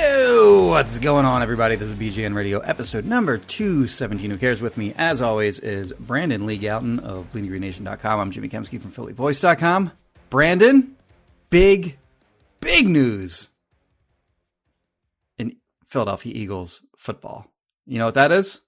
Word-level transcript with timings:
Yo, 0.00 0.68
what's 0.68 1.00
going 1.00 1.24
on, 1.24 1.42
everybody? 1.42 1.74
This 1.74 1.88
is 1.88 1.96
BGN 1.96 2.32
Radio, 2.32 2.60
episode 2.60 3.04
number 3.04 3.36
217. 3.36 4.30
Who 4.30 4.36
cares 4.36 4.62
with 4.62 4.76
me, 4.76 4.94
as 4.96 5.20
always, 5.20 5.58
is 5.58 5.92
Brandon 5.98 6.46
Lee 6.46 6.56
Gowton 6.56 7.00
of 7.00 7.28
BleedingGreenNation.com. 7.32 8.20
I'm 8.20 8.30
Jimmy 8.30 8.48
Kempski 8.48 8.80
from 8.80 8.92
PhillyVoice.com. 8.92 9.90
Brandon, 10.30 10.96
big, 11.50 11.98
big 12.60 12.86
news 12.86 13.48
in 15.36 15.56
Philadelphia 15.84 16.32
Eagles 16.32 16.80
football. 16.96 17.50
You 17.84 17.98
know 17.98 18.04
what 18.04 18.14
that 18.14 18.30
is? 18.30 18.60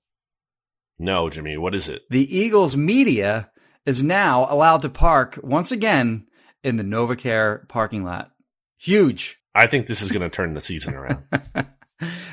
No, 0.98 1.30
Jimmy, 1.30 1.56
what 1.56 1.76
is 1.76 1.88
it? 1.88 2.02
The 2.10 2.36
Eagles 2.36 2.76
media 2.76 3.52
is 3.86 4.02
now 4.02 4.48
allowed 4.50 4.82
to 4.82 4.88
park 4.88 5.38
once 5.44 5.70
again 5.70 6.26
in 6.64 6.74
the 6.74 6.82
NovaCare 6.82 7.68
parking 7.68 8.04
lot. 8.04 8.32
Huge. 8.78 9.39
I 9.54 9.66
think 9.66 9.86
this 9.86 10.02
is 10.02 10.10
going 10.10 10.22
to 10.22 10.34
turn 10.34 10.54
the 10.54 10.60
season 10.60 10.94
around. 10.94 11.24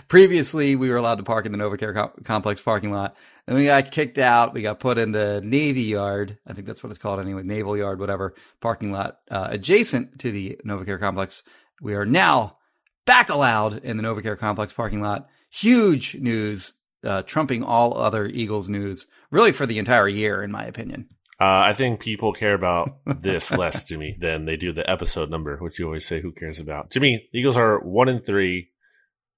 Previously, 0.07 0.75
we 0.75 0.89
were 0.89 0.95
allowed 0.97 1.17
to 1.17 1.23
park 1.23 1.45
in 1.45 1.51
the 1.51 1.57
NovaCare 1.57 1.93
com- 1.93 2.23
complex 2.23 2.61
parking 2.61 2.91
lot. 2.91 3.15
Then 3.45 3.57
we 3.57 3.65
got 3.65 3.91
kicked 3.91 4.17
out. 4.17 4.53
We 4.53 4.61
got 4.61 4.79
put 4.79 4.97
in 4.97 5.11
the 5.11 5.41
Navy 5.43 5.81
Yard. 5.81 6.37
I 6.47 6.53
think 6.53 6.67
that's 6.67 6.81
what 6.81 6.89
it's 6.89 6.99
called 6.99 7.19
anyway, 7.19 7.43
Naval 7.43 7.75
Yard, 7.75 7.99
whatever 7.99 8.33
parking 8.61 8.91
lot 8.91 9.17
uh, 9.29 9.47
adjacent 9.49 10.19
to 10.19 10.31
the 10.31 10.59
NovaCare 10.65 10.99
complex. 10.99 11.43
We 11.81 11.95
are 11.95 12.05
now 12.05 12.57
back 13.05 13.29
allowed 13.29 13.83
in 13.83 13.97
the 13.97 14.03
NovaCare 14.03 14.37
complex 14.37 14.71
parking 14.71 15.02
lot. 15.02 15.27
Huge 15.49 16.15
news, 16.15 16.73
uh, 17.03 17.23
trumping 17.23 17.63
all 17.63 17.97
other 17.97 18.25
Eagles 18.27 18.69
news, 18.69 19.07
really 19.31 19.52
for 19.52 19.65
the 19.65 19.79
entire 19.79 20.07
year, 20.07 20.43
in 20.43 20.52
my 20.52 20.65
opinion. 20.65 21.09
Uh, 21.39 21.69
I 21.69 21.73
think 21.73 21.99
people 21.99 22.33
care 22.33 22.53
about 22.53 22.97
this 23.21 23.52
less, 23.52 23.83
Jimmy, 23.83 24.16
than 24.19 24.45
they 24.45 24.57
do 24.57 24.73
the 24.73 24.89
episode 24.89 25.30
number, 25.30 25.57
which 25.57 25.77
you 25.77 25.85
always 25.85 26.05
say 26.05 26.21
who 26.21 26.31
cares 26.31 26.59
about. 26.59 26.91
Jimmy, 26.91 27.30
Eagles 27.33 27.57
are 27.57 27.80
one 27.80 28.09
and 28.09 28.25
three. 28.25 28.69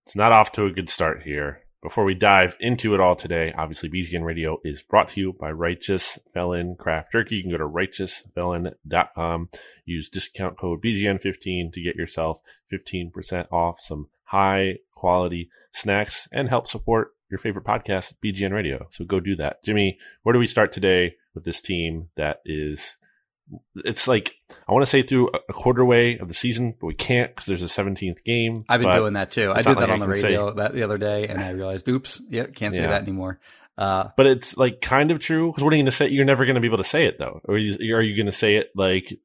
It's 0.05 0.15
not 0.15 0.31
off 0.31 0.51
to 0.53 0.65
a 0.65 0.71
good 0.71 0.89
start 0.89 1.23
here. 1.23 1.61
Before 1.81 2.03
we 2.03 2.13
dive 2.13 2.57
into 2.59 2.93
it 2.93 2.99
all 2.99 3.15
today, 3.15 3.53
obviously 3.57 3.89
BGN 3.89 4.23
Radio 4.23 4.57
is 4.65 4.83
brought 4.83 5.07
to 5.09 5.21
you 5.21 5.33
by 5.39 5.49
Righteous 5.49 6.19
Felon 6.33 6.75
Craft 6.77 7.13
Jerky. 7.13 7.37
You 7.37 7.43
can 7.43 7.51
go 7.51 7.57
to 7.57 7.63
righteousfelon.com, 7.63 9.49
use 9.85 10.09
discount 10.09 10.57
code 10.57 10.81
BGN15 10.81 11.71
to 11.71 11.81
get 11.81 11.95
yourself 11.95 12.41
15% 12.73 13.47
off 13.49 13.79
some 13.79 14.09
high 14.25 14.79
quality 14.93 15.49
snacks 15.71 16.27
and 16.33 16.49
help 16.49 16.67
support 16.67 17.11
your 17.29 17.37
favorite 17.37 17.65
podcast, 17.65 18.13
BGN 18.23 18.51
Radio. 18.53 18.87
So 18.91 19.05
go 19.05 19.19
do 19.19 19.35
that. 19.37 19.63
Jimmy, 19.63 19.97
where 20.23 20.33
do 20.33 20.39
we 20.39 20.47
start 20.47 20.71
today 20.71 21.15
with 21.33 21.43
this 21.45 21.61
team 21.61 22.09
that 22.15 22.41
is 22.45 22.97
it's 23.77 24.07
like 24.07 24.35
I 24.67 24.73
want 24.73 24.83
to 24.85 24.89
say 24.89 25.01
through 25.01 25.29
a 25.49 25.53
quarter 25.53 25.83
way 25.83 26.17
of 26.19 26.27
the 26.27 26.33
season, 26.35 26.75
but 26.79 26.85
we 26.87 26.93
can't 26.93 27.31
because 27.31 27.45
there's 27.47 27.63
a 27.63 27.65
17th 27.65 28.23
game. 28.23 28.63
I've 28.69 28.81
been 28.81 28.95
doing 28.95 29.13
that 29.13 29.31
too. 29.31 29.51
I 29.51 29.57
did 29.57 29.65
that 29.65 29.75
like 29.77 29.89
on 29.89 30.01
I 30.01 30.05
the 30.05 30.11
radio 30.11 30.49
say- 30.49 30.55
that 30.57 30.73
the 30.73 30.83
other 30.83 30.97
day, 30.99 31.27
and 31.27 31.41
I 31.41 31.51
realized, 31.51 31.87
oops, 31.89 32.21
yeah, 32.29 32.45
can't 32.45 32.75
say 32.75 32.81
Yeah. 32.81 32.89
that 32.89 33.01
anymore. 33.03 33.39
Uh, 33.79 34.09
But 34.17 34.27
it's 34.27 34.57
like 34.57 34.81
kind 34.81 35.09
of 35.09 35.19
true 35.19 35.47
because 35.47 35.63
what 35.63 35.71
are 35.71 35.77
you 35.77 35.83
going 35.83 35.91
to 35.91 35.95
say? 35.95 36.09
You're 36.09 36.25
never 36.25 36.45
going 36.45 36.55
to 36.55 36.61
be 36.61 36.67
able 36.67 36.77
to 36.79 36.83
say 36.83 37.05
it 37.05 37.17
though. 37.17 37.39
Or 37.45 37.55
are 37.55 37.57
you, 37.57 37.95
are 37.95 38.01
you 38.01 38.13
going 38.15 38.25
to 38.25 38.31
say 38.33 38.57
it 38.57 38.71
like 38.75 39.17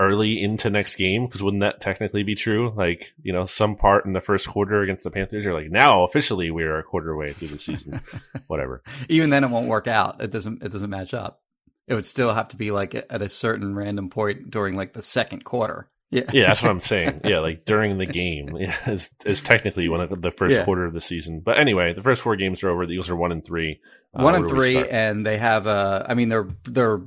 early 0.00 0.40
into 0.40 0.70
next 0.70 0.96
game? 0.96 1.26
Because 1.26 1.42
wouldn't 1.42 1.60
that 1.60 1.82
technically 1.82 2.22
be 2.22 2.34
true? 2.34 2.72
Like 2.74 3.12
you 3.22 3.34
know, 3.34 3.44
some 3.44 3.76
part 3.76 4.06
in 4.06 4.14
the 4.14 4.22
first 4.22 4.48
quarter 4.48 4.80
against 4.80 5.04
the 5.04 5.10
Panthers, 5.10 5.44
you're 5.44 5.52
like, 5.52 5.70
now 5.70 6.04
officially 6.04 6.50
we 6.50 6.62
are 6.64 6.78
a 6.78 6.82
quarter 6.82 7.14
way 7.14 7.34
through 7.34 7.48
the 7.48 7.58
season. 7.58 8.00
Whatever. 8.46 8.82
even 9.10 9.28
then, 9.28 9.44
it 9.44 9.50
won't 9.50 9.68
work 9.68 9.86
out. 9.86 10.22
It 10.22 10.30
doesn't. 10.30 10.62
It 10.62 10.72
doesn't 10.72 10.88
match 10.90 11.12
up. 11.12 11.42
It 11.86 11.94
would 11.94 12.06
still 12.06 12.32
have 12.32 12.48
to 12.48 12.56
be 12.56 12.70
like 12.70 12.94
at 12.94 13.20
a 13.22 13.28
certain 13.28 13.74
random 13.74 14.08
point 14.08 14.50
during 14.50 14.74
like 14.74 14.94
the 14.94 15.02
second 15.02 15.44
quarter. 15.44 15.90
Yeah, 16.10 16.22
Yeah, 16.32 16.46
that's 16.46 16.62
what 16.62 16.70
I'm 16.70 16.80
saying. 16.80 17.20
Yeah, 17.24 17.40
like 17.40 17.64
during 17.66 17.98
the 17.98 18.06
game 18.06 18.56
yeah, 18.56 18.74
is 18.90 19.10
is 19.26 19.42
technically 19.42 19.88
one 19.88 20.00
of 20.00 20.22
the 20.22 20.30
first 20.30 20.54
Yeah. 20.56 20.64
quarter 20.64 20.84
of 20.86 20.94
the 20.94 21.00
season. 21.02 21.40
But 21.40 21.58
anyway, 21.58 21.92
the 21.92 22.02
first 22.02 22.22
four 22.22 22.34
games 22.36 22.62
are 22.62 22.70
over. 22.70 22.86
The 22.86 22.92
Eagles 22.92 23.10
are 23.10 23.16
one 23.16 23.30
and 23.32 23.44
three. 23.44 23.80
Uh, 24.14 24.22
one 24.22 24.34
and 24.34 24.48
three, 24.48 24.88
and 24.88 25.26
they 25.26 25.36
have. 25.36 25.66
Uh, 25.66 26.04
I 26.08 26.14
mean, 26.14 26.28
they're 26.30 26.48
they're. 26.64 27.00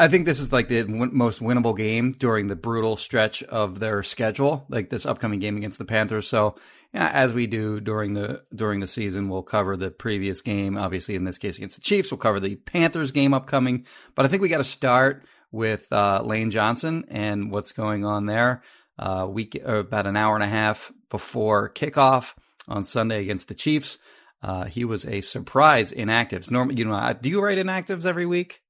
I 0.00 0.06
think 0.06 0.26
this 0.26 0.38
is 0.38 0.52
like 0.52 0.68
the 0.68 0.84
win- 0.84 1.10
most 1.12 1.40
winnable 1.40 1.76
game 1.76 2.12
during 2.12 2.46
the 2.46 2.54
brutal 2.54 2.96
stretch 2.96 3.42
of 3.42 3.80
their 3.80 4.02
schedule, 4.04 4.64
like 4.68 4.90
this 4.90 5.06
upcoming 5.06 5.40
game 5.40 5.56
against 5.56 5.78
the 5.78 5.84
Panthers. 5.84 6.28
So, 6.28 6.54
yeah, 6.94 7.08
as 7.12 7.32
we 7.32 7.48
do 7.48 7.80
during 7.80 8.12
the 8.14 8.44
during 8.54 8.78
the 8.80 8.86
season, 8.86 9.28
we'll 9.28 9.42
cover 9.42 9.76
the 9.76 9.90
previous 9.90 10.40
game. 10.42 10.76
Obviously, 10.78 11.16
in 11.16 11.24
this 11.24 11.38
case 11.38 11.56
against 11.56 11.76
the 11.76 11.82
Chiefs, 11.82 12.12
we'll 12.12 12.18
cover 12.18 12.38
the 12.38 12.56
Panthers 12.56 13.10
game 13.10 13.34
upcoming. 13.34 13.86
But 14.14 14.24
I 14.24 14.28
think 14.28 14.40
we 14.42 14.48
got 14.48 14.58
to 14.58 14.64
start 14.64 15.24
with 15.50 15.90
uh, 15.92 16.22
Lane 16.22 16.50
Johnson 16.50 17.04
and 17.08 17.50
what's 17.50 17.72
going 17.72 18.04
on 18.04 18.26
there. 18.26 18.62
Uh, 18.98 19.26
week 19.30 19.60
uh, 19.64 19.76
about 19.76 20.06
an 20.06 20.16
hour 20.16 20.34
and 20.34 20.42
a 20.42 20.48
half 20.48 20.90
before 21.08 21.70
kickoff 21.70 22.34
on 22.66 22.84
Sunday 22.84 23.20
against 23.22 23.48
the 23.48 23.54
Chiefs. 23.54 23.98
Uh, 24.42 24.64
he 24.64 24.84
was 24.84 25.04
a 25.04 25.20
surprise 25.20 25.92
inactives. 25.92 26.50
Normally, 26.50 26.76
you 26.76 26.84
know, 26.84 26.94
I- 26.94 27.12
do 27.12 27.28
you 27.28 27.40
write 27.40 27.58
inactives 27.58 28.06
every 28.06 28.26
week? 28.26 28.60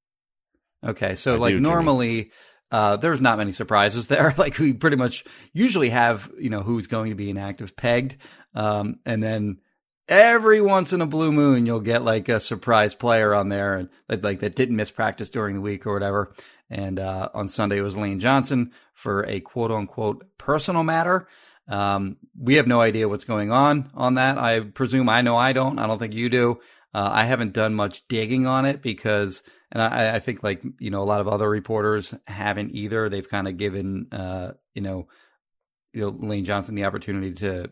Okay, 0.86 1.14
so 1.14 1.34
I 1.34 1.38
like 1.38 1.54
do, 1.54 1.60
normally, 1.60 2.30
uh, 2.70 2.96
there's 2.96 3.20
not 3.20 3.38
many 3.38 3.52
surprises 3.52 4.06
there. 4.08 4.34
like 4.36 4.58
we 4.58 4.72
pretty 4.72 4.96
much 4.96 5.24
usually 5.52 5.88
have, 5.88 6.30
you 6.38 6.50
know, 6.50 6.60
who's 6.60 6.86
going 6.86 7.10
to 7.10 7.16
be 7.16 7.30
inactive 7.30 7.74
pegged, 7.76 8.16
um, 8.54 8.98
and 9.04 9.22
then 9.22 9.58
every 10.08 10.60
once 10.60 10.92
in 10.94 11.02
a 11.02 11.06
blue 11.06 11.30
moon 11.30 11.66
you'll 11.66 11.80
get 11.80 12.02
like 12.02 12.30
a 12.30 12.40
surprise 12.40 12.94
player 12.94 13.34
on 13.34 13.50
there 13.50 13.74
and 13.76 13.90
like, 14.08 14.24
like 14.24 14.40
that 14.40 14.56
didn't 14.56 14.76
miss 14.76 14.90
practice 14.90 15.28
during 15.28 15.54
the 15.54 15.60
week 15.60 15.86
or 15.86 15.92
whatever. 15.92 16.32
And 16.70 16.98
uh, 16.98 17.30
on 17.34 17.48
Sunday 17.48 17.78
it 17.78 17.82
was 17.82 17.96
Lane 17.96 18.20
Johnson 18.20 18.72
for 18.94 19.22
a 19.22 19.40
quote 19.40 19.70
unquote 19.70 20.26
personal 20.38 20.84
matter. 20.84 21.28
Um, 21.68 22.16
we 22.38 22.54
have 22.54 22.66
no 22.66 22.80
idea 22.80 23.08
what's 23.08 23.24
going 23.24 23.52
on 23.52 23.90
on 23.94 24.14
that. 24.14 24.38
I 24.38 24.60
presume 24.60 25.08
I 25.08 25.22
know 25.22 25.36
I 25.36 25.52
don't. 25.52 25.78
I 25.78 25.86
don't 25.86 25.98
think 25.98 26.14
you 26.14 26.28
do. 26.28 26.60
Uh, 26.94 27.10
I 27.12 27.24
haven't 27.24 27.52
done 27.52 27.74
much 27.74 28.08
digging 28.08 28.46
on 28.46 28.64
it 28.64 28.80
because, 28.80 29.42
and 29.70 29.82
I, 29.82 30.16
I 30.16 30.20
think 30.20 30.42
like 30.42 30.62
you 30.78 30.90
know 30.90 31.02
a 31.02 31.04
lot 31.04 31.20
of 31.20 31.28
other 31.28 31.48
reporters 31.48 32.14
haven't 32.26 32.74
either. 32.74 33.08
They've 33.08 33.28
kind 33.28 33.46
of 33.46 33.58
given 33.58 34.08
uh, 34.12 34.52
you 34.74 34.82
know, 34.82 35.08
you 35.92 36.00
know 36.00 36.08
Lane 36.08 36.46
Johnson 36.46 36.74
the 36.74 36.84
opportunity 36.84 37.32
to 37.34 37.70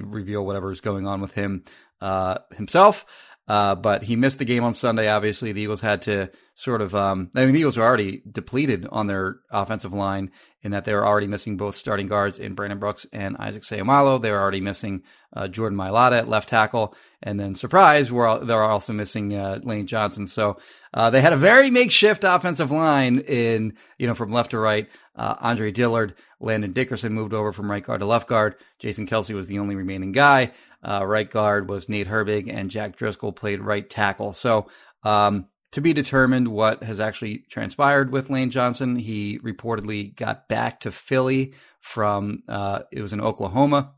reveal 0.00 0.46
whatever 0.46 0.70
is 0.70 0.80
going 0.80 1.06
on 1.06 1.20
with 1.20 1.34
him 1.34 1.64
uh, 2.00 2.38
himself. 2.54 3.04
Uh, 3.48 3.74
but 3.74 4.04
he 4.04 4.14
missed 4.14 4.38
the 4.38 4.44
game 4.44 4.62
on 4.62 4.72
Sunday. 4.72 5.08
Obviously, 5.08 5.52
the 5.52 5.62
Eagles 5.62 5.80
had 5.80 6.02
to 6.02 6.30
sort 6.54 6.80
of. 6.80 6.94
Um, 6.94 7.30
I 7.34 7.44
mean, 7.44 7.54
the 7.54 7.60
Eagles 7.60 7.76
were 7.76 7.84
already 7.84 8.22
depleted 8.30 8.86
on 8.90 9.08
their 9.08 9.40
offensive 9.50 9.92
line 9.92 10.30
in 10.62 10.70
that 10.70 10.84
they 10.84 10.94
were 10.94 11.06
already 11.06 11.26
missing 11.26 11.56
both 11.56 11.74
starting 11.74 12.06
guards 12.06 12.38
in 12.38 12.54
Brandon 12.54 12.78
Brooks 12.78 13.04
and 13.12 13.36
Isaac 13.38 13.64
Seumalo. 13.64 14.22
They 14.22 14.30
were 14.30 14.40
already 14.40 14.60
missing 14.60 15.02
uh, 15.34 15.48
Jordan 15.48 15.76
Mailata 15.76 16.18
at 16.18 16.28
left 16.28 16.50
tackle, 16.50 16.94
and 17.20 17.38
then 17.38 17.56
surprise, 17.56 18.12
we're 18.12 18.26
all, 18.26 18.44
they're 18.44 18.62
also 18.62 18.92
missing 18.92 19.34
uh, 19.34 19.58
Lane 19.62 19.88
Johnson. 19.88 20.28
So 20.28 20.58
uh, 20.94 21.10
they 21.10 21.20
had 21.20 21.32
a 21.32 21.38
very 21.38 21.70
makeshift 21.70 22.22
offensive 22.22 22.70
line 22.70 23.18
in 23.18 23.74
you 23.98 24.06
know 24.06 24.14
from 24.14 24.30
left 24.30 24.52
to 24.52 24.58
right. 24.58 24.88
Uh, 25.16 25.34
Andre 25.40 25.72
Dillard, 25.72 26.14
Landon 26.40 26.72
Dickerson 26.72 27.12
moved 27.12 27.34
over 27.34 27.52
from 27.52 27.70
right 27.70 27.84
guard 27.84 28.00
to 28.00 28.06
left 28.06 28.28
guard. 28.28 28.54
Jason 28.78 29.06
Kelce 29.06 29.34
was 29.34 29.46
the 29.46 29.58
only 29.58 29.74
remaining 29.74 30.12
guy. 30.12 30.52
Uh, 30.82 31.04
right 31.06 31.30
guard 31.30 31.68
was 31.68 31.88
Nate 31.88 32.08
Herbig, 32.08 32.52
and 32.52 32.70
Jack 32.70 32.96
Driscoll 32.96 33.32
played 33.32 33.60
right 33.60 33.88
tackle. 33.88 34.32
So 34.32 34.68
um, 35.04 35.46
to 35.72 35.80
be 35.80 35.92
determined 35.92 36.48
what 36.48 36.82
has 36.82 37.00
actually 37.00 37.44
transpired 37.48 38.12
with 38.12 38.30
Lane 38.30 38.50
Johnson. 38.50 38.96
He 38.96 39.38
reportedly 39.38 40.14
got 40.14 40.48
back 40.48 40.80
to 40.80 40.90
Philly 40.90 41.54
from 41.80 42.42
uh, 42.48 42.80
it 42.90 43.00
was 43.00 43.12
in 43.12 43.20
Oklahoma. 43.20 43.92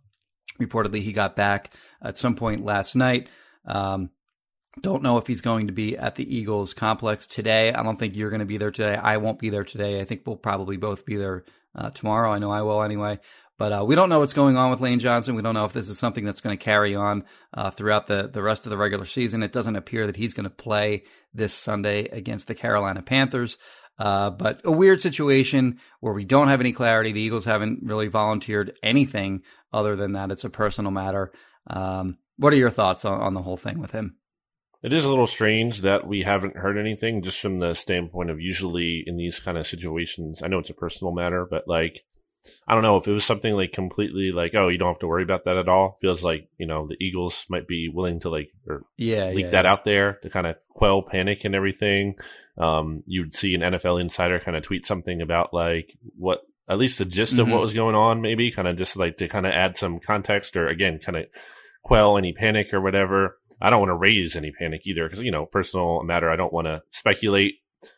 Reportedly, 0.61 1.03
he 1.03 1.13
got 1.13 1.35
back 1.35 1.73
at 2.03 2.17
some 2.17 2.37
point 2.37 2.65
last 2.65 2.95
night. 2.95 3.29
Um, 3.67 4.11
Don't 4.81 5.03
know 5.03 5.19
if 5.19 5.27
he's 5.27 5.41
going 5.41 5.69
to 5.69 5.73
be 5.73 5.97
at 5.97 6.15
the 6.17 6.37
Eagles 6.37 6.75
complex 6.75 7.27
today. 7.27 7.73
I 7.73 7.83
don't 7.83 7.99
think 7.99 8.15
you're 8.15 8.31
going 8.31 8.41
to 8.41 8.47
be 8.47 8.59
there 8.59 8.71
today. 8.71 8.95
I 8.95 9.17
won't 9.17 9.39
be 9.39 9.51
there 9.51 9.65
today. 9.65 10.01
I 10.01 10.05
think 10.05 10.23
we'll 10.27 10.37
probably 10.37 10.77
both 10.77 11.05
be 11.05 11.17
there 11.17 11.45
uh, 11.75 11.91
tomorrow. 11.91 12.33
I 12.33 12.39
know 12.39 12.51
I 12.51 12.63
will 12.63 12.83
anyway. 12.83 13.19
But 13.57 13.73
uh, 13.73 13.85
we 13.87 13.95
don't 13.95 14.09
know 14.09 14.19
what's 14.19 14.33
going 14.33 14.57
on 14.57 14.71
with 14.71 14.81
Lane 14.81 14.99
Johnson. 14.99 15.37
We 15.37 15.43
don't 15.43 15.55
know 15.55 15.65
if 15.65 15.73
this 15.73 15.89
is 15.89 15.99
something 15.99 16.25
that's 16.25 16.41
going 16.41 16.59
to 16.59 16.65
carry 16.65 16.97
on 16.97 17.25
uh, 17.53 17.71
throughout 17.71 18.09
the, 18.09 18.29
the 18.29 18.43
rest 18.43 18.67
of 18.67 18.71
the 18.71 18.77
regular 18.77 19.05
season. 19.05 19.45
It 19.45 19.53
doesn't 19.53 19.77
appear 19.77 20.07
that 20.07 20.17
he's 20.17 20.35
going 20.35 20.45
to 20.45 20.51
play 20.51 21.05
this 21.33 21.55
Sunday 21.55 22.07
against 22.07 22.49
the 22.49 22.57
Carolina 22.57 23.01
Panthers. 23.01 23.57
Uh, 23.97 24.31
but 24.31 24.61
a 24.65 24.73
weird 24.73 25.01
situation 25.01 25.79
where 26.01 26.13
we 26.13 26.25
don't 26.25 26.49
have 26.49 26.61
any 26.61 26.73
clarity. 26.73 27.13
The 27.13 27.21
Eagles 27.21 27.45
haven't 27.45 27.81
really 27.85 28.09
volunteered 28.09 28.77
anything 28.83 29.43
other 29.73 29.95
than 29.95 30.13
that 30.13 30.33
it's 30.33 30.45
a 30.45 30.51
personal 30.51 30.91
matter. 30.91 31.33
Um, 31.69 32.19
what 32.37 32.53
are 32.53 32.57
your 32.57 32.71
thoughts 32.71 33.05
on, 33.05 33.21
on 33.21 33.35
the 33.35 33.43
whole 33.43 33.57
thing 33.57 33.79
with 33.79 33.93
him? 33.93 34.17
It 34.85 34.93
is 34.93 35.07
a 35.07 35.09
little 35.09 35.27
strange 35.27 35.81
that 35.81 36.07
we 36.07 36.23
haven't 36.23 36.57
heard 36.57 36.77
anything 36.77 37.23
just 37.23 37.41
from 37.41 37.59
the 37.59 37.73
standpoint 37.75 38.29
of 38.31 38.39
usually 38.41 39.03
in 39.07 39.17
these 39.17 39.41
kind 39.41 39.57
of 39.57 39.67
situations. 39.67 40.43
I 40.43 40.49
know 40.49 40.59
it's 40.59 40.69
a 40.69 40.75
personal 40.75 41.13
matter, 41.15 41.47
but 41.51 41.67
like, 41.67 42.05
I 42.69 42.75
don't 42.75 42.83
know 42.83 42.99
if 42.99 43.09
it 43.09 43.13
was 43.13 43.25
something 43.25 43.55
like 43.55 43.73
completely 43.73 44.31
like, 44.31 44.55
oh, 44.55 44.69
you 44.69 44.77
don't 44.77 44.89
have 44.89 44.99
to 44.99 45.07
worry 45.07 45.23
about 45.23 45.45
that 45.45 45.57
at 45.57 45.71
all. 45.71 45.97
Feels 46.03 46.23
like, 46.23 46.51
you 46.59 46.67
know, 46.67 46.87
the 46.87 46.99
Eagles 47.01 47.47
might 47.49 47.67
be 47.67 47.89
willing 47.89 48.21
to 48.21 48.29
like, 48.29 48.51
or 48.69 48.83
yeah, 48.99 49.31
leak 49.31 49.47
yeah, 49.47 49.51
that 49.53 49.65
yeah. 49.65 49.73
out 49.73 49.85
there 49.85 50.19
to 50.23 50.29
kind 50.29 50.47
of 50.47 50.57
quell 50.69 51.01
panic 51.01 51.47
and 51.47 51.55
everything. 51.55 52.17
Um, 52.59 53.03
you'd 53.07 53.33
see 53.33 53.55
an 53.55 53.63
NFL 53.63 53.99
insider 53.99 54.39
kind 54.39 54.57
of 54.59 54.63
tweet 54.63 54.85
something 54.85 55.23
about 55.23 55.55
like 55.55 55.97
what, 56.19 56.43
at 56.69 56.77
least 56.77 56.99
the 56.99 57.07
gist 57.07 57.39
of 57.39 57.47
Mhm. 57.47 57.53
what 57.53 57.61
was 57.63 57.73
going 57.73 57.95
on, 57.95 58.21
maybe 58.21 58.51
kind 58.51 58.69
of 58.69 58.77
just 58.77 58.97
like 58.99 59.17
to 59.17 59.29
kind 59.29 59.47
of 59.47 59.53
add 59.53 59.79
some 59.79 59.99
context 59.99 60.59
or 60.59 60.69
again, 60.69 60.99
kind 60.99 61.17
of 61.17 61.25
quell 61.83 62.17
any 62.19 62.33
panic 62.35 62.73
or 62.75 62.81
whatever. 62.81 63.39
I 63.61 63.71
don't 63.71 63.81
want 63.81 63.91
to 63.91 63.97
raise 63.97 64.37
any 64.37 64.53
panic 64.53 64.87
either 64.87 65.05
because, 65.09 65.23
you 65.23 65.31
know, 65.31 65.47
personal 65.47 66.03
matter. 66.03 66.31
I 66.31 66.37
don't 66.37 66.53
want 66.53 66.67
to 66.67 66.83
speculate 66.91 67.55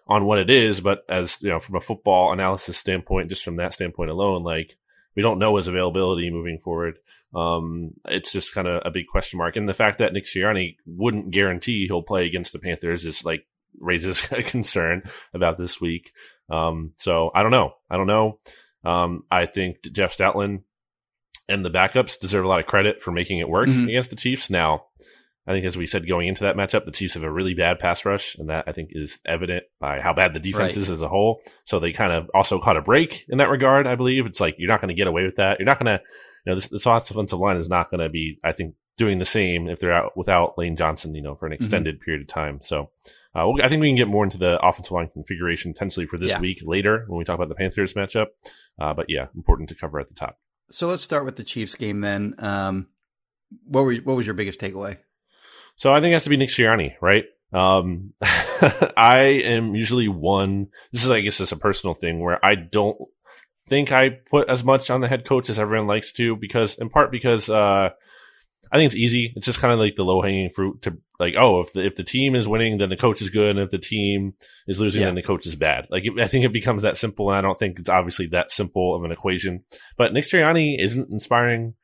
on 0.08 0.24
what 0.24 0.38
it 0.38 0.50
is, 0.50 0.80
but 0.80 1.00
as, 1.08 1.40
you 1.42 1.48
know, 1.48 1.60
from 1.60 1.76
a 1.76 1.80
football 1.80 2.32
analysis 2.32 2.76
standpoint, 2.76 3.28
just 3.30 3.44
from 3.44 3.56
that 3.56 3.72
standpoint 3.72 4.10
alone, 4.10 4.42
like 4.42 4.76
we 5.14 5.22
don't 5.22 5.38
know 5.38 5.56
his 5.56 5.68
availability 5.68 6.30
moving 6.30 6.58
forward. 6.58 6.98
Um, 7.34 7.92
it's 8.06 8.32
just 8.32 8.54
kind 8.54 8.66
of 8.68 8.82
a 8.84 8.90
big 8.90 9.06
question 9.06 9.38
mark. 9.38 9.56
And 9.56 9.68
the 9.68 9.74
fact 9.74 9.98
that 9.98 10.12
Nick 10.12 10.24
Sirianni 10.24 10.76
wouldn't 10.86 11.30
guarantee 11.30 11.86
he'll 11.86 12.02
play 12.02 12.26
against 12.26 12.52
the 12.52 12.58
Panthers 12.58 13.04
is 13.04 13.24
like 13.24 13.46
raises 13.78 14.26
a 14.32 14.42
concern 14.42 15.02
about 15.32 15.56
this 15.58 15.80
week. 15.80 16.12
Um, 16.50 16.92
so 16.96 17.30
I 17.34 17.42
don't 17.42 17.50
know. 17.52 17.72
I 17.90 17.96
don't 17.96 18.06
know. 18.06 18.38
Um, 18.84 19.22
I 19.30 19.46
think 19.46 19.82
Jeff 19.92 20.16
Stoutland 20.16 20.62
and 21.48 21.64
the 21.64 21.70
backups 21.70 22.18
deserve 22.18 22.44
a 22.44 22.48
lot 22.48 22.60
of 22.60 22.66
credit 22.66 23.00
for 23.02 23.12
making 23.12 23.38
it 23.38 23.48
work 23.48 23.68
Mhm. 23.68 23.88
against 23.88 24.10
the 24.10 24.16
Chiefs. 24.16 24.50
Now, 24.50 24.86
I 25.46 25.52
think 25.52 25.64
as 25.66 25.76
we 25.76 25.86
said 25.86 26.08
going 26.08 26.26
into 26.28 26.42
that 26.44 26.56
matchup, 26.56 26.84
the 26.84 26.90
Chiefs 26.90 27.14
have 27.14 27.22
a 27.22 27.30
really 27.30 27.54
bad 27.54 27.78
pass 27.78 28.04
rush, 28.04 28.34
and 28.36 28.48
that 28.50 28.64
I 28.66 28.72
think 28.72 28.90
is 28.92 29.20
evident 29.24 29.64
by 29.78 30.00
how 30.00 30.12
bad 30.12 30.34
the 30.34 30.40
defense 30.40 30.74
Right. 30.74 30.82
is 30.82 30.90
as 30.90 31.02
a 31.02 31.08
whole. 31.08 31.40
So 31.64 31.78
they 31.78 31.92
kind 31.92 32.12
of 32.12 32.28
also 32.34 32.58
caught 32.58 32.76
a 32.76 32.82
break 32.82 33.24
in 33.28 33.38
that 33.38 33.48
regard. 33.50 33.86
I 33.86 33.94
believe 33.94 34.26
it's 34.26 34.40
like 34.40 34.56
you're 34.58 34.68
not 34.68 34.80
going 34.80 34.88
to 34.88 34.94
get 34.94 35.06
away 35.06 35.24
with 35.24 35.36
that. 35.36 35.58
You're 35.60 35.66
not 35.66 35.78
going 35.78 35.98
to, 35.98 36.02
you 36.44 36.50
know, 36.50 36.54
this, 36.56 36.66
this 36.68 36.86
offensive 36.86 37.38
line 37.38 37.56
is 37.58 37.68
not 37.68 37.90
going 37.90 38.00
to 38.00 38.08
be, 38.08 38.38
I 38.42 38.52
think, 38.52 38.74
doing 38.98 39.18
the 39.18 39.24
same 39.26 39.68
if 39.68 39.78
they're 39.78 39.92
out 39.92 40.16
without 40.16 40.56
Lane 40.58 40.74
Johnson, 40.74 41.14
you 41.14 41.20
know, 41.22 41.34
for 41.34 41.46
an 41.46 41.52
Mm-hmm. 41.52 41.62
extended 41.62 42.00
period 42.00 42.22
of 42.22 42.28
time. 42.28 42.60
So 42.62 42.90
uh, 43.34 43.44
we'll- 43.46 43.62
I 43.62 43.68
think 43.68 43.80
we 43.82 43.88
can 43.88 43.96
get 43.96 44.08
more 44.08 44.24
into 44.24 44.38
the 44.38 44.58
offensive 44.66 44.90
line 44.92 45.08
configuration 45.12 45.72
potentially 45.74 46.06
for 46.06 46.18
this 46.18 46.30
Yeah. 46.30 46.40
week 46.40 46.60
later 46.64 47.04
when 47.06 47.18
we 47.18 47.24
talk 47.24 47.34
about 47.36 47.48
the 47.48 47.54
Panthers 47.54 47.94
matchup. 47.94 48.28
Uh, 48.80 48.94
but 48.94 49.06
yeah, 49.08 49.26
important 49.36 49.68
to 49.68 49.74
cover 49.74 50.00
at 50.00 50.08
the 50.08 50.14
top. 50.14 50.38
So 50.70 50.88
let's 50.88 51.02
start 51.04 51.24
with 51.24 51.36
the 51.36 51.44
Chiefs 51.44 51.74
game 51.76 52.00
then. 52.00 52.34
Um, 52.38 52.88
what 53.64 53.82
were 53.84 53.94
what 53.96 54.16
was 54.16 54.26
your 54.26 54.34
biggest 54.34 54.58
takeaway? 54.58 54.98
So 55.76 55.94
I 55.94 56.00
think 56.00 56.10
it 56.10 56.14
has 56.14 56.24
to 56.24 56.30
be 56.30 56.36
Nick 56.36 56.48
Sirianni, 56.50 56.94
right? 57.00 57.24
Um, 57.52 58.12
I 58.96 59.40
am 59.44 59.74
usually 59.74 60.08
one. 60.08 60.68
This 60.92 61.04
is, 61.04 61.10
I 61.10 61.20
guess, 61.20 61.40
it's 61.40 61.52
a 61.52 61.56
personal 61.56 61.94
thing 61.94 62.20
where 62.20 62.44
I 62.44 62.54
don't 62.54 62.96
think 63.68 63.92
I 63.92 64.10
put 64.10 64.48
as 64.48 64.64
much 64.64 64.90
on 64.90 65.00
the 65.00 65.08
head 65.08 65.24
coach 65.24 65.50
as 65.50 65.58
everyone 65.58 65.86
likes 65.86 66.12
to, 66.12 66.36
because 66.36 66.74
in 66.76 66.88
part 66.88 67.10
because 67.10 67.48
uh, 67.48 67.90
I 68.72 68.76
think 68.76 68.86
it's 68.86 68.96
easy. 68.96 69.32
It's 69.36 69.46
just 69.46 69.60
kind 69.60 69.72
of 69.72 69.78
like 69.78 69.94
the 69.96 70.04
low 70.04 70.22
hanging 70.22 70.50
fruit 70.50 70.82
to 70.82 70.96
like, 71.18 71.34
oh, 71.38 71.60
if 71.60 71.72
the 71.72 71.84
if 71.84 71.96
the 71.96 72.04
team 72.04 72.34
is 72.34 72.48
winning, 72.48 72.78
then 72.78 72.88
the 72.90 72.96
coach 72.96 73.22
is 73.22 73.30
good, 73.30 73.56
and 73.56 73.60
if 73.60 73.70
the 73.70 73.78
team 73.78 74.34
is 74.66 74.80
losing, 74.80 75.00
Yeah. 75.02 75.08
then 75.08 75.14
the 75.14 75.22
coach 75.22 75.46
is 75.46 75.56
bad. 75.56 75.86
Like, 75.90 76.04
it, 76.06 76.12
I 76.20 76.26
think 76.26 76.44
it 76.44 76.52
becomes 76.52 76.82
that 76.82 76.96
simple. 76.96 77.30
And 77.30 77.38
I 77.38 77.40
don't 77.42 77.58
think 77.58 77.78
it's 77.78 77.88
obviously 77.88 78.26
that 78.28 78.50
simple 78.50 78.94
of 78.94 79.04
an 79.04 79.12
equation. 79.12 79.64
But 79.96 80.12
Nick 80.12 80.24
Sirianni 80.24 80.76
isn't 80.80 81.10
inspiring 81.10 81.74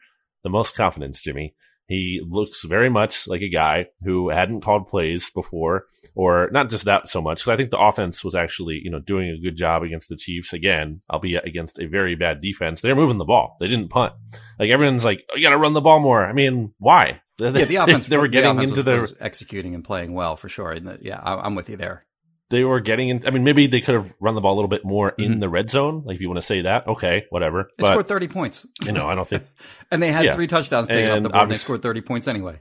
the 0.42 0.50
most 0.50 0.74
confidence, 0.76 1.22
Jimmy. 1.22 1.54
He 1.92 2.22
looks 2.26 2.64
very 2.64 2.88
much 2.88 3.28
like 3.28 3.42
a 3.42 3.48
guy 3.48 3.86
who 4.04 4.30
hadn't 4.30 4.62
called 4.62 4.86
plays 4.86 5.28
before, 5.30 5.84
or 6.14 6.48
not 6.52 6.70
just 6.70 6.84
that 6.86 7.08
so 7.08 7.20
much. 7.20 7.44
'cause 7.44 7.52
I 7.52 7.56
think 7.56 7.70
the 7.70 7.78
offense 7.78 8.24
was 8.24 8.34
actually, 8.34 8.80
you 8.82 8.90
know, 8.90 8.98
doing 9.00 9.28
a 9.30 9.38
good 9.38 9.56
job 9.56 9.82
against 9.82 10.08
the 10.08 10.16
Chiefs 10.16 10.52
again, 10.52 11.00
albeit 11.10 11.44
against 11.46 11.78
a 11.78 11.86
very 11.86 12.14
bad 12.14 12.40
defense. 12.40 12.80
They're 12.80 12.94
moving 12.96 13.18
the 13.18 13.24
ball. 13.24 13.56
They 13.60 13.68
didn't 13.68 13.88
punt. 13.88 14.14
Like 14.58 14.70
everyone's 14.70 15.04
like, 15.04 15.24
oh, 15.32 15.36
you 15.36 15.42
got 15.42 15.50
to 15.50 15.58
run 15.58 15.74
the 15.74 15.80
ball 15.80 16.00
more. 16.00 16.24
I 16.24 16.32
mean, 16.32 16.72
why? 16.78 17.20
Yeah, 17.38 17.50
the 17.50 17.76
offense. 17.82 18.06
they 18.06 18.16
were 18.16 18.28
getting 18.28 18.50
offense 18.52 18.70
into 18.70 18.80
was, 18.82 18.84
the 18.84 19.00
was 19.00 19.14
executing 19.20 19.74
and 19.74 19.84
playing 19.84 20.14
well 20.14 20.36
for 20.36 20.48
sure. 20.48 20.72
And 20.72 20.88
the, 20.88 20.98
yeah, 21.02 21.20
I'm 21.22 21.54
with 21.54 21.68
you 21.68 21.76
there. 21.76 22.06
They 22.52 22.62
were 22.62 22.78
getting 22.80 23.08
in. 23.08 23.26
I 23.26 23.30
mean, 23.30 23.42
maybe 23.42 23.66
they 23.66 23.80
could 23.80 23.96
have 23.96 24.14
run 24.20 24.36
the 24.36 24.40
ball 24.40 24.54
a 24.54 24.58
little 24.58 24.68
bit 24.68 24.84
more 24.84 25.10
in 25.18 25.34
Mhm. 25.36 25.40
the 25.40 25.48
red 25.48 25.70
zone. 25.70 26.02
Like 26.06 26.14
if 26.14 26.20
you 26.20 26.28
want 26.28 26.38
to 26.40 26.46
say 26.46 26.62
that, 26.62 26.86
okay, 26.86 27.24
whatever. 27.30 27.64
They 27.78 27.82
but 27.82 27.90
scored 27.92 28.06
30 28.08 28.28
points, 28.28 28.66
you 28.84 28.92
know, 28.92 29.08
I 29.08 29.14
don't 29.16 29.26
think 29.26 29.42
and 29.90 30.00
they 30.00 30.12
had 30.12 30.24
Yeah. 30.24 30.34
three 30.34 30.46
touchdowns 30.46 30.86
taken 30.86 31.10
off 31.10 31.16
And 31.16 31.24
the 31.24 31.30
board. 31.30 31.42
And 31.42 31.50
they 31.50 31.56
scored 31.56 31.82
30 31.82 32.00
points 32.02 32.28
anyway. 32.28 32.60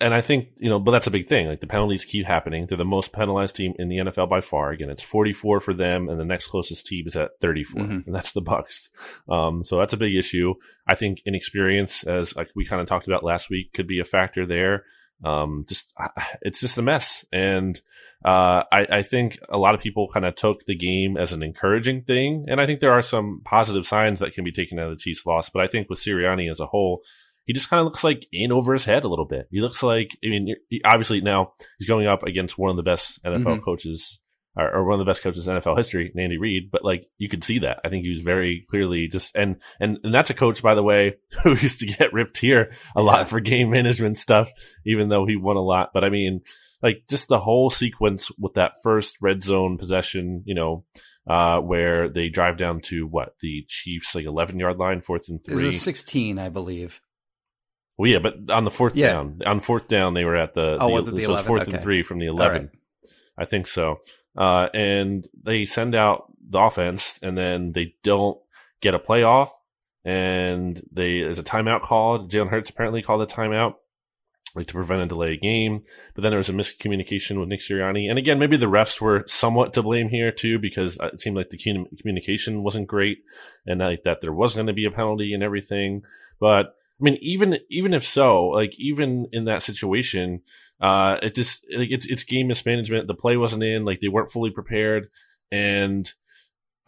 and 0.00 0.12
I 0.12 0.20
think, 0.22 0.48
you 0.58 0.68
know, 0.68 0.80
but 0.80 0.90
that's 0.90 1.06
a 1.06 1.10
big 1.10 1.28
thing. 1.28 1.46
Like 1.46 1.60
the 1.60 1.66
penalties 1.68 2.04
keep 2.04 2.26
happening. 2.26 2.66
They're 2.66 2.76
the 2.78 2.84
most 2.84 3.12
penalized 3.12 3.54
team 3.54 3.74
in 3.78 3.88
the 3.88 3.98
NFL 3.98 4.28
by 4.28 4.40
far. 4.40 4.70
Again, 4.70 4.90
it's 4.90 5.02
44 5.04 5.60
for 5.60 5.72
them 5.74 6.08
and 6.08 6.18
the 6.18 6.24
next 6.24 6.48
closest 6.48 6.86
team 6.86 7.06
is 7.06 7.14
at 7.16 7.30
34 7.40 7.82
Mhm. 7.82 8.06
and 8.06 8.14
that's 8.14 8.32
the 8.32 8.42
Bucs. 8.42 8.88
Um, 9.28 9.62
so 9.62 9.78
that's 9.78 9.92
a 9.92 9.96
big 9.96 10.14
issue. 10.16 10.54
I 10.88 10.94
think 10.96 11.22
inexperience, 11.26 12.02
as 12.04 12.34
like 12.36 12.50
we 12.56 12.64
kind 12.64 12.80
of 12.82 12.88
talked 12.88 13.06
about 13.06 13.22
last 13.22 13.50
week, 13.50 13.72
could 13.72 13.86
be 13.86 14.00
a 14.00 14.04
factor 14.04 14.46
there. 14.46 14.84
Um, 15.24 15.64
just, 15.68 15.94
it's 16.42 16.60
just 16.60 16.78
a 16.78 16.82
mess. 16.82 17.24
And, 17.32 17.80
uh, 18.24 18.64
I, 18.72 18.86
I 18.90 19.02
think 19.02 19.38
a 19.48 19.58
lot 19.58 19.74
of 19.74 19.80
people 19.80 20.08
kind 20.12 20.26
of 20.26 20.34
took 20.34 20.64
the 20.64 20.74
game 20.76 21.16
as 21.16 21.32
an 21.32 21.42
encouraging 21.42 22.02
thing. 22.02 22.46
And 22.48 22.60
I 22.60 22.66
think 22.66 22.80
there 22.80 22.92
are 22.92 23.02
some 23.02 23.40
positive 23.44 23.86
signs 23.86 24.20
that 24.20 24.32
can 24.34 24.44
be 24.44 24.52
taken 24.52 24.78
out 24.78 24.90
of 24.90 24.98
the 24.98 25.02
Chiefs 25.02 25.24
loss. 25.24 25.48
But 25.50 25.62
I 25.62 25.66
think 25.68 25.88
with 25.88 26.00
Sirianni 26.00 26.50
as 26.50 26.58
a 26.60 26.66
whole, 26.66 27.00
he 27.44 27.52
just 27.52 27.70
kind 27.70 27.80
of 27.80 27.84
looks 27.86 28.04
like 28.04 28.26
in 28.32 28.52
over 28.52 28.72
his 28.72 28.84
head 28.84 29.04
a 29.04 29.08
little 29.08 29.24
bit. 29.24 29.46
He 29.50 29.60
looks 29.60 29.82
like, 29.82 30.16
I 30.24 30.28
mean, 30.28 30.54
obviously 30.84 31.20
now 31.20 31.52
he's 31.78 31.88
going 31.88 32.06
up 32.06 32.22
against 32.24 32.58
one 32.58 32.70
of 32.70 32.76
the 32.76 32.82
best 32.82 33.22
NFL 33.24 33.58
Mhm. 33.58 33.62
coaches 33.62 34.20
or, 34.56 34.74
or 34.74 34.84
one 34.84 34.94
of 34.94 34.98
the 34.98 35.10
best 35.10 35.22
coaches 35.22 35.46
in 35.46 35.56
NFL 35.56 35.76
history, 35.76 36.12
Andy 36.16 36.38
Reid. 36.38 36.70
But 36.70 36.84
like 36.84 37.04
you 37.18 37.28
could 37.28 37.44
see 37.44 37.58
that. 37.60 37.80
I 37.84 37.88
think 37.88 38.04
he 38.04 38.10
was 38.10 38.20
very 38.20 38.64
clearly 38.68 39.06
just, 39.08 39.34
and, 39.36 39.60
and, 39.80 39.98
and 40.02 40.14
that's 40.14 40.30
a 40.30 40.34
coach, 40.34 40.62
by 40.62 40.74
the 40.74 40.82
way, 40.82 41.16
who 41.42 41.50
used 41.50 41.80
to 41.80 41.86
get 41.86 42.12
ripped 42.12 42.38
here 42.38 42.72
a 42.96 43.00
Yeah. 43.00 43.06
lot 43.06 43.28
for 43.28 43.40
game 43.40 43.70
management 43.70 44.16
stuff, 44.16 44.50
even 44.84 45.08
though 45.08 45.26
he 45.26 45.36
won 45.36 45.56
a 45.56 45.62
lot. 45.62 45.90
But 45.94 46.04
I 46.04 46.08
mean, 46.10 46.40
like 46.82 47.02
just 47.10 47.28
the 47.28 47.40
whole 47.40 47.70
sequence 47.70 48.30
with 48.38 48.54
that 48.54 48.72
first 48.82 49.16
red 49.20 49.42
zone 49.42 49.78
possession, 49.78 50.42
you 50.46 50.54
know, 50.54 50.84
uh, 51.28 51.60
where 51.60 52.08
they 52.08 52.28
drive 52.28 52.56
down 52.56 52.80
to 52.80 53.06
what 53.06 53.34
the 53.40 53.64
Chiefs 53.68 54.14
like 54.14 54.24
11 54.24 54.58
yard 54.58 54.78
line, 54.78 55.00
fourth 55.00 55.28
and 55.28 55.40
It 55.46 55.52
was 55.54 55.60
three. 55.60 55.68
a 55.70 55.72
16, 55.72 56.38
I 56.38 56.48
believe. 56.48 57.00
Well, 57.98 58.10
yeah, 58.10 58.20
but 58.20 58.50
on 58.50 58.64
the 58.64 58.70
fourth 58.70 58.94
Yeah. 58.96 59.12
down, 59.12 59.40
on 59.44 59.58
fourth 59.60 59.88
down, 59.88 60.14
they 60.14 60.24
were 60.24 60.36
at 60.36 60.54
the. 60.54 60.78
Oh, 60.80 60.86
the 60.86 60.92
was 60.94 61.08
it 61.08 61.16
the 61.16 61.24
so 61.24 61.30
11? 61.32 61.46
fourth 61.48 61.62
Okay. 61.62 61.72
and 61.72 61.82
three 61.82 62.02
from 62.04 62.18
the 62.20 62.26
eleven. 62.26 62.62
right. 62.62 63.10
I 63.36 63.44
think 63.44 63.66
so. 63.66 63.98
Uh, 64.38 64.68
and 64.72 65.26
they 65.42 65.66
send 65.66 65.94
out 65.94 66.32
the 66.48 66.60
offense, 66.60 67.18
and 67.22 67.36
then 67.36 67.72
they 67.72 67.94
don't 68.04 68.38
get 68.80 68.94
a 68.94 68.98
playoff, 68.98 69.48
and 70.04 70.80
they 70.92 71.22
there's 71.22 71.40
a 71.40 71.44
timeout 71.44 71.82
called. 71.82 72.30
Jalen 72.30 72.48
Hurts 72.48 72.70
apparently 72.70 73.02
called 73.02 73.20
a 73.22 73.26
timeout. 73.26 73.74
Like 74.54 74.66
to 74.68 74.72
prevent 74.72 75.02
a 75.02 75.06
delay 75.06 75.36
game, 75.36 75.82
but 76.14 76.22
then 76.22 76.30
there 76.30 76.38
was 76.38 76.48
a 76.48 76.54
miscommunication 76.54 77.38
with 77.38 77.48
Nick 77.48 77.60
Sirianni, 77.60 78.08
and 78.08 78.18
again, 78.18 78.38
maybe 78.38 78.56
the 78.56 78.66
refs 78.66 78.98
were 78.98 79.22
somewhat 79.26 79.74
to 79.74 79.82
blame 79.82 80.08
here 80.08 80.32
too, 80.32 80.58
because 80.58 80.98
it 81.00 81.20
seemed 81.20 81.36
like 81.36 81.50
the 81.50 81.58
communication 81.58 82.62
wasn't 82.62 82.88
great, 82.88 83.18
and 83.66 83.80
like 83.80 84.04
that 84.04 84.20
there 84.22 84.32
was 84.32 84.54
going 84.54 84.66
to 84.66 84.72
be 84.72 84.86
a 84.86 84.90
penalty 84.90 85.34
and 85.34 85.42
everything. 85.42 86.02
But 86.40 86.68
I 86.68 87.04
mean, 87.04 87.18
even 87.20 87.58
even 87.68 87.92
if 87.92 88.04
so, 88.06 88.46
like 88.46 88.72
even 88.78 89.28
in 89.32 89.44
that 89.44 89.62
situation, 89.62 90.40
uh, 90.80 91.18
it 91.22 91.34
just 91.34 91.64
like 91.74 91.90
it's 91.90 92.06
it's 92.06 92.24
game 92.24 92.46
mismanagement. 92.46 93.06
The 93.06 93.14
play 93.14 93.36
wasn't 93.36 93.64
in, 93.64 93.84
like 93.84 94.00
they 94.00 94.08
weren't 94.08 94.30
fully 94.30 94.50
prepared, 94.50 95.08
and 95.50 96.12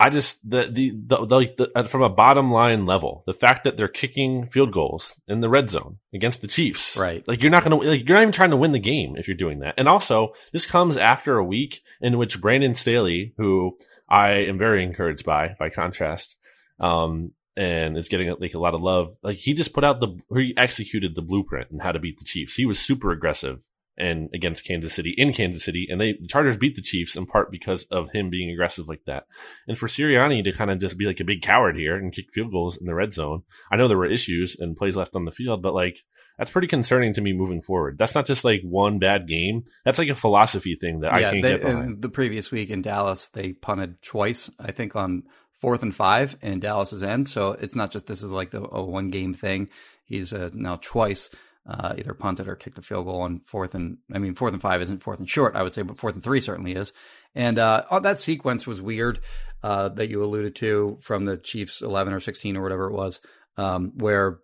I 0.00 0.09
just 0.09 0.49
the 0.49 0.62
the, 0.62 0.90
the, 0.90 1.26
the 1.26 1.37
like 1.37 1.56
the, 1.59 1.70
uh, 1.75 1.85
from 1.85 2.02
a 2.02 2.09
bottom 2.09 2.50
line 2.50 2.87
level, 2.87 3.23
the 3.26 3.35
fact 3.35 3.64
that 3.64 3.76
they're 3.76 3.87
kicking 3.87 4.47
field 4.47 4.73
goals 4.73 5.20
in 5.28 5.42
the 5.42 5.50
red 5.50 5.68
zone 5.68 5.99
against 6.14 6.40
the 6.40 6.47
Chiefs, 6.47 6.97
Right. 6.97 7.26
Like 7.28 7.42
you're 7.42 7.50
not 7.50 7.64
gonna 7.64 7.76
like 7.76 8.09
you're 8.09 8.16
not 8.16 8.23
even 8.23 8.32
trying 8.32 8.50
to 8.50 8.56
win 8.56 8.73
the 8.73 8.78
game 8.78 9.16
if 9.16 9.28
you're 9.28 9.37
doing 9.37 9.59
that. 9.61 9.75
And 9.76 9.88
also, 9.88 10.32
this 10.52 10.64
comes 10.64 10.97
after 10.97 11.37
a 11.37 11.44
week 11.44 11.82
in 12.00 12.16
which 12.16 12.40
Brandon 12.40 12.75
Staley, 12.75 13.35
who 13.37 13.76
I 14.09 14.30
am 14.30 14.56
very 14.56 14.82
encouraged 14.82 15.26
by, 15.26 15.54
by 15.59 15.68
contrast, 15.68 16.37
um, 16.80 17.32
and 17.54 17.99
is 17.99 18.09
getting 18.09 18.35
like 18.40 18.54
a 18.54 18.59
lot 18.59 18.75
of 18.75 18.80
love. 18.80 19.14
Like 19.23 19.37
he 19.37 19.52
just 19.52 19.75
put 19.75 19.85
out 19.85 20.00
the 20.00 20.18
he 20.35 20.54
executed 20.56 21.14
the 21.14 21.23
blueprint 21.23 21.70
and 21.70 21.82
how 21.82 21.92
to 21.92 21.99
beat 21.99 22.18
the 22.18 22.25
Chiefs. 22.25 22.54
He 22.54 22.64
was 22.64 22.78
super 22.78 23.11
aggressive 23.11 23.66
and 24.00 24.30
against 24.35 24.66
Kansas 24.66 24.95
City 24.95 25.14
in 25.16 25.33
Kansas 25.33 25.64
City, 25.64 25.87
and 25.90 26.00
they 26.00 26.14
the 26.21 26.26
Chargers 26.26 26.57
beat 26.57 26.75
the 26.75 26.83
Chiefs 26.83 27.16
in 27.16 27.26
part 27.26 27.50
because 27.50 27.85
of 27.85 28.11
him 28.11 28.30
being 28.30 28.50
aggressive 28.50 28.88
like 28.88 29.04
that. 29.04 29.26
And 29.69 29.76
for 29.78 29.87
Sirianni 29.87 30.42
to 30.45 30.52
kind 30.52 30.71
of 30.71 30.78
just 30.78 30.99
be 30.99 31.07
like 31.07 31.21
a 31.21 31.25
big 31.25 31.42
coward 31.42 31.76
here 31.76 31.97
and 31.97 32.12
kick 32.12 32.33
field 32.33 32.50
goals 32.50 32.76
in 32.76 32.87
the 32.87 32.95
red 32.95 33.12
zone, 33.12 33.42
I 33.71 33.76
know 33.76 33.87
there 33.87 33.99
were 33.99 34.07
issues 34.07 34.57
and 34.59 34.76
plays 34.76 34.97
left 34.97 35.14
on 35.14 35.25
the 35.25 35.30
field, 35.30 35.62
but 35.62 35.75
like 35.75 35.99
that's 36.38 36.50
pretty 36.50 36.69
concerning 36.69 37.12
to 37.14 37.21
me 37.21 37.33
moving 37.33 37.61
forward. 37.61 37.99
That's 37.99 38.14
not 38.14 38.26
just 38.26 38.45
like 38.45 38.62
one 38.62 38.99
bad 38.99 39.28
game. 39.28 39.64
That's 39.85 39.99
like 39.99 40.09
a 40.09 40.14
philosophy 40.14 40.75
thing 40.75 41.00
that 41.00 41.12
yeah, 41.12 41.28
I 41.28 41.30
can't 41.30 41.42
they, 41.42 41.52
get 41.52 41.62
behind. 41.62 42.02
The 42.02 42.09
previous 42.09 42.50
week 42.50 42.71
in 42.71 42.83
Dallas, 42.83 43.28
they 43.28 43.52
punted 43.52 44.00
twice, 44.02 44.50
I 44.59 44.73
think, 44.73 44.97
on 44.97 45.25
fourth 45.61 45.83
and 45.83 45.95
five 45.95 46.37
in 46.40 46.59
Dallas's 46.61 47.02
end. 47.02 47.28
So 47.28 47.52
it's 47.52 47.76
not 47.76 47.90
just 47.90 48.07
this 48.07 48.23
is 48.23 48.30
like 48.30 48.50
the, 48.50 48.62
a 48.62 48.83
one 48.83 49.11
game 49.11 49.35
thing. 49.35 49.69
He's 50.04 50.33
uh, 50.33 50.49
now 50.52 50.78
twice 50.80 51.30
uh, 51.69 51.95
either 51.99 52.14
punted 52.14 52.49
or 52.49 52.57
kicked 52.57 52.79
a 52.79 52.83
field 52.83 53.07
goal 53.07 53.21
on 53.23 53.40
fourth 53.40 53.75
and 53.75 53.99
I 54.12 54.19
mean 54.19 54.35
fourth 54.35 54.52
and 54.52 54.62
five 54.62 54.83
isn't 54.83 55.02
fourth 55.02 55.19
and 55.19 55.29
short 55.29 55.57
I 55.57 55.62
would 55.62 55.75
say, 55.75 55.83
but 55.83 55.99
fourth 55.99 56.14
and 56.14 56.25
three 56.25 56.40
certainly 56.40 56.75
is. 56.75 56.93
And 57.35 57.59
uh, 57.59 57.85
oh, 57.90 58.00
that 58.00 58.19
sequence 58.19 58.67
was 58.67 58.83
weird 58.83 59.21
uh, 59.62 59.90
that 59.90 60.09
you 60.09 60.25
alluded 60.25 60.57
to 60.57 60.99
from 61.00 61.25
the 61.25 61.37
Chiefs 61.37 61.83
eleven 61.83 62.12
or 62.12 62.21
sixteen 62.21 62.57
or 62.57 62.62
whatever 62.62 62.87
it 62.87 62.95
was, 62.95 63.21
um, 63.57 63.93
where 63.97 64.38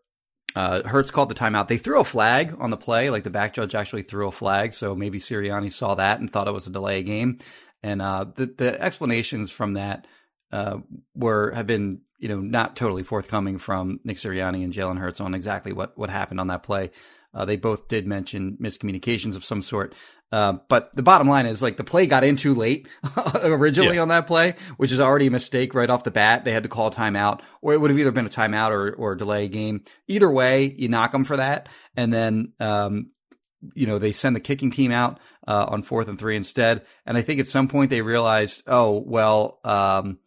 uh, 0.55 0.83
Hurts 0.87 1.11
called 1.11 1.29
the 1.29 1.35
timeout. 1.35 1.69
They 1.69 1.79
threw 1.79 2.01
a 2.01 2.05
flag 2.05 2.55
on 2.59 2.71
the 2.71 2.77
play, 2.77 3.11
like 3.11 3.25
the 3.25 3.31
back 3.31 3.55
judge 3.55 3.75
actually 3.75 4.03
threw 4.03 4.29
a 4.29 4.33
flag, 4.33 4.73
so 4.73 4.95
maybe 4.95 5.19
Sirianni 5.19 5.73
saw 5.73 5.95
that 5.97 6.21
and 6.21 6.31
thought 6.31 6.49
it 6.49 6.55
was 6.55 6.67
a 6.67 6.71
delay 6.71 7.03
game. 7.03 7.39
And 7.83 8.01
uh, 8.01 8.27
the 8.35 8.47
the 8.47 8.81
explanations 8.81 9.51
from 9.51 9.75
that 9.75 10.07
uh, 10.53 10.79
were 11.15 11.53
have 11.53 11.67
been 11.67 12.01
you 12.19 12.29
know 12.29 12.41
not 12.41 12.77
totally 12.77 13.03
forthcoming 13.03 13.59
from 13.59 14.01
Nick 14.05 14.17
Sirianni 14.17 14.65
and 14.65 14.73
Jalen 14.73 14.99
Hurts 14.99 15.21
on 15.21 15.35
exactly 15.35 15.73
what 15.73 15.97
what 15.97 16.11
happened 16.11 16.41
on 16.41 16.49
that 16.49 16.63
play. 16.63 16.91
Uh, 17.35 17.45
they 17.45 17.57
both 17.57 17.89
did 17.89 18.07
mention 18.07 18.57
miscommunications 18.61 19.37
of 19.37 19.45
some 19.45 19.61
sort. 19.61 19.95
Uh, 20.33 20.55
but 20.69 20.93
the 20.95 21.03
bottom 21.03 21.29
line 21.29 21.47
is 21.47 21.63
like 21.63 21.77
the 21.77 21.85
play 21.85 22.07
got 22.07 22.25
in 22.25 22.35
too 22.35 22.55
late 22.55 22.89
originally 23.45 23.97
yeah. 23.97 24.03
on 24.03 24.09
that 24.09 24.27
play, 24.27 24.55
which 24.77 24.91
is 24.91 24.99
already 24.99 25.29
a 25.29 25.31
mistake 25.31 25.73
right 25.73 25.89
off 25.89 26.03
the 26.03 26.11
bat. 26.11 26.45
They 26.45 26.53
had 26.53 26.65
to 26.65 26.69
call 26.69 26.89
a 26.89 26.91
timeout 26.91 27.43
or 27.63 27.75
it 27.75 27.81
would 27.81 27.91
have 27.91 27.99
either 27.99 28.11
been 28.11 28.27
a 28.27 28.31
timeout 28.31 28.71
or, 28.71 28.93
or 28.93 29.15
delay 29.15 29.47
game. 29.49 29.85
Either 30.09 30.31
way, 30.31 30.75
you 30.77 30.89
knock 30.89 31.13
them 31.13 31.25
for 31.25 31.37
that. 31.37 31.69
And 31.97 32.13
then, 32.13 32.53
um, 32.59 33.11
you 33.75 33.87
know, 33.87 33.99
they 33.99 34.13
send 34.13 34.35
the 34.35 34.41
kicking 34.41 34.71
team 34.71 34.91
out, 34.91 35.21
uh, 35.47 35.67
on 35.69 35.83
fourth 35.83 36.09
and 36.09 36.19
three 36.19 36.37
instead. 36.37 36.85
And 37.05 37.17
I 37.17 37.23
think 37.23 37.39
at 37.39 37.47
some 37.47 37.69
point 37.69 37.91
they 37.91 38.03
realized, 38.03 38.65
oh, 38.67 39.03
well, 39.07 39.61
um, 39.65 40.19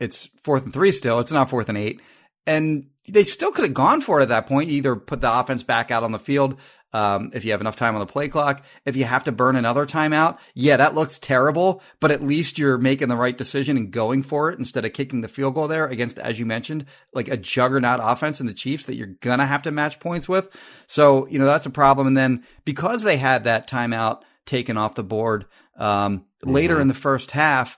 it's 0.00 0.28
fourth 0.42 0.64
and 0.64 0.72
three 0.72 0.92
still. 0.92 1.20
It's 1.20 1.32
not 1.32 1.50
fourth 1.50 1.68
and 1.68 1.78
eight. 1.78 2.00
And 2.46 2.88
they 3.08 3.24
still 3.24 3.52
could 3.52 3.64
have 3.64 3.74
gone 3.74 4.00
for 4.00 4.18
it 4.18 4.22
at 4.22 4.28
that 4.28 4.46
point. 4.46 4.70
Either 4.70 4.96
put 4.96 5.20
the 5.20 5.38
offense 5.38 5.62
back 5.62 5.90
out 5.90 6.02
on 6.02 6.12
the 6.12 6.18
field 6.18 6.58
um, 6.94 7.32
if 7.34 7.44
you 7.44 7.50
have 7.50 7.60
enough 7.60 7.76
time 7.76 7.94
on 7.94 8.00
the 8.00 8.06
play 8.06 8.28
clock. 8.28 8.64
If 8.86 8.96
you 8.96 9.04
have 9.04 9.24
to 9.24 9.32
burn 9.32 9.56
another 9.56 9.84
timeout, 9.84 10.38
yeah, 10.54 10.76
that 10.76 10.94
looks 10.94 11.18
terrible, 11.18 11.82
but 12.00 12.12
at 12.12 12.22
least 12.22 12.56
you're 12.56 12.78
making 12.78 13.08
the 13.08 13.16
right 13.16 13.36
decision 13.36 13.76
and 13.76 13.90
going 13.90 14.22
for 14.22 14.50
it 14.50 14.58
instead 14.58 14.84
of 14.84 14.92
kicking 14.92 15.20
the 15.20 15.28
field 15.28 15.54
goal 15.54 15.66
there 15.66 15.86
against, 15.86 16.18
as 16.18 16.38
you 16.38 16.46
mentioned, 16.46 16.86
like 17.12 17.28
a 17.28 17.36
juggernaut 17.36 17.98
offense 18.00 18.40
in 18.40 18.46
the 18.46 18.54
Chiefs 18.54 18.86
that 18.86 18.94
you're 18.94 19.08
going 19.20 19.40
to 19.40 19.46
have 19.46 19.62
to 19.62 19.72
match 19.72 19.98
points 19.98 20.28
with. 20.28 20.48
So, 20.86 21.26
you 21.26 21.38
know, 21.38 21.46
that's 21.46 21.66
a 21.66 21.70
problem. 21.70 22.06
And 22.06 22.16
then 22.16 22.44
because 22.64 23.02
they 23.02 23.16
had 23.16 23.44
that 23.44 23.68
timeout 23.68 24.22
taken 24.46 24.76
off 24.76 24.94
the 24.94 25.02
board 25.02 25.46
um, 25.76 26.20
mm-hmm. 26.20 26.50
later 26.52 26.80
in 26.80 26.86
the 26.86 26.94
first 26.94 27.32
half, 27.32 27.76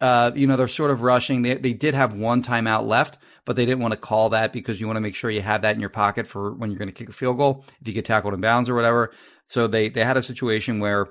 uh, 0.00 0.30
you 0.34 0.46
know, 0.46 0.56
they're 0.56 0.68
sort 0.68 0.90
of 0.90 1.02
rushing. 1.02 1.42
They, 1.42 1.54
they 1.54 1.72
did 1.72 1.94
have 1.94 2.14
one 2.14 2.42
timeout 2.42 2.86
left, 2.86 3.18
but 3.44 3.56
they 3.56 3.64
didn't 3.64 3.80
want 3.80 3.94
to 3.94 4.00
call 4.00 4.30
that 4.30 4.52
because 4.52 4.80
you 4.80 4.86
want 4.86 4.96
to 4.96 5.00
make 5.00 5.14
sure 5.14 5.30
you 5.30 5.42
have 5.42 5.62
that 5.62 5.74
in 5.74 5.80
your 5.80 5.90
pocket 5.90 6.26
for 6.26 6.52
when 6.52 6.70
you're 6.70 6.78
going 6.78 6.88
to 6.88 6.94
kick 6.94 7.08
a 7.08 7.12
field 7.12 7.38
goal 7.38 7.64
if 7.80 7.88
you 7.88 7.94
get 7.94 8.04
tackled 8.04 8.34
in 8.34 8.40
bounds 8.40 8.68
or 8.68 8.74
whatever. 8.74 9.12
So 9.46 9.66
they 9.66 9.88
they 9.88 10.04
had 10.04 10.16
a 10.16 10.22
situation 10.22 10.80
where 10.80 11.06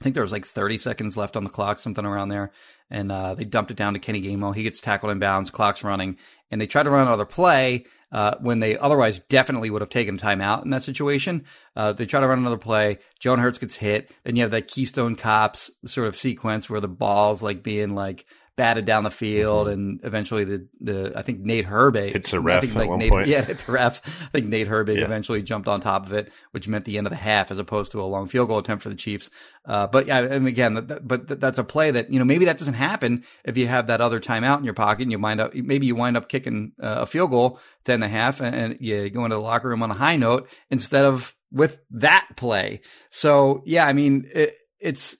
I 0.00 0.04
think 0.04 0.14
there 0.14 0.22
was 0.22 0.32
like 0.32 0.46
30 0.46 0.78
seconds 0.78 1.16
left 1.16 1.36
on 1.36 1.44
the 1.44 1.50
clock, 1.50 1.80
something 1.80 2.04
around 2.04 2.28
there, 2.28 2.52
and 2.90 3.10
uh, 3.10 3.34
they 3.34 3.44
dumped 3.44 3.70
it 3.70 3.76
down 3.76 3.94
to 3.94 3.98
Kenny 3.98 4.22
Gainwell. 4.22 4.54
He 4.54 4.62
gets 4.62 4.80
tackled 4.80 5.12
in 5.12 5.18
bounds, 5.18 5.50
clock's 5.50 5.82
running, 5.82 6.16
and 6.50 6.60
they 6.60 6.66
tried 6.66 6.84
to 6.84 6.90
run 6.90 7.06
another 7.06 7.24
play 7.24 7.86
uh, 8.12 8.36
when 8.40 8.60
they 8.60 8.78
otherwise 8.78 9.20
definitely 9.28 9.70
would 9.70 9.82
have 9.82 9.90
taken 9.90 10.14
a 10.14 10.18
timeout 10.18 10.64
in 10.64 10.70
that 10.70 10.82
situation. 10.82 11.44
Uh, 11.74 11.92
they 11.92 12.06
try 12.06 12.20
to 12.20 12.26
run 12.26 12.38
another 12.38 12.56
play. 12.56 12.98
Jalen 13.20 13.40
Hurts 13.40 13.58
gets 13.58 13.76
hit. 13.76 14.10
Then 14.24 14.36
you 14.36 14.42
have 14.42 14.52
that 14.52 14.68
Keystone 14.68 15.16
Cops 15.16 15.70
sort 15.84 16.08
of 16.08 16.16
sequence 16.16 16.70
where 16.70 16.80
the 16.80 16.88
ball's 16.88 17.42
like 17.42 17.62
being 17.62 17.94
like 17.94 18.24
batted 18.56 18.86
down 18.86 19.04
the 19.04 19.10
field, 19.10 19.66
mm-hmm. 19.66 19.74
and 19.74 20.00
eventually 20.02 20.44
the 20.44 20.68
the 20.80 21.12
I 21.14 21.22
think 21.22 21.40
Nate 21.40 21.66
Herbig 21.66 22.12
hits 22.12 22.32
a 22.32 22.40
ref 22.40 22.64
I 22.64 22.66
think 22.66 22.74
like 22.74 22.90
Nate, 22.98 23.10
point. 23.10 23.28
Yeah, 23.28 23.42
hits 23.44 23.68
a 23.68 23.72
ref. 23.72 24.00
I 24.24 24.30
think 24.30 24.46
Nate 24.46 24.68
Herbig 24.68 24.98
yeah. 24.98 25.04
eventually 25.04 25.42
jumped 25.42 25.68
on 25.68 25.80
top 25.80 26.06
of 26.06 26.12
it, 26.12 26.32
which 26.52 26.66
meant 26.66 26.86
the 26.86 26.98
end 26.98 27.06
of 27.06 27.10
the 27.10 27.16
half 27.16 27.50
as 27.50 27.58
opposed 27.58 27.92
to 27.92 28.02
a 28.02 28.04
long 28.04 28.26
field 28.28 28.48
goal 28.48 28.58
attempt 28.58 28.82
for 28.82 28.88
the 28.88 28.94
Chiefs. 28.94 29.30
Uh, 29.66 29.86
but 29.86 30.06
yeah, 30.06 30.20
and 30.20 30.46
again, 30.46 30.74
that, 30.74 31.06
but 31.06 31.40
that's 31.40 31.58
a 31.58 31.64
play 31.64 31.90
that 31.90 32.10
you 32.10 32.18
know 32.18 32.24
maybe 32.24 32.46
that 32.46 32.58
doesn't 32.58 32.74
happen 32.74 33.24
if 33.44 33.56
you 33.56 33.66
have 33.66 33.88
that 33.88 34.00
other 34.00 34.20
timeout 34.20 34.58
in 34.58 34.64
your 34.64 34.74
pocket 34.74 35.02
and 35.02 35.12
you 35.12 35.18
wind 35.18 35.40
up 35.40 35.54
maybe 35.54 35.86
you 35.86 35.94
wind 35.94 36.16
up 36.16 36.28
kicking 36.28 36.72
uh, 36.82 37.00
a 37.00 37.06
field 37.06 37.30
goal 37.30 37.60
to 37.84 37.92
end 37.92 38.02
the 38.02 38.08
half 38.08 38.40
and, 38.40 38.54
and 38.54 38.76
you 38.80 39.10
go 39.10 39.24
into 39.24 39.36
the 39.36 39.42
locker 39.42 39.68
room 39.68 39.82
on 39.82 39.90
a 39.90 39.94
high 39.94 40.16
note 40.16 40.48
instead 40.70 41.04
of 41.04 41.34
with 41.52 41.78
that 41.90 42.26
play. 42.36 42.80
So 43.10 43.62
yeah, 43.66 43.86
I 43.86 43.92
mean 43.92 44.30
it, 44.32 44.54
it's 44.80 45.16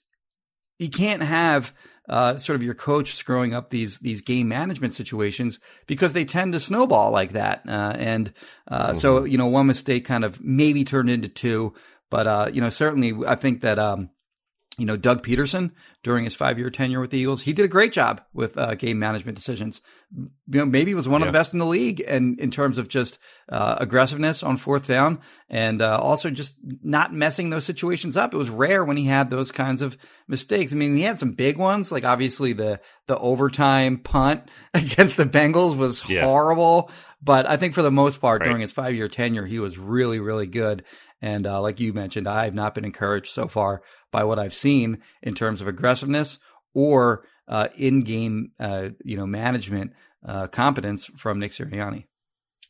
you 0.79 0.89
can't 0.89 1.23
have 1.23 1.73
uh, 2.09 2.37
sort 2.37 2.55
of 2.55 2.63
your 2.63 2.73
coach 2.73 3.13
screwing 3.13 3.53
up 3.53 3.69
these 3.69 3.99
these 3.99 4.21
game 4.21 4.47
management 4.47 4.93
situations 4.93 5.59
because 5.87 6.13
they 6.13 6.25
tend 6.25 6.53
to 6.53 6.59
snowball 6.59 7.11
like 7.11 7.33
that. 7.33 7.61
Uh, 7.67 7.93
and 7.97 8.33
uh, 8.67 8.87
mm-hmm. 8.87 8.97
so 8.97 9.23
you 9.23 9.37
know, 9.37 9.47
one 9.47 9.67
mistake 9.67 10.05
kind 10.05 10.23
of 10.23 10.41
maybe 10.43 10.83
turned 10.83 11.09
into 11.09 11.27
two, 11.27 11.73
but 12.09 12.27
uh, 12.27 12.49
you 12.51 12.61
know, 12.61 12.69
certainly 12.69 13.13
I 13.25 13.35
think 13.35 13.61
that. 13.61 13.79
Um, 13.79 14.09
you 14.79 14.85
know, 14.85 14.95
Doug 14.95 15.25
Pederson 15.25 15.71
during 16.03 16.23
his 16.23 16.35
five 16.35 16.59
year 16.59 16.69
tenure 16.69 17.01
with 17.01 17.09
the 17.09 17.17
Eagles, 17.17 17.41
he 17.41 17.51
did 17.51 17.65
a 17.65 17.67
great 17.67 17.91
job 17.91 18.21
with 18.31 18.55
uh, 18.59 18.75
game 18.75 18.99
management 18.99 19.35
decisions. 19.35 19.81
You 20.15 20.29
know, 20.47 20.65
maybe 20.65 20.93
was 20.93 21.07
one 21.07 21.19
yeah. 21.19 21.27
of 21.27 21.33
the 21.33 21.37
best 21.37 21.51
in 21.51 21.59
the 21.59 21.65
league 21.65 22.01
and 22.07 22.39
in 22.39 22.49
terms 22.49 22.77
of 22.77 22.87
just 22.87 23.19
uh, 23.49 23.75
aggressiveness 23.77 24.41
on 24.41 24.55
fourth 24.55 24.87
down 24.87 25.19
and 25.49 25.81
uh, 25.81 25.99
also 25.99 26.29
just 26.29 26.55
not 26.81 27.13
messing 27.13 27.49
those 27.49 27.65
situations 27.65 28.15
up. 28.15 28.33
It 28.33 28.37
was 28.37 28.49
rare 28.49 28.85
when 28.85 28.95
he 28.95 29.03
had 29.03 29.29
those 29.29 29.51
kinds 29.51 29.81
of 29.81 29.97
mistakes. 30.27 30.71
I 30.71 30.77
mean, 30.77 30.95
he 30.95 31.01
had 31.01 31.19
some 31.19 31.33
big 31.33 31.57
ones, 31.57 31.91
like 31.91 32.05
obviously 32.05 32.53
the, 32.53 32.79
the 33.07 33.17
overtime 33.17 33.97
punt 33.97 34.49
against 34.73 35.17
the 35.17 35.25
Bengals 35.25 35.75
was 35.75 36.07
yeah. 36.07 36.23
horrible. 36.23 36.89
But 37.21 37.49
I 37.49 37.57
think 37.57 37.73
for 37.73 37.81
the 37.81 37.91
most 37.91 38.21
part, 38.21 38.41
right. 38.41 38.47
during 38.47 38.61
his 38.61 38.71
five 38.71 38.95
year 38.95 39.09
tenure, 39.09 39.45
he 39.45 39.59
was 39.59 39.77
really, 39.77 40.19
really 40.19 40.47
good. 40.47 40.85
And 41.21 41.47
uh, 41.47 41.61
like 41.61 41.79
you 41.79 41.93
mentioned, 41.93 42.27
I 42.27 42.45
have 42.45 42.53
not 42.53 42.75
been 42.75 42.85
encouraged 42.85 43.31
so 43.31 43.47
far 43.47 43.81
by 44.11 44.23
what 44.23 44.39
I've 44.39 44.53
seen 44.53 44.99
in 45.21 45.33
terms 45.33 45.61
of 45.61 45.67
aggressiveness 45.67 46.39
or 46.73 47.25
uh, 47.47 47.67
in-game, 47.77 48.51
uh, 48.59 48.89
you 49.03 49.17
know, 49.17 49.25
management 49.25 49.93
uh, 50.25 50.47
competence 50.47 51.05
from 51.15 51.39
Nick 51.39 51.51
Sirianni. 51.51 52.05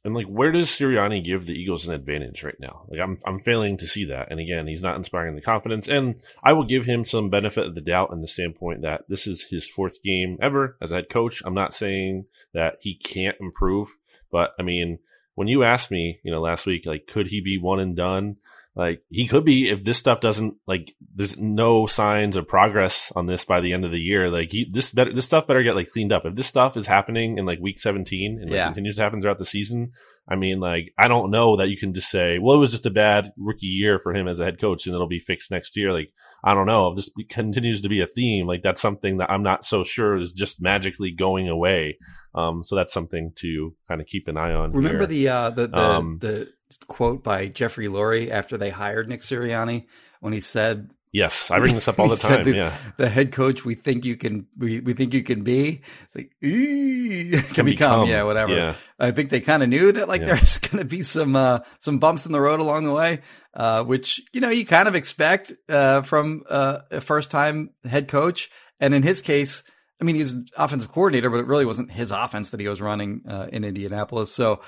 And 0.03 0.15
like, 0.15 0.27
where 0.27 0.53
does 0.53 0.69
Sirianni 0.69 1.21
give 1.25 1.45
the 1.45 1.53
Eagles 1.53 1.85
an 1.85 1.93
advantage 1.93 2.41
right 2.41 2.59
now? 2.59 2.85
Like, 2.87 3.01
I'm 3.01 3.17
I'm 3.25 3.41
failing 3.41 3.75
to 3.77 3.87
see 3.87 4.05
that. 4.05 4.27
And 4.31 4.39
again, 4.39 4.65
he's 4.65 4.81
not 4.81 4.95
inspiring 4.95 5.35
the 5.35 5.41
confidence. 5.41 5.89
And 5.89 6.21
I 6.41 6.53
will 6.53 6.63
give 6.63 6.85
him 6.85 7.03
some 7.03 7.29
benefit 7.29 7.65
of 7.65 7.75
the 7.75 7.81
doubt 7.81 8.11
in 8.13 8.21
the 8.21 8.27
standpoint 8.27 8.83
that 8.83 9.01
this 9.09 9.27
is 9.27 9.47
his 9.49 9.67
fourth 9.67 10.01
game 10.01 10.37
ever 10.41 10.77
as 10.81 10.91
head 10.91 11.09
coach. 11.09 11.41
I'm 11.43 11.55
not 11.55 11.73
saying 11.73 12.25
that 12.53 12.75
he 12.79 12.95
can't 12.95 13.35
improve, 13.41 13.89
but 14.31 14.51
I 14.57 14.63
mean, 14.63 14.99
when 15.35 15.49
you 15.49 15.63
asked 15.63 15.91
me, 15.91 16.19
you 16.23 16.31
know, 16.31 16.39
last 16.39 16.65
week, 16.65 16.85
like, 16.85 17.07
could 17.07 17.27
he 17.27 17.41
be 17.41 17.57
one 17.57 17.79
and 17.79 17.95
done? 17.95 18.37
Like 18.77 19.01
he 19.09 19.27
could 19.27 19.43
be 19.43 19.69
if 19.69 19.83
this 19.83 19.97
stuff 19.97 20.19
doesn't 20.19 20.53
like. 20.67 20.93
There's 21.15 21.35
no 21.35 21.87
signs 21.87 22.37
of 22.37 22.47
progress 22.47 23.11
on 23.15 23.25
this 23.25 23.43
by 23.43 23.59
the 23.59 23.73
end 23.73 23.85
of 23.85 23.91
the 23.91 23.97
year. 23.97 24.29
Like 24.29 24.51
he 24.51 24.69
this 24.71 24.91
better 24.91 25.11
this 25.11 25.25
stuff 25.25 25.47
better 25.47 25.63
get 25.63 25.75
like 25.75 25.91
cleaned 25.91 26.13
up. 26.13 26.27
If 26.27 26.35
this 26.35 26.45
stuff 26.45 26.77
is 26.77 26.85
happening 26.85 27.39
in 27.39 27.47
like 27.47 27.59
week 27.59 27.79
17 27.79 28.37
and 28.39 28.51
like, 28.51 28.55
yeah. 28.55 28.65
continues 28.65 28.97
to 28.97 29.01
happen 29.01 29.19
throughout 29.19 29.39
the 29.39 29.45
season, 29.45 29.89
I 30.29 30.35
mean, 30.35 30.59
like 30.59 30.93
I 30.95 31.07
don't 31.07 31.31
know 31.31 31.57
that 31.57 31.69
you 31.69 31.77
can 31.77 31.91
just 31.91 32.11
say, 32.11 32.37
well, 32.37 32.55
it 32.55 32.59
was 32.59 32.69
just 32.69 32.85
a 32.85 32.91
bad 32.91 33.31
rookie 33.35 33.65
year 33.65 33.97
for 33.97 34.13
him 34.13 34.27
as 34.27 34.39
a 34.39 34.45
head 34.45 34.61
coach 34.61 34.85
and 34.85 34.93
it'll 34.93 35.07
be 35.07 35.17
fixed 35.17 35.49
next 35.49 35.75
year. 35.75 35.91
Like 35.91 36.11
I 36.43 36.53
don't 36.53 36.67
know 36.67 36.89
if 36.89 36.97
this 36.97 37.09
continues 37.29 37.81
to 37.81 37.89
be 37.89 38.01
a 38.01 38.07
theme. 38.07 38.45
Like 38.45 38.61
that's 38.61 38.79
something 38.79 39.17
that 39.17 39.31
I'm 39.31 39.41
not 39.41 39.65
so 39.65 39.83
sure 39.83 40.17
is 40.17 40.31
just 40.31 40.61
magically 40.61 41.11
going 41.11 41.49
away. 41.49 41.97
Um, 42.35 42.63
so 42.63 42.75
that's 42.75 42.93
something 42.93 43.31
to 43.37 43.73
kind 43.87 44.01
of 44.01 44.05
keep 44.05 44.27
an 44.27 44.37
eye 44.37 44.53
on. 44.53 44.71
Remember 44.71 44.99
here. 44.99 45.07
the 45.07 45.29
uh, 45.29 45.49
the 45.49 45.67
the, 45.67 45.77
um, 45.77 46.19
the 46.21 46.53
quote 46.87 47.23
by 47.23 47.47
Jeffrey 47.47 47.87
Lurie 47.87 48.29
after 48.29 48.57
they 48.57 48.69
hired 48.69 49.07
Nick 49.07 49.21
Sirianni 49.21 49.85
when 50.19 50.33
he 50.33 50.41
said, 50.41 50.89
Yes, 51.13 51.49
I 51.49 51.59
bring 51.59 51.73
this 51.73 51.87
up 51.87 51.99
all 51.99 52.09
the 52.09 52.15
time. 52.27 52.43
The, 52.43 52.55
yeah, 52.55 52.77
the 52.97 53.09
head 53.09 53.31
coach 53.31 53.63
we 53.63 53.75
think 53.75 54.03
you 54.03 54.17
can 54.17 54.45
we, 54.57 54.81
we 54.81 54.93
think 54.93 55.13
you 55.13 55.23
can 55.23 55.41
be 55.41 55.81
like 56.13 56.31
can, 56.41 57.31
can 57.31 57.65
become, 57.65 57.65
become, 57.65 58.07
yeah 58.07 58.23
whatever. 58.23 58.55
Yeah. 58.55 58.75
I 58.99 59.11
think 59.11 59.29
they 59.29 59.39
kind 59.39 59.63
of 59.63 59.69
knew 59.69 59.91
that 59.93 60.07
like 60.07 60.21
yeah. 60.21 60.35
there's 60.35 60.57
going 60.59 60.79
to 60.79 60.85
be 60.85 61.03
some 61.03 61.35
uh, 61.35 61.59
some 61.79 61.99
bumps 61.99 62.25
in 62.25 62.33
the 62.33 62.41
road 62.41 62.59
along 62.59 62.85
the 62.85 62.93
way, 62.93 63.21
uh, 63.53 63.83
which 63.83 64.21
you 64.33 64.41
know 64.41 64.49
you 64.49 64.65
kind 64.65 64.87
of 64.87 64.95
expect 64.95 65.53
uh, 65.69 66.01
from 66.01 66.43
uh, 66.49 66.79
a 66.91 67.01
first 67.01 67.31
time 67.31 67.71
head 67.85 68.07
coach. 68.07 68.49
And 68.79 68.93
in 68.93 69.01
his 69.01 69.21
case, 69.21 69.63
I 70.01 70.03
mean 70.03 70.15
he's 70.15 70.35
offensive 70.57 70.91
coordinator, 70.91 71.29
but 71.29 71.39
it 71.39 71.47
really 71.47 71.65
wasn't 71.65 71.89
his 71.89 72.11
offense 72.11 72.49
that 72.49 72.59
he 72.59 72.67
was 72.67 72.81
running 72.81 73.21
uh, 73.27 73.47
in 73.51 73.63
Indianapolis. 73.63 74.31
So 74.31 74.61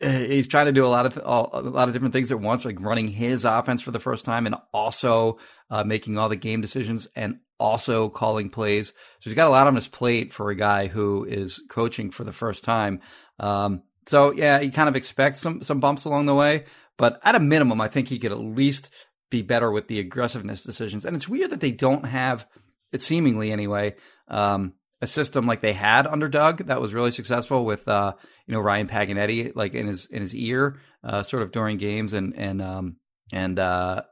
he's 0.00 0.48
trying 0.48 0.66
to 0.66 0.72
do 0.72 0.84
a 0.84 0.88
lot 0.88 1.06
of 1.06 1.16
a 1.16 1.60
lot 1.60 1.88
of 1.88 1.92
different 1.92 2.14
things 2.14 2.30
at 2.30 2.40
once, 2.40 2.64
like 2.64 2.80
running 2.80 3.08
his 3.08 3.44
offense 3.44 3.82
for 3.82 3.90
the 3.90 4.00
first 4.00 4.24
time, 4.24 4.46
and 4.46 4.56
also 4.72 5.38
uh, 5.70 5.84
making 5.84 6.18
all 6.18 6.28
the 6.28 6.36
game 6.36 6.60
decisions, 6.60 7.08
and 7.16 7.38
also 7.58 8.08
calling 8.08 8.50
plays. 8.50 8.88
So 8.88 9.30
he's 9.30 9.34
got 9.34 9.48
a 9.48 9.50
lot 9.50 9.66
on 9.66 9.74
his 9.74 9.88
plate 9.88 10.32
for 10.32 10.50
a 10.50 10.54
guy 10.54 10.86
who 10.86 11.24
is 11.24 11.62
coaching 11.68 12.10
for 12.10 12.24
the 12.24 12.32
first 12.32 12.64
time. 12.64 13.00
Um, 13.40 13.82
so 14.06 14.32
yeah, 14.32 14.60
you 14.60 14.70
kind 14.70 14.88
of 14.88 14.96
expect 14.96 15.36
some 15.36 15.62
some 15.62 15.80
bumps 15.80 16.04
along 16.04 16.26
the 16.26 16.34
way, 16.34 16.64
but 16.96 17.20
at 17.24 17.34
a 17.34 17.40
minimum, 17.40 17.80
I 17.80 17.88
think 17.88 18.08
he 18.08 18.18
could 18.18 18.32
at 18.32 18.38
least 18.38 18.90
be 19.30 19.42
better 19.42 19.70
with 19.70 19.88
the 19.88 19.98
aggressiveness 19.98 20.62
decisions. 20.62 21.04
And 21.04 21.14
it's 21.14 21.28
weird 21.28 21.50
that 21.50 21.60
they 21.60 21.70
don't 21.70 22.06
have, 22.06 22.46
it 22.92 23.00
seemingly 23.00 23.52
anyway, 23.52 23.94
um, 24.28 24.72
a 25.00 25.06
system 25.06 25.46
like 25.46 25.60
they 25.60 25.72
had 25.72 26.06
under 26.06 26.28
Doug 26.28 26.66
that 26.66 26.80
was 26.80 26.94
really 26.94 27.10
successful 27.10 27.64
with 27.64 27.86
uh, 27.86 28.14
you 28.46 28.54
know 28.54 28.60
Ryan 28.60 28.88
Paganetti 28.88 29.52
like 29.54 29.74
in 29.74 29.86
his 29.86 30.06
in 30.06 30.22
his 30.22 30.34
ear 30.34 30.78
uh, 31.04 31.22
sort 31.22 31.42
of 31.42 31.52
during 31.52 31.76
games 31.76 32.12
and 32.12 32.34
and 32.36 32.60
um, 32.60 32.96
and 33.32 33.58
uh, 33.58 34.02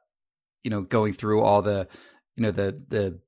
you 0.63 0.71
know 0.71 0.83
going 0.83 1.13
through 1.13 1.43
all 1.43 1.63
the 1.63 1.89
you 2.37 2.43
know 2.43 2.51
the 2.51 2.81
the 2.89 3.19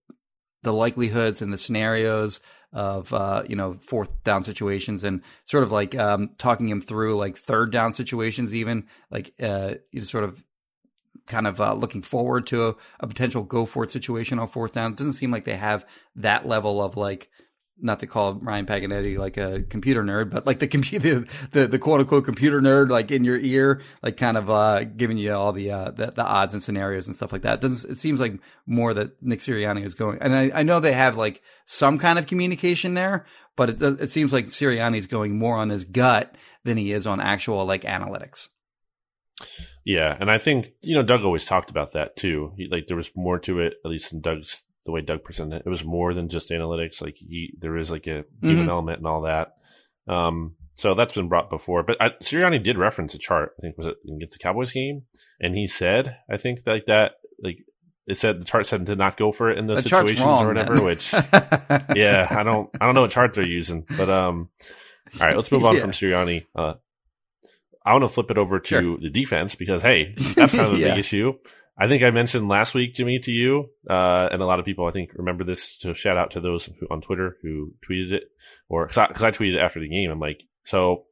the 0.62 0.73
likelihoods 0.73 1.43
and 1.43 1.53
the 1.53 1.59
scenarios 1.59 2.41
of 2.73 3.12
uh, 3.12 3.43
you 3.49 3.57
know 3.57 3.75
fourth 3.81 4.23
down 4.25 4.43
situations 4.45 5.03
and 5.03 5.23
sort 5.45 5.65
of 5.65 5.73
like 5.73 5.97
um, 5.97 6.31
talking 6.38 6.69
him 6.69 6.81
through 6.81 7.17
like 7.17 7.37
third 7.37 7.73
down 7.73 7.93
situations 7.93 8.55
even 8.55 8.87
like 9.11 9.33
uh, 9.43 9.75
you 9.91 10.00
sort 10.03 10.25
of 10.25 10.43
kind 11.27 11.47
of 11.47 11.61
uh, 11.61 11.75
looking 11.75 12.03
forward 12.03 12.47
to 12.47 12.69
a, 12.69 12.75
a 13.00 13.07
potential 13.07 13.43
go 13.43 13.67
for 13.67 13.85
it 13.85 13.91
situation 13.91 14.38
on 14.38 14.49
fourth 14.49 14.73
down. 14.73 14.93
It 14.93 14.99
doesn't 14.99 15.12
seem 15.12 15.31
like 15.31 15.45
they 15.45 15.57
have 15.57 15.87
that 16.17 16.47
level 16.47 16.83
of 16.83 16.97
like 16.97 17.31
not 17.80 18.00
to 18.00 18.06
call 18.06 18.35
Ryan 18.35 18.66
Paganetti 18.66 19.18
like 19.18 19.37
a 19.37 19.62
computer 19.62 20.02
nerd, 20.02 20.30
but 20.30 20.47
like 20.47 20.58
the 20.58 20.66
computer, 20.66 21.25
the, 21.52 21.66
the 21.66 21.78
quote 21.78 22.00
unquote 22.00 22.25
computer 22.25 22.61
nerd, 22.61 22.90
like 22.90 23.11
in 23.11 23.25
your 23.25 23.38
ear, 23.38 23.82
like 24.02 24.16
kind 24.16 24.37
of, 24.37 24.50
uh, 24.50 24.85
giving 24.85 25.18
you 25.18 25.32
all 25.32 25.52
the, 25.52 25.70
uh, 25.70 25.90
the, 25.90 26.11
the, 26.11 26.25
odds 26.25 26.54
and 26.54 26.62
scenarios 26.62 27.06
and 27.06 27.16
stuff 27.16 27.32
like 27.32 27.42
that. 27.42 27.54
It 27.54 27.61
doesn't, 27.61 27.92
it 27.92 27.99
seems 27.99 28.20
like 28.20 28.38
more 28.66 28.94
that 28.94 29.23
Nick 29.23 29.40
Sirianni 29.40 29.85
is 29.85 29.94
going. 29.94 30.18
And 30.20 30.35
I, 30.35 30.50
I 30.61 30.62
know 30.62 30.80
they 30.80 30.92
have 30.92 31.16
like 31.16 31.42
some 31.64 31.99
kind 31.99 32.18
of 32.18 32.26
communication 32.26 32.94
there, 32.94 33.26
but 33.56 33.70
it, 33.70 33.82
it 33.82 34.11
seems 34.11 34.32
like 34.32 34.47
Sirianni 34.47 34.99
is 34.99 35.06
going 35.06 35.38
more 35.38 35.56
on 35.56 35.68
his 35.68 35.85
gut 35.85 36.35
than 36.64 36.76
he 36.76 36.92
is 36.92 37.06
on 37.06 37.20
actual 37.20 37.64
like 37.64 37.82
analytics. 37.82 38.49
Yeah. 39.85 40.16
And 40.20 40.30
I 40.30 40.38
think, 40.38 40.73
you 40.82 40.94
know, 40.94 41.02
Doug 41.02 41.23
always 41.23 41.44
talked 41.44 41.70
about 41.70 41.92
that 41.92 42.16
too. 42.16 42.52
He, 42.56 42.68
like 42.70 42.87
there 42.88 42.97
was 42.97 43.11
more 43.16 43.38
to 43.40 43.61
it, 43.61 43.75
at 43.85 43.90
least 43.90 44.12
in 44.12 44.20
Doug's 44.20 44.62
the 44.88 44.92
way 44.92 45.02
Doug 45.02 45.23
presented 45.23 45.57
it. 45.57 45.62
It 45.66 45.68
was 45.68 45.85
more 45.85 46.14
than 46.14 46.30
just 46.30 46.49
analytics. 46.49 47.02
Like 47.02 47.14
he, 47.14 47.52
there 47.59 47.76
is 47.76 47.90
like 47.90 48.07
a 48.07 48.25
human 48.40 48.62
mm-hmm. 48.62 48.71
element 48.71 48.99
and 48.99 49.07
all 49.07 49.21
that. 49.23 49.52
Um, 50.09 50.54
so 50.76 50.95
that's 50.95 51.12
been 51.12 51.28
brought 51.28 51.50
before. 51.50 51.83
But 51.83 52.00
I, 52.00 52.09
Sirianni 52.23 52.64
did 52.64 52.78
reference 52.78 53.14
a 53.14 53.18
chart. 53.18 53.52
I 53.59 53.61
think 53.61 53.76
was 53.76 53.88
it 53.88 53.99
against 54.11 54.38
the 54.38 54.42
Cowboys 54.42 54.73
game, 54.73 55.02
and 55.40 55.54
he 55.54 55.66
said, 55.66 56.16
I 56.30 56.38
think 56.38 56.61
like 56.64 56.87
that, 56.87 57.16
like 57.38 57.62
it 58.07 58.16
said 58.16 58.40
the 58.40 58.47
chart 58.47 58.64
said 58.64 58.87
to 58.87 58.97
not 58.97 59.18
go 59.18 59.30
for 59.30 59.50
it 59.50 59.59
in 59.59 59.66
those 59.66 59.83
the 59.83 59.90
situations 59.90 60.21
wrong, 60.21 60.45
or 60.45 60.49
whatever. 60.49 60.76
Man. 60.76 60.85
Which, 60.85 61.12
yeah, 61.95 62.26
I 62.30 62.42
don't, 62.42 62.71
I 62.80 62.87
don't 62.87 62.95
know 62.95 63.02
what 63.02 63.11
chart 63.11 63.35
they're 63.35 63.47
using, 63.47 63.85
but 63.95 64.09
um, 64.09 64.49
all 65.21 65.26
right, 65.26 65.37
let's 65.37 65.52
move 65.52 65.66
on 65.66 65.75
yeah. 65.75 65.80
from 65.83 65.90
Sirianni. 65.90 66.47
Uh, 66.57 66.75
I 67.85 67.92
want 67.92 68.04
to 68.04 68.09
flip 68.09 68.30
it 68.30 68.38
over 68.38 68.59
to 68.59 68.80
sure. 68.80 68.99
the 68.99 69.11
defense 69.11 69.54
because 69.54 69.83
hey, 69.83 70.14
that's 70.35 70.54
kind 70.54 70.68
of 70.68 70.73
a 70.73 70.76
yeah. 70.78 70.88
big 70.88 70.99
issue. 71.00 71.35
I 71.78 71.87
think 71.87 72.02
I 72.02 72.11
mentioned 72.11 72.49
last 72.49 72.75
week, 72.75 72.94
Jimmy, 72.94 73.20
to 73.20 73.30
you, 73.30 73.70
uh, 73.88 74.28
and 74.32 74.42
a 74.42 74.47
lot 74.47 74.58
of 74.58 74.64
people 74.64 74.87
I 74.87 74.90
think 74.90 75.12
remember 75.14 75.44
this. 75.44 75.78
So 75.78 75.92
shout 75.92 76.16
out 76.16 76.32
to 76.32 76.40
those 76.40 76.66
who, 76.66 76.87
on 76.90 77.00
Twitter 77.00 77.37
who 77.42 77.75
tweeted 77.88 78.12
it, 78.12 78.25
or 78.68 78.87
because 78.87 79.23
I, 79.23 79.28
I, 79.28 79.30
tweeted 79.30 79.54
it 79.54 79.61
after 79.61 79.78
the 79.78 79.88
game. 79.88 80.11
I'm 80.11 80.18
like, 80.18 80.42
so 80.64 81.04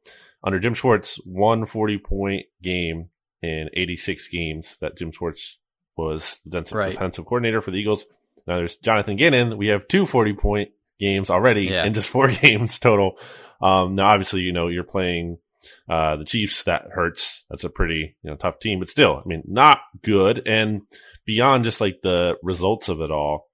under 0.43 0.59
Jim 0.59 0.73
Schwartz, 0.73 1.15
one 1.25 1.65
40 1.65 1.99
point 1.99 2.45
game 2.61 3.09
in 3.41 3.69
86 3.73 4.27
games 4.27 4.77
that 4.81 4.97
Jim 4.97 5.11
Schwartz 5.11 5.57
was 5.95 6.41
the 6.43 6.49
defensive, 6.49 6.77
right. 6.77 6.91
defensive 6.91 7.25
coordinator 7.25 7.61
for 7.61 7.71
the 7.71 7.79
Eagles. 7.79 8.05
Now 8.45 8.57
there's 8.57 8.77
Jonathan 8.77 9.15
Gannon. 9.15 9.57
We 9.57 9.67
have 9.67 9.87
two 9.87 10.05
40 10.05 10.33
point 10.33 10.71
games 10.99 11.29
already 11.29 11.65
yeah. 11.65 11.85
in 11.85 11.93
just 11.93 12.09
four 12.09 12.27
games 12.41 12.77
total. 12.79 13.17
Um, 13.61 13.95
now 13.95 14.09
obviously, 14.09 14.41
you 14.41 14.51
know, 14.51 14.67
you're 14.67 14.83
playing 14.83 15.37
uh, 15.89 16.15
the 16.17 16.25
Chiefs, 16.25 16.63
that 16.65 16.89
hurts. 16.91 17.45
That's 17.49 17.63
a 17.63 17.69
pretty, 17.69 18.15
you 18.21 18.29
know, 18.29 18.35
tough 18.35 18.59
team, 18.59 18.79
but 18.79 18.89
still, 18.89 19.17
I 19.17 19.27
mean, 19.27 19.43
not 19.47 19.79
good. 20.03 20.47
And 20.47 20.81
beyond 21.25 21.63
just 21.63 21.81
like 21.81 22.01
the 22.01 22.37
results 22.43 22.89
of 22.89 23.01
it 23.01 23.11
all, 23.11 23.45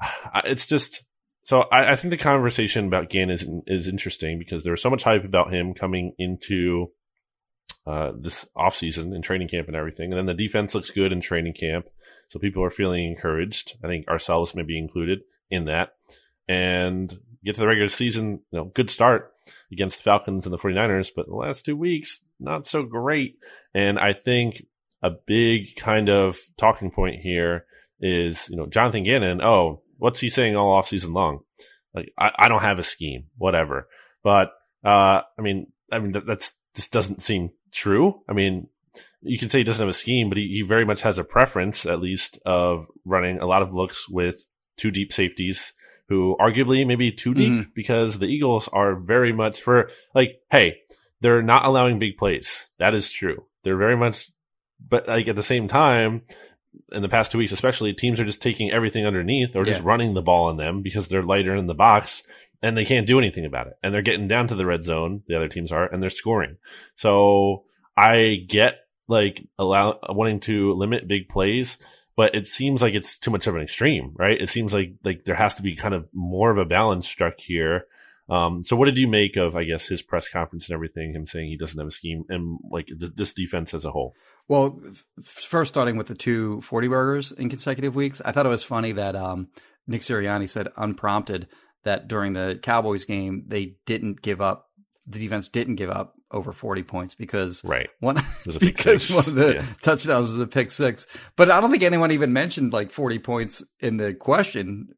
it's 0.44 0.66
just, 0.66 1.04
so 1.42 1.62
I, 1.72 1.92
I 1.92 1.96
think 1.96 2.10
the 2.10 2.16
conversation 2.16 2.86
about 2.86 3.10
Gann 3.10 3.30
is, 3.30 3.46
is 3.66 3.88
interesting 3.88 4.38
because 4.38 4.64
there 4.64 4.72
was 4.72 4.82
so 4.82 4.90
much 4.90 5.04
hype 5.04 5.24
about 5.24 5.52
him 5.52 5.74
coming 5.74 6.12
into, 6.18 6.90
uh, 7.86 8.12
this 8.18 8.46
offseason 8.56 9.14
in 9.14 9.20
training 9.20 9.48
camp 9.48 9.66
and 9.66 9.76
everything. 9.76 10.10
And 10.10 10.18
then 10.18 10.26
the 10.26 10.34
defense 10.34 10.74
looks 10.74 10.90
good 10.90 11.12
in 11.12 11.20
training 11.20 11.52
camp. 11.52 11.86
So 12.28 12.38
people 12.38 12.64
are 12.64 12.70
feeling 12.70 13.04
encouraged. 13.04 13.76
I 13.84 13.88
think 13.88 14.08
ourselves 14.08 14.54
may 14.54 14.62
be 14.62 14.78
included 14.78 15.20
in 15.50 15.66
that. 15.66 15.94
And 16.48 17.14
get 17.44 17.54
to 17.56 17.60
the 17.60 17.66
regular 17.66 17.88
season, 17.88 18.40
you 18.50 18.58
know, 18.58 18.64
good 18.64 18.90
start 18.90 19.30
against 19.70 19.98
the 19.98 20.02
Falcons 20.02 20.46
and 20.46 20.52
the 20.52 20.58
49ers, 20.58 21.10
but 21.14 21.26
the 21.26 21.34
last 21.34 21.64
two 21.64 21.76
weeks, 21.76 22.24
not 22.40 22.66
so 22.66 22.82
great. 22.82 23.38
And 23.74 23.98
I 23.98 24.12
think 24.12 24.64
a 25.02 25.10
big 25.10 25.76
kind 25.76 26.08
of 26.08 26.38
talking 26.56 26.90
point 26.90 27.20
here 27.20 27.66
is, 28.00 28.48
you 28.48 28.56
know, 28.56 28.66
Jonathan 28.66 29.04
Gannon, 29.04 29.42
oh, 29.42 29.82
what's 29.98 30.20
he 30.20 30.30
saying 30.30 30.56
all 30.56 30.72
off 30.72 30.88
season 30.88 31.12
long? 31.12 31.40
Like, 31.94 32.12
I, 32.18 32.32
I 32.38 32.48
don't 32.48 32.62
have 32.62 32.78
a 32.78 32.82
scheme, 32.82 33.26
whatever. 33.36 33.88
But, 34.22 34.52
uh, 34.84 35.20
I 35.38 35.42
mean, 35.42 35.68
I 35.92 35.98
mean, 35.98 36.12
that, 36.12 36.26
that's 36.26 36.52
just 36.74 36.92
doesn't 36.92 37.22
seem 37.22 37.50
true. 37.72 38.22
I 38.28 38.32
mean, 38.32 38.68
you 39.20 39.38
can 39.38 39.50
say 39.50 39.58
he 39.58 39.64
doesn't 39.64 39.82
have 39.82 39.94
a 39.94 39.98
scheme, 39.98 40.28
but 40.28 40.38
he, 40.38 40.48
he 40.48 40.62
very 40.62 40.84
much 40.84 41.02
has 41.02 41.18
a 41.18 41.24
preference, 41.24 41.86
at 41.86 42.00
least, 42.00 42.38
of 42.44 42.86
running 43.04 43.38
a 43.38 43.46
lot 43.46 43.62
of 43.62 43.72
looks 43.72 44.08
with 44.08 44.46
two 44.76 44.90
deep 44.90 45.12
safeties 45.12 45.72
who 46.08 46.36
arguably 46.38 46.86
maybe 46.86 47.10
too 47.10 47.34
deep 47.34 47.52
mm-hmm. 47.52 47.70
because 47.74 48.18
the 48.18 48.26
Eagles 48.26 48.68
are 48.72 48.94
very 48.94 49.32
much 49.32 49.60
for 49.60 49.88
like, 50.14 50.40
hey, 50.50 50.76
they're 51.20 51.42
not 51.42 51.64
allowing 51.64 51.98
big 51.98 52.16
plays. 52.16 52.68
That 52.78 52.94
is 52.94 53.10
true. 53.10 53.44
They're 53.62 53.76
very 53.76 53.96
much, 53.96 54.30
but 54.86 55.08
like 55.08 55.28
at 55.28 55.36
the 55.36 55.42
same 55.42 55.68
time, 55.68 56.22
in 56.92 57.02
the 57.02 57.08
past 57.08 57.30
two 57.30 57.38
weeks, 57.38 57.52
especially, 57.52 57.92
teams 57.94 58.20
are 58.20 58.24
just 58.24 58.42
taking 58.42 58.70
everything 58.70 59.06
underneath 59.06 59.56
or 59.56 59.64
just 59.64 59.80
yeah. 59.80 59.88
running 59.88 60.14
the 60.14 60.22
ball 60.22 60.48
on 60.48 60.56
them 60.56 60.82
because 60.82 61.08
they're 61.08 61.22
lighter 61.22 61.54
in 61.54 61.66
the 61.66 61.74
box 61.74 62.22
and 62.62 62.76
they 62.76 62.84
can't 62.84 63.06
do 63.06 63.18
anything 63.18 63.44
about 63.44 63.68
it. 63.68 63.74
And 63.82 63.94
they're 63.94 64.02
getting 64.02 64.28
down 64.28 64.48
to 64.48 64.54
the 64.54 64.66
red 64.66 64.82
zone, 64.84 65.22
the 65.26 65.36
other 65.36 65.48
teams 65.48 65.72
are, 65.72 65.86
and 65.86 66.02
they're 66.02 66.10
scoring. 66.10 66.56
So 66.94 67.64
I 67.96 68.44
get 68.48 68.78
like 69.06 69.46
allow 69.58 69.98
wanting 70.08 70.40
to 70.40 70.72
limit 70.72 71.08
big 71.08 71.28
plays 71.28 71.78
but 72.16 72.34
it 72.34 72.46
seems 72.46 72.82
like 72.82 72.94
it's 72.94 73.18
too 73.18 73.30
much 73.30 73.46
of 73.46 73.56
an 73.56 73.62
extreme, 73.62 74.12
right? 74.16 74.40
It 74.40 74.48
seems 74.48 74.72
like 74.72 74.94
like 75.04 75.24
there 75.24 75.34
has 75.34 75.54
to 75.54 75.62
be 75.62 75.76
kind 75.76 75.94
of 75.94 76.08
more 76.12 76.50
of 76.50 76.58
a 76.58 76.64
balance 76.64 77.08
struck 77.08 77.38
here. 77.38 77.86
Um, 78.28 78.62
so 78.62 78.74
what 78.74 78.86
did 78.86 78.96
you 78.96 79.06
make 79.06 79.36
of, 79.36 79.54
I 79.54 79.64
guess, 79.64 79.86
his 79.86 80.00
press 80.00 80.28
conference 80.28 80.68
and 80.68 80.74
everything? 80.74 81.14
Him 81.14 81.26
saying 81.26 81.48
he 81.48 81.56
doesn't 81.56 81.78
have 81.78 81.88
a 81.88 81.90
scheme 81.90 82.24
and 82.28 82.58
like 82.70 82.86
th- 82.86 83.12
this 83.14 83.34
defense 83.34 83.74
as 83.74 83.84
a 83.84 83.90
whole. 83.90 84.14
Well, 84.48 84.80
first 85.22 85.72
starting 85.72 85.96
with 85.96 86.06
the 86.06 86.14
two 86.14 86.60
40 86.62 86.88
burgers 86.88 87.32
in 87.32 87.50
consecutive 87.50 87.94
weeks, 87.94 88.22
I 88.24 88.32
thought 88.32 88.46
it 88.46 88.50
was 88.50 88.62
funny 88.62 88.92
that 88.92 89.16
um, 89.16 89.48
Nick 89.86 90.02
Sirianni 90.02 90.48
said 90.48 90.68
unprompted 90.76 91.48
that 91.84 92.08
during 92.08 92.32
the 92.32 92.58
Cowboys 92.62 93.04
game 93.04 93.44
they 93.46 93.76
didn't 93.84 94.22
give 94.22 94.40
up. 94.40 94.70
The 95.06 95.18
defense 95.18 95.48
didn't 95.48 95.74
give 95.76 95.90
up 95.90 96.14
over 96.30 96.52
40 96.52 96.82
points 96.82 97.14
because 97.14 97.62
right 97.64 97.88
one 98.00 98.16
because 98.58 99.10
one 99.10 99.26
of 99.26 99.34
the 99.34 99.54
yeah. 99.56 99.66
touchdowns 99.82 100.30
was 100.30 100.40
a 100.40 100.46
pick 100.46 100.70
six. 100.70 101.06
But 101.36 101.50
I 101.50 101.60
don't 101.60 101.70
think 101.70 101.82
anyone 101.82 102.10
even 102.10 102.32
mentioned 102.32 102.72
like 102.72 102.90
40 102.90 103.18
points 103.20 103.62
in 103.80 103.98
the 103.98 104.14
question. 104.14 104.94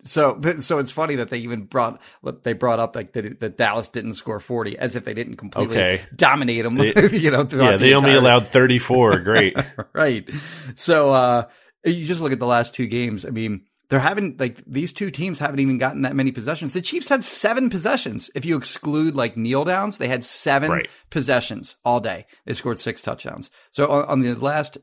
So 0.00 0.40
so 0.60 0.78
it's 0.78 0.90
funny 0.90 1.16
that 1.16 1.30
they 1.30 1.38
even 1.38 1.64
brought 1.64 2.00
they 2.42 2.52
brought 2.52 2.78
up 2.78 2.94
like 2.96 3.12
that, 3.12 3.40
that 3.40 3.56
Dallas 3.56 3.88
didn't 3.88 4.14
score 4.14 4.40
40 4.40 4.78
as 4.78 4.96
if 4.96 5.04
they 5.04 5.14
didn't 5.14 5.36
completely 5.36 5.76
okay. 5.76 6.04
dominate 6.14 6.64
them. 6.64 6.76
They, 6.76 6.92
you 7.12 7.30
know, 7.30 7.46
yeah, 7.50 7.76
they 7.76 7.90
the 7.90 7.94
only 7.94 8.14
allowed 8.14 8.48
34. 8.48 9.18
Great, 9.18 9.56
right? 9.92 10.28
So 10.76 11.12
uh, 11.12 11.48
you 11.84 12.06
just 12.06 12.20
look 12.20 12.32
at 12.32 12.38
the 12.38 12.46
last 12.46 12.74
two 12.74 12.86
games. 12.86 13.24
I 13.24 13.30
mean 13.30 13.62
they're 13.88 13.98
having 13.98 14.36
like 14.38 14.62
these 14.66 14.92
two 14.92 15.10
teams 15.10 15.38
haven't 15.38 15.60
even 15.60 15.78
gotten 15.78 16.02
that 16.02 16.14
many 16.14 16.30
possessions. 16.30 16.72
The 16.72 16.82
Chiefs 16.82 17.08
had 17.08 17.24
seven 17.24 17.70
possessions. 17.70 18.30
If 18.34 18.44
you 18.44 18.56
exclude 18.56 19.16
like 19.16 19.36
kneel 19.36 19.64
downs, 19.64 19.98
they 19.98 20.08
had 20.08 20.24
seven 20.24 20.70
right. 20.70 20.88
possessions 21.10 21.76
all 21.84 22.00
day. 22.00 22.26
They 22.44 22.52
scored 22.52 22.80
six 22.80 23.00
touchdowns. 23.00 23.50
So 23.70 23.88
on, 23.90 24.04
on, 24.04 24.20
the 24.20 24.34
last 24.34 24.76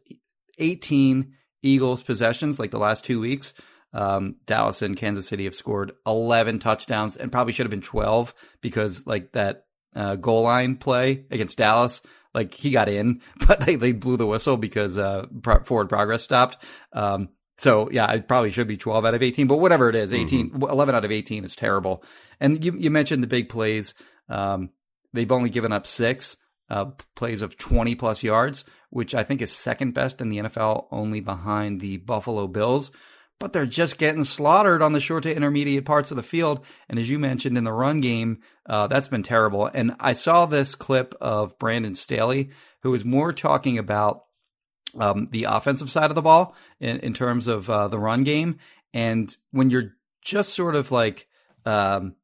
18 0.58 1.34
Eagles 1.62 2.02
possessions, 2.02 2.58
like 2.58 2.72
the 2.72 2.80
last 2.80 3.06
two 3.06 3.20
weeks, 3.20 3.54
um, 3.94 4.38
Dallas 4.48 4.82
and 4.82 4.98
Kansas 4.98 5.28
City 5.28 5.46
have 5.46 5.56
scored 5.56 5.92
11 6.08 6.60
touchdowns 6.60 7.16
and 7.16 7.32
probably 7.32 7.54
should 7.54 7.66
have 7.66 7.72
been 7.72 7.82
12 7.82 8.34
because 8.62 9.06
like 9.06 9.32
that 9.34 9.66
uh, 9.96 10.16
goal 10.16 10.44
line 10.44 10.78
play 10.78 11.26
against 11.30 11.58
Dallas, 11.58 12.02
like 12.34 12.54
he 12.56 12.72
got 12.72 12.90
in, 12.90 13.22
but 13.48 13.60
they, 13.62 13.76
they 13.76 13.92
blew 13.92 14.18
the 14.18 14.26
whistle 14.26 14.58
because 14.58 14.98
uh, 14.98 15.28
forward 15.64 15.90
progress 15.90 16.24
stopped. 16.24 16.58
Um, 16.92 17.30
so 17.58 17.90
yeah, 17.92 18.12
it 18.12 18.28
probably 18.28 18.52
should 18.52 18.68
be 18.68 18.78
12 18.78 19.06
out 19.06 19.14
of 19.14 19.24
18, 19.24 19.48
but 19.48 19.60
whatever 19.60 19.90
it 19.90 19.96
is, 19.96 20.14
18, 20.14 20.52
mm-hmm. 20.52 20.64
11 20.64 20.96
out 20.96 21.06
of 21.06 21.12
18 21.12 21.44
is 21.46 21.56
terrible. 21.56 22.04
And 22.40 22.64
you, 22.64 22.76
you 22.78 22.92
mentioned 22.92 23.24
the 23.24 23.28
big 23.28 23.50
plays. 23.50 23.94
Um, 24.30 24.70
they've 25.14 25.32
only 25.32 25.50
given 25.50 25.72
up 25.72 25.88
six. 25.88 26.38
uh, 26.70 26.86
plays 27.16 27.42
of 27.42 27.58
20 27.58 27.96
plus 27.96 28.24
yards, 28.24 28.66
which 28.90 29.14
I 29.14 29.24
think 29.24 29.42
is 29.42 29.52
second 29.52 29.94
best 29.94 30.22
in 30.22 30.30
the 30.30 30.38
NFL, 30.38 30.88
only 30.92 31.20
behind 31.20 31.82
the 31.82 31.98
Buffalo 31.98 32.48
Bills. 32.48 32.92
But 33.40 33.52
they're 33.52 33.66
just 33.66 33.98
getting 33.98 34.24
slaughtered 34.24 34.82
on 34.82 34.94
the 34.94 35.02
short 35.02 35.24
to 35.24 35.36
intermediate 35.36 35.84
parts 35.84 36.10
of 36.10 36.18
the 36.18 36.24
field. 36.24 36.66
And 36.88 36.98
as 36.98 37.10
you 37.10 37.20
mentioned 37.20 37.58
in 37.58 37.66
the 37.66 37.74
run 37.74 38.00
game, 38.00 38.40
uh, 38.68 38.88
that's 38.88 39.10
been 39.10 39.24
terrible. 39.24 39.70
And 39.74 39.96
I 40.00 40.14
saw 40.14 40.46
this 40.46 40.74
clip 40.74 41.14
of 41.20 41.60
Brandon 41.60 41.96
Staley, 41.96 42.52
who 42.82 42.92
was 42.92 43.04
more 43.04 43.34
talking 43.34 43.78
about 43.78 44.25
um, 45.00 45.28
the 45.32 45.46
offensive 45.46 45.92
side 45.92 46.12
of 46.12 46.16
the 46.16 46.22
ball 46.22 46.56
in, 46.80 46.98
in 47.00 47.14
terms 47.14 47.48
of 47.48 47.70
uh, 47.70 47.88
the 47.88 48.00
run 48.00 48.24
game. 48.24 48.60
And 48.94 49.36
when 49.52 49.70
you're 49.70 49.96
just 50.22 50.54
sort 50.54 50.76
of 50.76 50.92
like, 50.92 51.28
um, 51.66 52.16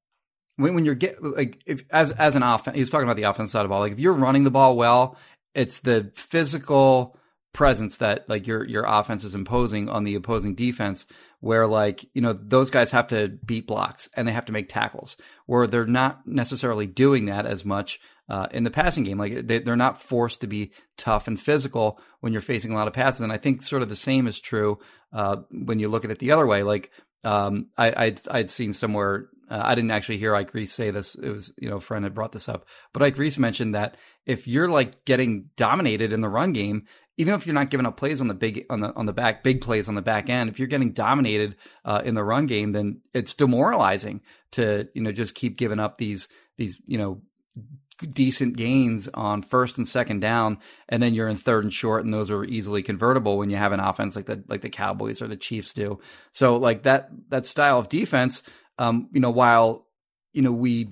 when, 0.55 0.75
when 0.75 0.85
you're 0.85 0.95
get 0.95 1.21
like 1.23 1.61
if 1.65 1.83
as 1.89 2.11
as 2.11 2.35
an 2.35 2.43
offense, 2.43 2.77
he's 2.77 2.89
talking 2.89 3.05
about 3.05 3.17
the 3.17 3.23
offense 3.23 3.51
side 3.51 3.61
of 3.61 3.65
the 3.65 3.69
ball. 3.69 3.79
Like 3.79 3.93
if 3.93 3.99
you're 3.99 4.13
running 4.13 4.43
the 4.43 4.51
ball 4.51 4.75
well, 4.75 5.17
it's 5.53 5.79
the 5.79 6.11
physical 6.13 7.17
presence 7.53 7.97
that 7.97 8.27
like 8.29 8.47
your 8.47 8.65
your 8.65 8.85
offense 8.87 9.23
is 9.23 9.35
imposing 9.35 9.89
on 9.89 10.03
the 10.03 10.15
opposing 10.15 10.55
defense 10.55 11.05
where 11.41 11.67
like 11.67 12.05
you 12.13 12.21
know 12.21 12.33
those 12.33 12.71
guys 12.71 12.91
have 12.91 13.07
to 13.07 13.27
beat 13.45 13.67
blocks 13.67 14.07
and 14.15 14.27
they 14.27 14.31
have 14.31 14.45
to 14.45 14.53
make 14.53 14.69
tackles 14.69 15.17
where 15.47 15.67
they're 15.67 15.85
not 15.85 16.25
necessarily 16.25 16.87
doing 16.87 17.25
that 17.25 17.45
as 17.45 17.65
much 17.65 17.99
uh, 18.29 18.47
in 18.51 18.63
the 18.63 18.71
passing 18.71 19.03
game 19.03 19.17
like 19.17 19.33
they, 19.47 19.59
they're 19.59 19.75
not 19.75 20.01
forced 20.01 20.39
to 20.39 20.47
be 20.47 20.71
tough 20.97 21.27
and 21.27 21.41
physical 21.41 21.99
when 22.21 22.31
you're 22.31 22.41
facing 22.41 22.71
a 22.71 22.75
lot 22.75 22.87
of 22.87 22.93
passes 22.93 23.21
and 23.21 23.33
i 23.33 23.37
think 23.37 23.61
sort 23.61 23.81
of 23.81 23.89
the 23.89 23.95
same 23.97 24.27
is 24.27 24.39
true 24.39 24.79
uh, 25.11 25.37
when 25.51 25.79
you 25.79 25.89
look 25.89 26.05
at 26.05 26.11
it 26.11 26.19
the 26.19 26.31
other 26.31 26.47
way 26.47 26.63
like 26.63 26.89
um, 27.23 27.67
I, 27.77 28.05
I'd, 28.05 28.19
I'd 28.31 28.49
seen 28.49 28.73
somewhere 28.73 29.27
uh, 29.51 29.61
I 29.65 29.75
didn't 29.75 29.91
actually 29.91 30.17
hear 30.17 30.33
Ike 30.33 30.53
Reese 30.53 30.71
say 30.71 30.91
this. 30.91 31.13
It 31.15 31.29
was, 31.29 31.53
you 31.59 31.69
know, 31.69 31.75
a 31.75 31.81
friend 31.81 32.05
had 32.05 32.13
brought 32.13 32.31
this 32.31 32.47
up. 32.47 32.65
But 32.93 33.03
Ike 33.03 33.17
Reese 33.17 33.37
mentioned 33.37 33.75
that 33.75 33.97
if 34.25 34.47
you're 34.47 34.69
like 34.69 35.03
getting 35.03 35.49
dominated 35.57 36.13
in 36.13 36.21
the 36.21 36.29
run 36.29 36.53
game, 36.53 36.85
even 37.21 37.33
if 37.35 37.45
you're 37.45 37.53
not 37.53 37.69
giving 37.69 37.85
up 37.85 37.97
plays 37.97 38.21
on 38.21 38.27
the 38.27 38.33
big 38.33 38.65
on 38.69 38.81
the 38.81 38.93
on 38.95 39.05
the 39.05 39.13
back 39.13 39.43
big 39.43 39.61
plays 39.61 39.87
on 39.87 39.95
the 39.95 40.01
back 40.01 40.29
end, 40.29 40.49
if 40.49 40.59
you're 40.59 40.67
getting 40.67 40.91
dominated 40.91 41.55
uh, 41.85 42.01
in 42.03 42.15
the 42.15 42.23
run 42.23 42.47
game, 42.47 42.71
then 42.71 43.01
it's 43.13 43.33
demoralizing 43.33 44.21
to 44.51 44.87
you 44.93 45.01
know 45.01 45.11
just 45.11 45.35
keep 45.35 45.57
giving 45.57 45.79
up 45.79 45.97
these 45.97 46.27
these 46.57 46.81
you 46.85 46.97
know 46.97 47.21
decent 48.13 48.57
gains 48.57 49.07
on 49.13 49.43
first 49.43 49.77
and 49.77 49.87
second 49.87 50.19
down, 50.21 50.57
and 50.89 51.01
then 51.01 51.13
you're 51.13 51.27
in 51.27 51.37
third 51.37 51.63
and 51.63 51.73
short, 51.73 52.03
and 52.03 52.13
those 52.13 52.31
are 52.31 52.43
easily 52.43 52.81
convertible 52.81 53.37
when 53.37 53.49
you 53.49 53.57
have 53.57 53.71
an 53.71 53.79
offense 53.79 54.15
like 54.15 54.25
the 54.25 54.43
like 54.47 54.61
the 54.61 54.69
Cowboys 54.69 55.21
or 55.21 55.27
the 55.27 55.37
Chiefs 55.37 55.73
do. 55.73 55.99
So 56.31 56.57
like 56.57 56.83
that 56.83 57.09
that 57.29 57.45
style 57.45 57.79
of 57.79 57.89
defense 57.89 58.43
um, 58.81 59.09
you 59.11 59.19
know, 59.19 59.29
while 59.29 59.85
you 60.33 60.41
know 60.41 60.51
we, 60.51 60.89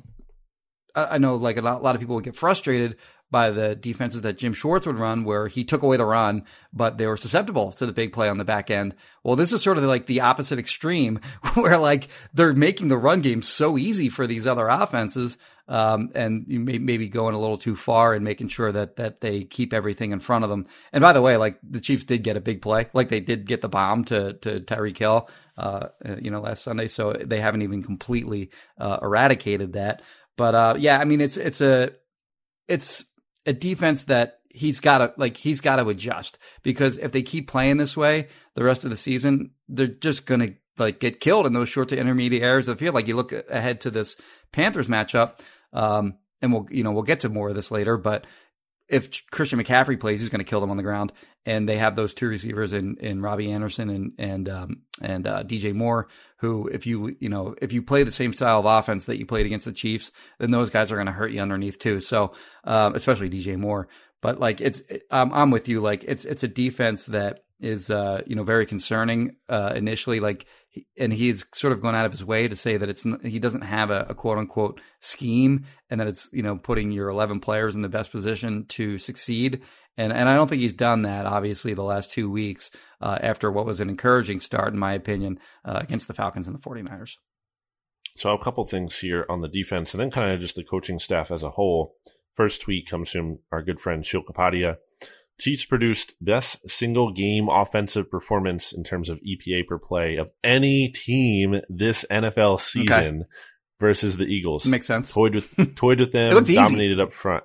I, 0.93 1.17
know 1.17 1.35
like 1.35 1.57
a 1.57 1.61
lot, 1.61 1.81
a 1.81 1.83
lot 1.83 1.95
of 1.95 2.01
people 2.01 2.15
would 2.15 2.23
get 2.23 2.35
frustrated 2.35 2.97
by 3.31 3.51
the 3.51 3.75
defenses 3.75 4.21
that 4.21 4.37
Jim 4.37 4.53
Schwartz 4.53 4.87
would 4.87 4.97
run, 4.97 5.23
where 5.23 5.47
he 5.47 5.63
took 5.63 5.83
away 5.83 5.97
the 5.97 6.05
run, 6.05 6.45
but 6.73 6.97
they 6.97 7.05
were 7.05 7.17
susceptible 7.17 7.71
to 7.73 7.85
the 7.85 7.91
big 7.91 8.11
play 8.11 8.27
on 8.29 8.37
the 8.37 8.45
back 8.45 8.71
end. 8.71 8.95
Well, 9.23 9.35
this 9.35 9.53
is 9.53 9.61
sort 9.61 9.77
of 9.77 9.83
like 9.83 10.07
the 10.07 10.21
opposite 10.21 10.59
extreme, 10.59 11.19
where 11.53 11.77
like 11.77 12.07
they're 12.33 12.53
making 12.53 12.87
the 12.87 12.97
run 12.97 13.21
game 13.21 13.41
so 13.41 13.77
easy 13.77 14.09
for 14.09 14.25
these 14.25 14.47
other 14.47 14.67
offenses, 14.67 15.37
um, 15.67 16.09
and 16.15 16.47
may, 16.47 16.79
maybe 16.79 17.07
going 17.07 17.35
a 17.35 17.39
little 17.39 17.57
too 17.57 17.75
far 17.75 18.15
and 18.15 18.23
making 18.23 18.47
sure 18.47 18.71
that 18.71 18.95
that 18.95 19.19
they 19.21 19.43
keep 19.43 19.73
everything 19.73 20.11
in 20.11 20.19
front 20.19 20.43
of 20.43 20.49
them. 20.49 20.65
And 20.91 21.01
by 21.01 21.13
the 21.13 21.21
way, 21.21 21.37
like 21.37 21.59
the 21.61 21.79
Chiefs 21.79 22.05
did 22.05 22.23
get 22.23 22.37
a 22.37 22.41
big 22.41 22.61
play, 22.61 22.87
like 22.93 23.09
they 23.09 23.19
did 23.19 23.47
get 23.47 23.61
the 23.61 23.69
bomb 23.69 24.05
to 24.05 24.33
to 24.33 24.61
Tyreek 24.61 24.97
Hill, 24.97 25.29
uh, 25.57 25.89
you 26.19 26.31
know, 26.31 26.41
last 26.41 26.63
Sunday, 26.63 26.87
so 26.87 27.13
they 27.13 27.39
haven't 27.39 27.61
even 27.61 27.83
completely 27.83 28.49
uh, 28.79 28.97
eradicated 29.03 29.73
that. 29.73 30.01
But 30.35 30.55
uh, 30.55 30.75
yeah, 30.79 30.97
I 30.97 31.03
mean, 31.03 31.21
it's 31.21 31.37
it's 31.37 31.61
a 31.61 31.91
it's 32.69 33.03
a 33.45 33.53
defense 33.53 34.05
that 34.05 34.39
he's 34.49 34.79
got 34.79 34.97
to 34.99 35.13
like 35.17 35.37
he's 35.37 35.61
got 35.61 35.77
to 35.77 35.87
adjust 35.89 36.37
because 36.63 36.97
if 36.97 37.11
they 37.11 37.21
keep 37.21 37.47
playing 37.47 37.77
this 37.77 37.95
way 37.95 38.27
the 38.55 38.63
rest 38.63 38.83
of 38.83 38.89
the 38.89 38.97
season, 38.97 39.51
they're 39.67 39.87
just 39.87 40.25
going 40.25 40.39
to 40.41 40.53
like 40.77 40.99
get 40.99 41.19
killed 41.19 41.45
in 41.45 41.53
those 41.53 41.69
short 41.69 41.89
to 41.89 41.97
intermediate 41.97 42.43
areas 42.43 42.67
of 42.67 42.77
the 42.77 42.83
field. 42.83 42.95
Like 42.95 43.07
you 43.07 43.15
look 43.15 43.31
ahead 43.31 43.81
to 43.81 43.91
this 43.91 44.15
Panthers 44.51 44.87
matchup, 44.87 45.39
um, 45.73 46.15
and 46.41 46.51
we'll 46.51 46.67
you 46.71 46.83
know 46.83 46.91
we'll 46.91 47.03
get 47.03 47.21
to 47.21 47.29
more 47.29 47.49
of 47.49 47.55
this 47.55 47.71
later, 47.71 47.97
but 47.97 48.25
if 48.89 49.27
Christian 49.29 49.61
McCaffrey 49.61 49.99
plays, 49.99 50.19
he's 50.19 50.29
going 50.29 50.39
to 50.39 50.49
kill 50.49 50.61
them 50.61 50.71
on 50.71 50.77
the 50.77 50.83
ground. 50.83 51.13
And 51.45 51.69
they 51.69 51.77
have 51.77 51.95
those 51.95 52.13
two 52.13 52.27
receivers 52.27 52.73
in, 52.73 52.97
in 52.97 53.21
Robbie 53.21 53.51
Anderson 53.51 53.89
and 53.89 54.11
and 54.17 54.49
um, 54.49 54.81
and 55.01 55.25
uh, 55.25 55.43
DJ 55.43 55.73
Moore, 55.73 56.09
who 56.39 56.67
if 56.67 56.87
you 56.87 57.15
you 57.19 57.29
know 57.29 57.55
if 57.61 57.71
you 57.73 57.81
play 57.81 58.03
the 58.03 58.11
same 58.11 58.33
style 58.33 58.59
of 58.59 58.65
offense 58.65 59.05
that 59.05 59.19
you 59.19 59.25
played 59.25 59.45
against 59.45 59.65
the 59.65 59.71
Chiefs, 59.71 60.11
then 60.39 60.51
those 60.51 60.69
guys 60.69 60.91
are 60.91 60.95
going 60.95 61.07
to 61.07 61.11
hurt 61.13 61.31
you 61.31 61.41
underneath 61.41 61.79
too. 61.79 61.99
So 61.99 62.33
um, 62.63 62.95
especially 62.95 63.29
DJ 63.29 63.57
Moore. 63.57 63.87
But 64.21 64.39
like 64.39 64.61
it's 64.61 64.81
I'm 65.11 65.33
I'm 65.33 65.51
with 65.51 65.67
you. 65.67 65.81
Like 65.81 66.03
it's 66.05 66.25
it's 66.25 66.43
a 66.43 66.47
defense 66.47 67.07
that 67.07 67.41
is 67.59 67.89
uh, 67.89 68.21
you 68.25 68.35
know 68.35 68.43
very 68.43 68.65
concerning 68.65 69.35
uh, 69.47 69.73
initially. 69.75 70.19
Like 70.19 70.45
and 70.97 71.11
he's 71.13 71.45
sort 71.53 71.73
of 71.73 71.81
gone 71.81 71.95
out 71.95 72.05
of 72.05 72.11
his 72.11 72.23
way 72.23 72.47
to 72.47 72.55
say 72.55 72.77
that 72.77 72.89
it's 72.89 73.05
he 73.23 73.39
doesn't 73.39 73.61
have 73.61 73.89
a, 73.89 74.05
a, 74.09 74.15
quote 74.15 74.37
unquote 74.37 74.79
scheme 74.99 75.65
and 75.89 75.99
that 75.99 76.07
it's 76.07 76.29
you 76.31 76.43
know 76.43 76.57
putting 76.57 76.91
your 76.91 77.09
11 77.09 77.39
players 77.39 77.75
in 77.75 77.81
the 77.81 77.89
best 77.89 78.11
position 78.11 78.65
to 78.67 78.97
succeed 78.97 79.61
and 79.97 80.13
and 80.13 80.29
I 80.29 80.35
don't 80.35 80.47
think 80.47 80.61
he's 80.61 80.73
done 80.73 81.03
that 81.03 81.25
obviously 81.25 81.73
the 81.73 81.83
last 81.83 82.11
two 82.11 82.29
weeks 82.29 82.69
uh, 83.01 83.17
after 83.21 83.51
what 83.51 83.65
was 83.65 83.81
an 83.81 83.89
encouraging 83.89 84.39
start 84.39 84.73
in 84.73 84.79
my 84.79 84.93
opinion 84.93 85.39
uh, 85.65 85.79
against 85.81 86.07
the 86.07 86.13
Falcons 86.13 86.47
and 86.47 86.55
the 86.55 86.61
49ers. 86.61 87.15
So 88.17 88.33
a 88.33 88.43
couple 88.43 88.65
things 88.65 88.99
here 88.99 89.25
on 89.29 89.41
the 89.41 89.47
defense 89.47 89.93
and 89.93 90.01
then 90.01 90.11
kind 90.11 90.31
of 90.31 90.39
just 90.39 90.55
the 90.55 90.63
coaching 90.63 90.99
staff 90.99 91.31
as 91.31 91.43
a 91.43 91.51
whole. 91.51 91.95
First 92.33 92.61
tweet 92.61 92.87
comes 92.87 93.09
from 93.09 93.39
our 93.51 93.61
good 93.61 93.79
friend 93.79 94.05
Sheil 94.05 94.23
Kapadia. 94.23 94.75
Chiefs 95.39 95.65
produced 95.65 96.13
best 96.21 96.69
single 96.69 97.11
game 97.11 97.47
offensive 97.49 98.11
performance 98.11 98.73
in 98.73 98.83
terms 98.83 99.09
of 99.09 99.21
EPA 99.21 99.67
per 99.67 99.79
play 99.79 100.17
of 100.17 100.31
any 100.43 100.89
team 100.89 101.61
this 101.69 102.05
NFL 102.11 102.59
season 102.59 103.21
okay. 103.21 103.29
versus 103.79 104.17
the 104.17 104.25
Eagles. 104.25 104.65
Makes 104.65 104.87
sense. 104.87 105.13
Toyed 105.13 105.35
with 105.35 105.75
toyed 105.75 105.99
with 105.99 106.11
them, 106.11 106.33
dominated 106.43 106.93
easy. 106.93 107.01
up 107.01 107.13
front. 107.13 107.43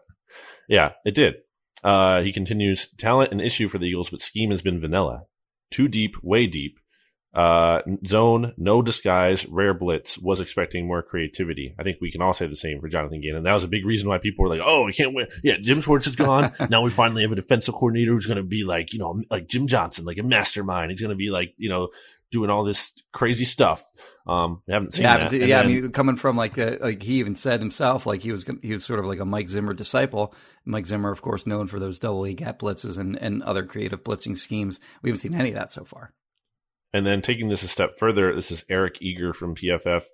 Yeah, 0.69 0.93
it 1.05 1.15
did. 1.15 1.37
Uh, 1.83 2.23
he 2.23 2.33
continues, 2.33 2.89
talent 2.99 3.31
an 3.31 3.41
issue 3.41 3.69
for 3.69 3.79
the 3.79 3.87
Eagles, 3.87 4.11
but 4.11 4.21
scheme 4.21 4.51
has 4.51 4.63
been 4.63 4.81
vanilla. 4.81 5.25
Too 5.71 5.87
deep, 5.87 6.17
way 6.23 6.47
deep. 6.47 6.79
Uh, 7.35 7.83
zone, 8.07 8.55
no 8.57 8.81
disguise, 8.81 9.45
rare 9.47 9.75
blitz, 9.75 10.17
was 10.19 10.41
expecting 10.41 10.87
more 10.87 11.03
creativity. 11.03 11.75
I 11.79 11.83
think 11.83 11.99
we 12.01 12.13
can 12.13 12.23
all 12.23 12.33
say 12.33 12.47
the 12.47 12.55
same 12.55 12.81
for 12.81 12.89
Jonathan 12.89 13.21
Gannon. 13.21 13.43
That 13.43 13.55
was 13.55 13.65
a 13.65 13.69
big 13.69 13.85
reason 13.85 14.09
why 14.09 14.19
people 14.19 14.45
were 14.45 14.49
like, 14.49 14.63
oh, 14.65 14.85
we 14.85 14.93
can't 14.93 15.15
win. 15.15 15.27
Yeah, 15.43 15.57
Jim 15.61 15.81
Schwartz 15.81 16.07
is 16.07 16.15
gone. 16.15 16.53
now 16.71 16.83
we 16.83 16.91
finally 16.91 17.23
have 17.23 17.33
a 17.33 17.37
defensive 17.37 17.75
coordinator 17.75 18.13
who's 18.13 18.27
going 18.27 18.37
to 18.37 18.45
be 18.45 18.63
like, 18.63 18.93
you 18.93 19.01
know, 19.01 19.21
like 19.31 19.49
Jim 19.49 19.67
Johnson, 19.67 20.05
like 20.05 20.19
a 20.19 20.23
mastermind. 20.23 20.93
He's 20.93 21.01
going 21.01 21.11
to 21.11 21.17
be 21.17 21.31
like, 21.31 21.55
you 21.57 21.69
know, 21.69 21.89
doing 22.31 22.51
all 22.51 22.63
this 22.63 22.93
crazy 23.13 23.45
stuff. 23.45 23.85
Um, 24.29 24.63
we 24.67 24.73
haven't 24.73 24.93
seen 24.93 25.05
yeah, 25.05 25.19
that. 25.19 25.33
Yeah, 25.33 25.47
then, 25.47 25.65
I 25.65 25.67
mean, 25.67 25.91
coming 25.93 26.17
from 26.17 26.37
like, 26.37 26.57
a, 26.57 26.79
like 26.81 27.03
he 27.03 27.15
even 27.15 27.35
said 27.35 27.59
himself, 27.61 28.07
like 28.07 28.23
he 28.23 28.31
was 28.31 28.45
he 28.63 28.73
was 28.73 28.85
sort 28.85 29.01
of 29.01 29.07
like 29.07 29.19
a 29.21 29.25
Mike 29.25 29.49
Zimmer 29.49 29.73
disciple. 29.73 30.35
Mike 30.65 30.87
Zimmer, 30.87 31.11
of 31.11 31.21
course, 31.21 31.47
known 31.47 31.67
for 31.67 31.81
those 31.81 31.99
double 31.99 32.25
A 32.27 32.33
gap 32.33 32.61
blitzes 32.61 32.97
and 32.97 33.17
and 33.17 33.43
other 33.43 33.65
creative 33.65 34.05
blitzing 34.05 34.37
schemes. 34.37 34.79
We 35.03 35.11
haven't 35.11 35.21
seen 35.21 35.35
any 35.35 35.51
of 35.51 35.57
that 35.57 35.73
so 35.73 35.85
far. 35.85 36.13
And 36.95 37.05
then 37.05 37.23
taking 37.23 37.49
this 37.49 37.65
a 37.65 37.69
step 37.69 37.97
further, 37.99 38.33
this 38.33 38.53
is 38.53 38.65
Eric 38.71 38.99
Eager 39.01 39.33
from 39.33 39.57
PFF. 39.57 40.05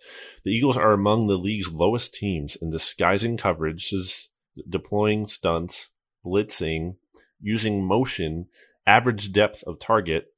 The 0.44 0.50
Eagles 0.50 0.78
are 0.78 0.92
among 0.92 1.26
the 1.26 1.36
league's 1.36 1.70
lowest 1.70 2.14
teams 2.14 2.56
in 2.56 2.70
disguising 2.70 3.36
coverages, 3.36 4.28
deploying 4.66 5.26
stunts, 5.26 5.90
blitzing, 6.24 6.96
using 7.38 7.84
motion, 7.84 8.46
average 8.86 9.30
depth 9.30 9.62
of 9.64 9.78
target, 9.78 10.28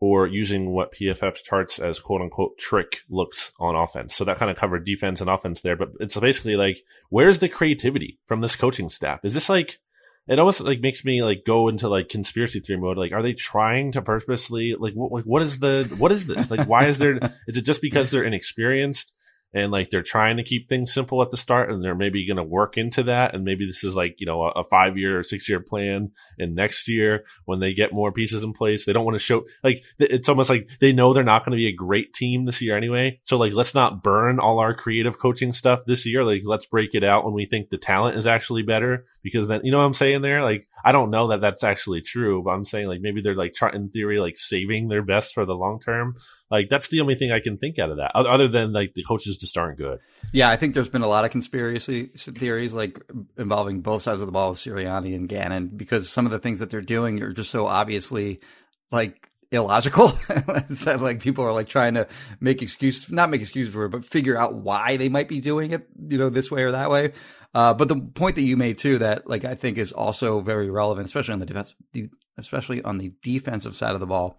or 0.00 0.26
using 0.26 0.70
what 0.70 0.94
PFF 0.94 1.42
charts 1.44 1.78
as 1.78 2.00
quote 2.00 2.22
unquote 2.22 2.56
trick 2.56 3.00
looks 3.10 3.52
on 3.60 3.76
offense. 3.76 4.14
So 4.14 4.24
that 4.24 4.38
kind 4.38 4.50
of 4.50 4.56
covered 4.56 4.86
defense 4.86 5.20
and 5.20 5.28
offense 5.28 5.60
there. 5.60 5.76
But 5.76 5.90
it's 6.00 6.16
basically 6.16 6.56
like, 6.56 6.78
where's 7.10 7.40
the 7.40 7.48
creativity 7.50 8.18
from 8.24 8.40
this 8.40 8.56
coaching 8.56 8.88
staff? 8.88 9.20
Is 9.22 9.34
this 9.34 9.50
like, 9.50 9.80
it 10.30 10.38
almost 10.38 10.60
like 10.60 10.80
makes 10.80 11.04
me 11.04 11.24
like 11.24 11.44
go 11.44 11.66
into 11.66 11.88
like 11.88 12.08
conspiracy 12.08 12.60
theory 12.60 12.78
mode. 12.78 12.96
Like, 12.96 13.10
are 13.10 13.20
they 13.22 13.32
trying 13.32 13.90
to 13.92 14.00
purposely 14.00 14.76
like 14.78 14.94
what 14.94 15.10
like 15.10 15.24
what 15.24 15.42
is 15.42 15.58
the 15.58 15.92
what 15.98 16.12
is 16.12 16.28
this 16.28 16.52
like? 16.52 16.68
Why 16.68 16.86
is 16.86 16.98
there? 16.98 17.18
is 17.48 17.56
it 17.56 17.64
just 17.64 17.82
because 17.82 18.10
they're 18.10 18.22
inexperienced 18.22 19.12
and 19.52 19.72
like 19.72 19.90
they're 19.90 20.02
trying 20.02 20.36
to 20.36 20.42
keep 20.42 20.68
things 20.68 20.92
simple 20.92 21.22
at 21.22 21.30
the 21.30 21.36
start 21.36 21.70
and 21.70 21.82
they're 21.82 21.94
maybe 21.94 22.26
going 22.26 22.36
to 22.36 22.42
work 22.42 22.76
into 22.76 23.02
that 23.02 23.34
and 23.34 23.44
maybe 23.44 23.66
this 23.66 23.84
is 23.84 23.96
like 23.96 24.16
you 24.18 24.26
know 24.26 24.42
a, 24.42 24.50
a 24.60 24.64
five 24.64 24.96
year 24.96 25.18
or 25.18 25.22
six 25.22 25.48
year 25.48 25.60
plan 25.60 26.10
and 26.38 26.54
next 26.54 26.88
year 26.88 27.24
when 27.44 27.60
they 27.60 27.74
get 27.74 27.92
more 27.92 28.12
pieces 28.12 28.42
in 28.42 28.52
place 28.52 28.84
they 28.84 28.92
don't 28.92 29.04
want 29.04 29.16
to 29.16 29.22
show 29.22 29.44
like 29.62 29.82
it's 29.98 30.28
almost 30.28 30.50
like 30.50 30.68
they 30.80 30.92
know 30.92 31.12
they're 31.12 31.24
not 31.24 31.44
going 31.44 31.52
to 31.52 31.56
be 31.56 31.68
a 31.68 31.72
great 31.72 32.12
team 32.12 32.44
this 32.44 32.62
year 32.62 32.76
anyway 32.76 33.18
so 33.24 33.36
like 33.36 33.52
let's 33.52 33.74
not 33.74 34.02
burn 34.02 34.38
all 34.38 34.58
our 34.58 34.74
creative 34.74 35.18
coaching 35.18 35.52
stuff 35.52 35.80
this 35.86 36.06
year 36.06 36.24
like 36.24 36.42
let's 36.44 36.66
break 36.66 36.94
it 36.94 37.04
out 37.04 37.24
when 37.24 37.34
we 37.34 37.44
think 37.44 37.70
the 37.70 37.78
talent 37.78 38.16
is 38.16 38.26
actually 38.26 38.62
better 38.62 39.04
because 39.22 39.48
then 39.48 39.60
you 39.64 39.70
know 39.70 39.78
what 39.78 39.84
I'm 39.84 39.94
saying 39.94 40.22
there. 40.22 40.42
Like 40.42 40.68
I 40.84 40.92
don't 40.92 41.10
know 41.10 41.28
that 41.28 41.40
that's 41.40 41.64
actually 41.64 42.00
true, 42.00 42.42
but 42.42 42.50
I'm 42.50 42.64
saying 42.64 42.88
like 42.88 43.00
maybe 43.00 43.20
they're 43.20 43.34
like 43.34 43.54
in 43.72 43.90
theory 43.90 44.20
like 44.20 44.36
saving 44.36 44.88
their 44.88 45.02
best 45.02 45.34
for 45.34 45.44
the 45.44 45.56
long 45.56 45.80
term. 45.80 46.14
Like 46.50 46.68
that's 46.68 46.88
the 46.88 47.00
only 47.00 47.14
thing 47.14 47.30
I 47.30 47.40
can 47.40 47.58
think 47.58 47.78
out 47.78 47.90
of 47.90 47.98
that, 47.98 48.12
other 48.14 48.48
than 48.48 48.72
like 48.72 48.94
the 48.94 49.04
coaches 49.04 49.38
just 49.38 49.56
aren't 49.56 49.78
good. 49.78 50.00
Yeah, 50.32 50.50
I 50.50 50.56
think 50.56 50.74
there's 50.74 50.88
been 50.88 51.02
a 51.02 51.08
lot 51.08 51.24
of 51.24 51.30
conspiracy 51.30 52.06
theories 52.06 52.72
like 52.72 53.00
involving 53.38 53.82
both 53.82 54.02
sides 54.02 54.20
of 54.20 54.26
the 54.26 54.32
ball 54.32 54.50
with 54.50 54.58
Sirianni 54.58 55.14
and 55.14 55.28
Gannon 55.28 55.68
because 55.68 56.10
some 56.10 56.26
of 56.26 56.32
the 56.32 56.38
things 56.38 56.58
that 56.58 56.70
they're 56.70 56.80
doing 56.80 57.22
are 57.22 57.32
just 57.32 57.50
so 57.50 57.66
obviously 57.66 58.40
like 58.90 59.30
illogical. 59.52 60.08
that 60.28 60.98
like 61.00 61.20
people 61.20 61.44
are 61.44 61.52
like 61.52 61.68
trying 61.68 61.94
to 61.94 62.06
make 62.40 62.62
excuses, 62.62 63.10
not 63.10 63.30
make 63.30 63.40
excuses 63.40 63.72
for 63.72 63.84
it, 63.84 63.90
but 63.90 64.04
figure 64.04 64.36
out 64.36 64.54
why 64.54 64.96
they 64.96 65.08
might 65.08 65.28
be 65.28 65.40
doing 65.40 65.72
it, 65.72 65.86
you 66.08 66.18
know, 66.18 66.30
this 66.30 66.50
way 66.50 66.62
or 66.62 66.72
that 66.72 66.90
way. 66.90 67.12
Uh, 67.54 67.74
but 67.74 67.88
the 67.88 67.96
point 67.96 68.36
that 68.36 68.42
you 68.42 68.56
made 68.56 68.78
too, 68.78 68.98
that 68.98 69.28
like 69.28 69.44
I 69.44 69.54
think 69.54 69.78
is 69.78 69.92
also 69.92 70.40
very 70.40 70.70
relevant, 70.70 71.06
especially 71.06 71.34
on 71.34 71.40
the 71.40 71.46
defense, 71.46 71.74
especially 72.38 72.82
on 72.82 72.98
the 72.98 73.12
defensive 73.22 73.74
side 73.74 73.94
of 73.94 74.00
the 74.00 74.06
ball, 74.06 74.38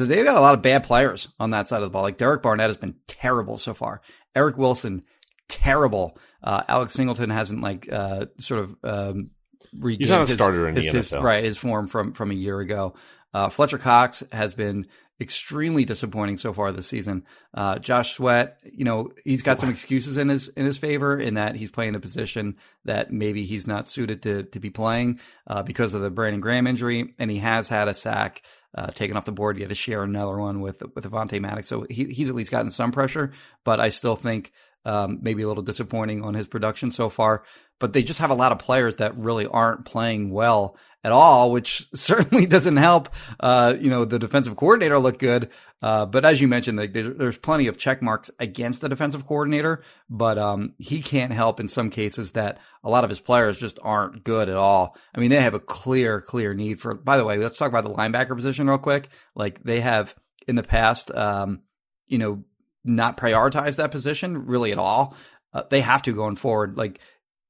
that 0.00 0.06
they've 0.06 0.24
got 0.24 0.36
a 0.36 0.40
lot 0.40 0.54
of 0.54 0.62
bad 0.62 0.84
players 0.84 1.28
on 1.38 1.50
that 1.50 1.68
side 1.68 1.76
of 1.76 1.82
the 1.82 1.90
ball. 1.90 2.02
Like 2.02 2.18
Derek 2.18 2.42
Barnett 2.42 2.68
has 2.68 2.76
been 2.76 2.94
terrible 3.06 3.58
so 3.58 3.74
far. 3.74 4.00
Eric 4.34 4.56
Wilson, 4.56 5.02
terrible. 5.48 6.18
Uh, 6.42 6.62
Alex 6.68 6.94
Singleton 6.94 7.30
hasn't 7.30 7.62
like 7.62 7.90
uh, 7.92 8.26
sort 8.38 8.64
of 8.64 8.76
um, 8.84 9.30
regained 9.78 10.00
He's 10.00 10.10
not 10.10 10.22
a 10.22 10.24
his, 10.24 10.32
starter 10.32 10.68
in 10.68 10.76
his, 10.76 10.86
the 10.86 10.92
NFL. 10.92 10.96
His, 10.96 11.14
right, 11.14 11.44
his 11.44 11.58
form 11.58 11.86
from 11.88 12.12
from 12.14 12.30
a 12.30 12.34
year 12.34 12.58
ago. 12.60 12.94
Uh, 13.34 13.48
Fletcher 13.48 13.78
Cox 13.78 14.22
has 14.32 14.52
been 14.52 14.86
extremely 15.20 15.84
disappointing 15.84 16.36
so 16.36 16.52
far 16.52 16.72
this 16.72 16.86
season. 16.86 17.24
Uh, 17.54 17.78
Josh 17.78 18.14
Sweat, 18.14 18.58
you 18.64 18.84
know, 18.84 19.12
he's 19.24 19.42
got 19.42 19.58
some 19.58 19.70
excuses 19.70 20.16
in 20.16 20.28
his 20.28 20.48
in 20.48 20.66
his 20.66 20.78
favor 20.78 21.18
in 21.18 21.34
that 21.34 21.54
he's 21.54 21.70
playing 21.70 21.94
a 21.94 22.00
position 22.00 22.56
that 22.84 23.12
maybe 23.12 23.44
he's 23.44 23.66
not 23.66 23.88
suited 23.88 24.22
to 24.22 24.42
to 24.44 24.60
be 24.60 24.70
playing 24.70 25.20
uh, 25.46 25.62
because 25.62 25.94
of 25.94 26.02
the 26.02 26.10
Brandon 26.10 26.40
Graham 26.40 26.66
injury, 26.66 27.14
and 27.18 27.30
he 27.30 27.38
has 27.38 27.68
had 27.68 27.88
a 27.88 27.94
sack. 27.94 28.42
Uh, 28.74 28.86
taken 28.86 29.16
off 29.16 29.26
the 29.26 29.32
board, 29.32 29.58
you 29.58 29.64
had 29.64 29.68
to 29.68 29.74
share 29.74 30.02
another 30.02 30.38
one 30.38 30.60
with 30.60 30.82
with 30.94 31.04
Avonte 31.04 31.38
Maddox, 31.40 31.68
so 31.68 31.84
he, 31.90 32.04
he's 32.06 32.30
at 32.30 32.34
least 32.34 32.50
gotten 32.50 32.70
some 32.70 32.90
pressure. 32.90 33.32
But 33.64 33.80
I 33.80 33.90
still 33.90 34.16
think 34.16 34.50
um, 34.84 35.18
maybe 35.22 35.42
a 35.42 35.48
little 35.48 35.62
disappointing 35.62 36.24
on 36.24 36.34
his 36.34 36.46
production 36.46 36.90
so 36.90 37.08
far. 37.08 37.44
But 37.78 37.92
they 37.92 38.02
just 38.02 38.20
have 38.20 38.30
a 38.30 38.34
lot 38.34 38.52
of 38.52 38.58
players 38.58 38.96
that 38.96 39.16
really 39.16 39.46
aren't 39.46 39.84
playing 39.84 40.30
well 40.30 40.76
at 41.04 41.12
all, 41.12 41.50
which 41.50 41.88
certainly 41.94 42.46
doesn't 42.46 42.76
help. 42.76 43.08
Uh, 43.40 43.74
you 43.78 43.90
know, 43.90 44.04
the 44.04 44.18
defensive 44.18 44.56
coordinator 44.56 44.98
look 44.98 45.18
good. 45.18 45.50
Uh, 45.80 46.06
but 46.06 46.24
as 46.24 46.40
you 46.40 46.46
mentioned, 46.46 46.78
like, 46.78 46.92
there's, 46.92 47.16
there's, 47.16 47.38
plenty 47.38 47.66
of 47.66 47.76
check 47.76 48.00
marks 48.00 48.30
against 48.38 48.80
the 48.80 48.88
defensive 48.88 49.26
coordinator, 49.26 49.82
but, 50.08 50.38
um, 50.38 50.74
he 50.78 51.02
can't 51.02 51.32
help 51.32 51.58
in 51.58 51.66
some 51.66 51.90
cases 51.90 52.32
that 52.32 52.58
a 52.84 52.90
lot 52.90 53.02
of 53.02 53.10
his 53.10 53.18
players 53.18 53.58
just 53.58 53.80
aren't 53.82 54.22
good 54.22 54.48
at 54.48 54.56
all. 54.56 54.96
I 55.12 55.18
mean, 55.18 55.30
they 55.30 55.40
have 55.40 55.54
a 55.54 55.60
clear, 55.60 56.20
clear 56.20 56.54
need 56.54 56.80
for, 56.80 56.94
by 56.94 57.16
the 57.16 57.24
way, 57.24 57.36
let's 57.36 57.58
talk 57.58 57.68
about 57.68 57.84
the 57.84 57.90
linebacker 57.90 58.36
position 58.36 58.68
real 58.68 58.78
quick. 58.78 59.08
Like 59.34 59.62
they 59.64 59.80
have 59.80 60.14
in 60.46 60.54
the 60.54 60.62
past, 60.62 61.10
um, 61.12 61.62
you 62.06 62.18
know, 62.18 62.44
not 62.84 63.16
prioritized 63.16 63.76
that 63.76 63.90
position 63.90 64.46
really 64.46 64.72
at 64.72 64.78
all. 64.78 65.16
Uh, 65.52 65.62
they 65.70 65.80
have 65.80 66.02
to 66.02 66.14
going 66.14 66.36
forward. 66.36 66.76
Like 66.76 67.00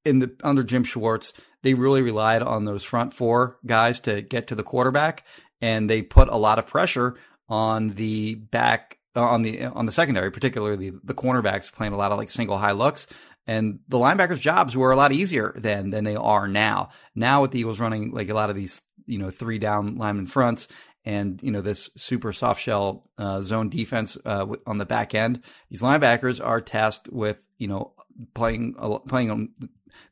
in 0.04 0.18
the 0.18 0.34
under 0.42 0.62
Jim 0.62 0.84
Schwartz, 0.84 1.32
they 1.62 1.74
really 1.74 2.02
relied 2.02 2.42
on 2.42 2.64
those 2.64 2.84
front 2.84 3.14
four 3.14 3.58
guys 3.64 4.00
to 4.02 4.22
get 4.22 4.48
to 4.48 4.54
the 4.54 4.62
quarterback, 4.62 5.24
and 5.60 5.88
they 5.88 6.02
put 6.02 6.28
a 6.28 6.36
lot 6.36 6.58
of 6.58 6.66
pressure 6.66 7.16
on 7.48 7.90
the 7.90 8.34
back 8.34 8.98
uh, 9.14 9.22
on 9.22 9.42
the 9.42 9.64
on 9.64 9.86
the 9.86 9.92
secondary, 9.92 10.30
particularly 10.30 10.90
the 10.90 11.14
cornerbacks 11.14 11.72
playing 11.72 11.92
a 11.92 11.96
lot 11.96 12.12
of 12.12 12.18
like 12.18 12.30
single 12.30 12.58
high 12.58 12.72
looks. 12.72 13.06
And 13.46 13.80
the 13.88 13.98
linebackers' 13.98 14.40
jobs 14.40 14.76
were 14.76 14.92
a 14.92 14.96
lot 14.96 15.10
easier 15.10 15.52
then 15.56 15.90
than 15.90 16.04
they 16.04 16.14
are 16.14 16.46
now. 16.46 16.90
Now 17.14 17.42
with 17.42 17.50
the 17.50 17.58
Eagles 17.58 17.80
running 17.80 18.12
like 18.12 18.28
a 18.28 18.34
lot 18.34 18.50
of 18.50 18.56
these, 18.56 18.80
you 19.04 19.18
know, 19.18 19.30
three 19.30 19.58
down 19.58 19.96
lineman 19.96 20.26
fronts 20.26 20.68
and 21.04 21.42
you 21.42 21.50
know 21.50 21.60
this 21.60 21.90
super 21.96 22.32
soft 22.32 22.60
shell 22.60 23.04
uh, 23.18 23.40
zone 23.40 23.68
defense 23.68 24.16
uh, 24.24 24.46
on 24.66 24.78
the 24.78 24.86
back 24.86 25.14
end, 25.14 25.42
these 25.68 25.82
linebackers 25.82 26.44
are 26.44 26.60
tasked 26.60 27.08
with 27.08 27.42
you 27.58 27.68
know 27.68 27.92
playing 28.34 28.74
playing 29.08 29.50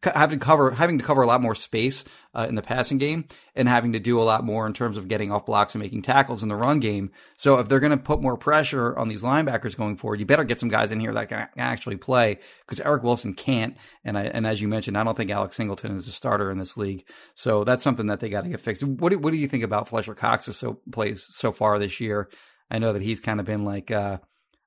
having 0.02 0.38
to 0.38 0.44
cover 0.44 0.70
having 0.70 0.98
to 0.98 1.04
cover 1.04 1.22
a 1.22 1.26
lot 1.26 1.40
more 1.40 1.54
space 1.54 2.04
uh, 2.34 2.46
in 2.48 2.54
the 2.54 2.62
passing 2.62 2.98
game 2.98 3.24
and 3.54 3.68
having 3.68 3.92
to 3.92 3.98
do 3.98 4.20
a 4.20 4.22
lot 4.22 4.44
more 4.44 4.66
in 4.66 4.72
terms 4.72 4.96
of 4.96 5.08
getting 5.08 5.32
off 5.32 5.46
blocks 5.46 5.74
and 5.74 5.82
making 5.82 6.02
tackles 6.02 6.42
in 6.42 6.48
the 6.48 6.56
run 6.56 6.78
game. 6.78 7.10
So 7.38 7.58
if 7.58 7.68
they're 7.68 7.80
going 7.80 7.90
to 7.90 7.96
put 7.96 8.22
more 8.22 8.36
pressure 8.36 8.96
on 8.96 9.08
these 9.08 9.22
linebackers 9.22 9.76
going 9.76 9.96
forward, 9.96 10.20
you 10.20 10.26
better 10.26 10.44
get 10.44 10.60
some 10.60 10.68
guys 10.68 10.92
in 10.92 11.00
here 11.00 11.12
that 11.12 11.28
can 11.28 11.48
actually 11.56 11.96
play 11.96 12.38
because 12.60 12.80
Eric 12.80 13.02
Wilson 13.02 13.34
can't. 13.34 13.76
And 14.04 14.16
I, 14.16 14.24
and 14.24 14.46
as 14.46 14.60
you 14.60 14.68
mentioned, 14.68 14.96
I 14.96 15.04
don't 15.04 15.16
think 15.16 15.30
Alex 15.30 15.56
Singleton 15.56 15.96
is 15.96 16.06
a 16.08 16.12
starter 16.12 16.50
in 16.50 16.58
this 16.58 16.76
league. 16.76 17.04
So 17.34 17.64
that's 17.64 17.82
something 17.82 18.06
that 18.06 18.20
they 18.20 18.28
got 18.28 18.44
to 18.44 18.50
get 18.50 18.60
fixed. 18.60 18.84
What 18.84 19.10
do, 19.10 19.18
what 19.18 19.32
do 19.32 19.38
you 19.38 19.48
think 19.48 19.64
about 19.64 19.88
Fletcher 19.88 20.14
Cox's 20.14 20.56
so 20.56 20.80
plays 20.92 21.26
so 21.28 21.52
far 21.52 21.78
this 21.78 22.00
year? 22.00 22.28
I 22.70 22.78
know 22.78 22.92
that 22.92 23.02
he's 23.02 23.20
kind 23.20 23.40
of 23.40 23.46
been 23.46 23.64
like 23.64 23.90
uh, 23.90 24.18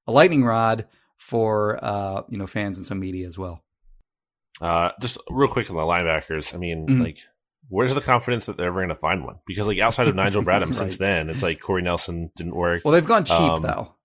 a 0.06 0.12
lightning 0.12 0.44
rod 0.44 0.88
for 1.18 1.80
uh, 1.84 2.24
you 2.30 2.38
know 2.38 2.48
fans 2.48 2.78
and 2.78 2.86
some 2.86 3.00
media 3.00 3.28
as 3.28 3.38
well. 3.38 3.64
Uh, 4.64 4.92
just 5.02 5.18
real 5.30 5.50
quick 5.50 5.70
on 5.70 5.76
the 5.76 5.82
linebackers. 5.82 6.56
I 6.56 6.58
mean, 6.58 6.88
mm-hmm. 6.88 7.02
like, 7.02 7.18
where's 7.68 7.94
the 7.94 8.02
confidence 8.02 8.46
that 8.46 8.56
they're 8.56 8.68
ever 8.68 8.80
going 8.80 8.90
to 8.90 8.96
find 8.96 9.26
one? 9.26 9.40
Because 9.46 9.68
like 9.68 9.80
outside 9.80 10.08
of 10.08 10.16
Nigel 10.16 10.42
Bradham, 10.46 10.68
right. 10.68 10.76
since 10.76 10.98
then, 10.98 11.30
it's 11.30 11.44
like 11.44 11.60
Corey 11.60 11.82
Nelson 11.82 12.32
didn't 12.36 12.56
work. 12.56 12.82
Well, 12.86 12.94
they've 12.94 13.06
gone 13.06 13.26
cheap 13.26 13.40
um, 13.40 13.62
though. 13.62 13.96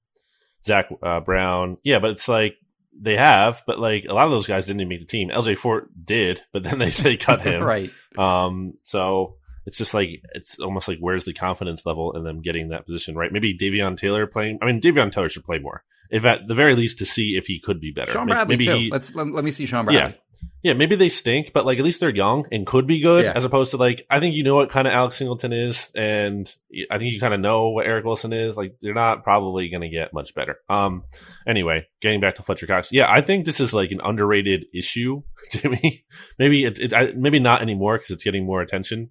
Zach 0.64 0.88
uh, 1.02 1.20
Brown, 1.20 1.78
yeah, 1.84 2.00
but 2.00 2.10
it's 2.10 2.28
like 2.28 2.56
they 3.00 3.16
have, 3.16 3.62
but 3.66 3.78
like 3.78 4.06
a 4.06 4.12
lot 4.12 4.24
of 4.24 4.32
those 4.32 4.46
guys 4.46 4.66
didn't 4.66 4.80
even 4.80 4.88
make 4.88 5.00
the 5.00 5.06
team. 5.06 5.30
LJ 5.30 5.58
Fort 5.58 5.88
did, 6.04 6.42
but 6.52 6.64
then 6.64 6.78
they 6.78 6.90
they 6.90 7.16
cut 7.16 7.40
him. 7.40 7.62
right. 7.64 7.90
Um. 8.16 8.74
So 8.82 9.36
it's 9.64 9.78
just 9.78 9.94
like 9.94 10.22
it's 10.34 10.58
almost 10.58 10.88
like 10.88 10.98
where's 10.98 11.24
the 11.24 11.32
confidence 11.32 11.86
level 11.86 12.16
in 12.16 12.24
them 12.24 12.42
getting 12.42 12.70
that 12.70 12.86
position 12.86 13.14
right? 13.14 13.30
Maybe 13.30 13.56
Davion 13.56 13.96
Taylor 13.96 14.26
playing. 14.26 14.58
I 14.60 14.66
mean, 14.66 14.80
Davion 14.80 15.12
Taylor 15.12 15.28
should 15.28 15.44
play 15.44 15.58
more, 15.58 15.84
if 16.10 16.24
at 16.24 16.48
the 16.48 16.54
very 16.54 16.74
least 16.74 16.98
to 16.98 17.06
see 17.06 17.36
if 17.36 17.46
he 17.46 17.60
could 17.60 17.80
be 17.80 17.92
better. 17.92 18.12
Shaun 18.12 18.26
Bradley 18.26 18.56
maybe 18.56 18.64
too. 18.64 18.76
He, 18.76 18.90
Let's 18.90 19.14
let, 19.14 19.30
let, 19.30 19.44
me 19.44 19.50
see 19.50 19.66
Shaun 19.66 19.84
Bradley. 19.84 20.14
Yeah. 20.14 20.18
Yeah, 20.62 20.74
maybe 20.74 20.96
they 20.96 21.08
stink, 21.08 21.52
but 21.52 21.64
like 21.64 21.78
at 21.78 21.84
least 21.84 22.00
they're 22.00 22.14
young 22.14 22.46
and 22.50 22.66
could 22.66 22.86
be 22.86 23.00
good, 23.00 23.24
yeah. 23.24 23.32
as 23.34 23.44
opposed 23.44 23.70
to 23.70 23.76
like 23.76 24.04
I 24.10 24.18
think 24.18 24.34
you 24.34 24.42
know 24.42 24.56
what 24.56 24.70
kind 24.70 24.88
of 24.88 24.92
Alex 24.92 25.16
Singleton 25.16 25.52
is, 25.52 25.92
and 25.94 26.52
I 26.90 26.98
think 26.98 27.12
you 27.12 27.20
kind 27.20 27.34
of 27.34 27.40
know 27.40 27.70
what 27.70 27.86
Eric 27.86 28.04
Wilson 28.04 28.32
is. 28.32 28.56
Like 28.56 28.76
they're 28.80 28.94
not 28.94 29.22
probably 29.22 29.68
going 29.68 29.82
to 29.82 29.88
get 29.88 30.12
much 30.12 30.34
better. 30.34 30.56
Um, 30.68 31.04
anyway, 31.46 31.86
getting 32.00 32.20
back 32.20 32.34
to 32.36 32.42
Fletcher 32.42 32.66
Cox, 32.66 32.92
yeah, 32.92 33.10
I 33.10 33.20
think 33.20 33.44
this 33.44 33.60
is 33.60 33.72
like 33.72 33.92
an 33.92 34.00
underrated 34.02 34.66
issue 34.74 35.22
to 35.52 35.68
me. 35.70 36.04
maybe 36.38 36.64
it's 36.64 36.80
it, 36.80 37.16
maybe 37.16 37.38
not 37.38 37.62
anymore 37.62 37.96
because 37.96 38.10
it's 38.10 38.24
getting 38.24 38.44
more 38.44 38.60
attention, 38.60 39.10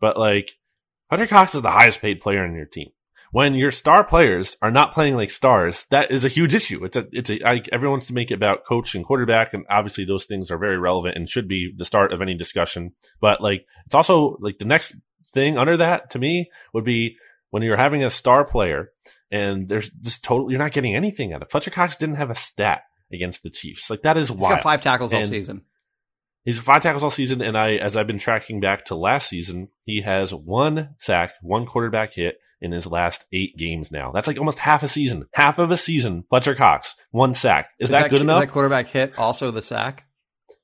but 0.00 0.18
like 0.18 0.52
Fletcher 1.10 1.26
Cox 1.26 1.54
is 1.54 1.62
the 1.62 1.70
highest 1.70 2.00
paid 2.00 2.20
player 2.20 2.44
on 2.44 2.54
your 2.54 2.66
team 2.66 2.88
when 3.32 3.54
your 3.54 3.70
star 3.70 4.04
players 4.04 4.56
are 4.62 4.70
not 4.70 4.92
playing 4.92 5.16
like 5.16 5.30
stars, 5.30 5.86
that 5.90 6.10
is 6.10 6.24
a 6.24 6.28
huge 6.28 6.54
issue. 6.54 6.84
It's 6.84 6.96
a, 6.96 7.06
it's 7.12 7.30
a, 7.30 7.46
I, 7.48 7.62
everyone 7.72 7.94
wants 7.94 8.06
to 8.06 8.14
make 8.14 8.30
it 8.30 8.34
about 8.34 8.64
coach 8.64 8.94
and 8.94 9.04
quarterback. 9.04 9.52
And 9.52 9.66
obviously 9.68 10.04
those 10.04 10.24
things 10.24 10.50
are 10.50 10.58
very 10.58 10.78
relevant 10.78 11.16
and 11.16 11.28
should 11.28 11.48
be 11.48 11.72
the 11.76 11.84
start 11.84 12.12
of 12.12 12.22
any 12.22 12.34
discussion. 12.34 12.92
But 13.20 13.40
like, 13.40 13.66
it's 13.86 13.94
also 13.94 14.36
like 14.40 14.58
the 14.58 14.64
next 14.64 14.96
thing 15.26 15.58
under 15.58 15.76
that 15.76 16.10
to 16.10 16.18
me 16.18 16.50
would 16.72 16.84
be 16.84 17.16
when 17.50 17.62
you're 17.62 17.76
having 17.76 18.04
a 18.04 18.10
star 18.10 18.44
player 18.44 18.90
and 19.30 19.68
there's 19.68 19.90
just 19.90 20.24
totally, 20.24 20.52
you're 20.52 20.62
not 20.62 20.72
getting 20.72 20.96
anything 20.96 21.32
out 21.32 21.42
of 21.42 21.48
it. 21.48 21.50
Fletcher 21.50 21.70
Cox 21.70 21.96
didn't 21.96 22.16
have 22.16 22.30
a 22.30 22.34
stat 22.34 22.82
against 23.12 23.42
the 23.42 23.50
Chiefs. 23.50 23.90
Like 23.90 24.02
that 24.02 24.16
is 24.16 24.28
He's 24.28 24.38
wild. 24.38 24.56
got 24.56 24.62
five 24.62 24.80
tackles 24.80 25.12
and, 25.12 25.22
all 25.22 25.28
season. 25.28 25.62
He's 26.48 26.58
five 26.58 26.80
tackles 26.80 27.04
all 27.04 27.10
season, 27.10 27.42
and 27.42 27.58
I, 27.58 27.72
as 27.72 27.94
I've 27.94 28.06
been 28.06 28.18
tracking 28.18 28.58
back 28.58 28.86
to 28.86 28.94
last 28.94 29.28
season, 29.28 29.68
he 29.84 30.00
has 30.00 30.32
one 30.32 30.94
sack, 30.96 31.34
one 31.42 31.66
quarterback 31.66 32.14
hit 32.14 32.38
in 32.62 32.72
his 32.72 32.86
last 32.86 33.26
eight 33.34 33.58
games. 33.58 33.92
Now 33.92 34.12
that's 34.12 34.26
like 34.26 34.38
almost 34.38 34.58
half 34.58 34.82
a 34.82 34.88
season, 34.88 35.26
half 35.34 35.58
of 35.58 35.70
a 35.70 35.76
season. 35.76 36.24
Fletcher 36.30 36.54
Cox, 36.54 36.94
one 37.10 37.34
sack. 37.34 37.68
Is, 37.78 37.88
is 37.88 37.90
that, 37.90 38.04
that, 38.04 38.10
good 38.10 38.22
enough? 38.22 38.40
that 38.40 38.50
quarterback 38.50 38.86
hit 38.86 39.18
also 39.18 39.50
the 39.50 39.60
sack? 39.60 40.06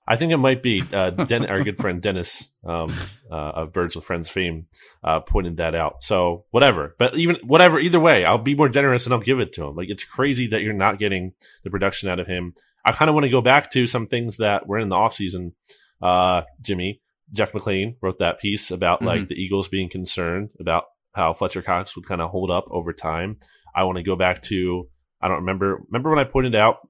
I 0.09 0.17
think 0.17 0.33
it 0.33 0.39
might 0.39 0.63
be. 0.63 0.83
Uh, 0.91 1.11
Den- 1.27 1.51
our 1.51 1.63
good 1.63 1.77
friend 1.77 2.01
Dennis 2.01 2.49
um, 2.65 2.95
uh, 3.31 3.35
of 3.35 3.75
Birds 3.75 3.95
with 3.95 4.07
Friends 4.07 4.31
fame 4.31 4.69
uh, 5.03 5.21
pointed 5.21 5.59
that 5.59 5.75
out. 5.75 6.03
So 6.03 6.47
whatever, 6.51 6.95
but 6.99 7.15
even 7.15 7.37
whatever, 7.45 7.79
either 7.79 8.01
way, 8.01 8.25
I'll 8.25 8.39
be 8.39 8.55
more 8.55 8.71
generous 8.71 9.05
and 9.05 9.13
I'll 9.13 9.21
give 9.21 9.39
it 9.39 9.53
to 9.53 9.67
him. 9.67 9.77
Like 9.77 9.91
it's 9.91 10.05
crazy 10.05 10.47
that 10.47 10.63
you're 10.63 10.73
not 10.73 10.99
getting 10.99 11.35
the 11.63 11.69
production 11.69 12.09
out 12.09 12.21
of 12.21 12.27
him. 12.27 12.55
I 12.85 12.93
kind 12.93 13.09
of 13.09 13.15
want 13.15 13.25
to 13.25 13.31
go 13.31 13.41
back 13.41 13.71
to 13.73 13.87
some 13.87 14.07
things 14.07 14.39
that 14.39 14.67
were 14.67 14.79
in 14.79 14.89
the 14.89 14.97
offseason. 14.97 15.53
Uh, 16.03 16.43
Jimmy, 16.61 17.01
Jeff 17.33 17.53
McLane 17.53 17.97
wrote 18.03 18.19
that 18.19 18.41
piece 18.41 18.71
about 18.71 18.99
mm-hmm. 18.99 19.07
like 19.07 19.29
the 19.29 19.37
Eagles 19.37 19.69
being 19.69 19.89
concerned 19.89 20.53
about 20.61 20.85
how 21.15 21.33
Fletcher 21.33 21.63
Cox 21.63 21.97
would 21.97 22.07
kind 22.07 22.21
of 22.21 22.31
hold 22.31 22.51
up 22.51 22.65
over 22.71 22.93
time. 22.93 23.39
I 23.75 23.85
want 23.85 23.97
to 23.97 24.05
go 24.05 24.17
back 24.17 24.43
to, 24.43 24.89
I 25.21 25.29
don't 25.29 25.39
remember, 25.39 25.81
remember 25.89 26.11
when 26.11 26.19
I 26.19 26.25
pointed 26.25 26.55
out 26.55 26.89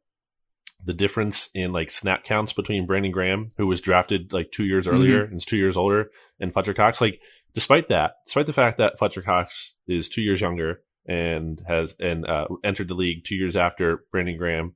the 0.84 0.94
difference 0.94 1.48
in 1.54 1.72
like 1.72 1.90
snap 1.90 2.24
counts 2.24 2.52
between 2.52 2.86
Brandon 2.86 3.12
Graham, 3.12 3.48
who 3.56 3.66
was 3.66 3.80
drafted 3.80 4.32
like 4.32 4.50
two 4.52 4.64
years 4.64 4.86
earlier 4.86 5.22
mm-hmm. 5.22 5.32
and 5.32 5.36
is 5.36 5.44
two 5.44 5.56
years 5.56 5.76
older, 5.76 6.10
and 6.40 6.52
Fletcher 6.52 6.74
Cox. 6.74 7.00
Like, 7.00 7.22
despite 7.54 7.88
that, 7.88 8.12
despite 8.26 8.46
the 8.46 8.52
fact 8.52 8.78
that 8.78 8.98
Fletcher 8.98 9.22
Cox 9.22 9.76
is 9.86 10.08
two 10.08 10.20
years 10.20 10.40
younger 10.40 10.82
and 11.06 11.62
has 11.66 11.94
and 11.98 12.26
uh, 12.26 12.48
entered 12.62 12.88
the 12.88 12.94
league 12.94 13.24
two 13.24 13.34
years 13.34 13.56
after 13.56 14.04
Brandon 14.10 14.36
Graham, 14.36 14.74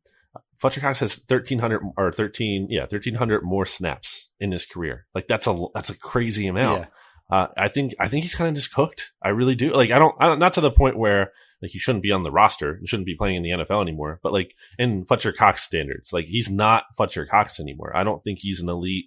Fletcher 0.59 0.81
Cox 0.81 1.01
has 1.01 1.21
1,300 1.29 1.83
or 1.97 2.13
13, 2.13 2.67
yeah, 2.69 2.83
1,300 2.83 3.43
more 3.45 3.65
snaps 3.65 4.31
in 4.41 4.51
his 4.51 4.67
career. 4.67 5.07
Like 5.15 5.29
that's 5.29 5.47
a 5.47 5.67
that's 5.75 5.91
a 5.91 5.97
crazy 5.97 6.47
amount. 6.47 6.83
Yeah. 6.83 6.89
Uh, 7.31 7.47
I 7.57 7.69
think 7.69 7.95
I 8.01 8.09
think 8.09 8.25
he's 8.25 8.35
kind 8.35 8.49
of 8.49 8.55
just 8.55 8.73
cooked. 8.73 9.13
I 9.23 9.29
really 9.29 9.55
do. 9.55 9.73
Like 9.73 9.91
I 9.91 9.99
don't, 9.99 10.15
I 10.19 10.27
don't, 10.27 10.39
not 10.39 10.55
to 10.55 10.61
the 10.61 10.71
point 10.71 10.99
where 10.99 11.33
like 11.63 11.71
he 11.71 11.79
shouldn't 11.79 12.03
be 12.03 12.13
on 12.13 12.23
the 12.23 12.31
roster. 12.31 12.79
He 12.81 12.87
shouldn't 12.87 13.07
be 13.07 13.17
playing 13.17 13.37
in 13.37 13.43
the 13.43 13.51
NFL 13.51 13.83
anymore. 13.83 14.19
But 14.23 14.33
like 14.33 14.55
in 14.79 15.05
Fletcher 15.05 15.33
Cox 15.33 15.63
standards, 15.63 16.13
like 16.13 16.25
he's 16.25 16.51
not 16.51 16.85
Fletcher 16.97 17.27
Cox 17.27 17.61
anymore. 17.61 17.97
I 17.97 18.03
don't 18.03 18.19
think 18.19 18.39
he's 18.41 18.61
an 18.61 18.69
elite 18.69 19.07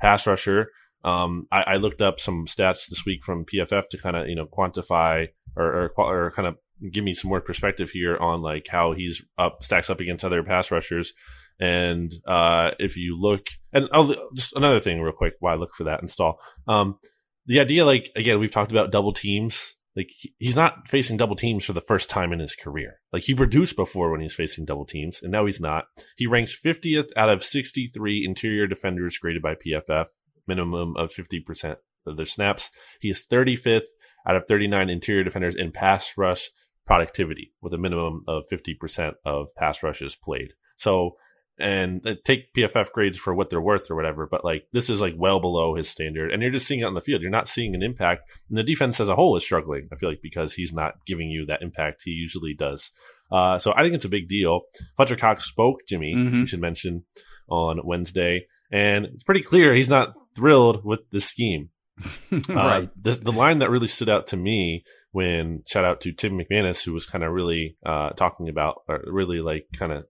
pass 0.00 0.26
rusher. 0.26 0.70
Um, 1.04 1.46
I, 1.52 1.62
I, 1.62 1.76
looked 1.76 2.02
up 2.02 2.18
some 2.18 2.46
stats 2.46 2.88
this 2.88 3.04
week 3.06 3.22
from 3.22 3.44
PFF 3.44 3.88
to 3.90 3.98
kind 3.98 4.16
of 4.16 4.28
you 4.28 4.34
know 4.34 4.46
quantify 4.46 5.28
or, 5.54 5.92
or, 5.96 6.26
or 6.26 6.30
kind 6.32 6.48
of 6.48 6.56
give 6.92 7.04
me 7.04 7.14
some 7.14 7.28
more 7.28 7.40
perspective 7.40 7.90
here 7.90 8.16
on 8.16 8.42
like 8.42 8.66
how 8.68 8.92
he's 8.92 9.22
up 9.38 9.62
stacks 9.62 9.90
up 9.90 10.00
against 10.00 10.24
other 10.24 10.42
pass 10.42 10.70
rushers. 10.70 11.12
And 11.58 12.12
uh, 12.26 12.72
if 12.78 12.96
you 12.96 13.18
look, 13.18 13.46
and 13.72 13.88
I'll, 13.92 14.12
just 14.34 14.54
another 14.54 14.80
thing 14.80 15.00
real 15.00 15.12
quick, 15.12 15.34
why 15.40 15.54
look 15.54 15.74
for 15.74 15.84
that 15.84 16.02
install. 16.02 16.38
Um, 16.68 16.98
the 17.46 17.60
idea, 17.60 17.84
like 17.84 18.10
again, 18.16 18.38
we've 18.38 18.50
talked 18.50 18.72
about 18.72 18.92
double 18.92 19.12
teams. 19.12 19.74
Like 19.94 20.10
he's 20.38 20.56
not 20.56 20.88
facing 20.88 21.16
double 21.16 21.36
teams 21.36 21.64
for 21.64 21.72
the 21.72 21.80
first 21.80 22.10
time 22.10 22.32
in 22.32 22.38
his 22.38 22.54
career. 22.54 23.00
Like 23.12 23.22
he 23.22 23.34
produced 23.34 23.76
before 23.76 24.10
when 24.10 24.20
he's 24.20 24.34
facing 24.34 24.66
double 24.66 24.84
teams, 24.84 25.22
and 25.22 25.32
now 25.32 25.46
he's 25.46 25.60
not. 25.60 25.86
He 26.18 26.26
ranks 26.26 26.58
50th 26.62 27.08
out 27.16 27.30
of 27.30 27.42
63 27.42 28.24
interior 28.26 28.66
defenders 28.66 29.16
graded 29.16 29.40
by 29.40 29.54
PFF, 29.54 30.06
minimum 30.46 30.96
of 30.96 31.12
50% 31.12 31.76
of 32.06 32.16
their 32.18 32.26
snaps. 32.26 32.70
He 33.00 33.08
is 33.08 33.24
35th 33.30 33.86
out 34.28 34.36
of 34.36 34.44
39 34.46 34.90
interior 34.90 35.24
defenders 35.24 35.56
in 35.56 35.72
pass 35.72 36.12
rush 36.16 36.50
productivity 36.86 37.52
with 37.60 37.74
a 37.74 37.78
minimum 37.78 38.24
of 38.28 38.44
50% 38.50 39.14
of 39.24 39.54
pass 39.56 39.82
rushes 39.82 40.16
played. 40.16 40.54
So 40.76 41.16
and 41.58 42.06
uh, 42.06 42.14
take 42.24 42.52
PFF 42.54 42.92
grades 42.92 43.16
for 43.16 43.34
what 43.34 43.50
they're 43.50 43.60
worth 43.60 43.90
or 43.90 43.96
whatever. 43.96 44.26
But 44.26 44.44
like 44.44 44.66
this 44.72 44.90
is 44.90 45.00
like 45.00 45.14
well 45.16 45.40
below 45.40 45.74
his 45.74 45.88
standard, 45.88 46.32
and 46.32 46.42
you're 46.42 46.50
just 46.50 46.66
seeing 46.66 46.80
it 46.80 46.84
on 46.84 46.94
the 46.94 47.00
field. 47.00 47.22
You're 47.22 47.30
not 47.30 47.48
seeing 47.48 47.74
an 47.74 47.82
impact, 47.82 48.30
and 48.48 48.58
the 48.58 48.62
defense 48.62 49.00
as 49.00 49.08
a 49.08 49.16
whole 49.16 49.36
is 49.36 49.42
struggling. 49.42 49.88
I 49.92 49.96
feel 49.96 50.08
like 50.08 50.22
because 50.22 50.54
he's 50.54 50.72
not 50.72 50.94
giving 51.06 51.30
you 51.30 51.46
that 51.46 51.62
impact 51.62 52.02
he 52.04 52.10
usually 52.10 52.54
does. 52.54 52.90
Uh, 53.30 53.58
so 53.58 53.72
I 53.74 53.82
think 53.82 53.94
it's 53.94 54.04
a 54.04 54.10
big 54.10 54.28
deal. 54.28 54.62
Fletcher 54.96 55.16
Cox 55.16 55.44
spoke, 55.44 55.80
Jimmy. 55.88 56.14
Mm-hmm. 56.14 56.40
You 56.40 56.46
should 56.46 56.60
mention 56.60 57.04
on 57.48 57.80
Wednesday, 57.84 58.44
and 58.70 59.06
it's 59.06 59.24
pretty 59.24 59.42
clear 59.42 59.74
he's 59.74 59.88
not 59.88 60.14
thrilled 60.34 60.84
with 60.84 61.00
the 61.10 61.20
scheme. 61.20 61.70
right. 62.48 62.84
Uh, 62.84 62.86
the, 62.96 63.12
the 63.12 63.32
line 63.32 63.60
that 63.60 63.70
really 63.70 63.88
stood 63.88 64.08
out 64.08 64.26
to 64.28 64.36
me 64.36 64.84
when 65.12 65.62
shout 65.66 65.84
out 65.84 66.00
to 66.02 66.12
Tim 66.12 66.38
McManus, 66.38 66.84
who 66.84 66.92
was 66.92 67.06
kind 67.06 67.24
of 67.24 67.32
really 67.32 67.76
uh, 67.84 68.10
talking 68.10 68.48
about, 68.48 68.82
or 68.88 69.02
really 69.06 69.40
like 69.40 69.66
kind 69.76 69.92
of 69.92 70.04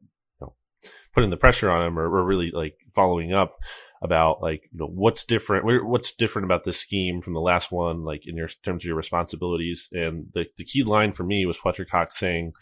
putting 1.17 1.31
the 1.31 1.37
pressure 1.37 1.71
on 1.71 1.85
him 1.85 1.99
or, 1.99 2.05
or 2.05 2.25
really 2.25 2.51
like 2.53 2.75
following 2.95 3.33
up 3.33 3.57
about 4.03 4.43
like 4.43 4.69
you 4.71 4.79
know 4.79 4.87
what's 4.87 5.25
different 5.25 5.65
what's 5.87 6.13
different 6.13 6.45
about 6.45 6.65
this 6.65 6.79
scheme 6.79 7.23
from 7.23 7.33
the 7.33 7.41
last 7.41 7.73
one 7.73 8.05
like 8.05 8.27
in 8.27 8.37
your 8.37 8.49
terms 8.63 8.85
of 8.85 8.87
your 8.87 8.97
responsibilities. 8.97 9.89
And 9.93 10.27
the, 10.35 10.47
the 10.59 10.65
key 10.65 10.83
line 10.83 11.13
for 11.13 11.25
me 11.25 11.47
was 11.47 11.57
fletcher 11.57 11.87
cox 11.87 12.19
saying 12.19 12.53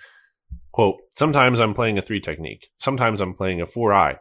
quote 0.73 1.01
sometimes 1.17 1.61
i'm 1.61 1.75
playing 1.75 1.99
a 1.99 2.03
three 2.03 2.21
technique. 2.21 2.69
Sometimes 2.79 3.21
i'm 3.21 3.35
playing 3.35 3.61
a 3.61 3.67
four 3.67 3.93
eye 3.93 4.17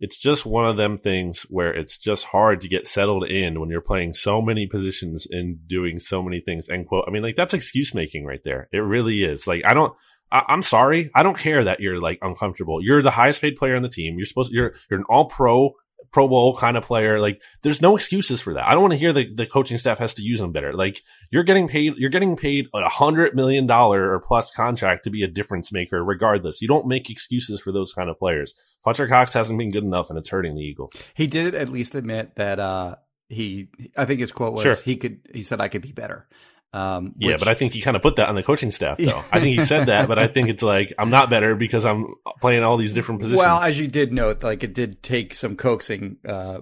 it's 0.00 0.16
just 0.16 0.46
one 0.46 0.66
of 0.66 0.76
them 0.76 0.98
things 0.98 1.42
where 1.48 1.74
it's 1.74 1.96
just 1.96 2.26
hard 2.26 2.60
to 2.60 2.68
get 2.68 2.86
settled 2.86 3.24
in 3.28 3.60
when 3.60 3.68
you're 3.70 3.80
playing 3.80 4.12
so 4.12 4.40
many 4.40 4.66
positions 4.66 5.26
and 5.30 5.66
doing 5.66 5.98
so 5.98 6.22
many 6.22 6.40
things 6.40 6.68
end 6.68 6.86
quote 6.86 7.04
i 7.06 7.10
mean 7.10 7.22
like 7.22 7.36
that's 7.36 7.54
excuse 7.54 7.94
making 7.94 8.24
right 8.24 8.44
there 8.44 8.68
it 8.72 8.78
really 8.78 9.22
is 9.22 9.46
like 9.46 9.64
i 9.64 9.74
don't 9.74 9.94
I- 10.30 10.44
am 10.48 10.62
sorry. 10.62 11.10
I 11.14 11.22
don't 11.22 11.38
care 11.38 11.64
that 11.64 11.80
you're 11.80 12.00
like 12.00 12.18
uncomfortable. 12.20 12.82
You're 12.82 13.02
the 13.02 13.12
highest 13.12 13.40
paid 13.40 13.56
player 13.56 13.76
on 13.76 13.82
the 13.82 13.88
team. 13.88 14.18
You're 14.18 14.26
supposed, 14.26 14.52
you're, 14.52 14.74
you're 14.90 15.00
an 15.00 15.06
all 15.08 15.24
pro, 15.24 15.72
pro 16.10 16.28
bowl 16.28 16.56
kind 16.56 16.76
of 16.76 16.84
player. 16.84 17.20
Like 17.20 17.42
there's 17.62 17.82
no 17.82 17.96
excuses 17.96 18.40
for 18.40 18.54
that. 18.54 18.66
I 18.66 18.72
don't 18.72 18.82
want 18.82 18.92
to 18.92 18.98
hear 18.98 19.12
the, 19.12 19.32
the 19.32 19.46
coaching 19.46 19.78
staff 19.78 19.98
has 19.98 20.14
to 20.14 20.22
use 20.22 20.40
them 20.40 20.52
better. 20.52 20.72
Like 20.72 21.02
you're 21.30 21.44
getting 21.44 21.68
paid, 21.68 21.94
you're 21.96 22.10
getting 22.10 22.36
paid 22.36 22.68
a 22.74 22.88
hundred 22.88 23.34
million 23.34 23.66
dollar 23.66 24.12
or 24.12 24.20
plus 24.20 24.50
contract 24.50 25.04
to 25.04 25.10
be 25.10 25.22
a 25.22 25.28
difference 25.28 25.72
maker 25.72 26.02
regardless. 26.04 26.62
You 26.62 26.68
don't 26.68 26.86
make 26.86 27.10
excuses 27.10 27.60
for 27.60 27.72
those 27.72 27.92
kind 27.92 28.10
of 28.10 28.18
players. 28.18 28.54
Fletcher 28.82 29.08
Cox 29.08 29.32
hasn't 29.34 29.58
been 29.58 29.70
good 29.70 29.84
enough 29.84 30.10
and 30.10 30.18
it's 30.18 30.30
hurting 30.30 30.54
the 30.54 30.62
Eagles. 30.62 31.00
He 31.14 31.26
did 31.26 31.54
at 31.54 31.68
least 31.68 31.94
admit 31.94 32.36
that, 32.36 32.58
uh, 32.58 32.96
he, 33.28 33.68
I 33.96 34.06
think 34.06 34.20
his 34.20 34.32
quote 34.32 34.54
was, 34.54 34.62
sure. 34.62 34.74
he 34.76 34.96
could, 34.96 35.20
he 35.34 35.42
said, 35.42 35.60
I 35.60 35.68
could 35.68 35.82
be 35.82 35.92
better. 35.92 36.26
Um, 36.72 37.14
yeah, 37.16 37.36
but 37.38 37.48
I 37.48 37.54
think 37.54 37.72
he 37.72 37.80
kind 37.80 37.96
of 37.96 38.02
put 38.02 38.16
that 38.16 38.28
on 38.28 38.34
the 38.34 38.42
coaching 38.42 38.70
staff, 38.70 38.98
though. 38.98 39.24
I 39.32 39.40
think 39.40 39.58
he 39.58 39.62
said 39.62 39.86
that, 39.86 40.06
but 40.06 40.18
I 40.18 40.26
think 40.26 40.48
it's 40.48 40.62
like 40.62 40.92
I'm 40.98 41.10
not 41.10 41.30
better 41.30 41.56
because 41.56 41.86
I'm 41.86 42.14
playing 42.40 42.62
all 42.62 42.76
these 42.76 42.92
different 42.92 43.20
positions. 43.20 43.38
Well, 43.38 43.60
as 43.60 43.80
you 43.80 43.88
did 43.88 44.12
note, 44.12 44.42
like 44.42 44.62
it 44.62 44.74
did 44.74 45.02
take 45.02 45.34
some 45.34 45.56
coaxing 45.56 46.18
uh, 46.26 46.60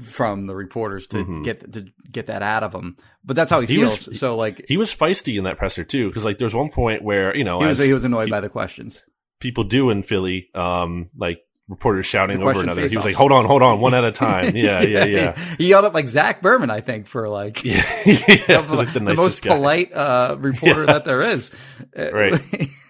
from 0.00 0.46
the 0.46 0.54
reporters 0.54 1.08
to 1.08 1.18
mm-hmm. 1.18 1.42
get 1.42 1.72
to 1.72 1.86
get 2.10 2.26
that 2.28 2.42
out 2.42 2.62
of 2.62 2.72
him. 2.72 2.96
But 3.24 3.34
that's 3.34 3.50
how 3.50 3.60
he, 3.60 3.66
he 3.66 3.76
feels. 3.76 4.06
Was, 4.06 4.20
so 4.20 4.36
like 4.36 4.64
he 4.68 4.76
was 4.76 4.94
feisty 4.94 5.36
in 5.38 5.44
that 5.44 5.58
presser 5.58 5.82
too, 5.82 6.08
because 6.08 6.24
like 6.24 6.38
there's 6.38 6.54
one 6.54 6.70
point 6.70 7.02
where 7.02 7.36
you 7.36 7.44
know 7.44 7.58
he 7.60 7.66
was 7.66 7.78
he 7.78 7.92
was 7.92 8.04
annoyed 8.04 8.30
by 8.30 8.40
the 8.40 8.48
questions. 8.48 9.02
People 9.40 9.64
do 9.64 9.90
in 9.90 10.04
Philly, 10.04 10.50
um, 10.54 11.10
like 11.16 11.40
reporters 11.72 12.04
shouting 12.04 12.42
over 12.42 12.60
another. 12.60 12.86
He 12.86 12.96
was 12.96 13.04
like, 13.04 13.16
"Hold 13.16 13.32
on, 13.32 13.46
hold 13.46 13.62
on, 13.62 13.80
one 13.80 13.94
at 13.94 14.04
a 14.04 14.12
time." 14.26 14.54
Yeah, 14.54 14.82
yeah, 14.82 15.04
yeah. 15.06 15.56
he 15.56 15.68
yelled 15.68 15.86
at 15.86 15.94
like 15.94 16.06
Zach 16.06 16.42
Berman, 16.42 16.70
I 16.70 16.82
think, 16.82 17.06
for 17.06 17.28
like, 17.28 17.64
yeah, 17.64 17.82
yeah 18.04 18.58
like 18.68 18.92
the, 18.92 19.00
the, 19.02 19.14
most 19.14 19.42
guy. 19.42 19.56
polite 19.56 19.92
uh, 19.92 20.36
reporter 20.38 20.80
yeah. 20.80 20.92
that 20.92 21.04
there 21.04 21.22
is. 21.22 21.50
Right, 21.96 22.34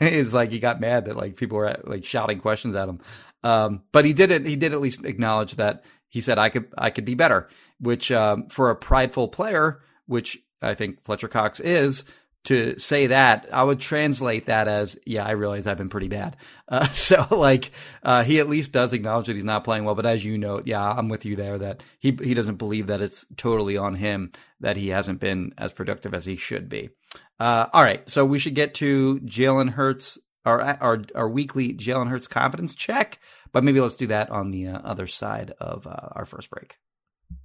is 0.00 0.34
like 0.34 0.50
he 0.50 0.58
got 0.58 0.80
mad 0.80 1.06
that 1.06 1.16
like 1.16 1.36
people 1.36 1.58
were 1.58 1.66
at, 1.66 1.88
like 1.88 2.04
shouting 2.04 2.40
questions 2.40 2.74
at 2.74 2.88
him. 2.88 3.00
Um, 3.44 3.82
but 3.92 4.04
he 4.04 4.12
did 4.12 4.30
it. 4.30 4.46
He 4.46 4.56
did 4.56 4.72
at 4.72 4.80
least 4.80 5.04
acknowledge 5.04 5.56
that 5.56 5.84
he 6.08 6.20
said, 6.20 6.38
"I 6.38 6.48
could, 6.48 6.66
I 6.76 6.90
could 6.90 7.04
be 7.04 7.14
better," 7.14 7.48
which 7.78 8.10
um, 8.10 8.48
for 8.48 8.70
a 8.70 8.76
prideful 8.76 9.28
player, 9.28 9.80
which 10.06 10.38
I 10.60 10.74
think 10.74 11.04
Fletcher 11.04 11.28
Cox 11.28 11.60
is 11.60 12.04
to 12.44 12.76
say 12.78 13.08
that, 13.08 13.48
I 13.52 13.62
would 13.62 13.78
translate 13.78 14.46
that 14.46 14.66
as, 14.66 14.98
yeah, 15.06 15.24
I 15.24 15.32
realize 15.32 15.66
I've 15.66 15.78
been 15.78 15.88
pretty 15.88 16.08
bad. 16.08 16.36
Uh, 16.68 16.88
so 16.90 17.26
like, 17.30 17.70
uh, 18.02 18.24
he 18.24 18.40
at 18.40 18.48
least 18.48 18.72
does 18.72 18.92
acknowledge 18.92 19.26
that 19.26 19.36
he's 19.36 19.44
not 19.44 19.64
playing 19.64 19.84
well. 19.84 19.94
But 19.94 20.06
as 20.06 20.24
you 20.24 20.38
note, 20.38 20.66
yeah, 20.66 20.82
I'm 20.82 21.08
with 21.08 21.24
you 21.24 21.36
there 21.36 21.58
that 21.58 21.82
he, 21.98 22.16
he 22.22 22.34
doesn't 22.34 22.56
believe 22.56 22.88
that 22.88 23.00
it's 23.00 23.24
totally 23.36 23.76
on 23.76 23.94
him 23.94 24.32
that 24.60 24.76
he 24.76 24.88
hasn't 24.88 25.20
been 25.20 25.52
as 25.58 25.72
productive 25.72 26.14
as 26.14 26.24
he 26.24 26.36
should 26.36 26.68
be. 26.68 26.90
Uh, 27.38 27.66
all 27.72 27.82
right. 27.82 28.08
So 28.08 28.24
we 28.24 28.38
should 28.38 28.54
get 28.54 28.74
to 28.74 29.20
Jalen 29.20 29.70
Hurts, 29.70 30.18
our, 30.44 30.60
our, 30.60 31.02
our 31.14 31.28
weekly 31.28 31.74
Jalen 31.74 32.08
Hurts 32.08 32.28
confidence 32.28 32.74
check. 32.74 33.18
But 33.52 33.64
maybe 33.64 33.80
let's 33.80 33.96
do 33.96 34.06
that 34.08 34.30
on 34.30 34.50
the 34.50 34.68
uh, 34.68 34.78
other 34.78 35.06
side 35.06 35.52
of 35.60 35.86
uh, 35.86 36.08
our 36.12 36.24
first 36.24 36.50
break. 36.50 36.76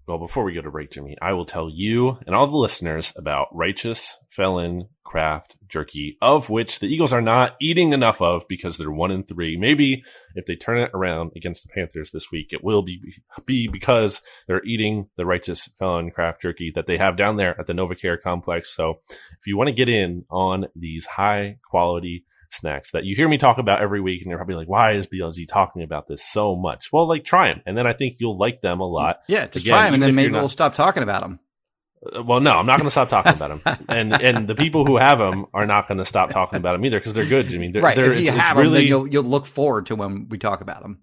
Well, 0.07 0.19
before 0.19 0.45
we 0.45 0.53
go 0.53 0.61
to 0.61 0.71
break, 0.71 0.91
Jimmy, 0.91 1.17
I 1.21 1.33
will 1.33 1.43
tell 1.43 1.69
you 1.69 2.17
and 2.25 2.33
all 2.33 2.47
the 2.47 2.55
listeners 2.55 3.11
about 3.17 3.53
Righteous 3.53 4.17
Felon 4.29 4.87
Craft 5.03 5.57
Jerky, 5.67 6.17
of 6.21 6.49
which 6.49 6.79
the 6.79 6.87
Eagles 6.87 7.11
are 7.11 7.21
not 7.21 7.57
eating 7.59 7.91
enough 7.91 8.21
of 8.21 8.47
because 8.47 8.77
they're 8.77 8.89
one 8.89 9.11
in 9.11 9.23
three. 9.23 9.57
Maybe 9.57 10.05
if 10.33 10.45
they 10.45 10.55
turn 10.55 10.77
it 10.77 10.91
around 10.93 11.31
against 11.35 11.63
the 11.63 11.73
Panthers 11.73 12.11
this 12.11 12.31
week, 12.31 12.53
it 12.53 12.63
will 12.63 12.83
be, 12.83 13.01
be 13.45 13.67
because 13.67 14.21
they're 14.47 14.63
eating 14.63 15.09
the 15.17 15.25
Righteous 15.25 15.67
Felon 15.77 16.09
Craft 16.09 16.41
Jerky 16.41 16.71
that 16.73 16.85
they 16.85 16.97
have 16.97 17.17
down 17.17 17.35
there 17.35 17.59
at 17.59 17.65
the 17.65 17.73
NovaCare 17.73 18.21
complex. 18.21 18.73
So 18.73 18.99
if 19.09 19.45
you 19.45 19.57
want 19.57 19.67
to 19.67 19.75
get 19.75 19.89
in 19.89 20.23
on 20.29 20.67
these 20.73 21.05
high 21.05 21.59
quality 21.69 22.23
snacks 22.51 22.91
that 22.91 23.05
you 23.05 23.15
hear 23.15 23.27
me 23.27 23.37
talk 23.37 23.57
about 23.57 23.81
every 23.81 24.01
week 24.01 24.21
and 24.21 24.29
you're 24.29 24.37
probably 24.37 24.55
like, 24.55 24.69
why 24.69 24.91
is 24.91 25.07
BLG 25.07 25.47
talking 25.47 25.83
about 25.83 26.07
this 26.07 26.23
so 26.23 26.55
much? 26.55 26.91
Well, 26.91 27.07
like 27.07 27.23
try 27.23 27.49
them. 27.49 27.61
And 27.65 27.77
then 27.77 27.87
I 27.87 27.93
think 27.93 28.17
you'll 28.19 28.37
like 28.37 28.61
them 28.61 28.79
a 28.79 28.87
lot. 28.87 29.19
Yeah. 29.27 29.47
Just 29.47 29.65
Again, 29.65 29.73
try 29.73 29.85
them 29.85 29.95
and 29.95 30.03
then 30.03 30.15
maybe 30.15 30.31
not, 30.31 30.39
we'll 30.39 30.49
stop 30.49 30.73
talking 30.73 31.03
about 31.03 31.21
them. 31.21 31.39
Uh, 32.15 32.23
well, 32.23 32.39
no, 32.39 32.51
I'm 32.51 32.65
not 32.65 32.77
going 32.77 32.87
to 32.87 32.91
stop 32.91 33.09
talking 33.09 33.33
about 33.33 33.63
them, 33.63 33.85
and 33.89 34.13
and 34.13 34.47
the 34.47 34.53
people 34.53 34.85
who 34.85 34.97
have 34.97 35.17
them 35.17 35.47
are 35.53 35.65
not 35.65 35.87
going 35.87 35.97
to 35.97 36.05
stop 36.05 36.29
talking 36.29 36.57
about 36.57 36.73
them 36.73 36.85
either 36.85 36.99
because 36.99 37.13
they're 37.13 37.25
good, 37.25 37.49
Jimmy. 37.49 37.71
They're, 37.71 37.81
right. 37.81 37.95
They're, 37.95 38.11
if 38.11 38.19
you 38.19 38.27
it's, 38.27 38.37
have 38.37 38.57
it's 38.57 38.63
really, 38.63 38.81
them, 38.81 38.87
you'll 38.87 39.07
you'll 39.07 39.23
look 39.23 39.47
forward 39.47 39.87
to 39.87 39.95
when 39.95 40.29
we 40.29 40.37
talk 40.37 40.61
about 40.61 40.83
them, 40.83 40.99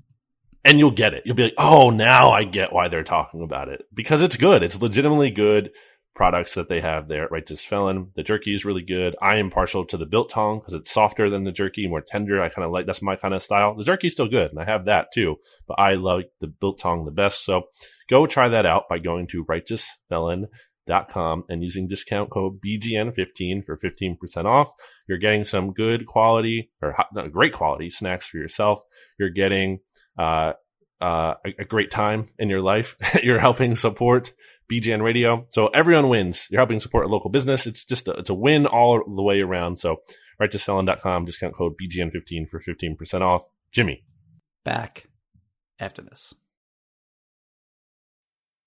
and 0.65 0.79
you'll 0.79 0.93
get 0.93 1.15
it. 1.15 1.25
You'll 1.27 1.37
be 1.37 1.45
like, 1.45 1.55
oh, 1.59 1.91
now 1.91 2.31
I 2.31 2.45
get 2.45 2.73
why 2.73 2.89
they're 2.89 3.03
talking 3.03 3.43
about 3.43 3.69
it 3.69 3.83
because 3.93 4.23
it's 4.23 4.37
good. 4.37 4.63
It's 4.63 4.81
legitimately 4.81 5.33
good 5.33 5.73
products 6.15 6.55
that 6.55 6.69
they 6.69 6.81
have 6.81 7.09
there 7.09 7.29
Righteous 7.31 7.65
Felon. 7.65 8.11
The 8.15 8.23
jerky 8.23 8.55
is 8.55 8.65
really 8.65 8.83
good. 8.83 9.17
I 9.21 9.37
am 9.37 9.51
partial 9.51 9.85
to 9.87 9.97
the 9.97 10.07
biltong 10.07 10.61
because 10.61 10.75
it's 10.75 10.91
softer 10.91 11.29
than 11.29 11.45
the 11.45 11.53
jerky, 11.53 11.89
more 11.89 12.01
tender. 12.01 12.43
I 12.43 12.49
kind 12.49 12.65
of 12.65 12.73
like 12.73 12.87
that's 12.87 13.03
my 13.03 13.17
kind 13.17 13.35
of 13.35 13.43
style. 13.43 13.75
The 13.75 13.85
jerky 13.85 14.07
is 14.07 14.13
still 14.13 14.29
good, 14.29 14.51
and 14.51 14.61
I 14.61 14.65
have 14.65 14.85
that 14.87 15.09
too. 15.13 15.37
But 15.67 15.79
I 15.79 15.95
like 15.95 16.31
the 16.41 16.47
biltong 16.47 17.05
the 17.05 17.11
best. 17.11 17.45
So 17.45 17.65
go 18.09 18.27
try 18.27 18.49
that 18.49 18.67
out 18.67 18.89
by 18.89 18.99
going 18.99 19.27
to 19.29 19.45
righteousfelon.com 19.45 21.45
and 21.49 21.63
using 21.63 21.89
discount 21.89 22.31
code 22.31 22.61
BGN15 22.61 23.65
for 23.65 23.77
15% 23.77 24.45
off. 24.45 24.73
You're 25.09 25.19
getting 25.19 25.45
some 25.45 25.73
good 25.73 26.07
quality 26.07 26.71
or 26.81 26.97
great 27.31 27.53
quality 27.53 27.91
snacks 27.91 28.27
for 28.27 28.39
yourself. 28.39 28.83
You're 29.19 29.31
getting 29.31 29.81
uh, 30.19 30.55
uh, 31.01 31.35
a, 31.45 31.55
a, 31.59 31.65
great 31.65 31.91
time 31.91 32.29
in 32.39 32.49
your 32.49 32.63
life. 32.63 32.97
You're 33.23 33.41
helping 33.41 33.75
support 33.75 34.33
BGN 34.71 35.03
Radio. 35.03 35.47
So 35.51 35.69
everyone 35.69 36.09
wins. 36.09 36.47
You're 36.51 36.61
helping 36.61 36.81
support 36.81 37.07
a 37.07 37.09
local 37.09 37.31
business. 37.31 37.67
It's 37.67 37.85
just 37.85 38.09
a, 38.09 38.13
it's 38.13 38.31
a 38.31 38.35
win 38.35 38.67
all 38.67 39.03
the 39.05 39.23
way 39.23 39.41
around. 39.41 39.79
So 39.79 39.97
righteousfelon.com, 40.41 41.25
discount 41.25 41.55
code 41.55 41.75
BGN15 41.81 42.49
for 42.49 42.61
15% 42.61 43.21
off. 43.21 43.45
Jimmy. 43.73 44.05
Back 44.65 45.07
after 45.79 46.03
this. 46.03 46.35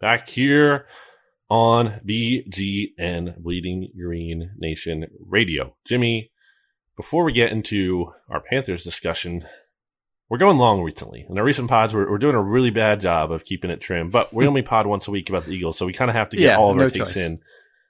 Back 0.00 0.28
here 0.28 0.86
on 1.48 2.00
BGN 2.06 3.38
Bleeding 3.38 3.90
Green 3.96 4.52
Nation 4.58 5.06
Radio. 5.18 5.76
Jimmy, 5.86 6.30
before 6.96 7.24
we 7.24 7.32
get 7.32 7.52
into 7.52 8.12
our 8.28 8.40
Panthers 8.40 8.84
discussion, 8.84 9.44
we're 10.28 10.38
going 10.38 10.58
long 10.58 10.82
recently. 10.82 11.24
In 11.28 11.38
our 11.38 11.44
recent 11.44 11.68
pods, 11.68 11.94
we're, 11.94 12.10
we're 12.10 12.18
doing 12.18 12.34
a 12.34 12.42
really 12.42 12.70
bad 12.70 13.00
job 13.00 13.30
of 13.30 13.44
keeping 13.44 13.70
it 13.70 13.80
trim, 13.80 14.10
but 14.10 14.32
we 14.32 14.46
only 14.46 14.62
pod 14.62 14.86
once 14.86 15.08
a 15.08 15.10
week 15.10 15.28
about 15.28 15.44
the 15.44 15.52
Eagles, 15.52 15.78
so 15.78 15.86
we 15.86 15.92
kind 15.92 16.10
of 16.10 16.16
have 16.16 16.28
to 16.30 16.36
get 16.36 16.44
Yeah, 16.44 16.56
all 16.56 16.70
of 16.70 16.76
no 16.76 16.84
our 16.84 16.90
takes 16.90 17.16
in 17.16 17.40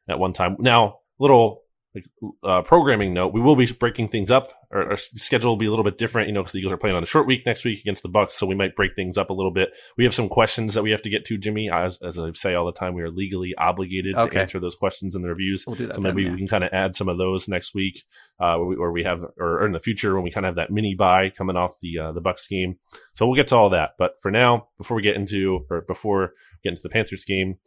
at 0.08 0.18
one 0.18 0.32
time. 0.32 0.56
Now, 0.60 0.98
little 1.18 1.63
like, 1.94 2.06
uh, 2.42 2.62
programming 2.62 3.14
note: 3.14 3.32
we 3.32 3.40
will 3.40 3.56
be 3.56 3.70
breaking 3.72 4.08
things 4.08 4.30
up. 4.30 4.52
Our, 4.72 4.90
our 4.90 4.96
schedule 4.96 5.52
will 5.52 5.56
be 5.56 5.66
a 5.66 5.70
little 5.70 5.84
bit 5.84 5.98
different, 5.98 6.28
you 6.28 6.34
know, 6.34 6.40
because 6.40 6.52
the 6.52 6.58
Eagles 6.58 6.72
are 6.72 6.76
playing 6.76 6.96
on 6.96 7.02
a 7.02 7.06
short 7.06 7.26
week 7.26 7.46
next 7.46 7.64
week 7.64 7.80
against 7.80 8.02
the 8.02 8.08
Bucs, 8.08 8.32
so 8.32 8.46
we 8.46 8.54
might 8.54 8.74
break 8.74 8.94
things 8.94 9.16
up 9.16 9.30
a 9.30 9.32
little 9.32 9.52
bit. 9.52 9.70
We 9.96 10.04
have 10.04 10.14
some 10.14 10.28
questions 10.28 10.74
that 10.74 10.82
we 10.82 10.90
have 10.90 11.02
to 11.02 11.10
get 11.10 11.24
to, 11.26 11.38
Jimmy. 11.38 11.70
As, 11.70 11.98
as 12.02 12.18
I 12.18 12.32
say 12.32 12.54
all 12.54 12.66
the 12.66 12.72
time, 12.72 12.94
we 12.94 13.02
are 13.02 13.10
legally 13.10 13.54
obligated 13.56 14.14
to 14.14 14.38
answer 14.38 14.58
those 14.58 14.74
questions 14.74 15.14
in 15.14 15.22
the 15.22 15.28
reviews. 15.28 15.64
We'll 15.66 15.76
do 15.76 15.86
that 15.86 15.94
So 15.96 16.00
then, 16.00 16.14
maybe 16.14 16.24
yeah. 16.24 16.32
we 16.32 16.38
can 16.38 16.48
kind 16.48 16.64
of 16.64 16.70
add 16.72 16.96
some 16.96 17.08
of 17.08 17.18
those 17.18 17.46
next 17.48 17.74
week, 17.74 18.02
uh, 18.40 18.56
where 18.56 18.66
we, 18.66 18.76
where 18.76 18.92
we 18.92 19.04
have, 19.04 19.22
or, 19.38 19.60
or 19.60 19.66
in 19.66 19.72
the 19.72 19.78
future 19.78 20.14
when 20.14 20.24
we 20.24 20.30
kind 20.30 20.44
of 20.44 20.50
have 20.50 20.56
that 20.56 20.72
mini 20.72 20.94
bye 20.94 21.30
coming 21.30 21.56
off 21.56 21.78
the 21.80 21.98
uh, 21.98 22.12
the 22.12 22.22
Bucs 22.22 22.48
game. 22.48 22.78
So 23.12 23.26
we'll 23.26 23.36
get 23.36 23.48
to 23.48 23.56
all 23.56 23.70
that. 23.70 23.90
But 23.98 24.20
for 24.20 24.32
now, 24.32 24.68
before 24.78 24.96
we 24.96 25.02
get 25.02 25.16
into, 25.16 25.60
or 25.70 25.82
before 25.82 26.32
we 26.52 26.68
get 26.68 26.70
into 26.70 26.82
the 26.82 26.88
Panthers 26.88 27.24
game, 27.24 27.58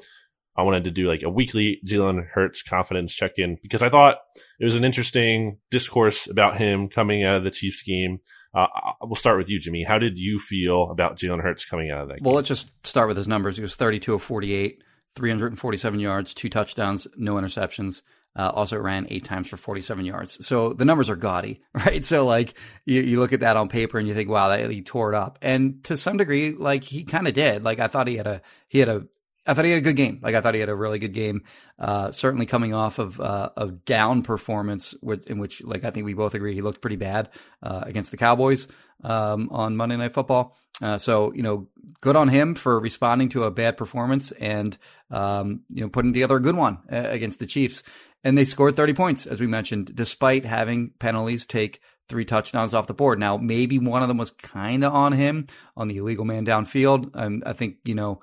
I 0.58 0.64
wanted 0.64 0.86
to 0.86 0.92
do 0.92 1.08
like 1.08 1.22
a 1.24 1.30
weekly 1.30 1.80
Jalen 1.86 2.28
Hurts 2.30 2.64
confidence 2.64 3.14
check 3.14 3.34
in 3.38 3.58
because 3.62 3.84
I 3.84 3.90
thought 3.90 4.18
it 4.60 4.66
was 4.66 4.76
an 4.76 4.84
interesting 4.84 5.60
discourse 5.70 6.28
about 6.28 6.58
him 6.58 6.88
coming 6.90 7.24
out 7.24 7.36
of 7.36 7.44
the 7.44 7.52
Chiefs 7.52 7.84
game. 7.84 8.20
Uh, 8.56 8.66
I- 8.74 8.94
we'll 9.04 9.16
start 9.16 9.38
with 9.38 9.50
you, 9.52 9.60
Jimmy. 9.60 9.84
How 9.84 10.00
did 10.00 10.18
you 10.18 10.40
feel 10.40 10.90
about 10.90 11.18
Jalen 11.18 11.44
Hurts 11.44 11.64
coming 11.66 11.92
out 11.92 12.02
of 12.02 12.08
that 12.10 12.22
Well, 12.22 12.32
game? 12.32 12.36
let's 12.38 12.48
just 12.48 12.72
start 12.86 13.08
with 13.08 13.18
his 13.18 13.28
numbers. 13.28 13.56
He 13.58 13.62
was 13.62 13.76
32 13.76 14.16
of 14.16 14.24
48, 14.24 14.82
347 15.16 16.00
yards, 16.00 16.34
two 16.34 16.50
touchdowns, 16.50 17.08
no 17.18 17.36
interceptions. 17.36 18.02
Uh, 18.36 18.52
also 18.54 18.78
ran 18.78 19.08
eight 19.10 19.24
times 19.24 19.48
for 19.50 19.58
47 19.58 20.06
yards. 20.06 20.46
So 20.46 20.72
the 20.74 20.86
numbers 20.86 21.10
are 21.10 21.16
gaudy, 21.16 21.62
right? 21.74 22.06
So 22.06 22.24
like 22.26 22.54
you, 22.86 23.02
you 23.02 23.20
look 23.20 23.34
at 23.34 23.40
that 23.40 23.58
on 23.58 23.68
paper 23.68 23.98
and 23.98 24.08
you 24.08 24.14
think, 24.14 24.30
wow, 24.30 24.50
that, 24.50 24.70
he 24.70 24.84
tore 24.84 25.12
it 25.12 25.18
up. 25.18 25.40
And 25.42 25.84
to 25.86 25.98
some 25.98 26.18
degree, 26.18 26.52
like 26.54 26.84
he 26.84 27.04
kind 27.04 27.28
of 27.28 27.34
did. 27.34 27.64
Like 27.64 27.80
I 27.80 27.88
thought 27.88 28.08
he 28.08 28.16
had 28.18 28.28
a, 28.28 28.42
he 28.68 28.78
had 28.80 28.90
a, 28.90 29.08
I 29.48 29.54
thought 29.54 29.66
he 29.66 29.72
had 29.72 29.80
a 29.80 29.84
good 29.84 29.96
game. 29.96 30.20
Like 30.22 30.36
I 30.36 30.42
thought 30.42 30.54
he 30.54 30.60
had 30.60 30.70
a 30.70 30.76
really 30.76 31.00
good 31.00 31.14
game. 31.14 31.44
Uh, 31.80 32.12
certainly 32.12 32.46
coming 32.46 32.74
off 32.74 33.00
of 33.00 33.20
uh, 33.20 33.50
a 33.56 33.68
down 33.68 34.22
performance, 34.22 34.94
with, 35.02 35.28
in 35.28 35.40
which, 35.40 35.64
like 35.64 35.86
I 35.86 35.92
think 35.92 36.06
we 36.06 36.14
both 36.14 36.36
agree, 36.36 36.54
he 36.54 36.62
looked 36.62 36.82
pretty 36.82 36.98
bad 36.98 37.30
uh, 37.64 37.82
against 37.84 38.12
the 38.12 38.18
Cowboys 38.18 38.68
um, 39.04 39.50
on 39.52 39.78
Monday 39.78 39.96
Night 39.96 40.14
Football. 40.14 40.58
Uh, 40.82 40.98
so 40.98 41.34
you 41.34 41.42
know, 41.42 41.68
good 42.02 42.16
on 42.16 42.28
him 42.28 42.54
for 42.54 42.80
responding 42.80 43.30
to 43.30 43.46
a 43.46 43.52
bad 43.52 43.78
performance 43.78 44.32
and 44.32 44.78
um, 45.10 45.62
you 45.74 45.82
know 45.82 45.90
putting 45.90 46.14
together 46.14 46.36
a 46.36 46.42
good 46.42 46.56
one 46.56 46.80
uh, 46.92 46.98
against 47.10 47.40
the 47.40 47.46
Chiefs. 47.46 47.84
And 48.24 48.38
they 48.38 48.46
scored 48.46 48.76
30 48.76 48.94
points, 48.94 49.26
as 49.26 49.40
we 49.40 49.48
mentioned, 49.48 49.96
despite 49.96 50.44
having 50.44 50.90
penalties 51.00 51.46
take 51.46 51.82
three 52.10 52.26
touchdowns 52.26 52.74
off 52.74 52.88
the 52.88 52.94
board. 52.94 53.20
Now, 53.20 53.38
maybe 53.38 53.80
one 53.80 54.02
of 54.02 54.08
them 54.08 54.18
was 54.18 54.32
kind 54.32 54.84
of 54.84 54.94
on 54.94 55.14
him 55.14 55.48
on 55.76 55.88
the 55.88 55.98
illegal 55.98 56.26
man 56.26 56.46
downfield. 56.46 57.12
And 57.14 57.44
I 57.46 57.54
think 57.54 57.78
you 57.86 57.96
know 57.96 58.22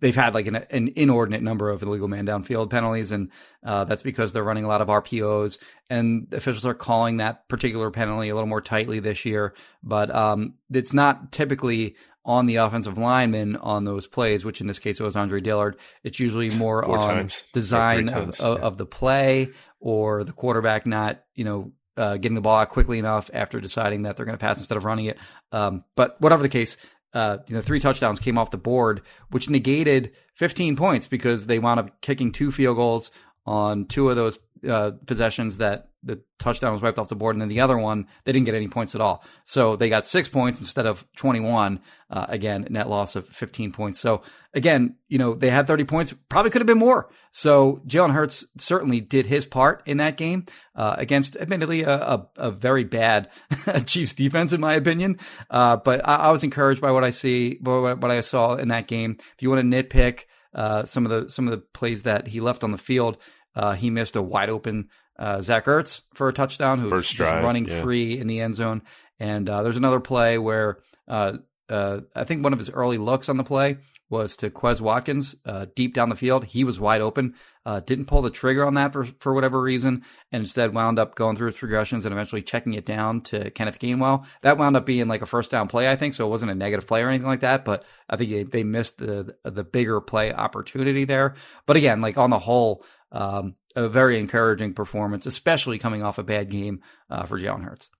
they've 0.00 0.14
had 0.14 0.34
like 0.34 0.46
an, 0.46 0.56
an 0.56 0.92
inordinate 0.96 1.42
number 1.42 1.70
of 1.70 1.82
illegal 1.82 2.08
man 2.08 2.26
downfield 2.26 2.70
penalties, 2.70 3.12
and 3.12 3.30
uh, 3.64 3.84
that's 3.84 4.02
because 4.02 4.32
they're 4.32 4.44
running 4.44 4.64
a 4.64 4.68
lot 4.68 4.80
of 4.80 4.88
RPOs, 4.88 5.58
and 5.90 6.26
officials 6.32 6.66
are 6.66 6.74
calling 6.74 7.18
that 7.18 7.48
particular 7.48 7.90
penalty 7.90 8.28
a 8.28 8.34
little 8.34 8.48
more 8.48 8.60
tightly 8.60 9.00
this 9.00 9.24
year. 9.24 9.54
But 9.82 10.14
um, 10.14 10.54
it's 10.72 10.92
not 10.92 11.32
typically 11.32 11.96
on 12.24 12.46
the 12.46 12.56
offensive 12.56 12.96
lineman 12.96 13.56
on 13.56 13.84
those 13.84 14.06
plays, 14.06 14.44
which 14.44 14.60
in 14.60 14.66
this 14.66 14.78
case 14.78 14.98
it 14.98 15.04
was 15.04 15.16
Andre 15.16 15.40
Dillard. 15.40 15.76
It's 16.02 16.18
usually 16.18 16.50
more 16.50 16.82
Four 16.82 16.98
on 16.98 17.06
times. 17.06 17.44
Design 17.52 18.08
three 18.08 18.16
of, 18.16 18.24
times, 18.24 18.40
of, 18.40 18.58
yeah. 18.58 18.64
of 18.64 18.78
the 18.78 18.86
play 18.86 19.50
or 19.78 20.24
the 20.24 20.32
quarterback 20.32 20.86
not, 20.86 21.22
you 21.34 21.44
know, 21.44 21.72
uh, 21.96 22.16
getting 22.16 22.34
the 22.34 22.40
ball 22.40 22.58
out 22.58 22.70
quickly 22.70 22.98
enough 22.98 23.30
after 23.32 23.60
deciding 23.60 24.02
that 24.02 24.16
they're 24.16 24.26
going 24.26 24.36
to 24.36 24.42
pass 24.42 24.58
instead 24.58 24.76
of 24.76 24.84
running 24.84 25.04
it. 25.06 25.18
Um, 25.52 25.84
but 25.94 26.20
whatever 26.20 26.42
the 26.42 26.48
case, 26.48 26.76
uh, 27.14 27.38
you 27.46 27.54
know, 27.54 27.60
three 27.60 27.80
touchdowns 27.80 28.18
came 28.18 28.36
off 28.36 28.50
the 28.50 28.58
board, 28.58 29.02
which 29.30 29.48
negated 29.48 30.12
15 30.34 30.76
points 30.76 31.06
because 31.06 31.46
they 31.46 31.58
wound 31.58 31.80
up 31.80 32.00
kicking 32.00 32.32
two 32.32 32.50
field 32.50 32.76
goals 32.76 33.10
on 33.46 33.86
two 33.86 34.10
of 34.10 34.16
those 34.16 34.38
uh, 34.68 34.92
possessions 35.06 35.58
that 35.58 35.88
the 36.02 36.20
touchdown 36.38 36.72
was 36.72 36.82
wiped 36.82 36.98
off 36.98 37.08
the 37.08 37.16
board, 37.16 37.34
and 37.34 37.40
then 37.40 37.48
the 37.48 37.60
other 37.60 37.78
one 37.78 38.06
they 38.24 38.32
didn't 38.32 38.46
get 38.46 38.54
any 38.54 38.68
points 38.68 38.94
at 38.94 39.00
all. 39.00 39.24
So 39.44 39.76
they 39.76 39.88
got 39.88 40.04
six 40.04 40.28
points 40.28 40.60
instead 40.60 40.86
of 40.86 41.06
21. 41.16 41.80
Uh, 42.10 42.26
again, 42.28 42.66
net 42.70 42.88
loss 42.88 43.16
of 43.16 43.26
15 43.28 43.72
points. 43.72 43.98
So 43.98 44.22
again, 44.52 44.96
you 45.08 45.18
know 45.18 45.34
they 45.34 45.50
had 45.50 45.66
30 45.66 45.84
points, 45.84 46.14
probably 46.28 46.50
could 46.50 46.60
have 46.60 46.66
been 46.66 46.78
more. 46.78 47.08
So 47.32 47.82
Jalen 47.86 48.12
Hurts 48.12 48.46
certainly 48.58 49.00
did 49.00 49.26
his 49.26 49.46
part 49.46 49.82
in 49.86 49.96
that 49.96 50.16
game 50.16 50.46
uh, 50.76 50.94
against, 50.98 51.36
admittedly, 51.36 51.82
a, 51.82 51.94
a, 51.94 52.28
a 52.36 52.50
very 52.50 52.84
bad 52.84 53.30
Chiefs 53.86 54.14
defense, 54.14 54.52
in 54.52 54.60
my 54.60 54.74
opinion. 54.74 55.18
Uh, 55.50 55.76
but 55.76 56.06
I, 56.06 56.16
I 56.16 56.30
was 56.30 56.44
encouraged 56.44 56.80
by 56.80 56.92
what 56.92 57.02
I 57.02 57.10
see, 57.10 57.58
what, 57.60 58.00
what 58.00 58.10
I 58.10 58.20
saw 58.20 58.54
in 58.54 58.68
that 58.68 58.86
game. 58.86 59.16
If 59.18 59.42
you 59.42 59.50
want 59.50 59.68
to 59.68 59.82
nitpick 59.82 60.26
uh, 60.54 60.84
some 60.84 61.04
of 61.04 61.10
the 61.10 61.28
some 61.28 61.48
of 61.48 61.50
the 61.50 61.58
plays 61.58 62.04
that 62.04 62.28
he 62.28 62.40
left 62.40 62.62
on 62.62 62.70
the 62.70 62.78
field, 62.78 63.18
uh, 63.54 63.72
he 63.72 63.90
missed 63.90 64.16
a 64.16 64.22
wide 64.22 64.50
open 64.50 64.88
uh, 65.18 65.40
Zach 65.40 65.66
Ertz 65.66 66.02
for 66.14 66.28
a 66.28 66.32
touchdown, 66.32 66.78
who 66.78 66.84
was 66.84 66.92
First 66.92 67.16
just 67.16 67.32
running 67.34 67.68
yeah. 67.68 67.82
free 67.82 68.18
in 68.18 68.26
the 68.26 68.40
end 68.40 68.54
zone. 68.54 68.82
And 69.20 69.48
uh, 69.48 69.62
there's 69.62 69.76
another 69.76 70.00
play 70.00 70.38
where 70.38 70.78
uh, 71.06 71.34
uh, 71.68 72.00
I 72.14 72.24
think 72.24 72.42
one 72.42 72.52
of 72.52 72.58
his 72.58 72.70
early 72.70 72.98
looks 72.98 73.28
on 73.28 73.36
the 73.36 73.44
play 73.44 73.78
was 74.10 74.36
to 74.36 74.50
Quez 74.50 74.80
Watkins 74.80 75.34
uh, 75.44 75.66
deep 75.74 75.94
down 75.94 76.08
the 76.08 76.16
field. 76.16 76.44
He 76.44 76.62
was 76.62 76.78
wide 76.78 77.00
open, 77.00 77.34
uh, 77.64 77.80
didn't 77.80 78.04
pull 78.04 78.22
the 78.22 78.30
trigger 78.30 78.64
on 78.64 78.74
that 78.74 78.92
for 78.92 79.04
for 79.04 79.32
whatever 79.32 79.60
reason, 79.60 80.04
and 80.30 80.42
instead 80.42 80.74
wound 80.74 80.98
up 80.98 81.14
going 81.14 81.36
through 81.36 81.48
his 81.48 81.58
progressions 81.58 82.04
and 82.04 82.12
eventually 82.12 82.42
checking 82.42 82.74
it 82.74 82.86
down 82.86 83.22
to 83.22 83.50
Kenneth 83.50 83.78
Gainwell. 83.78 84.26
That 84.42 84.58
wound 84.58 84.76
up 84.76 84.86
being 84.86 85.08
like 85.08 85.22
a 85.22 85.26
first 85.26 85.50
down 85.50 85.68
play, 85.68 85.90
I 85.90 85.96
think. 85.96 86.14
So 86.14 86.26
it 86.26 86.30
wasn't 86.30 86.52
a 86.52 86.54
negative 86.54 86.86
play 86.86 87.02
or 87.02 87.08
anything 87.08 87.26
like 87.26 87.40
that, 87.40 87.64
but 87.64 87.84
I 88.08 88.16
think 88.16 88.30
they, 88.30 88.42
they 88.42 88.64
missed 88.64 88.98
the 88.98 89.36
the 89.44 89.64
bigger 89.64 90.00
play 90.00 90.32
opportunity 90.32 91.04
there. 91.04 91.34
But 91.66 91.76
again, 91.76 92.00
like 92.00 92.18
on 92.18 92.30
the 92.30 92.38
whole, 92.38 92.84
um, 93.10 93.56
a 93.74 93.88
very 93.88 94.18
encouraging 94.18 94.74
performance, 94.74 95.26
especially 95.26 95.78
coming 95.78 96.02
off 96.02 96.18
a 96.18 96.22
bad 96.22 96.50
game 96.50 96.80
uh, 97.10 97.24
for 97.24 97.40
Jalen 97.40 97.64
Hurts. 97.64 97.90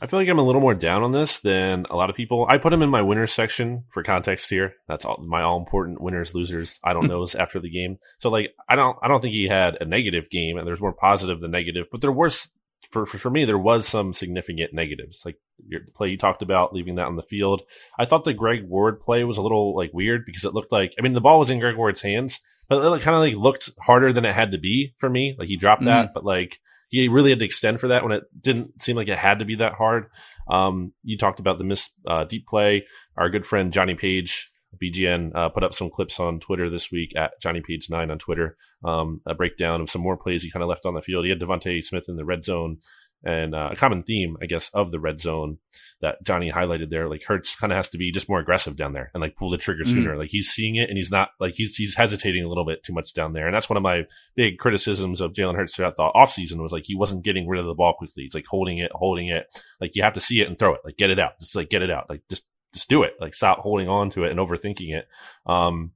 I 0.00 0.06
feel 0.06 0.20
like 0.20 0.28
I'm 0.28 0.38
a 0.38 0.44
little 0.44 0.60
more 0.60 0.74
down 0.74 1.02
on 1.02 1.10
this 1.10 1.40
than 1.40 1.84
a 1.90 1.96
lot 1.96 2.08
of 2.08 2.16
people. 2.16 2.46
I 2.48 2.58
put 2.58 2.72
him 2.72 2.82
in 2.82 2.90
my 2.90 3.02
winners 3.02 3.32
section 3.32 3.84
for 3.90 4.02
context 4.04 4.48
here. 4.48 4.72
That's 4.86 5.04
all 5.04 5.22
my 5.26 5.42
all 5.42 5.58
important 5.58 6.00
winners, 6.00 6.34
losers. 6.34 6.78
I 6.84 6.92
don't 6.92 7.06
knows 7.08 7.34
after 7.34 7.58
the 7.58 7.70
game. 7.70 7.96
So 8.18 8.30
like 8.30 8.54
I 8.68 8.76
don't 8.76 8.96
I 9.02 9.08
don't 9.08 9.20
think 9.20 9.34
he 9.34 9.48
had 9.48 9.76
a 9.80 9.84
negative 9.84 10.30
game 10.30 10.56
and 10.56 10.66
there's 10.66 10.80
more 10.80 10.92
positive 10.92 11.40
than 11.40 11.50
negative, 11.50 11.86
but 11.90 12.00
there 12.00 12.12
was 12.12 12.48
for, 12.90 13.06
for 13.06 13.18
for 13.18 13.30
me 13.30 13.44
there 13.44 13.58
was 13.58 13.88
some 13.88 14.14
significant 14.14 14.72
negatives. 14.72 15.22
Like 15.24 15.38
your 15.66 15.80
the 15.84 15.92
play 15.92 16.08
you 16.10 16.16
talked 16.16 16.42
about 16.42 16.72
leaving 16.72 16.94
that 16.94 17.06
on 17.06 17.16
the 17.16 17.22
field. 17.22 17.62
I 17.98 18.04
thought 18.04 18.24
the 18.24 18.34
Greg 18.34 18.68
Ward 18.68 19.00
play 19.00 19.24
was 19.24 19.36
a 19.36 19.42
little 19.42 19.74
like 19.74 19.92
weird 19.92 20.24
because 20.24 20.44
it 20.44 20.54
looked 20.54 20.70
like 20.70 20.94
I 20.98 21.02
mean 21.02 21.12
the 21.12 21.20
ball 21.20 21.40
was 21.40 21.50
in 21.50 21.58
Greg 21.58 21.76
Ward's 21.76 22.02
hands, 22.02 22.38
but 22.68 22.84
it 22.94 23.02
kind 23.02 23.16
of 23.16 23.22
like 23.22 23.34
looked 23.34 23.70
harder 23.80 24.12
than 24.12 24.24
it 24.24 24.34
had 24.34 24.52
to 24.52 24.58
be 24.58 24.94
for 24.98 25.10
me. 25.10 25.34
Like 25.36 25.48
he 25.48 25.56
dropped 25.56 25.84
that, 25.86 26.10
mm. 26.10 26.14
but 26.14 26.24
like 26.24 26.60
he 26.88 27.08
really 27.08 27.30
had 27.30 27.38
to 27.40 27.44
extend 27.44 27.80
for 27.80 27.88
that 27.88 28.02
when 28.02 28.12
it 28.12 28.24
didn't 28.40 28.80
seem 28.82 28.96
like 28.96 29.08
it 29.08 29.18
had 29.18 29.38
to 29.38 29.44
be 29.44 29.56
that 29.56 29.74
hard. 29.74 30.06
Um, 30.50 30.92
you 31.02 31.18
talked 31.18 31.40
about 31.40 31.58
the 31.58 31.64
miss 31.64 31.88
uh, 32.06 32.24
deep 32.24 32.46
play. 32.46 32.86
Our 33.16 33.28
good 33.28 33.44
friend 33.44 33.72
Johnny 33.72 33.94
Page, 33.94 34.50
BGN, 34.82 35.32
uh, 35.34 35.48
put 35.50 35.64
up 35.64 35.74
some 35.74 35.90
clips 35.90 36.18
on 36.18 36.40
Twitter 36.40 36.70
this 36.70 36.90
week 36.90 37.14
at 37.16 37.32
Johnny 37.40 37.60
Page 37.60 37.88
nine 37.90 38.10
on 38.10 38.18
Twitter. 38.18 38.54
Um, 38.84 39.20
a 39.26 39.34
breakdown 39.34 39.80
of 39.80 39.90
some 39.90 40.02
more 40.02 40.16
plays 40.16 40.42
he 40.42 40.50
kind 40.50 40.62
of 40.62 40.68
left 40.68 40.86
on 40.86 40.94
the 40.94 41.02
field. 41.02 41.24
He 41.24 41.30
had 41.30 41.40
DeVonta 41.40 41.84
Smith 41.84 42.06
in 42.08 42.16
the 42.16 42.24
red 42.24 42.44
zone 42.44 42.78
and 43.24 43.54
uh, 43.54 43.70
a 43.72 43.76
common 43.76 44.02
theme, 44.02 44.36
I 44.40 44.46
guess, 44.46 44.70
of 44.70 44.90
the 44.90 45.00
red 45.00 45.18
zone 45.18 45.58
that 46.00 46.22
Johnny 46.22 46.52
highlighted 46.52 46.88
there. 46.88 47.08
Like 47.08 47.24
Hurts 47.24 47.56
kind 47.56 47.72
of 47.72 47.76
has 47.76 47.88
to 47.88 47.98
be 47.98 48.12
just 48.12 48.28
more 48.28 48.38
aggressive 48.38 48.76
down 48.76 48.92
there 48.92 49.10
and 49.12 49.20
like 49.20 49.34
pull 49.34 49.50
the 49.50 49.58
trigger 49.58 49.84
sooner. 49.84 50.14
Mm. 50.14 50.18
Like 50.18 50.30
he's 50.30 50.48
seeing 50.48 50.76
it 50.76 50.88
and 50.88 50.96
he's 50.96 51.10
not 51.10 51.30
like 51.40 51.54
he's 51.54 51.74
he's 51.74 51.96
hesitating 51.96 52.44
a 52.44 52.48
little 52.48 52.64
bit 52.64 52.84
too 52.84 52.92
much 52.92 53.12
down 53.12 53.32
there. 53.32 53.46
And 53.46 53.54
that's 53.54 53.68
one 53.68 53.76
of 53.76 53.82
my 53.82 54.04
big 54.36 54.58
criticisms 54.58 55.20
of 55.20 55.32
Jalen 55.32 55.56
Hurts 55.56 55.74
throughout 55.74 55.96
the 55.96 56.10
offseason 56.14 56.62
was 56.62 56.72
like 56.72 56.84
he 56.86 56.94
wasn't 56.94 57.24
getting 57.24 57.48
rid 57.48 57.60
of 57.60 57.66
the 57.66 57.74
ball 57.74 57.94
quickly. 57.94 58.22
He's 58.22 58.34
like 58.34 58.46
holding 58.46 58.78
it, 58.78 58.92
holding 58.94 59.28
it. 59.28 59.46
Like 59.80 59.96
you 59.96 60.02
have 60.02 60.14
to 60.14 60.20
see 60.20 60.40
it 60.40 60.48
and 60.48 60.58
throw 60.58 60.74
it. 60.74 60.80
Like 60.84 60.96
get 60.96 61.10
it 61.10 61.18
out. 61.18 61.40
Just 61.40 61.56
like 61.56 61.70
get 61.70 61.82
it 61.82 61.90
out. 61.90 62.08
Like 62.08 62.22
just 62.30 62.44
just 62.72 62.88
do 62.88 63.02
it. 63.02 63.14
Like 63.20 63.34
stop 63.34 63.58
holding 63.58 63.88
on 63.88 64.10
to 64.10 64.24
it 64.24 64.30
and 64.30 64.38
overthinking 64.38 64.94
it. 64.94 65.08
Um, 65.46 65.92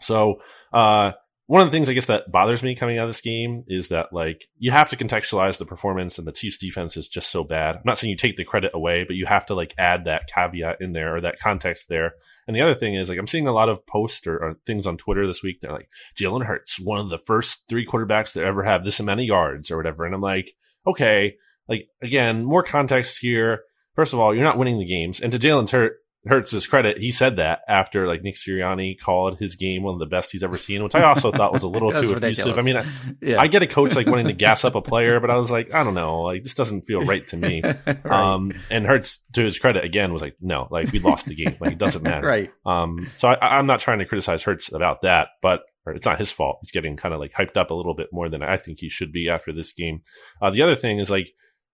so 0.00 0.40
uh, 0.72 1.12
one 1.48 1.62
of 1.62 1.66
the 1.66 1.70
things 1.70 1.88
I 1.88 1.94
guess 1.94 2.06
that 2.06 2.30
bothers 2.30 2.62
me 2.62 2.74
coming 2.74 2.98
out 2.98 3.04
of 3.04 3.08
this 3.08 3.22
game 3.22 3.64
is 3.68 3.88
that 3.88 4.12
like 4.12 4.46
you 4.58 4.70
have 4.70 4.90
to 4.90 4.98
contextualize 4.98 5.56
the 5.56 5.64
performance 5.64 6.18
and 6.18 6.28
the 6.28 6.32
Chiefs 6.32 6.58
defense 6.58 6.94
is 6.94 7.08
just 7.08 7.30
so 7.30 7.42
bad. 7.42 7.76
I'm 7.76 7.82
not 7.86 7.96
saying 7.96 8.10
you 8.10 8.18
take 8.18 8.36
the 8.36 8.44
credit 8.44 8.72
away, 8.74 9.04
but 9.04 9.16
you 9.16 9.24
have 9.24 9.46
to 9.46 9.54
like 9.54 9.74
add 9.78 10.04
that 10.04 10.28
caveat 10.28 10.82
in 10.82 10.92
there 10.92 11.16
or 11.16 11.22
that 11.22 11.38
context 11.38 11.88
there. 11.88 12.12
And 12.46 12.54
the 12.54 12.60
other 12.60 12.74
thing 12.74 12.94
is 12.94 13.08
like 13.08 13.18
I'm 13.18 13.26
seeing 13.26 13.48
a 13.48 13.52
lot 13.52 13.70
of 13.70 13.86
posts 13.86 14.26
or, 14.26 14.36
or 14.36 14.54
things 14.66 14.86
on 14.86 14.98
Twitter 14.98 15.26
this 15.26 15.42
week. 15.42 15.60
They're 15.60 15.72
like 15.72 15.88
Jalen 16.20 16.44
Hurts, 16.44 16.78
one 16.78 17.00
of 17.00 17.08
the 17.08 17.16
first 17.16 17.64
three 17.66 17.86
quarterbacks 17.86 18.34
to 18.34 18.44
ever 18.44 18.62
have 18.62 18.84
this 18.84 19.00
amount 19.00 19.20
of 19.20 19.26
yards 19.26 19.70
or 19.70 19.78
whatever. 19.78 20.04
And 20.04 20.14
I'm 20.14 20.20
like, 20.20 20.52
okay, 20.86 21.36
like 21.66 21.88
again, 22.02 22.44
more 22.44 22.62
context 22.62 23.20
here. 23.22 23.62
First 23.94 24.12
of 24.12 24.18
all, 24.18 24.34
you're 24.34 24.44
not 24.44 24.58
winning 24.58 24.78
the 24.78 24.84
games, 24.84 25.18
and 25.18 25.32
to 25.32 25.38
Jalen's 25.38 25.70
hurt, 25.70 25.94
Hurts 26.26 26.50
his 26.50 26.66
credit, 26.66 26.98
he 26.98 27.12
said 27.12 27.36
that 27.36 27.60
after 27.68 28.08
like 28.08 28.22
Nick 28.22 28.34
Sirianni 28.34 28.98
called 28.98 29.38
his 29.38 29.54
game 29.54 29.84
one 29.84 29.94
of 29.94 30.00
the 30.00 30.06
best 30.06 30.32
he's 30.32 30.42
ever 30.42 30.58
seen, 30.58 30.82
which 30.82 30.96
I 30.96 31.04
also 31.04 31.30
thought 31.30 31.52
was 31.52 31.62
a 31.62 31.68
little 31.68 31.92
too 32.00 32.12
effusive. 32.12 32.58
I 32.58 32.62
mean, 32.62 32.76
I, 32.76 32.84
yeah. 33.22 33.40
I, 33.40 33.46
get 33.46 33.62
a 33.62 33.66
coach 33.68 33.94
like 33.94 34.08
wanting 34.08 34.26
to 34.26 34.32
gas 34.32 34.64
up 34.64 34.74
a 34.74 34.82
player, 34.82 35.20
but 35.20 35.30
I 35.30 35.36
was 35.36 35.50
like, 35.50 35.72
I 35.72 35.84
don't 35.84 35.94
know, 35.94 36.22
like 36.22 36.42
this 36.42 36.54
doesn't 36.54 36.82
feel 36.82 37.02
right 37.02 37.24
to 37.28 37.36
me. 37.36 37.62
right. 37.86 38.06
Um, 38.06 38.52
and 38.68 38.84
Hurts, 38.84 39.20
to 39.34 39.42
his 39.42 39.58
credit, 39.58 39.84
again 39.84 40.12
was 40.12 40.20
like, 40.20 40.36
no, 40.40 40.66
like 40.70 40.90
we 40.92 40.98
lost 40.98 41.26
the 41.26 41.36
game, 41.36 41.56
like 41.60 41.72
it 41.72 41.78
doesn't 41.78 42.02
matter. 42.02 42.26
right. 42.26 42.50
Um, 42.66 43.08
so 43.16 43.28
I, 43.28 43.58
am 43.58 43.66
not 43.66 43.78
trying 43.78 44.00
to 44.00 44.04
criticize 44.04 44.42
Hurts 44.42 44.72
about 44.72 45.02
that, 45.02 45.28
but 45.40 45.62
it's 45.86 46.04
not 46.04 46.18
his 46.18 46.32
fault. 46.32 46.58
He's 46.62 46.72
getting 46.72 46.96
kind 46.96 47.14
of 47.14 47.20
like 47.20 47.32
hyped 47.32 47.56
up 47.56 47.70
a 47.70 47.74
little 47.74 47.94
bit 47.94 48.08
more 48.12 48.28
than 48.28 48.42
I 48.42 48.56
think 48.56 48.78
he 48.80 48.88
should 48.88 49.12
be 49.12 49.28
after 49.28 49.52
this 49.52 49.72
game. 49.72 50.02
Uh, 50.42 50.50
the 50.50 50.62
other 50.62 50.74
thing 50.74 50.98
is 50.98 51.10
like 51.10 51.30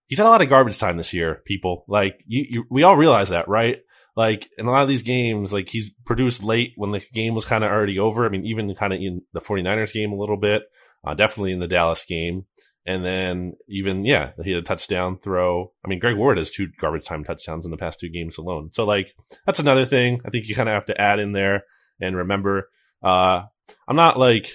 he's 0.06 0.18
had 0.18 0.26
a 0.26 0.30
lot 0.30 0.42
of 0.42 0.48
garbage 0.48 0.78
time 0.78 0.96
this 0.96 1.12
year. 1.12 1.42
People 1.44 1.84
like 1.88 2.22
you, 2.26 2.46
you 2.48 2.64
we 2.70 2.82
all 2.82 2.96
realize 2.96 3.30
that, 3.30 3.48
right? 3.48 3.80
Like 4.16 4.48
in 4.58 4.66
a 4.66 4.70
lot 4.70 4.82
of 4.82 4.88
these 4.88 5.02
games, 5.02 5.52
like 5.52 5.68
he's 5.68 5.90
produced 6.04 6.42
late 6.42 6.72
when 6.76 6.92
the 6.92 7.04
game 7.12 7.34
was 7.34 7.44
kind 7.44 7.64
of 7.64 7.70
already 7.70 7.98
over. 7.98 8.24
I 8.24 8.28
mean, 8.28 8.46
even 8.46 8.74
kind 8.74 8.92
of 8.92 9.00
in 9.00 9.22
the 9.32 9.40
49ers 9.40 9.92
game 9.92 10.12
a 10.12 10.16
little 10.16 10.36
bit, 10.36 10.64
uh, 11.04 11.14
definitely 11.14 11.52
in 11.52 11.58
the 11.58 11.68
Dallas 11.68 12.04
game. 12.04 12.46
And 12.86 13.04
then 13.04 13.54
even, 13.66 14.04
yeah, 14.04 14.32
he 14.42 14.52
had 14.52 14.60
a 14.60 14.64
touchdown 14.64 15.18
throw. 15.18 15.72
I 15.84 15.88
mean, 15.88 15.98
Greg 15.98 16.16
Ward 16.16 16.36
has 16.36 16.50
two 16.50 16.68
garbage 16.78 17.06
time 17.06 17.24
touchdowns 17.24 17.64
in 17.64 17.70
the 17.70 17.78
past 17.78 17.98
two 17.98 18.10
games 18.10 18.36
alone. 18.36 18.70
So 18.72 18.84
like, 18.84 19.14
that's 19.46 19.58
another 19.58 19.86
thing 19.86 20.20
I 20.24 20.30
think 20.30 20.48
you 20.48 20.54
kind 20.54 20.68
of 20.68 20.74
have 20.74 20.86
to 20.86 21.00
add 21.00 21.18
in 21.18 21.32
there 21.32 21.62
and 22.00 22.16
remember, 22.16 22.68
uh, 23.02 23.42
I'm 23.88 23.96
not 23.96 24.18
like 24.18 24.50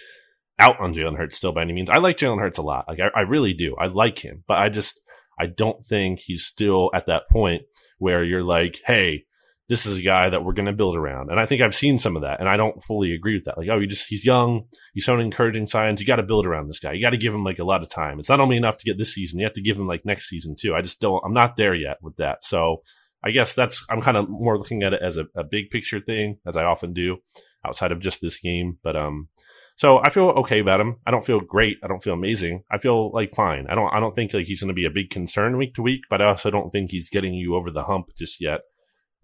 out 0.59 0.79
on 0.79 0.93
Jalen 0.93 1.17
Hurts 1.17 1.37
still 1.37 1.51
by 1.51 1.63
any 1.63 1.73
means. 1.73 1.89
I 1.89 1.97
like 1.97 2.17
Jalen 2.17 2.39
Hurts 2.39 2.59
a 2.59 2.63
lot. 2.63 2.87
Like 2.87 2.99
I, 2.99 3.19
I 3.19 3.21
really 3.21 3.53
do. 3.53 3.75
I 3.77 3.87
like 3.87 4.19
him, 4.19 4.43
but 4.47 4.57
I 4.57 4.69
just, 4.69 4.99
I 5.39 5.47
don't 5.47 5.83
think 5.83 6.19
he's 6.19 6.45
still 6.45 6.91
at 6.93 7.07
that 7.07 7.29
point 7.29 7.63
where 7.97 8.23
you're 8.23 8.43
like, 8.43 8.79
Hey, 8.85 9.25
this 9.69 9.85
is 9.85 9.99
a 9.99 10.01
guy 10.01 10.29
that 10.29 10.43
we're 10.43 10.53
going 10.53 10.65
to 10.65 10.73
build 10.73 10.95
around. 10.95 11.29
And 11.29 11.39
I 11.39 11.45
think 11.45 11.61
I've 11.61 11.75
seen 11.75 11.99
some 11.99 12.15
of 12.15 12.23
that, 12.23 12.39
and 12.39 12.49
I 12.49 12.57
don't 12.57 12.83
fully 12.83 13.13
agree 13.13 13.35
with 13.35 13.45
that. 13.45 13.57
Like, 13.57 13.69
oh, 13.69 13.79
he 13.79 13.85
just 13.85 14.07
he's 14.09 14.25
young, 14.25 14.63
he's 14.93 15.03
showing 15.03 15.21
encouraging 15.21 15.67
signs. 15.67 16.01
You 16.01 16.07
got 16.07 16.17
to 16.17 16.23
build 16.23 16.45
around 16.45 16.67
this 16.67 16.79
guy. 16.79 16.93
You 16.93 17.01
got 17.01 17.11
to 17.11 17.17
give 17.17 17.33
him 17.33 17.43
like 17.43 17.59
a 17.59 17.63
lot 17.63 17.83
of 17.83 17.89
time. 17.89 18.19
It's 18.19 18.29
not 18.29 18.39
only 18.39 18.57
enough 18.57 18.77
to 18.77 18.85
get 18.85 18.97
this 18.97 19.13
season; 19.13 19.39
you 19.39 19.45
have 19.45 19.53
to 19.53 19.61
give 19.61 19.77
him 19.77 19.87
like 19.87 20.05
next 20.05 20.27
season 20.27 20.55
too. 20.59 20.75
I 20.75 20.81
just 20.81 20.99
don't. 20.99 21.21
I'm 21.23 21.33
not 21.33 21.55
there 21.55 21.75
yet 21.75 21.97
with 22.01 22.17
that. 22.17 22.43
So 22.43 22.81
I 23.23 23.31
guess 23.31 23.53
that's 23.53 23.85
I'm 23.89 24.01
kind 24.01 24.17
of 24.17 24.27
more 24.27 24.57
looking 24.57 24.83
at 24.83 24.93
it 24.93 25.01
as 25.01 25.17
a, 25.17 25.25
a 25.35 25.43
big 25.43 25.69
picture 25.69 25.99
thing, 25.99 26.39
as 26.47 26.57
I 26.57 26.63
often 26.63 26.93
do, 26.93 27.17
outside 27.65 27.91
of 27.91 27.99
just 27.99 28.21
this 28.21 28.39
game. 28.39 28.79
But 28.83 28.95
um, 28.95 29.29
so 29.75 29.99
I 29.99 30.09
feel 30.09 30.29
okay 30.29 30.59
about 30.59 30.81
him. 30.81 30.97
I 31.05 31.11
don't 31.11 31.25
feel 31.25 31.41
great. 31.41 31.77
I 31.83 31.87
don't 31.87 32.03
feel 32.03 32.13
amazing. 32.13 32.63
I 32.71 32.79
feel 32.79 33.11
like 33.11 33.31
fine. 33.31 33.67
I 33.69 33.75
don't. 33.75 33.93
I 33.93 33.99
don't 33.99 34.15
think 34.15 34.33
like 34.33 34.47
he's 34.47 34.61
going 34.61 34.69
to 34.69 34.73
be 34.73 34.85
a 34.85 34.91
big 34.91 35.11
concern 35.11 35.57
week 35.57 35.75
to 35.75 35.83
week, 35.83 36.01
but 36.09 36.23
I 36.23 36.29
also 36.29 36.49
don't 36.49 36.71
think 36.71 36.89
he's 36.89 37.09
getting 37.09 37.35
you 37.35 37.55
over 37.55 37.69
the 37.69 37.83
hump 37.83 38.07
just 38.17 38.41
yet. 38.41 38.61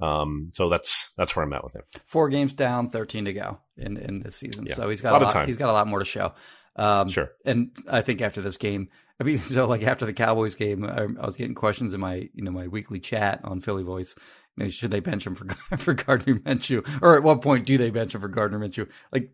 Um, 0.02 0.50
so 0.54 0.70
that's 0.70 1.12
that's 1.18 1.36
where 1.36 1.46
I'm 1.46 1.54
at 1.54 1.64
with 1.64 1.76
him. 1.76 1.84
Four 2.06 2.30
games 2.30 2.54
down, 2.54 2.90
thirteen 2.90 3.26
to 3.26 3.34
go 3.34 3.60
in 3.78 3.98
in 3.98 4.20
this 4.20 4.36
season. 4.36 4.66
Yeah. 4.68 4.74
So 4.74 4.90
he's 4.90 5.02
got 5.02 5.12
a 5.12 5.14
lot, 5.14 5.22
a 5.22 5.26
lot, 5.26 5.28
of 5.30 5.34
time. 5.34 5.48
He's 5.48 5.58
got 5.58 5.70
a 5.70 5.74
lot 5.74 5.88
more 5.88 6.00
to 6.00 6.06
show. 6.06 6.34
Um, 6.76 7.10
sure. 7.10 7.32
And 7.46 7.72
I 7.90 8.02
think 8.02 8.22
after 8.22 8.42
this 8.42 8.58
game, 8.58 8.90
I 9.20 9.24
mean, 9.24 9.38
so 9.40 9.68
like 9.68 9.84
after 9.84 10.06
the 10.06 10.14
Cowboys 10.14 10.56
game, 10.56 10.84
I, 10.84 11.04
I 11.04 11.26
was 11.26 11.36
getting 11.36 11.56
questions 11.56 11.94
in 11.94 12.00
my 12.00 12.30
you 12.34 12.44
know 12.44 12.52
my 12.52 12.68
weekly 12.68 13.00
chat 13.00 13.42
on 13.44 13.62
Philly 13.62 13.84
Voice. 13.84 14.16
You 14.58 14.66
know, 14.66 14.70
should 14.70 14.92
they 14.92 15.00
bench 15.00 15.26
him 15.26 15.36
for 15.36 15.48
for 15.78 15.94
Gardner 15.94 16.36
Minshew, 16.36 16.86
or 17.02 17.16
at 17.16 17.24
what 17.24 17.42
point 17.42 17.66
do 17.66 17.78
they 17.78 17.90
bench 17.90 18.16
him 18.16 18.22
for 18.22 18.28
Gardner 18.28 18.60
Minshew? 18.60 18.90
Like, 19.12 19.32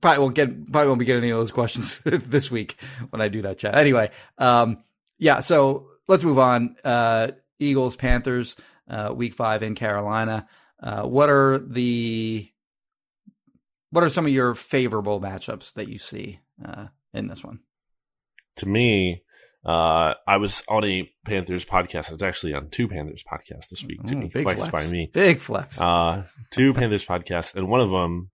probably 0.00 0.22
won't 0.22 0.34
get 0.34 0.72
probably 0.72 0.88
won't 0.88 0.98
be 0.98 1.04
getting 1.04 1.22
any 1.22 1.32
of 1.32 1.38
those 1.38 1.50
questions 1.50 2.00
this 2.04 2.50
week 2.50 2.76
when 3.10 3.20
I 3.20 3.28
do 3.28 3.42
that 3.42 3.58
chat. 3.58 3.76
Anyway, 3.76 4.10
um, 4.38 4.84
yeah. 5.18 5.40
So 5.40 5.88
let's 6.08 6.24
move 6.24 6.38
on. 6.38 6.76
Uh, 6.84 7.32
Eagles 7.58 7.94
Panthers 7.94 8.56
uh, 8.90 9.12
week 9.14 9.34
five 9.34 9.62
in 9.62 9.74
Carolina. 9.74 10.46
Uh, 10.82 11.02
what 11.02 11.30
are 11.30 11.58
the 11.58 12.50
what 13.90 14.04
are 14.04 14.08
some 14.08 14.26
of 14.26 14.32
your 14.32 14.54
favorable 14.54 15.20
matchups 15.20 15.72
that 15.74 15.88
you 15.88 15.98
see 15.98 16.40
uh, 16.64 16.86
in 17.12 17.28
this 17.28 17.44
one? 17.44 17.60
To 18.56 18.66
me, 18.66 19.22
uh, 19.64 20.14
I 20.26 20.36
was 20.38 20.62
on 20.68 20.84
a 20.84 21.10
Panthers 21.24 21.64
podcast. 21.64 22.10
I 22.10 22.14
was 22.14 22.22
actually 22.22 22.54
on 22.54 22.70
two 22.70 22.88
Panthers 22.88 23.24
podcasts 23.24 23.68
this 23.68 23.84
week. 23.84 24.00
Ooh, 24.10 24.28
big 24.28 24.42
flex, 24.42 24.66
flex, 24.66 24.86
by 24.86 24.90
me. 24.90 25.10
Big 25.12 25.38
flex. 25.38 25.80
Uh, 25.80 26.24
two 26.50 26.72
Panthers 26.72 27.04
podcasts, 27.04 27.54
and 27.54 27.68
one 27.68 27.80
of 27.80 27.90
them, 27.90 28.30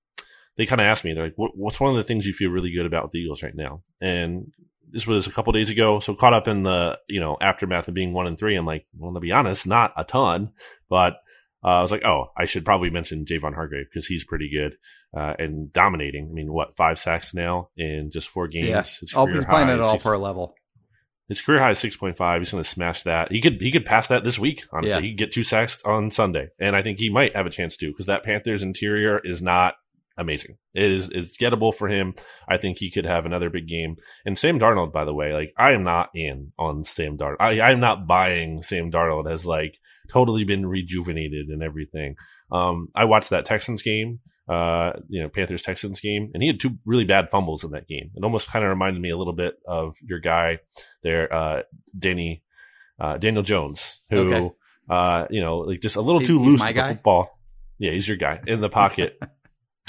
they 0.57 0.67
kind 0.67 0.81
of 0.81 0.87
asked 0.87 1.05
me, 1.05 1.13
they're 1.13 1.27
like, 1.27 1.35
"What's 1.37 1.81
one 1.81 1.91
of 1.91 1.97
the 1.97 2.05
things 2.05 2.27
you 2.27 2.33
feel 2.33 2.51
really 2.51 2.73
good 2.73 2.87
about 2.87 3.05
with 3.05 3.13
the 3.13 3.19
Eagles 3.19 3.43
right 3.43 3.55
now?" 3.55 3.83
And 4.01 4.53
this 4.91 5.07
was 5.07 5.27
a 5.27 5.33
couple 5.33 5.53
days 5.53 5.71
ago, 5.71 6.01
so 6.01 6.15
caught 6.15 6.35
up 6.35 6.49
in 6.49 6.63
the 6.63 6.99
you 7.09 7.21
know 7.21 7.37
aftermath 7.41 7.89
of 7.89 7.95
being 7.95 8.13
one 8.13 8.27
and 8.27 8.39
three. 8.39 8.57
I'm 8.57 8.67
like, 8.67 8.87
well, 8.97 9.15
to 9.15 9.21
be 9.21 9.33
honest, 9.33 9.67
not 9.67 9.93
a 9.97 10.05
ton, 10.05 10.53
but 10.89 11.19
uh, 11.65 11.79
I 11.79 11.83
was 11.83 11.91
like, 11.91 12.05
oh, 12.05 12.31
I 12.37 12.45
should 12.45 12.65
probably 12.65 12.91
mention 12.91 13.25
Javon 13.25 13.55
Hargrave 13.55 13.87
because 13.91 14.07
he's 14.07 14.25
pretty 14.25 14.51
good 14.51 14.77
uh, 15.17 15.35
and 15.39 15.73
dominating. 15.73 16.29
I 16.31 16.33
mean, 16.33 16.53
what 16.53 16.77
five 16.77 16.99
sacks 16.99 17.35
now 17.35 17.71
in 17.77 18.11
just 18.13 18.29
four 18.29 18.47
games? 18.47 19.01
Yeah. 19.03 19.21
Oh, 19.21 19.27
he's 19.27 19.45
playing 19.45 19.71
at 19.71 19.81
all 19.81 19.99
for 19.99 20.13
a 20.13 20.19
level. 20.19 20.55
His 21.29 21.43
career 21.43 21.59
high 21.59 21.73
is 21.73 21.81
six 21.81 21.97
point 21.97 22.17
five. 22.17 22.41
He's 22.41 22.53
going 22.53 22.63
to 22.63 22.69
smash 22.69 23.03
that. 23.03 23.33
He 23.33 23.41
could 23.41 23.61
he 23.61 23.73
could 23.73 23.85
pass 23.85 24.07
that 24.09 24.23
this 24.23 24.39
week. 24.39 24.63
Honestly, 24.73 24.95
yeah. 24.95 25.01
he 25.01 25.11
could 25.11 25.19
get 25.19 25.33
two 25.33 25.43
sacks 25.43 25.83
on 25.85 26.13
Sunday, 26.13 26.51
and 26.61 26.77
I 26.77 26.83
think 26.83 26.99
he 26.99 27.11
might 27.11 27.35
have 27.35 27.47
a 27.47 27.51
chance 27.51 27.77
to 27.79 27.89
because 27.89 28.07
that 28.07 28.23
Panthers 28.23 28.63
interior 28.63 29.19
is 29.19 29.43
not 29.43 29.75
amazing. 30.17 30.57
It 30.75 30.91
is 30.91 31.11
it's 31.11 31.37
gettable 31.37 31.75
for 31.75 31.89
him. 31.89 32.15
I 32.49 32.57
think 32.57 32.79
he 32.79 32.91
could 32.91 33.05
have 33.05 33.27
another 33.27 33.51
big 33.51 33.69
game. 33.69 33.97
And 34.25 34.39
Sam 34.39 34.59
Darnold, 34.59 34.93
by 34.93 35.05
the 35.05 35.15
way, 35.15 35.33
like 35.33 35.53
I 35.57 35.73
am 35.73 35.85
not 35.85 36.11
in 36.15 36.53
on 36.59 36.85
Sam 36.85 37.17
Darnold. 37.17 37.37
I 37.41 37.61
I'm 37.61 37.81
not 37.81 38.07
buying 38.07 38.63
Sam 38.63 38.91
Darnold 38.91 39.31
as 39.31 39.47
like 39.47 39.79
totally 40.09 40.45
been 40.45 40.67
rejuvenated 40.67 41.49
and 41.49 41.63
everything. 41.63 42.17
Um, 42.51 42.89
I 42.95 43.05
watched 43.05 43.31
that 43.31 43.45
Texans 43.45 43.83
game, 43.83 44.21
uh, 44.49 44.93
you 45.09 45.23
know, 45.23 45.29
Panthers 45.29 45.63
Texans 45.63 46.01
game, 46.01 46.31
and 46.33 46.43
he 46.43 46.49
had 46.49 46.61
two 46.61 46.79
really 46.85 47.05
bad 47.05 47.31
fumbles 47.31 47.65
in 47.65 47.73
that 47.73 47.89
game. 47.89 48.11
It 48.15 48.25
almost 48.25 48.49
kind 48.49 48.65
of 48.65 48.71
reminded 48.71 49.01
me 49.01 49.11
a 49.11 49.17
little 49.17 49.33
bit 49.33 49.55
of 49.67 49.97
your 50.03 50.21
guy 50.21 50.59
there, 51.03 51.33
uh, 51.33 51.63
Danny, 51.99 52.43
uh, 53.01 53.19
Daniel 53.19 53.43
Jones, 53.43 54.05
who, 54.11 54.19
okay. 54.33 54.51
uh, 54.89 55.27
you 55.31 55.41
know, 55.41 55.59
like 55.59 55.81
just 55.81 55.97
a 55.97 56.01
little 56.01 56.21
too 56.21 56.39
loose 56.39 56.63
with 56.63 56.75
the 56.75 56.83
football. 56.83 57.31
Yeah, 57.79 57.91
he's 57.91 58.09
your 58.09 58.17
guy 58.17 58.41
in 58.47 58.61
the 58.61 58.71
pocket. 58.71 59.21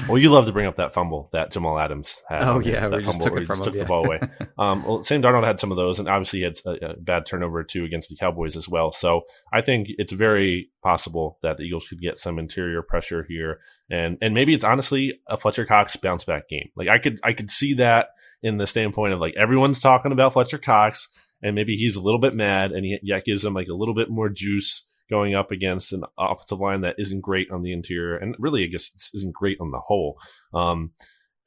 Well, 0.05 0.19
you 0.19 0.29
love 0.29 0.45
to 0.45 0.51
bring 0.51 0.67
up 0.67 0.75
that 0.75 0.93
fumble 0.93 1.27
that 1.33 1.51
Jamal 1.51 1.79
Adams 1.79 2.21
had. 2.29 2.43
Oh 2.43 2.59
yeah, 2.59 2.87
that 2.87 2.97
we 2.97 3.03
just 3.03 3.19
took 3.19 3.35
it 3.35 3.47
from 3.47 3.57
him, 3.57 3.63
took 3.63 3.73
the 3.73 3.85
ball 3.85 4.05
away. 4.05 4.19
um, 4.57 4.85
well, 4.85 5.01
Sam 5.01 5.23
Darnold 5.23 5.45
had 5.45 5.59
some 5.59 5.71
of 5.71 5.77
those, 5.77 5.99
and 5.99 6.07
obviously 6.07 6.39
he 6.39 6.45
had 6.45 6.57
a, 6.65 6.91
a, 6.91 6.97
bad 6.97 7.25
turnover 7.25 7.63
too 7.63 7.83
against 7.83 8.09
the 8.09 8.15
Cowboys 8.15 8.55
as 8.55 8.69
well. 8.69 8.91
So 8.91 9.21
I 9.51 9.61
think 9.61 9.87
it's 9.89 10.13
very 10.13 10.69
possible 10.83 11.39
that 11.41 11.57
the 11.57 11.63
Eagles 11.63 11.87
could 11.87 11.99
get 11.99 12.19
some 12.19 12.37
interior 12.37 12.83
pressure 12.83 13.25
here, 13.27 13.59
and 13.89 14.19
and 14.21 14.35
maybe 14.35 14.53
it's 14.53 14.63
honestly 14.63 15.19
a 15.27 15.35
Fletcher 15.35 15.65
Cox 15.65 15.95
bounce 15.95 16.23
back 16.23 16.47
game. 16.47 16.69
Like 16.77 16.89
I 16.89 16.99
could 16.99 17.19
I 17.23 17.33
could 17.33 17.49
see 17.49 17.73
that 17.73 18.09
in 18.43 18.57
the 18.57 18.67
standpoint 18.67 19.13
of 19.13 19.19
like 19.19 19.35
everyone's 19.35 19.79
talking 19.79 20.11
about 20.11 20.33
Fletcher 20.33 20.59
Cox, 20.59 21.09
and 21.41 21.55
maybe 21.55 21.75
he's 21.75 21.95
a 21.95 22.01
little 22.01 22.21
bit 22.21 22.35
mad, 22.35 22.71
and 22.71 22.85
he, 22.85 22.99
yeah 23.01 23.19
gives 23.19 23.43
him 23.43 23.55
like 23.55 23.67
a 23.67 23.75
little 23.75 23.95
bit 23.95 24.11
more 24.11 24.29
juice 24.29 24.83
going 25.09 25.35
up 25.35 25.51
against 25.51 25.93
an 25.93 26.03
offensive 26.17 26.59
line 26.59 26.81
that 26.81 26.95
isn't 26.97 27.21
great 27.21 27.49
on 27.51 27.63
the 27.63 27.71
interior 27.71 28.17
and 28.17 28.35
really, 28.39 28.63
I 28.63 28.67
guess, 28.67 28.91
isn't 29.13 29.33
great 29.33 29.57
on 29.59 29.71
the 29.71 29.79
whole. 29.79 30.19
Um, 30.53 30.91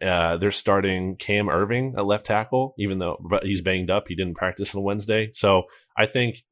Uh, 0.02 0.38
they're 0.38 0.50
starting 0.50 1.14
Cam 1.16 1.48
Erving 1.48 1.92
at 1.98 2.06
left 2.06 2.24
tackle, 2.24 2.74
even 2.78 2.98
though 2.98 3.20
he's 3.42 3.60
banged 3.60 3.90
up. 3.90 4.08
He 4.08 4.14
didn't 4.14 4.34
practice 4.34 4.74
on 4.74 4.82
Wednesday. 4.82 5.30
So 5.34 5.64
I 5.94 6.06
think 6.06 6.42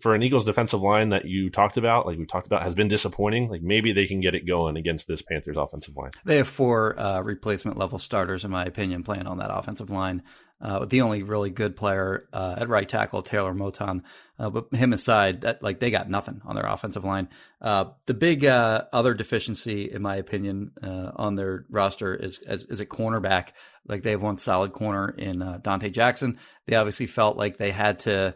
for 0.00 0.14
an 0.14 0.22
Eagles 0.22 0.46
defensive 0.46 0.80
line 0.80 1.10
that 1.10 1.26
you 1.26 1.50
talked 1.50 1.76
about, 1.76 2.06
like 2.06 2.18
we 2.18 2.24
talked 2.24 2.46
about, 2.46 2.62
has 2.62 2.74
been 2.74 2.88
disappointing. 2.88 3.50
Like 3.50 3.60
maybe 3.60 3.92
they 3.92 4.06
can 4.06 4.20
get 4.20 4.34
it 4.34 4.46
going 4.46 4.78
against 4.78 5.08
this 5.08 5.20
Panthers 5.20 5.58
offensive 5.58 5.94
line. 5.94 6.12
They 6.24 6.38
have 6.38 6.48
four 6.48 6.98
uh, 6.98 7.20
replacement 7.20 7.76
level 7.76 7.98
starters, 7.98 8.46
in 8.46 8.50
my 8.50 8.64
opinion, 8.64 9.02
playing 9.02 9.26
on 9.26 9.36
that 9.38 9.54
offensive 9.54 9.90
line. 9.90 10.22
Uh, 10.60 10.86
the 10.86 11.02
only 11.02 11.22
really 11.22 11.50
good 11.50 11.76
player 11.76 12.28
uh, 12.32 12.54
at 12.58 12.68
right 12.68 12.88
tackle, 12.88 13.20
Taylor 13.20 13.52
Moton, 13.52 14.02
uh, 14.38 14.48
but 14.48 14.74
him 14.74 14.94
aside, 14.94 15.42
that, 15.42 15.62
like 15.62 15.80
they 15.80 15.90
got 15.90 16.08
nothing 16.08 16.40
on 16.46 16.54
their 16.54 16.64
offensive 16.66 17.04
line. 17.04 17.28
Uh, 17.60 17.86
the 18.06 18.14
big 18.14 18.42
uh, 18.44 18.84
other 18.90 19.12
deficiency, 19.12 19.90
in 19.90 20.00
my 20.00 20.16
opinion, 20.16 20.72
uh, 20.82 21.10
on 21.16 21.34
their 21.34 21.66
roster 21.68 22.14
is, 22.14 22.38
is, 22.46 22.64
is 22.64 22.80
a 22.80 22.86
cornerback. 22.86 23.48
Like 23.86 24.02
they 24.02 24.12
have 24.12 24.22
one 24.22 24.38
solid 24.38 24.72
corner 24.72 25.10
in 25.10 25.40
Donte 25.40 25.92
Jackson. 25.92 26.38
They 26.66 26.76
obviously 26.76 27.06
felt 27.06 27.36
like 27.36 27.58
they 27.58 27.70
had 27.70 27.98
to 28.00 28.34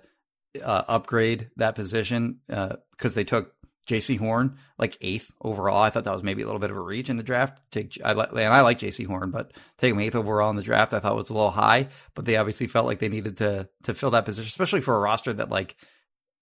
upgrade 0.63 1.49
that 1.57 1.75
position 1.75 2.41
because 2.47 3.15
they 3.15 3.25
took 3.25 3.55
Jaycee 3.91 4.19
Horn, 4.19 4.57
like 4.79 4.97
eighth 5.01 5.33
overall. 5.43 5.83
I 5.83 5.91
thought 5.91 6.05
that 6.05 6.13
was 6.13 6.23
maybe 6.23 6.43
a 6.43 6.47
little 6.47 6.61
bit 6.61 6.71
of 6.71 6.77
a 6.77 6.81
reach 6.81 7.11
in 7.11 7.17
the 7.17 7.23
draft. 7.23 7.61
Take 7.73 7.99
I 8.05 8.13
and 8.13 8.55
I 8.55 8.61
like 8.61 8.79
Jaycee 8.79 9.07
Horn, 9.07 9.31
but 9.31 9.53
take 9.79 9.93
him 9.93 10.01
eighth 10.01 10.15
overall 10.15 10.51
in 10.51 10.57
the 10.57 10.63
draft, 10.63 10.95
I 10.95 11.01
thought 11.01 11.17
was 11.17 11.31
a 11.31 11.35
little 11.35 11.51
high. 11.51 11.89
But 12.15 12.25
they 12.25 12.37
obviously 12.37 12.69
felt 12.69 12.87
like 12.87 13.01
they 13.01 13.09
needed 13.09 13.39
to 13.39 13.69
to 13.85 13.95
fill 13.95 14.13
that 14.13 14.25
position, 14.25 14.47
especially 14.49 14.81
for 14.81 14.97
a 14.97 15.01
roster 15.01 15.33
that 15.33 15.51
like 15.51 15.77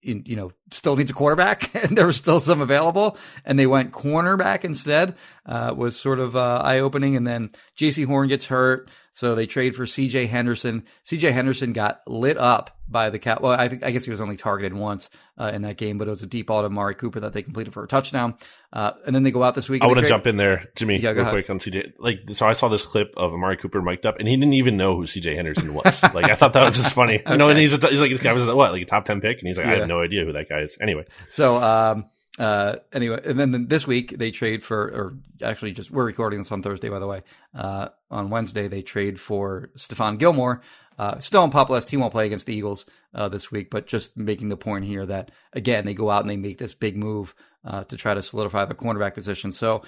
you, 0.03 0.23
you 0.25 0.37
know 0.37 0.53
still 0.71 0.97
needs 0.97 1.11
a 1.11 1.15
quarterback, 1.15 1.75
and 1.85 1.97
there 1.97 2.07
was 2.07 2.17
still 2.17 2.41
some 2.41 2.61
available, 2.61 3.17
and 3.45 3.59
they 3.59 3.67
went 3.67 3.93
cornerback 3.93 4.65
instead. 4.65 5.17
Uh, 5.47 5.75
was 5.77 5.99
sort 5.99 6.21
of 6.21 6.37
uh, 6.37 6.61
eye 6.63 6.81
opening, 6.81 7.17
and 7.17 7.27
then 7.27 7.51
Jaycee 7.77 8.07
Horn 8.07 8.29
gets 8.29 8.47
hurt. 8.47 8.91
So 9.13 9.35
they 9.35 9.47
trade 9.47 9.75
for 9.75 9.87
C.J. 9.87 10.27
Henderson. 10.27 10.85
C.J. 11.03 11.33
Henderson 11.33 11.73
got 11.73 12.03
lit 12.07 12.39
up 12.39 12.78
by 12.91 13.11
the 13.11 13.19
cat. 13.19 13.43
Well, 13.43 13.53
I 13.53 13.69
think 13.69 13.85
I 13.85 13.91
guess 13.91 14.05
he 14.05 14.11
was 14.11 14.21
only 14.21 14.37
targeted 14.37 14.73
once 14.73 15.11
uh, 15.37 15.51
in 15.55 15.63
that 15.63 15.77
game, 15.77 15.99
but 15.99 16.09
it 16.09 16.11
was 16.11 16.23
a 16.23 16.27
deep 16.27 16.47
ball 16.47 16.63
to 16.63 16.67
Amari 16.67 16.95
Cooper 16.95 17.21
that 17.21 17.33
they 17.33 17.43
completed 17.43 17.73
for 17.73 17.85
a 17.85 17.89
touchdown. 17.89 18.35
Uh, 18.73 18.93
and 19.07 19.15
then 19.15 19.23
they 19.23 19.31
go 19.31 19.43
out 19.43 19.55
this 19.55 19.69
week. 19.69 19.83
I 19.83 19.87
want 19.87 19.99
to 20.01 20.07
jump 20.07 20.27
in 20.27 20.37
there, 20.37 20.69
Jimmy, 20.77 20.99
yeah, 20.99 21.11
real 21.11 21.21
ahead. 21.21 21.33
quick 21.33 21.51
on 21.51 21.59
CJ. 21.59 21.95
Like, 21.99 22.21
so 22.33 22.47
I 22.47 22.53
saw 22.53 22.69
this 22.69 22.85
clip 22.85 23.15
of 23.17 23.33
Amari 23.33 23.57
Cooper 23.57 23.83
mic'd 23.83 24.07
up, 24.07 24.19
and 24.19 24.29
he 24.29 24.37
didn't 24.37 24.55
even 24.55 24.77
know 24.77 24.97
who 24.97 25.05
CJ 25.05 25.37
Henderson 25.37 25.75
was. 25.75 26.03
like, 26.15 26.31
I 26.31 26.35
thought 26.35 26.53
that 26.55 26.65
was 26.65 26.77
just 26.77 26.95
funny. 26.95 27.21
okay. 27.21 27.33
You 27.39 27.39
know, 27.39 27.49
and 27.51 27.59
he's, 27.59 27.73
a, 27.73 27.87
he's 27.87 28.01
like, 28.01 28.11
this 28.11 28.21
guy 28.21 28.33
was 28.33 28.47
what, 28.47 28.73
like 28.73 28.83
a 28.83 28.85
top 28.85 29.05
ten 29.05 29.21
pick, 29.21 29.39
and 29.39 29.47
he's 29.47 29.59
like, 29.59 29.67
yeah. 29.67 29.75
I 29.75 29.79
have 29.79 29.89
no 29.89 30.01
idea 30.01 30.25
who 30.25 30.33
that 30.33 30.49
guy 30.49 30.61
is. 30.61 30.77
Anyway, 30.81 31.05
so 31.31 31.63
um, 31.63 32.07
uh, 32.39 32.77
anyway, 32.93 33.21
and 33.25 33.39
then 33.39 33.67
this 33.69 33.87
week 33.87 34.17
they 34.17 34.31
trade 34.31 34.63
for, 34.63 34.83
or 34.83 35.19
actually 35.43 35.73
just 35.73 35.91
we're 35.91 36.05
recording 36.05 36.39
this 36.39 36.53
on 36.53 36.63
Thursday, 36.63 36.89
by 36.89 36.99
the 36.99 37.07
way. 37.07 37.21
Uh, 37.55 37.89
on 38.11 38.31
Wednesday 38.31 38.69
they 38.69 38.83
trade 38.83 39.19
for 39.21 39.71
Stephon 39.77 40.19
Gilmore. 40.19 40.63
Uh, 40.99 41.19
still 41.21 41.43
on 41.43 41.51
PUP 41.51 41.71
list. 41.71 41.91
He 41.91 41.97
won't 41.97 42.13
play 42.13 42.27
against 42.27 42.47
the 42.47 42.55
Eagles 42.55 42.85
uh, 43.15 43.29
this 43.29 43.53
week, 43.53 43.71
but 43.71 43.87
just 43.87 44.17
making 44.17 44.49
the 44.49 44.57
point 44.57 44.85
here 44.85 45.07
that 45.07 45.31
again 45.53 45.85
they 45.85 45.95
go 45.95 46.11
out 46.11 46.23
and 46.23 46.31
they 46.31 46.37
make 46.37 46.59
this 46.59 46.75
big 46.75 46.97
move 46.97 47.35
uh, 47.65 47.85
to 47.85 47.97
try 47.97 48.15
to 48.15 48.23
solidify 48.23 48.65
the 48.65 48.75
cornerback 48.75 49.15
position. 49.15 49.53
So, 49.53 49.83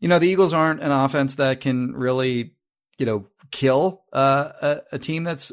you 0.00 0.08
know, 0.08 0.18
the 0.18 0.28
Eagles 0.28 0.52
aren't 0.52 0.82
an 0.82 0.92
offense 0.92 1.36
that 1.36 1.60
can 1.60 1.92
really, 1.92 2.54
you 2.98 3.06
know, 3.06 3.26
kill 3.50 4.02
uh, 4.12 4.52
a, 4.60 4.80
a 4.92 4.98
team 4.98 5.24
that's 5.24 5.50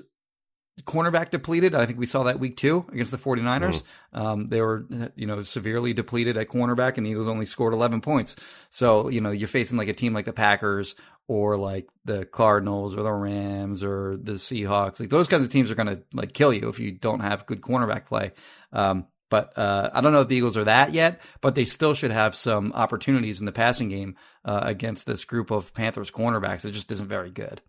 cornerback 0.84 1.30
depleted. 1.30 1.75
I 1.75 1.86
think 1.86 1.99
we 1.99 2.05
saw 2.05 2.23
that 2.23 2.39
week 2.39 2.57
two 2.57 2.86
against 2.91 3.11
the 3.11 3.17
49ers. 3.17 3.84
Mm. 4.13 4.19
Um, 4.19 4.47
they 4.47 4.61
were, 4.61 4.86
you 5.15 5.25
know, 5.25 5.41
severely 5.41 5.93
depleted 5.93 6.38
at 6.38 6.49
cornerback 6.49 6.97
and 6.97 7.05
the 7.05 7.11
Eagles 7.11 7.28
only 7.28 7.45
scored 7.45 7.73
11 7.73 8.01
points. 8.01 8.36
So, 8.69 9.09
you 9.09 9.21
know, 9.21 9.32
you're 9.32 9.47
facing 9.47 9.78
like 9.78 9.88
a 9.88 9.93
team 9.93 10.13
like 10.13 10.25
the 10.25 10.34
Packers 10.34 10.95
or 11.28 11.57
like 11.57 11.89
the 12.05 12.25
Cardinals 12.25 12.95
or 12.95 13.03
the 13.03 13.11
Rams 13.11 13.84
or 13.84 14.17
the 14.17 14.34
Seahawks. 14.34 14.99
Like 14.99 15.09
those 15.09 15.28
kinds 15.28 15.43
of 15.43 15.51
teams 15.51 15.71
are 15.71 15.75
going 15.75 15.88
to 15.88 16.03
like 16.13 16.34
kill 16.34 16.53
you 16.53 16.69
if 16.69 16.80
you 16.80 16.91
don't 16.91 17.21
have 17.21 17.45
good 17.45 17.61
cornerback 17.61 18.05
play. 18.05 18.34
Um, 18.71 19.07
but 19.30 19.57
uh, 19.57 19.89
I 19.93 19.99
don't 20.01 20.13
know 20.13 20.21
if 20.21 20.30
the 20.30 20.38
Eagles 20.38 20.55
are 20.55 20.63
that 20.65 20.93
yet, 20.93 21.19
but 21.41 21.55
they 21.55 21.65
still 21.65 21.93
should 21.93 22.11
have 22.11 22.34
some 22.34 22.71
opportunities 22.73 23.41
in 23.41 23.45
the 23.45 23.51
passing 23.51 23.89
game 23.89 24.15
uh, 24.45 24.61
against 24.63 25.05
this 25.05 25.25
group 25.25 25.51
of 25.51 25.73
Panthers 25.73 26.11
cornerbacks. 26.11 26.63
It 26.63 26.71
just 26.71 26.91
isn't 26.91 27.09
very 27.09 27.32
good 27.32 27.61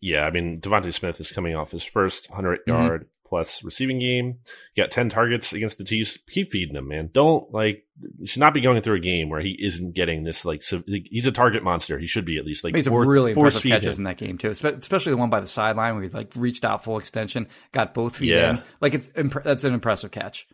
yeah, 0.00 0.22
I 0.22 0.30
mean, 0.30 0.60
DeVonta 0.60 0.92
Smith 0.92 1.20
is 1.20 1.32
coming 1.32 1.56
off 1.56 1.70
his 1.70 1.84
first 1.84 2.30
100 2.30 2.60
mm-hmm. 2.60 2.70
yard 2.70 3.08
plus 3.26 3.62
receiving 3.62 3.98
game. 3.98 4.38
Got 4.76 4.90
10 4.90 5.10
targets 5.10 5.52
against 5.52 5.76
the 5.76 5.84
Chiefs. 5.84 6.18
Keep 6.30 6.50
feeding 6.50 6.76
him, 6.76 6.88
man. 6.88 7.10
Don't 7.12 7.52
like, 7.52 7.84
should 8.24 8.40
not 8.40 8.54
be 8.54 8.60
going 8.60 8.80
through 8.80 8.96
a 8.96 9.00
game 9.00 9.28
where 9.28 9.40
he 9.40 9.56
isn't 9.60 9.94
getting 9.94 10.24
this, 10.24 10.44
like, 10.44 10.62
so, 10.62 10.82
he's 10.86 11.26
a 11.26 11.32
target 11.32 11.62
monster. 11.62 11.98
He 11.98 12.06
should 12.06 12.24
be 12.24 12.38
at 12.38 12.46
least 12.46 12.64
like, 12.64 12.72
made 12.72 12.84
some 12.84 12.94
really 12.94 13.32
impressive 13.32 13.62
catches 13.62 13.98
him. 13.98 14.02
in 14.02 14.04
that 14.04 14.18
game 14.18 14.38
too, 14.38 14.50
especially 14.50 15.10
the 15.10 15.18
one 15.18 15.30
by 15.30 15.40
the 15.40 15.46
sideline 15.46 15.94
where 15.94 16.04
he 16.04 16.08
like 16.08 16.32
reached 16.36 16.64
out 16.64 16.84
full 16.84 16.98
extension, 16.98 17.48
got 17.72 17.92
both 17.92 18.16
feet 18.16 18.30
yeah. 18.30 18.50
in. 18.50 18.62
Like, 18.80 18.94
it's, 18.94 19.10
that's 19.44 19.64
an 19.64 19.74
impressive 19.74 20.10
catch 20.10 20.46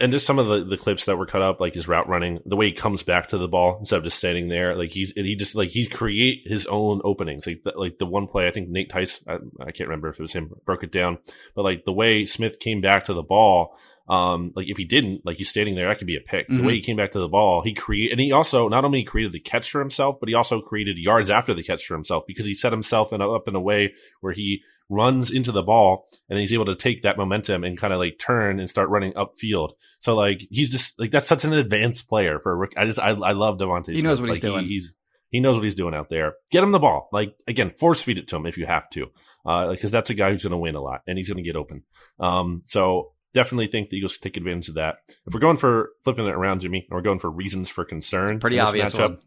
and 0.00 0.10
just 0.10 0.26
some 0.26 0.38
of 0.38 0.48
the, 0.48 0.64
the 0.64 0.76
clips 0.76 1.04
that 1.04 1.16
were 1.16 1.26
cut 1.26 1.42
up, 1.42 1.60
like 1.60 1.74
his 1.74 1.86
route 1.86 2.08
running, 2.08 2.40
the 2.46 2.56
way 2.56 2.66
he 2.66 2.72
comes 2.72 3.02
back 3.02 3.28
to 3.28 3.38
the 3.38 3.48
ball 3.48 3.76
instead 3.78 3.98
of 3.98 4.04
just 4.04 4.18
standing 4.18 4.48
there, 4.48 4.74
like 4.74 4.90
he's 4.90 5.12
and 5.16 5.26
he 5.26 5.36
just 5.36 5.54
like 5.54 5.68
he 5.68 5.86
create 5.86 6.42
his 6.46 6.66
own 6.66 7.00
openings. 7.04 7.46
Like 7.46 7.62
the, 7.62 7.72
like 7.76 7.98
the 7.98 8.06
one 8.06 8.26
play, 8.26 8.46
I 8.46 8.50
think 8.50 8.68
Nate 8.68 8.90
Tice, 8.90 9.20
I, 9.28 9.34
I, 9.60 9.70
can't 9.70 9.88
remember 9.88 10.08
if 10.08 10.18
it 10.18 10.22
was 10.22 10.32
him, 10.32 10.50
broke 10.64 10.82
it 10.82 10.92
down, 10.92 11.18
but 11.54 11.64
like 11.64 11.84
the 11.84 11.92
way 11.92 12.24
Smith 12.24 12.58
came 12.58 12.80
back 12.80 13.04
to 13.04 13.14
the 13.14 13.22
ball, 13.22 13.78
um, 14.12 14.52
like 14.54 14.68
if 14.68 14.76
he 14.76 14.84
didn't, 14.84 15.24
like 15.24 15.38
he's 15.38 15.48
standing 15.48 15.74
there, 15.74 15.88
that 15.88 15.96
could 15.96 16.06
be 16.06 16.16
a 16.16 16.20
pick. 16.20 16.46
Mm-hmm. 16.46 16.58
The 16.58 16.62
way 16.64 16.74
he 16.74 16.82
came 16.82 16.98
back 16.98 17.12
to 17.12 17.18
the 17.18 17.30
ball, 17.30 17.62
he 17.62 17.72
created, 17.72 18.12
and 18.12 18.20
he 18.20 18.30
also 18.30 18.68
not 18.68 18.84
only 18.84 19.04
created 19.04 19.32
the 19.32 19.40
catch 19.40 19.70
for 19.70 19.80
himself, 19.80 20.16
but 20.20 20.28
he 20.28 20.34
also 20.34 20.60
created 20.60 20.98
yards 20.98 21.30
after 21.30 21.54
the 21.54 21.62
catch 21.62 21.86
for 21.86 21.94
himself 21.94 22.24
because 22.26 22.44
he 22.44 22.54
set 22.54 22.72
himself 22.72 23.14
in 23.14 23.22
a, 23.22 23.32
up 23.32 23.48
in 23.48 23.54
a 23.54 23.60
way 23.60 23.94
where 24.20 24.34
he 24.34 24.62
runs 24.90 25.30
into 25.30 25.50
the 25.50 25.62
ball 25.62 26.08
and 26.28 26.38
he's 26.38 26.52
able 26.52 26.66
to 26.66 26.74
take 26.74 27.00
that 27.00 27.16
momentum 27.16 27.64
and 27.64 27.78
kind 27.78 27.94
of 27.94 27.98
like 27.98 28.18
turn 28.18 28.60
and 28.60 28.68
start 28.68 28.90
running 28.90 29.14
upfield. 29.14 29.70
So 29.98 30.14
like 30.14 30.46
he's 30.50 30.70
just 30.70 31.00
like 31.00 31.10
that's 31.10 31.28
such 31.28 31.44
an 31.44 31.54
advanced 31.54 32.06
player 32.06 32.38
for 32.38 32.52
a 32.52 32.56
rookie. 32.56 32.76
I 32.76 32.84
just 32.84 33.00
I, 33.00 33.12
I 33.12 33.32
love 33.32 33.56
DeVonta. 33.56 33.96
He 33.96 34.02
knows 34.02 34.20
what 34.20 34.28
like, 34.28 34.42
he's 34.42 34.50
doing. 34.50 34.64
He, 34.64 34.74
he's 34.74 34.94
he 35.30 35.40
knows 35.40 35.56
what 35.56 35.64
he's 35.64 35.74
doing 35.74 35.94
out 35.94 36.10
there. 36.10 36.34
Get 36.50 36.62
him 36.62 36.72
the 36.72 36.78
ball. 36.78 37.08
Like 37.12 37.34
again, 37.48 37.70
force 37.70 38.02
feed 38.02 38.18
it 38.18 38.28
to 38.28 38.36
him 38.36 38.44
if 38.44 38.58
you 38.58 38.66
have 38.66 38.90
to, 38.90 39.06
Uh, 39.46 39.70
because 39.70 39.90
uh, 39.90 39.96
that's 39.96 40.10
a 40.10 40.14
guy 40.14 40.30
who's 40.30 40.42
going 40.42 40.50
to 40.50 40.58
win 40.58 40.74
a 40.74 40.82
lot 40.82 41.00
and 41.06 41.16
he's 41.16 41.28
going 41.28 41.42
to 41.42 41.42
get 41.42 41.56
open. 41.56 41.84
Um, 42.20 42.60
so 42.66 43.12
definitely 43.34 43.66
think 43.66 43.90
the 43.90 43.96
Eagles 43.96 44.18
take 44.18 44.36
advantage 44.36 44.68
of 44.68 44.74
that. 44.76 44.96
If 45.26 45.34
we're 45.34 45.40
going 45.40 45.56
for 45.56 45.90
flipping 46.02 46.26
it 46.26 46.34
around, 46.34 46.60
Jimmy, 46.60 46.86
and 46.88 46.94
we're 46.94 47.02
going 47.02 47.18
for 47.18 47.30
reasons 47.30 47.68
for 47.68 47.84
concern, 47.84 48.40
pretty 48.40 48.58
obvious 48.58 48.92
matchup. 48.92 49.18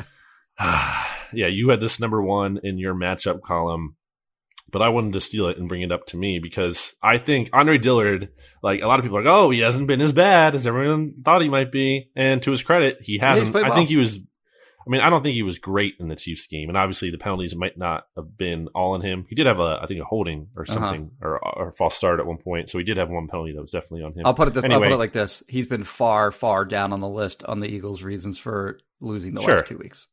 yeah, 1.32 1.46
you 1.46 1.68
had 1.68 1.80
this 1.80 2.00
number 2.00 2.22
one 2.22 2.60
in 2.62 2.78
your 2.78 2.94
matchup 2.94 3.42
column, 3.42 3.96
but 4.70 4.82
I 4.82 4.88
wanted 4.88 5.12
to 5.14 5.20
steal 5.20 5.46
it 5.46 5.58
and 5.58 5.68
bring 5.68 5.82
it 5.82 5.92
up 5.92 6.06
to 6.06 6.16
me 6.16 6.38
because 6.38 6.94
I 7.02 7.18
think 7.18 7.50
Andre 7.52 7.78
Dillard, 7.78 8.30
like 8.62 8.82
a 8.82 8.86
lot 8.86 8.98
of 8.98 9.04
people 9.04 9.18
are 9.18 9.22
like, 9.22 9.32
oh, 9.32 9.50
he 9.50 9.60
hasn't 9.60 9.88
been 9.88 10.00
as 10.00 10.12
bad 10.12 10.54
as 10.54 10.66
everyone 10.66 11.14
thought 11.24 11.42
he 11.42 11.48
might 11.48 11.72
be, 11.72 12.10
and 12.16 12.42
to 12.42 12.50
his 12.50 12.62
credit, 12.62 12.98
he 13.00 13.18
hasn't. 13.18 13.54
I 13.54 13.74
think 13.74 13.88
he 13.88 13.96
was 13.96 14.18
I 14.88 14.90
mean, 14.90 15.02
I 15.02 15.10
don't 15.10 15.22
think 15.22 15.34
he 15.34 15.42
was 15.42 15.58
great 15.58 15.96
in 16.00 16.08
the 16.08 16.16
Chiefs 16.16 16.46
game, 16.46 16.70
and 16.70 16.78
obviously 16.78 17.10
the 17.10 17.18
penalties 17.18 17.54
might 17.54 17.76
not 17.76 18.06
have 18.16 18.38
been 18.38 18.68
all 18.74 18.94
on 18.94 19.02
him. 19.02 19.26
He 19.28 19.34
did 19.34 19.44
have 19.44 19.60
a, 19.60 19.80
I 19.82 19.86
think, 19.86 20.00
a 20.00 20.04
holding 20.04 20.48
or 20.56 20.62
uh-huh. 20.62 20.72
something, 20.72 21.10
uh-huh. 21.20 21.28
or, 21.28 21.58
or, 21.58 21.68
a 21.68 21.72
false 21.72 21.94
start 21.94 22.20
at 22.20 22.26
one 22.26 22.38
point, 22.38 22.70
so 22.70 22.78
he 22.78 22.84
did 22.84 22.96
have 22.96 23.10
one 23.10 23.28
penalty 23.28 23.52
that 23.52 23.60
was 23.60 23.70
definitely 23.70 24.04
on 24.04 24.14
him. 24.14 24.22
I'll 24.24 24.32
put 24.32 24.48
it 24.48 24.54
this. 24.54 24.64
Anyway, 24.64 24.86
I'll 24.86 24.90
put 24.90 24.94
it 24.94 24.98
like 24.98 25.12
this: 25.12 25.42
He's 25.46 25.66
been 25.66 25.84
far, 25.84 26.32
far 26.32 26.64
down 26.64 26.94
on 26.94 27.00
the 27.00 27.08
list 27.08 27.44
on 27.44 27.60
the 27.60 27.68
Eagles' 27.68 28.02
reasons 28.02 28.38
for 28.38 28.78
losing 29.00 29.34
the 29.34 29.42
sure. 29.42 29.56
last 29.56 29.66
two 29.66 29.76
weeks. 29.76 30.08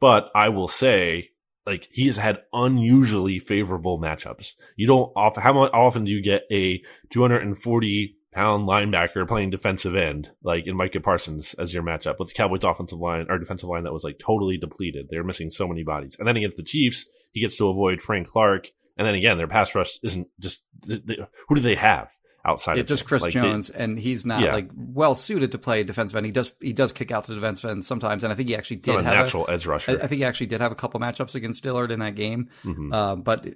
But 0.00 0.30
I 0.34 0.48
will 0.48 0.68
say, 0.68 1.30
like 1.66 1.86
he 1.92 2.06
has 2.06 2.16
had 2.16 2.42
unusually 2.54 3.38
favorable 3.38 4.00
matchups. 4.00 4.54
You 4.76 4.86
don't 4.86 5.12
often 5.14 5.42
how 5.42 5.58
often 5.58 6.04
do 6.04 6.12
you 6.12 6.22
get 6.22 6.44
a 6.50 6.80
240 7.10 8.14
pound 8.36 8.68
linebacker 8.68 9.26
playing 9.26 9.48
defensive 9.48 9.96
end, 9.96 10.30
like 10.42 10.66
in 10.66 10.76
Micah 10.76 11.00
Parsons 11.00 11.54
as 11.54 11.72
your 11.72 11.82
matchup 11.82 12.18
with 12.18 12.28
the 12.28 12.34
Cowboys 12.34 12.64
offensive 12.64 12.98
line 12.98 13.26
or 13.30 13.38
defensive 13.38 13.68
line 13.68 13.84
that 13.84 13.94
was 13.94 14.04
like 14.04 14.18
totally 14.18 14.58
depleted. 14.58 15.08
They 15.08 15.16
were 15.16 15.24
missing 15.24 15.48
so 15.48 15.66
many 15.66 15.82
bodies. 15.82 16.16
And 16.18 16.28
then 16.28 16.36
against 16.36 16.58
the 16.58 16.62
Chiefs, 16.62 17.06
he 17.32 17.40
gets 17.40 17.56
to 17.56 17.68
avoid 17.68 18.02
Frank 18.02 18.28
Clark. 18.28 18.70
And 18.98 19.06
then 19.06 19.14
again, 19.14 19.38
their 19.38 19.48
pass 19.48 19.74
rush 19.74 19.98
isn't 20.02 20.28
just 20.38 20.62
who 20.86 21.54
do 21.54 21.60
they 21.60 21.76
have 21.76 22.12
outside? 22.44 22.76
Yeah, 22.76 22.82
of 22.82 22.86
just? 22.86 23.06
Chris 23.06 23.22
like 23.22 23.32
Jones, 23.32 23.68
they, 23.68 23.78
and 23.78 23.98
he's 23.98 24.26
not 24.26 24.42
yeah. 24.42 24.52
like 24.52 24.70
well 24.74 25.14
suited 25.14 25.52
to 25.52 25.58
play 25.58 25.82
defensive 25.82 26.16
end. 26.16 26.26
He 26.26 26.32
does 26.32 26.52
he 26.60 26.74
does 26.74 26.92
kick 26.92 27.10
out 27.10 27.24
to 27.24 27.34
the 27.34 27.40
defensive 27.40 27.70
end 27.70 27.84
sometimes, 27.84 28.22
and 28.22 28.32
I 28.32 28.36
think 28.36 28.50
he 28.50 28.56
actually 28.56 28.78
did 28.78 28.96
a 28.96 29.02
have 29.02 29.14
natural 29.14 29.46
a, 29.46 29.52
edge 29.52 29.66
rusher. 29.66 29.92
I, 29.92 29.94
I, 29.94 30.06
think 30.06 30.18
he 30.18 30.24
actually 30.24 30.46
did 30.46 30.60
have 30.60 30.72
a 30.72 30.76
couple 30.76 31.00
matchups 31.00 31.34
against 31.34 31.62
Dillard 31.62 31.90
in 31.90 32.00
that 32.00 32.14
game, 32.14 32.48
mm-hmm. 32.64 32.92
uh, 32.92 33.16
but 33.16 33.46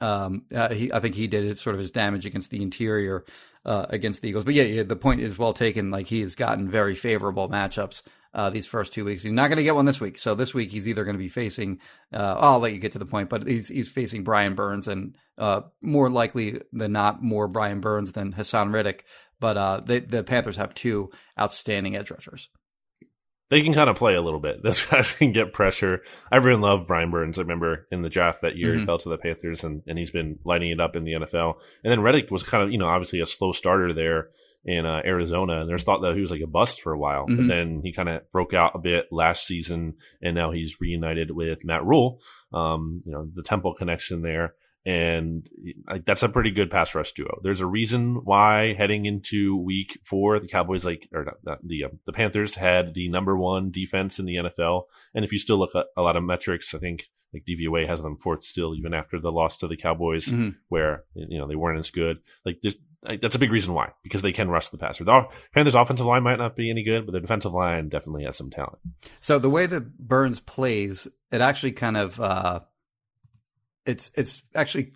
um, 0.00 0.44
uh, 0.54 0.72
he, 0.72 0.92
I 0.92 1.00
think 1.00 1.14
he 1.14 1.26
did 1.26 1.44
it 1.44 1.58
sort 1.58 1.74
of 1.74 1.80
his 1.80 1.90
damage 1.90 2.24
against 2.24 2.50
the 2.50 2.62
interior 2.62 3.24
uh, 3.64 3.86
against 3.90 4.22
the 4.22 4.28
Eagles. 4.28 4.44
But 4.44 4.54
yeah, 4.54 4.64
yeah, 4.64 4.82
the 4.82 4.96
point 4.96 5.20
is 5.20 5.38
well 5.38 5.52
taken. 5.52 5.90
Like 5.90 6.06
he 6.06 6.20
has 6.22 6.34
gotten 6.34 6.70
very 6.70 6.94
favorable 6.94 7.48
matchups 7.48 8.02
uh, 8.34 8.50
these 8.50 8.66
first 8.66 8.92
two 8.92 9.04
weeks. 9.04 9.22
He's 9.22 9.32
not 9.32 9.48
going 9.48 9.56
to 9.56 9.64
get 9.64 9.74
one 9.74 9.84
this 9.84 10.00
week. 10.00 10.18
So 10.18 10.34
this 10.34 10.54
week 10.54 10.70
he's 10.70 10.86
either 10.86 11.04
going 11.04 11.16
to 11.16 11.22
be 11.22 11.28
facing. 11.28 11.80
Uh, 12.12 12.36
I'll 12.38 12.58
let 12.58 12.72
you 12.72 12.78
get 12.78 12.92
to 12.92 12.98
the 12.98 13.06
point, 13.06 13.30
but 13.30 13.46
he's 13.46 13.68
he's 13.68 13.88
facing 13.88 14.24
Brian 14.24 14.54
Burns 14.54 14.88
and 14.88 15.16
uh, 15.36 15.62
more 15.80 16.10
likely 16.10 16.60
than 16.72 16.92
not 16.92 17.22
more 17.22 17.48
Brian 17.48 17.80
Burns 17.80 18.12
than 18.12 18.32
Haason 18.32 18.72
Reddick. 18.72 19.04
But 19.40 19.56
uh, 19.56 19.80
they, 19.84 20.00
the 20.00 20.24
Panthers 20.24 20.56
have 20.56 20.74
two 20.74 21.10
outstanding 21.38 21.96
edge 21.96 22.10
rushers. 22.10 22.48
They 23.50 23.62
can 23.62 23.72
kind 23.72 23.88
of 23.88 23.96
play 23.96 24.14
a 24.14 24.20
little 24.22 24.40
bit. 24.40 24.62
Those 24.62 24.84
guys 24.84 25.12
can 25.12 25.32
get 25.32 25.52
pressure. 25.52 26.02
Everyone 26.30 26.60
loved 26.60 26.86
Brian 26.86 27.10
Burns. 27.10 27.38
I 27.38 27.42
remember 27.42 27.86
in 27.90 28.02
the 28.02 28.10
draft 28.10 28.42
that 28.42 28.56
year 28.56 28.74
Mhm. 28.74 28.80
he 28.80 28.86
fell 28.86 28.98
to 28.98 29.08
the 29.08 29.18
Panthers, 29.18 29.64
and, 29.64 29.82
and 29.86 29.98
he's 29.98 30.10
been 30.10 30.38
lighting 30.44 30.70
it 30.70 30.80
up 30.80 30.96
in 30.96 31.04
the 31.04 31.12
NFL. 31.14 31.54
And 31.82 31.90
then 31.90 32.02
Reddick 32.02 32.30
was 32.30 32.42
kind 32.42 32.62
of, 32.62 32.70
you 32.72 32.78
know, 32.78 32.86
obviously 32.88 33.20
a 33.20 33.26
slow 33.26 33.52
starter 33.52 33.92
there 33.92 34.28
in 34.64 34.84
uh, 34.84 35.00
Arizona. 35.04 35.60
And 35.60 35.68
there's 35.68 35.82
thought 35.84 36.02
that 36.02 36.14
he 36.14 36.20
was 36.20 36.30
like 36.30 36.42
a 36.42 36.46
bust 36.46 36.82
for 36.82 36.92
a 36.92 36.98
while, 36.98 37.24
but 37.26 37.36
Mhm. 37.38 37.48
then 37.48 37.80
he 37.82 37.92
kind 37.92 38.08
of 38.08 38.30
broke 38.32 38.52
out 38.52 38.72
a 38.74 38.78
bit 38.78 39.06
last 39.10 39.46
season, 39.46 39.94
and 40.20 40.34
now 40.34 40.50
he's 40.50 40.80
reunited 40.80 41.30
with 41.30 41.64
Matt 41.64 41.84
Rhule. 41.86 42.20
Um, 42.52 43.00
you 43.06 43.12
know, 43.12 43.26
the 43.32 43.42
Temple 43.42 43.72
connection 43.74 44.20
there. 44.22 44.54
And 44.88 45.46
like, 45.86 46.06
that's 46.06 46.22
a 46.22 46.28
pretty 46.30 46.50
good 46.50 46.70
pass 46.70 46.94
rush 46.94 47.12
duo. 47.12 47.40
There's 47.42 47.60
a 47.60 47.66
reason 47.66 48.24
why 48.24 48.72
heading 48.72 49.04
into 49.04 49.56
week 49.56 49.98
four, 50.02 50.40
the 50.40 50.48
Cowboys 50.48 50.84
like 50.84 51.08
or 51.12 51.24
not, 51.24 51.34
not 51.44 51.58
the 51.62 51.84
uh, 51.84 51.88
the 52.06 52.12
Panthers 52.12 52.54
had 52.54 52.94
the 52.94 53.08
number 53.10 53.36
one 53.36 53.70
defense 53.70 54.18
in 54.18 54.24
the 54.24 54.36
NFL. 54.36 54.84
And 55.14 55.24
if 55.26 55.32
you 55.32 55.38
still 55.38 55.58
look 55.58 55.74
at 55.74 55.86
a 55.96 56.00
lot 56.02 56.16
of 56.16 56.24
metrics, 56.24 56.74
I 56.74 56.78
think 56.78 57.10
like 57.34 57.44
DVOA 57.44 57.86
has 57.86 58.00
them 58.00 58.16
fourth 58.16 58.42
still, 58.42 58.74
even 58.74 58.94
after 58.94 59.20
the 59.20 59.30
loss 59.30 59.58
to 59.58 59.68
the 59.68 59.76
Cowboys, 59.76 60.26
Mhm. 60.28 60.54
where 60.68 61.04
you 61.14 61.38
know 61.38 61.46
they 61.46 61.56
weren't 61.56 61.78
as 61.78 61.90
good. 61.90 62.18
Like 62.46 62.60
there's 62.62 62.78
like, 63.06 63.20
that's 63.20 63.36
a 63.36 63.38
big 63.38 63.52
reason 63.52 63.74
why 63.74 63.92
because 64.02 64.22
they 64.22 64.32
can 64.32 64.48
rush 64.48 64.68
the 64.70 64.78
passer. 64.78 65.04
The 65.04 65.26
Panthers' 65.52 65.74
offensive 65.74 66.06
line 66.06 66.22
might 66.22 66.38
not 66.38 66.56
be 66.56 66.70
any 66.70 66.82
good, 66.82 67.04
but 67.04 67.12
the 67.12 67.20
defensive 67.20 67.52
line 67.52 67.90
definitely 67.90 68.24
has 68.24 68.36
some 68.36 68.48
talent. 68.48 68.78
So 69.20 69.38
the 69.38 69.50
way 69.50 69.66
that 69.66 69.98
Burns 69.98 70.40
plays, 70.40 71.06
it 71.30 71.42
actually 71.42 71.72
kind 71.72 71.96
of 71.98 72.18
uh, 72.20 72.60
it's 73.86 74.10
it's 74.14 74.42
actually 74.54 74.92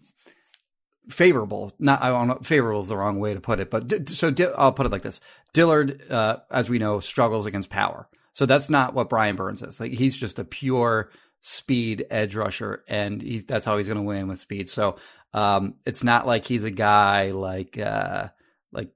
favorable. 1.09 1.72
Not 1.78 2.03
I 2.03 2.09
don't 2.09 2.28
know, 2.28 2.39
favorable 2.43 2.80
is 2.80 2.89
the 2.89 2.97
wrong 2.97 3.18
way 3.18 3.35
to 3.35 3.41
put 3.41 3.61
it, 3.61 3.70
but 3.70 4.09
so 4.09 4.33
I'll 4.57 4.72
put 4.72 4.87
it 4.87 4.93
like 4.93 5.03
this: 5.03 5.20
Dillard, 5.53 6.11
uh, 6.11 6.39
as 6.51 6.68
we 6.68 6.78
know, 6.78 7.01
struggles 7.01 7.47
against 7.47 7.70
power. 7.70 8.09
So 8.33 8.47
that's 8.47 8.70
not 8.70 8.95
what 8.95 9.09
Brian 9.09 9.37
Burns 9.37 9.62
is. 9.62 9.80
Like 9.80 9.93
he's 9.93 10.16
just 10.16 10.39
a 10.39 10.45
pure 10.45 11.11
speed 11.41 12.07
edge 12.11 12.35
rusher, 12.35 12.85
and 12.89 13.20
he's 13.20 13.45
that's 13.45 13.64
how 13.64 13.76
he's 13.76 13.89
going 13.89 13.99
to 13.99 14.03
win 14.03 14.28
with 14.28 14.39
speed. 14.39 14.70
So 14.70 14.97
um, 15.35 15.74
it's 15.85 16.05
not 16.05 16.26
like 16.26 16.45
he's 16.45 16.64
a 16.64 16.70
guy 16.70 17.30
like 17.30 17.78
uh, 17.78 18.28
like. 18.72 18.91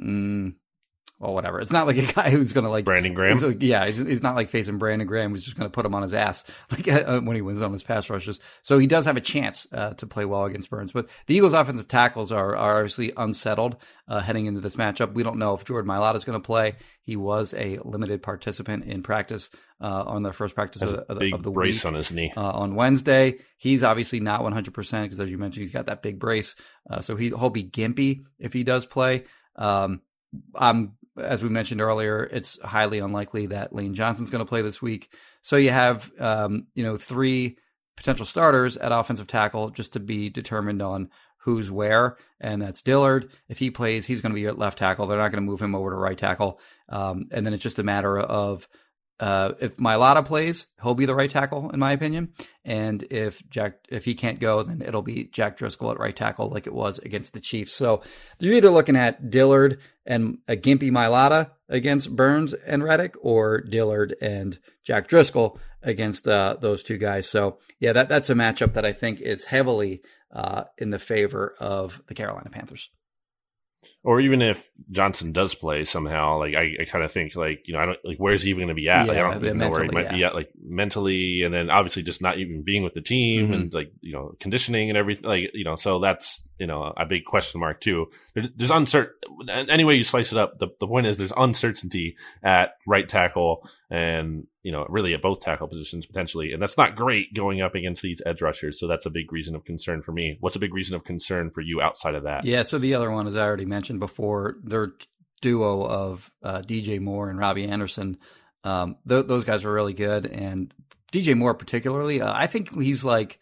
Mm, 0.00 0.54
well, 1.18 1.32
whatever. 1.32 1.60
It's 1.60 1.72
not 1.72 1.86
like 1.86 1.96
a 1.96 2.12
guy 2.14 2.30
who's 2.30 2.52
going 2.52 2.64
to 2.64 2.70
like 2.70 2.84
Brandon 2.84 3.14
Graham. 3.14 3.38
He's 3.38 3.62
yeah, 3.62 3.86
he's, 3.86 3.98
he's 3.98 4.22
not 4.22 4.36
like 4.36 4.50
facing 4.50 4.78
Brandon 4.78 5.06
Graham, 5.06 5.30
who's 5.30 5.44
just 5.44 5.56
going 5.56 5.68
to 5.68 5.72
put 5.72 5.86
him 5.86 5.94
on 5.94 6.02
his 6.02 6.14
ass 6.14 6.44
like 6.70 6.86
uh, 6.88 7.20
when 7.20 7.36
he 7.36 7.42
wins 7.42 7.62
on 7.62 7.72
his 7.72 7.82
pass 7.82 8.10
rushes. 8.10 8.40
So 8.62 8.78
he 8.78 8.86
does 8.86 9.06
have 9.06 9.16
a 9.16 9.22
chance 9.22 9.66
uh, 9.72 9.94
to 9.94 10.06
play 10.06 10.24
well 10.24 10.44
against 10.44 10.68
Burns. 10.70 10.92
But 10.92 11.08
the 11.26 11.34
Eagles' 11.34 11.54
offensive 11.54 11.88
tackles 11.88 12.32
are, 12.32 12.54
are 12.56 12.76
obviously 12.76 13.12
unsettled 13.16 13.76
uh, 14.08 14.20
heading 14.20 14.46
into 14.46 14.60
this 14.60 14.76
matchup. 14.76 15.14
We 15.14 15.22
don't 15.22 15.38
know 15.38 15.54
if 15.54 15.64
Jordan 15.64 15.88
Mailata 15.90 16.16
is 16.16 16.24
going 16.24 16.40
to 16.40 16.44
play. 16.46 16.74
He 17.00 17.16
was 17.16 17.54
a 17.54 17.78
limited 17.84 18.22
participant 18.22 18.84
in 18.84 19.02
practice 19.02 19.50
uh, 19.80 20.04
on 20.06 20.22
the 20.22 20.32
first 20.32 20.54
practice 20.54 20.82
of, 20.82 20.92
a 20.92 21.00
of 21.02 21.08
the, 21.08 21.20
big 21.20 21.34
of 21.34 21.42
the 21.42 21.50
brace 21.50 21.84
week 21.84 21.86
on 21.86 21.94
his 21.94 22.12
knee. 22.12 22.32
uh, 22.36 22.50
on 22.50 22.74
Wednesday. 22.74 23.38
He's 23.56 23.82
obviously 23.82 24.20
not 24.20 24.40
100% 24.40 25.02
because, 25.02 25.20
as 25.20 25.30
you 25.30 25.38
mentioned, 25.38 25.62
he's 25.62 25.70
got 25.72 25.86
that 25.86 26.02
big 26.02 26.18
brace. 26.18 26.56
Uh, 26.90 27.00
so 27.00 27.16
he, 27.16 27.28
he'll 27.28 27.50
be 27.50 27.64
gimpy 27.64 28.24
if 28.38 28.52
he 28.52 28.64
does 28.64 28.86
play. 28.86 29.24
Um, 29.56 30.02
I'm, 30.54 30.92
as 31.18 31.42
we 31.42 31.48
mentioned 31.48 31.80
earlier, 31.80 32.24
it's 32.24 32.60
highly 32.62 32.98
unlikely 32.98 33.46
that 33.46 33.74
Lane 33.74 33.94
Johnson's 33.94 34.30
going 34.30 34.44
to 34.44 34.48
play 34.48 34.62
this 34.62 34.82
week. 34.82 35.10
So 35.42 35.56
you 35.56 35.70
have, 35.70 36.10
um, 36.18 36.66
you 36.74 36.82
know, 36.82 36.96
three 36.96 37.58
potential 37.96 38.26
starters 38.26 38.76
at 38.76 38.92
offensive 38.92 39.26
tackle 39.26 39.70
just 39.70 39.94
to 39.94 40.00
be 40.00 40.28
determined 40.28 40.82
on 40.82 41.10
who's 41.38 41.70
where, 41.70 42.16
and 42.40 42.60
that's 42.60 42.82
Dillard. 42.82 43.30
If 43.48 43.58
he 43.58 43.70
plays, 43.70 44.04
he's 44.04 44.20
going 44.20 44.32
to 44.32 44.40
be 44.40 44.46
at 44.46 44.58
left 44.58 44.78
tackle. 44.78 45.06
They're 45.06 45.18
not 45.18 45.30
going 45.30 45.44
to 45.44 45.50
move 45.50 45.62
him 45.62 45.74
over 45.74 45.90
to 45.90 45.96
right 45.96 46.18
tackle. 46.18 46.60
Um, 46.88 47.26
and 47.30 47.46
then 47.46 47.54
it's 47.54 47.62
just 47.62 47.78
a 47.78 47.84
matter 47.84 48.18
of 48.18 48.68
uh, 49.18 49.52
if 49.60 49.76
Mailata 49.76 50.24
plays, 50.24 50.66
he'll 50.82 50.94
be 50.94 51.06
the 51.06 51.14
right 51.14 51.30
tackle, 51.30 51.70
in 51.70 51.80
my 51.80 51.92
opinion. 51.92 52.32
And 52.64 53.02
if 53.10 53.48
Jack, 53.48 53.78
if 53.88 54.04
he 54.04 54.14
can't 54.14 54.40
go, 54.40 54.62
then 54.62 54.82
it'll 54.82 55.02
be 55.02 55.24
Jack 55.24 55.56
Driscoll 55.56 55.90
at 55.90 55.98
right 55.98 56.14
tackle, 56.14 56.48
like 56.48 56.66
it 56.66 56.74
was 56.74 56.98
against 56.98 57.32
the 57.32 57.40
Chiefs. 57.40 57.74
So 57.74 58.02
you're 58.38 58.54
either 58.54 58.70
looking 58.70 58.96
at 58.96 59.30
Dillard 59.30 59.78
and 60.04 60.38
a 60.48 60.56
gimpy 60.56 60.90
Mailata 60.90 61.50
against 61.68 62.14
Burns 62.14 62.52
and 62.52 62.84
Reddick, 62.84 63.14
or 63.20 63.60
Dillard 63.60 64.14
and 64.20 64.58
Jack 64.84 65.08
Driscoll 65.08 65.58
against 65.82 66.28
uh, 66.28 66.56
those 66.60 66.82
two 66.82 66.98
guys. 66.98 67.28
So 67.28 67.58
yeah, 67.80 67.92
that 67.92 68.08
that's 68.08 68.30
a 68.30 68.34
matchup 68.34 68.74
that 68.74 68.84
I 68.84 68.92
think 68.92 69.20
is 69.20 69.44
heavily 69.44 70.02
uh, 70.32 70.64
in 70.76 70.90
the 70.90 70.98
favor 70.98 71.54
of 71.58 72.02
the 72.08 72.14
Carolina 72.14 72.50
Panthers. 72.50 72.90
Or 74.02 74.20
even 74.20 74.40
if 74.42 74.70
Johnson 74.90 75.32
does 75.32 75.54
play 75.54 75.84
somehow, 75.84 76.38
like 76.38 76.54
I, 76.54 76.74
I 76.80 76.84
kind 76.84 77.04
of 77.04 77.10
think 77.10 77.34
like 77.36 77.62
you 77.66 77.74
know 77.74 77.80
I 77.80 77.86
don't 77.86 77.98
like 78.04 78.18
where's 78.18 78.42
he 78.42 78.50
even 78.50 78.60
going 78.60 78.68
to 78.76 78.80
be 78.80 78.88
at? 78.88 79.06
like, 79.08 79.16
I 79.16 79.20
don't 79.22 79.44
even 79.44 79.58
know 79.58 79.70
where 79.70 79.82
he 79.84 79.90
might 79.90 80.10
be 80.10 80.24
at, 80.24 80.34
like 80.34 80.50
mentally, 80.62 81.42
and 81.42 81.52
then 81.52 81.70
obviously 81.70 82.02
just 82.02 82.22
not 82.22 82.38
even 82.38 82.62
being 82.62 82.82
with 82.82 82.94
the 82.94 83.00
team 83.00 83.48
Mhm. 83.48 83.54
and 83.54 83.74
like 83.74 83.92
you 84.00 84.12
know 84.12 84.32
conditioning 84.40 84.88
and 84.90 84.96
everything. 84.96 85.28
Like 85.28 85.50
you 85.54 85.64
know, 85.64 85.76
so 85.76 85.98
that's 85.98 86.48
you 86.58 86.66
know 86.66 86.92
a 86.96 87.04
big 87.06 87.24
question 87.24 87.60
mark 87.60 87.80
too. 87.80 88.06
There's, 88.34 88.50
there's 88.52 88.70
uncertain. 88.70 89.14
Any 89.48 89.84
way 89.84 89.94
you 89.96 90.04
slice 90.04 90.32
it 90.32 90.38
up, 90.38 90.54
the 90.58 90.68
the 90.80 90.86
point 90.86 91.06
is 91.06 91.18
there's 91.18 91.32
uncertainty 91.36 92.16
at 92.42 92.70
right 92.86 93.08
tackle 93.08 93.68
and 93.90 94.46
you 94.66 94.72
know 94.72 94.84
really 94.88 95.14
at 95.14 95.22
both 95.22 95.38
tackle 95.38 95.68
positions 95.68 96.06
potentially, 96.06 96.52
and 96.52 96.60
that's 96.60 96.76
not 96.76 96.96
great 96.96 97.32
going 97.32 97.62
up 97.62 97.76
against 97.76 98.02
these 98.02 98.20
edge 98.26 98.42
rushers. 98.42 98.80
So 98.80 98.88
that's 98.88 99.06
a 99.06 99.10
big 99.10 99.32
reason 99.32 99.54
of 99.54 99.64
concern 99.64 100.02
for 100.02 100.10
me. 100.10 100.38
What's 100.40 100.56
a 100.56 100.58
big 100.58 100.74
reason 100.74 100.96
of 100.96 101.04
concern 101.04 101.52
for 101.52 101.60
you 101.60 101.80
outside 101.80 102.16
of 102.16 102.24
that? 102.24 102.44
Yeah. 102.44 102.64
So 102.64 102.78
the 102.78 102.94
other 102.94 103.08
one, 103.08 103.28
as 103.28 103.36
I 103.36 103.44
already 103.46 103.64
mentioned 103.64 104.00
before, 104.00 104.56
their 104.64 104.94
duo 105.40 105.86
of 105.86 106.32
uh, 106.42 106.62
DJ 106.62 107.00
Moore 107.00 107.30
and 107.30 107.38
Robbie 107.38 107.68
Anderson. 107.68 108.18
Um, 108.64 108.96
th- 109.08 109.28
those 109.28 109.44
guys 109.44 109.62
were 109.62 109.72
really 109.72 109.94
good, 109.94 110.26
and 110.26 110.74
DJ 111.12 111.36
Moore 111.36 111.54
particularly. 111.54 112.20
Uh, 112.20 112.32
I 112.34 112.48
think 112.48 112.74
he's 112.74 113.04
like 113.04 113.38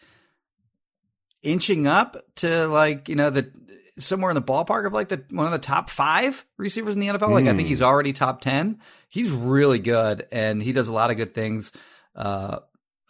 inching 1.43 1.87
up 1.87 2.19
to 2.37 2.67
like 2.69 3.09
you 3.09 3.17
know 3.17 3.31
the 3.31 3.51
somewhere 3.99 4.31
in 4.31 4.35
the 4.35 4.43
ballpark 4.43 4.87
of 4.87 4.93
like 4.93 5.09
the 5.09 5.25
one 5.31 5.47
of 5.47 5.53
the 5.53 5.59
top 5.59 5.89
five 5.91 6.45
receivers 6.59 6.95
in 6.95 7.01
the 7.01 7.09
NFL. 7.09 7.31
Like 7.31 7.47
I 7.47 7.55
think 7.55 7.67
Mm. 7.67 7.71
he's 7.71 7.83
already 7.83 8.13
top 8.13 8.41
ten. 8.41 8.81
He's 9.09 9.31
really 9.31 9.79
good, 9.79 10.27
and 10.33 10.63
he 10.63 10.73
does 10.73 10.89
a 10.89 10.93
lot 10.93 11.11
of 11.11 11.17
good 11.17 11.33
things. 11.33 11.73
Uh, 12.15 12.59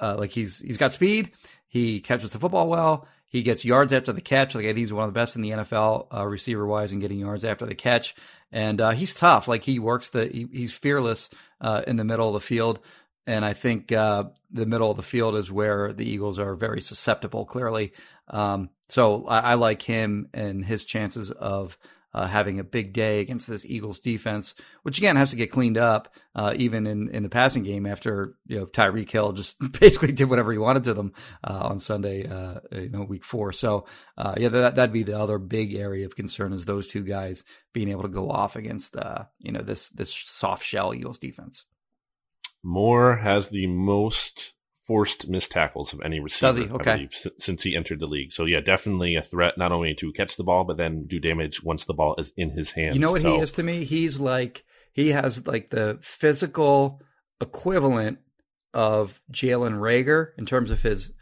uh, 0.00 0.16
like 0.18 0.30
he's 0.30 0.58
he's 0.60 0.76
got 0.76 0.92
speed. 0.92 1.32
He 1.66 2.00
catches 2.00 2.30
the 2.32 2.38
football 2.38 2.68
well. 2.68 3.06
He 3.26 3.42
gets 3.42 3.64
yards 3.64 3.92
after 3.92 4.12
the 4.12 4.20
catch. 4.20 4.54
Like 4.54 4.64
I 4.64 4.68
think 4.68 4.78
he's 4.78 4.92
one 4.92 5.08
of 5.08 5.12
the 5.12 5.18
best 5.18 5.34
in 5.36 5.42
the 5.42 5.50
NFL 5.50 6.06
uh, 6.14 6.26
receiver 6.26 6.66
wise 6.66 6.92
in 6.92 7.00
getting 7.00 7.18
yards 7.18 7.42
after 7.44 7.66
the 7.66 7.74
catch. 7.74 8.14
And 8.52 8.80
uh, 8.80 8.90
he's 8.90 9.12
tough. 9.14 9.48
Like 9.48 9.64
he 9.64 9.78
works 9.80 10.10
the 10.10 10.26
he, 10.26 10.46
he's 10.52 10.72
fearless 10.72 11.28
uh, 11.60 11.82
in 11.86 11.96
the 11.96 12.04
middle 12.04 12.28
of 12.28 12.34
the 12.34 12.40
field. 12.46 12.78
And 13.26 13.44
I 13.44 13.54
think 13.54 13.90
uh, 13.90 14.24
the 14.52 14.66
middle 14.66 14.90
of 14.90 14.96
the 14.98 15.02
field 15.02 15.34
is 15.34 15.50
where 15.50 15.92
the 15.94 16.04
Eagles 16.08 16.38
are 16.38 16.54
very 16.54 16.80
susceptible. 16.82 17.44
Clearly, 17.46 17.92
um, 18.28 18.70
so 18.88 19.26
I, 19.26 19.38
I 19.40 19.54
like 19.54 19.82
him 19.82 20.28
and 20.32 20.64
his 20.64 20.84
chances 20.84 21.30
of 21.30 21.78
uh, 22.14 22.28
having 22.28 22.60
a 22.60 22.64
big 22.64 22.92
day 22.92 23.18
against 23.20 23.48
this 23.48 23.66
Eagles 23.66 23.98
defense, 23.98 24.54
which 24.84 24.98
again 24.98 25.16
has 25.16 25.30
to 25.30 25.36
get 25.36 25.50
cleaned 25.50 25.76
up, 25.76 26.14
uh, 26.36 26.54
even 26.56 26.86
in, 26.86 27.08
in 27.08 27.24
the 27.24 27.28
passing 27.28 27.64
game 27.64 27.86
after 27.86 28.36
you 28.46 28.58
know 28.58 28.66
Tyreek 28.66 29.10
Hill 29.10 29.32
just 29.32 29.56
basically 29.80 30.12
did 30.12 30.30
whatever 30.30 30.52
he 30.52 30.58
wanted 30.58 30.84
to 30.84 30.94
them 30.94 31.12
uh, 31.42 31.58
on 31.62 31.80
Sunday, 31.80 32.26
uh, 32.28 32.60
you 32.70 32.90
know, 32.90 33.02
week 33.02 33.24
four. 33.24 33.52
So 33.52 33.86
uh, 34.16 34.34
yeah, 34.36 34.48
that 34.50 34.76
that'd 34.76 34.92
be 34.92 35.02
the 35.02 35.18
other 35.18 35.38
big 35.38 35.74
area 35.74 36.06
of 36.06 36.14
concern 36.14 36.52
is 36.52 36.64
those 36.64 36.88
two 36.88 37.02
guys 37.02 37.42
being 37.72 37.88
able 37.88 38.02
to 38.02 38.08
go 38.08 38.30
off 38.30 38.54
against 38.54 38.96
uh, 38.96 39.24
you 39.40 39.50
know 39.50 39.62
this 39.62 39.88
this 39.88 40.14
soft 40.14 40.64
shell 40.64 40.94
Eagles 40.94 41.18
defense. 41.18 41.64
Moore 42.62 43.16
has 43.16 43.48
the 43.48 43.66
most 43.66 44.54
forced 44.86 45.28
missed 45.28 45.50
tackles 45.50 45.92
of 45.92 46.00
any 46.04 46.20
receiver, 46.20 46.48
Does 46.48 46.56
he? 46.58 46.64
I 46.64 46.74
Okay. 46.74 46.94
believe, 46.96 47.12
si- 47.12 47.30
since 47.38 47.62
he 47.62 47.74
entered 47.76 48.00
the 48.00 48.06
league. 48.06 48.32
So 48.32 48.44
yeah, 48.44 48.60
definitely 48.60 49.14
a 49.16 49.22
threat 49.22 49.56
not 49.56 49.72
only 49.72 49.94
to 49.94 50.12
catch 50.12 50.36
the 50.36 50.44
ball, 50.44 50.64
but 50.64 50.76
then 50.76 51.06
do 51.06 51.18
damage 51.18 51.62
once 51.62 51.84
the 51.86 51.94
ball 51.94 52.14
is 52.18 52.32
in 52.36 52.50
his 52.50 52.72
hands. 52.72 52.94
You 52.96 53.00
know 53.00 53.12
what 53.12 53.22
So- 53.22 53.34
he 53.36 53.40
is 53.40 53.52
to 53.52 53.62
me? 53.62 53.84
He's 53.84 54.20
like 54.20 54.64
he 54.92 55.10
has 55.12 55.46
like 55.46 55.70
the 55.70 55.98
physical 56.02 57.00
equivalent 57.40 58.18
of 58.72 59.20
Jalen 59.32 59.78
Reagor 59.78 60.28
in 60.38 60.46
terms 60.46 60.70
of 60.70 60.82
his 60.82 61.12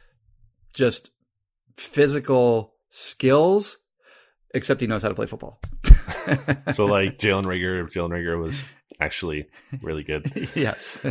just 0.75 1.11
physical 1.77 2.75
skills, 2.91 3.79
except 4.55 4.81
he 4.81 4.87
knows 4.87 5.03
how 5.03 5.09
to 5.09 5.15
play 5.15 5.27
football. 5.27 5.61
So 6.73 6.87
like 6.87 7.19
Jalen 7.19 7.45
Reagor, 7.47 7.85
if 7.85 7.93
Jalen 7.93 8.11
Reagor 8.11 8.41
was 8.41 8.65
actually 9.01 9.47
really 9.83 10.05
good. 10.05 10.31
yes. 10.55 11.05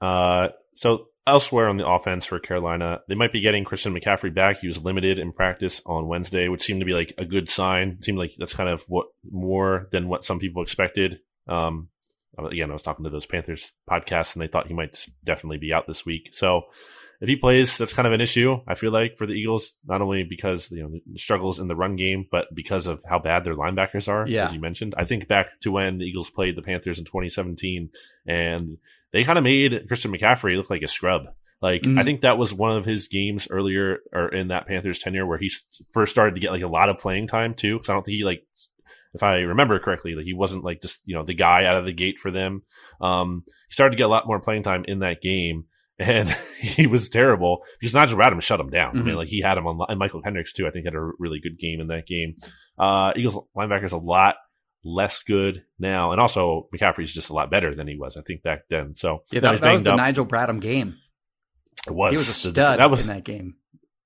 Uh, 0.00 0.48
so 0.74 1.06
elsewhere 1.28 1.68
on 1.68 1.76
the 1.76 1.88
offense 1.88 2.26
for 2.26 2.38
Carolina, 2.38 3.00
they 3.08 3.14
might 3.14 3.32
be 3.32 3.40
getting 3.40 3.64
Christian 3.64 3.94
McCaffrey 3.94 4.34
back. 4.34 4.58
He 4.58 4.66
was 4.66 4.82
limited 4.82 5.18
in 5.18 5.32
practice 5.32 5.80
on 5.86 6.08
Wednesday, 6.08 6.48
which 6.48 6.62
seemed 6.62 6.80
to 6.80 6.86
be 6.86 6.94
like 6.94 7.12
a 7.18 7.24
good 7.24 7.48
sign. 7.48 7.96
It 7.98 8.04
seemed 8.04 8.18
like 8.18 8.32
that's 8.36 8.54
kind 8.54 8.68
of 8.68 8.82
what 8.88 9.06
more 9.30 9.88
than 9.92 10.08
what 10.08 10.24
some 10.24 10.38
people 10.38 10.62
expected. 10.62 11.20
Um, 11.46 11.88
again, 12.36 12.70
I 12.70 12.72
was 12.72 12.82
talking 12.82 13.04
to 13.04 13.10
those 13.10 13.26
Panthers 13.26 13.72
podcasts 13.88 14.34
and 14.34 14.42
they 14.42 14.48
thought 14.48 14.66
he 14.66 14.74
might 14.74 15.06
definitely 15.24 15.58
be 15.58 15.72
out 15.72 15.86
this 15.86 16.04
week. 16.04 16.30
So 16.32 16.62
if 17.20 17.28
he 17.28 17.36
plays, 17.36 17.78
that's 17.78 17.92
kind 17.94 18.06
of 18.06 18.12
an 18.12 18.20
issue. 18.20 18.58
I 18.66 18.74
feel 18.74 18.92
like 18.92 19.16
for 19.18 19.26
the 19.26 19.32
Eagles, 19.34 19.74
not 19.86 20.00
only 20.02 20.24
because 20.24 20.70
you 20.70 20.82
know 20.82 20.90
the 20.90 21.18
struggles 21.18 21.58
in 21.58 21.68
the 21.68 21.76
run 21.76 21.96
game, 21.96 22.26
but 22.30 22.46
because 22.54 22.86
of 22.86 23.02
how 23.08 23.18
bad 23.18 23.44
their 23.44 23.54
linebackers 23.56 24.08
are. 24.08 24.26
Yeah. 24.28 24.44
as 24.44 24.52
you 24.52 24.60
mentioned. 24.60 24.94
I 24.96 25.04
think 25.04 25.26
back 25.28 25.58
to 25.60 25.72
when 25.72 25.98
the 25.98 26.04
Eagles 26.04 26.30
played 26.30 26.56
the 26.56 26.62
Panthers 26.62 26.98
in 26.98 27.04
2017, 27.04 27.90
and 28.26 28.78
they 29.12 29.24
kind 29.24 29.38
of 29.38 29.44
made 29.44 29.86
Christian 29.88 30.12
McCaffrey 30.12 30.56
look 30.56 30.70
like 30.70 30.82
a 30.82 30.88
scrub. 30.88 31.22
Like 31.60 31.82
Mhm. 31.82 31.98
I 32.00 32.04
think 32.04 32.20
that 32.20 32.38
was 32.38 32.54
one 32.54 32.76
of 32.76 32.84
his 32.84 33.08
games 33.08 33.48
earlier 33.50 33.98
or 34.12 34.28
in 34.28 34.48
that 34.48 34.66
Panthers 34.66 35.00
tenure 35.00 35.26
where 35.26 35.38
he 35.38 35.50
first 35.92 36.12
started 36.12 36.36
to 36.36 36.40
get 36.40 36.52
like 36.52 36.62
a 36.62 36.68
lot 36.68 36.88
of 36.88 36.98
playing 36.98 37.26
time 37.26 37.54
too. 37.54 37.74
Because 37.76 37.88
I 37.90 37.94
don't 37.94 38.04
think 38.06 38.16
he 38.16 38.24
like, 38.24 38.44
if 39.12 39.24
I 39.24 39.38
remember 39.38 39.80
correctly, 39.80 40.14
like 40.14 40.24
he 40.26 40.34
wasn't 40.34 40.62
like 40.62 40.80
just 40.82 41.00
you 41.04 41.16
know 41.16 41.24
the 41.24 41.34
guy 41.34 41.64
out 41.64 41.76
of 41.76 41.84
the 41.84 41.92
gate 41.92 42.20
for 42.20 42.30
them. 42.30 42.62
Um, 43.00 43.42
he 43.68 43.72
started 43.72 43.92
to 43.92 43.96
get 43.98 44.04
a 44.06 44.08
lot 44.08 44.26
more 44.28 44.38
playing 44.40 44.62
time 44.62 44.84
in 44.86 45.00
that 45.00 45.20
game. 45.20 45.64
And 45.98 46.28
he 46.60 46.86
was 46.86 47.08
terrible 47.08 47.64
because 47.80 47.92
Nigel 47.94 48.18
Bradham 48.18 48.40
shut 48.40 48.60
him 48.60 48.70
down. 48.70 48.98
I 48.98 49.02
mean, 49.02 49.14
Mhm. 49.14 49.18
like 49.18 49.28
he 49.28 49.40
had 49.40 49.58
him 49.58 49.66
on, 49.66 49.78
and 49.88 50.00
Mychal 50.00 50.22
Kendricks 50.22 50.52
too. 50.52 50.66
I 50.66 50.70
think 50.70 50.84
had 50.84 50.94
a 50.94 51.10
really 51.18 51.40
good 51.40 51.58
game 51.58 51.80
in 51.80 51.88
that 51.88 52.06
game. 52.06 52.36
Uh, 52.78 53.12
Eagles 53.16 53.38
linebackers 53.56 53.92
a 53.92 53.96
lot 53.98 54.36
less 54.84 55.22
good 55.24 55.64
now, 55.78 56.12
and 56.12 56.20
also 56.20 56.68
McCaffrey's 56.74 57.12
just 57.12 57.30
a 57.30 57.32
lot 57.32 57.50
better 57.50 57.74
than 57.74 57.88
he 57.88 57.96
was. 57.96 58.16
I 58.16 58.22
think 58.22 58.42
back 58.42 58.60
then. 58.70 58.94
So 58.94 59.24
Yeah, 59.32 59.40
that, 59.40 59.60
that 59.60 59.72
was 59.72 59.82
the 59.82 59.90
up, 59.92 59.96
Nigel 59.96 60.24
Bradham 60.24 60.60
game. 60.60 60.94
it 61.86 61.92
was 61.92 62.12
He 62.12 62.16
was 62.16 62.28
a 62.28 62.32
stud 62.32 62.54
That 62.54 62.90
was 62.90 63.00
in 63.02 63.08
that 63.08 63.24
game. 63.24 63.56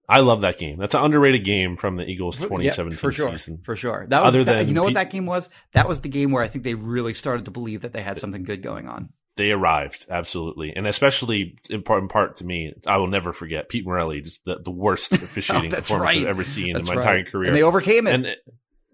I 0.09 0.20
love 0.20 0.40
that 0.43 0.59
game. 0.59 0.78
That's 0.78 0.95
an 0.95 1.03
underrated 1.05 1.45
game 1.45 1.76
from 1.76 1.97
the 1.97 2.05
Eagles 2.05 2.36
Yeah, 2.38 2.47
2017 2.47 2.99
for 2.99 3.12
sure, 3.12 3.30
season. 3.36 3.61
for 3.64 3.76
sure. 3.76 4.07
That 4.09 4.22
was 4.22 4.34
Other 4.34 4.45
that- 4.45 4.53
than 4.61 4.68
you 4.68 4.74
know 4.74 4.82
what 4.82 4.95
that 4.95 5.11
game 5.11 5.26
was. 5.26 5.49
That 5.74 5.88
was 5.88 6.01
the 6.01 6.09
game 6.09 6.32
where 6.32 6.43
I 6.43 6.49
think 6.49 6.64
they 6.64 6.74
really 6.74 7.14
started 7.14 7.45
to 7.45 7.51
believe 7.51 7.82
that 7.82 7.93
they 7.93 8.03
had 8.03 8.18
something 8.18 8.43
good 8.43 8.62
going 8.62 8.88
on. 8.88 9.11
They 9.37 9.51
arrived 9.51 10.07
absolutely, 10.11 10.74
and 10.76 10.87
especially 10.87 11.57
in 11.70 11.83
part, 11.83 12.03
in 12.03 12.09
part 12.09 12.37
to 12.37 12.45
me, 12.45 12.74
I 12.87 12.99
will 12.99 13.07
never 13.07 13.33
forget 13.33 13.68
Pete 13.70 13.87
Morelli, 13.87 14.20
just 14.20 14.45
the, 14.45 14.59
the 14.62 14.70
worst 14.70 15.12
officiating 15.12 15.72
Oh, 15.72 15.76
performance 15.76 16.14
right. 16.14 16.18
I've 16.22 16.26
ever 16.26 16.45
seen 16.45 16.74
That's 16.74 16.89
in 16.89 16.95
my 16.95 17.01
right. 17.01 17.16
entire 17.18 17.30
career. 17.30 17.49
and 17.49 17.57
they 17.57 17.62
overcame 17.62 18.07
it. 18.07 18.14
and 18.14 18.26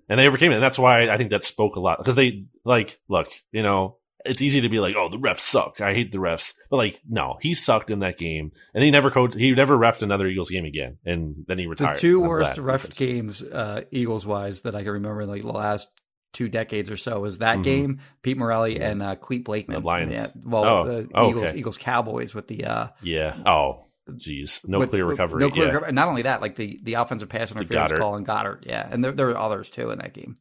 and 0.09 0.19
they 0.21 0.27
overcame 0.29 0.53
it. 0.53 0.55
And 0.55 0.63
that's 0.63 0.79
why 0.79 1.11
I 1.11 1.17
think 1.17 1.31
that 1.31 1.45
spoke 1.45 1.75
a 1.77 1.81
lot 1.81 1.99
because 1.99 2.15
they 2.15 2.45
like 2.65 3.01
look, 3.09 3.29
you 3.53 3.63
know, 3.65 3.97
it's 4.25 4.41
easy 4.41 4.61
to 4.61 4.69
be 4.69 4.79
like, 4.81 4.95
oh, 4.97 5.09
the 5.09 5.19
refs 5.19 5.41
suck. 5.41 5.81
I 5.81 5.93
hate 5.95 6.13
the 6.13 6.19
refs, 6.19 6.53
but 6.71 6.77
like, 6.77 7.01
no, 7.09 7.39
he 7.41 7.55
sucked 7.55 7.91
in 7.91 7.99
that 8.01 8.17
game, 8.19 8.53
and 8.75 8.83
he 8.85 8.91
never 8.91 9.11
coached. 9.11 9.35
He 9.35 9.53
never 9.53 9.77
refed 9.77 10.03
another 10.03 10.27
Eagles 10.27 10.51
game 10.51 10.65
again, 10.65 10.99
and 11.05 11.45
then 11.49 11.59
he 11.59 11.67
retired. 11.67 11.89
the 11.89 11.91
retired. 11.91 12.01
two 12.01 12.23
I'm 12.23 12.29
worst 12.29 12.55
glad 12.55 12.65
ref 12.65 12.91
games, 12.97 13.43
uh, 13.43 13.83
Eagles 13.91 14.25
wise, 14.27 14.61
that 14.63 14.75
I 14.75 14.83
can 14.83 14.93
remember 14.93 15.23
in 15.23 15.29
like 15.29 15.43
the 15.43 15.49
last 15.49 15.89
two 16.33 16.49
decades 16.49 16.91
or 16.91 16.97
so 16.97 17.21
was 17.21 17.39
that 17.39 17.59
Mhm. 17.59 17.63
game, 17.65 18.01
Pete 18.23 18.37
Morelli 18.37 18.77
Yeah. 18.77 18.91
and 18.91 19.03
uh, 19.03 19.17
Clete 19.17 19.45
Blakeman. 19.45 19.81
The 19.81 19.87
Lions. 19.87 20.13
Yeah, 20.13 20.27
well, 20.45 20.65
Oh, 20.65 20.85
the 20.85 21.09
oh, 21.15 21.31
Eagles, 21.31 21.45
okay. 21.45 21.59
Eagles 21.59 21.79
Cowboys 21.79 22.35
with 22.35 22.49
the 22.49 22.65
uh, 22.65 22.89
Yeah. 23.03 23.37
Oh, 23.47 23.85
geez, 24.17 24.61
no 24.67 24.79
with- 24.79 24.91
clear 24.91 25.05
recovery. 25.07 25.41
No 25.41 25.51
clear 25.51 25.67
yeah. 25.67 25.73
recovery. 25.73 25.93
Not 25.93 26.09
only 26.09 26.23
that, 26.23 26.41
like 26.43 26.57
the 26.57 26.79
the 26.83 26.95
offensive 26.95 27.29
pass 27.29 27.51
interference 27.51 27.91
Goddard. 27.91 27.99
call 28.01 28.15
and 28.17 28.27
Goddard. 28.27 28.65
Yeah, 28.67 28.87
and 28.91 29.03
there 29.03 29.13
there 29.13 29.27
were 29.27 29.39
others 29.39 29.69
too 29.71 29.91
in 29.91 29.99
that 29.99 30.13
game. 30.15 30.37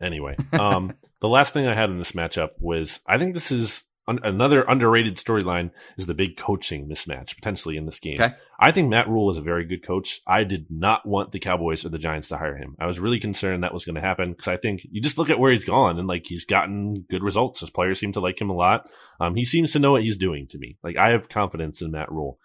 Anyway, 0.00 0.36
um, 0.52 0.92
the 1.20 1.28
last 1.28 1.52
thing 1.52 1.66
I 1.66 1.74
had 1.74 1.88
in 1.90 1.98
this 1.98 2.12
matchup 2.12 2.50
was 2.60 3.00
I 3.06 3.16
think 3.18 3.34
this 3.34 3.50
is 3.50 3.82
un- 4.08 4.20
another 4.22 4.62
underrated 4.62 5.16
storyline 5.16 5.70
is 5.98 6.06
the 6.06 6.14
big 6.14 6.36
coaching 6.36 6.88
mismatch 6.88 7.34
potentially 7.34 7.76
in 7.76 7.84
this 7.84 7.98
game. 7.98 8.20
Okay. 8.20 8.34
I 8.58 8.72
think 8.72 8.88
Matt 8.88 9.08
Rhule 9.08 9.30
is 9.30 9.36
a 9.36 9.42
very 9.42 9.64
good 9.64 9.84
coach. 9.84 10.20
I 10.26 10.44
did 10.44 10.66
not 10.70 11.06
want 11.06 11.32
the 11.32 11.38
Cowboys 11.38 11.84
or 11.84 11.90
the 11.90 11.98
Giants 11.98 12.28
to 12.28 12.38
hire 12.38 12.56
him. 12.56 12.76
I 12.78 12.86
was 12.86 13.00
really 13.00 13.20
concerned 13.20 13.62
that 13.62 13.74
was 13.74 13.84
going 13.84 13.96
to 13.96 14.00
happen 14.00 14.32
because 14.32 14.48
I 14.48 14.56
think 14.56 14.86
you 14.90 15.02
just 15.02 15.18
look 15.18 15.30
at 15.30 15.38
where 15.38 15.52
he's 15.52 15.64
gone 15.64 15.98
and 15.98 16.08
like 16.08 16.26
he's 16.26 16.44
gotten 16.44 17.04
good 17.10 17.22
results. 17.22 17.60
His 17.60 17.70
players 17.70 18.00
seem 18.00 18.12
to 18.12 18.20
like 18.20 18.40
him 18.40 18.50
a 18.50 18.54
lot. 18.54 18.88
Um, 19.20 19.34
he 19.34 19.44
seems 19.44 19.72
to 19.72 19.78
know 19.78 19.92
what 19.92 20.02
he's 20.02 20.16
doing 20.16 20.46
to 20.48 20.58
me. 20.58 20.78
Like 20.82 20.96
I 20.96 21.10
have 21.10 21.28
confidence 21.28 21.82
in 21.82 21.90
Matt 21.90 22.10
Rhule. 22.10 22.38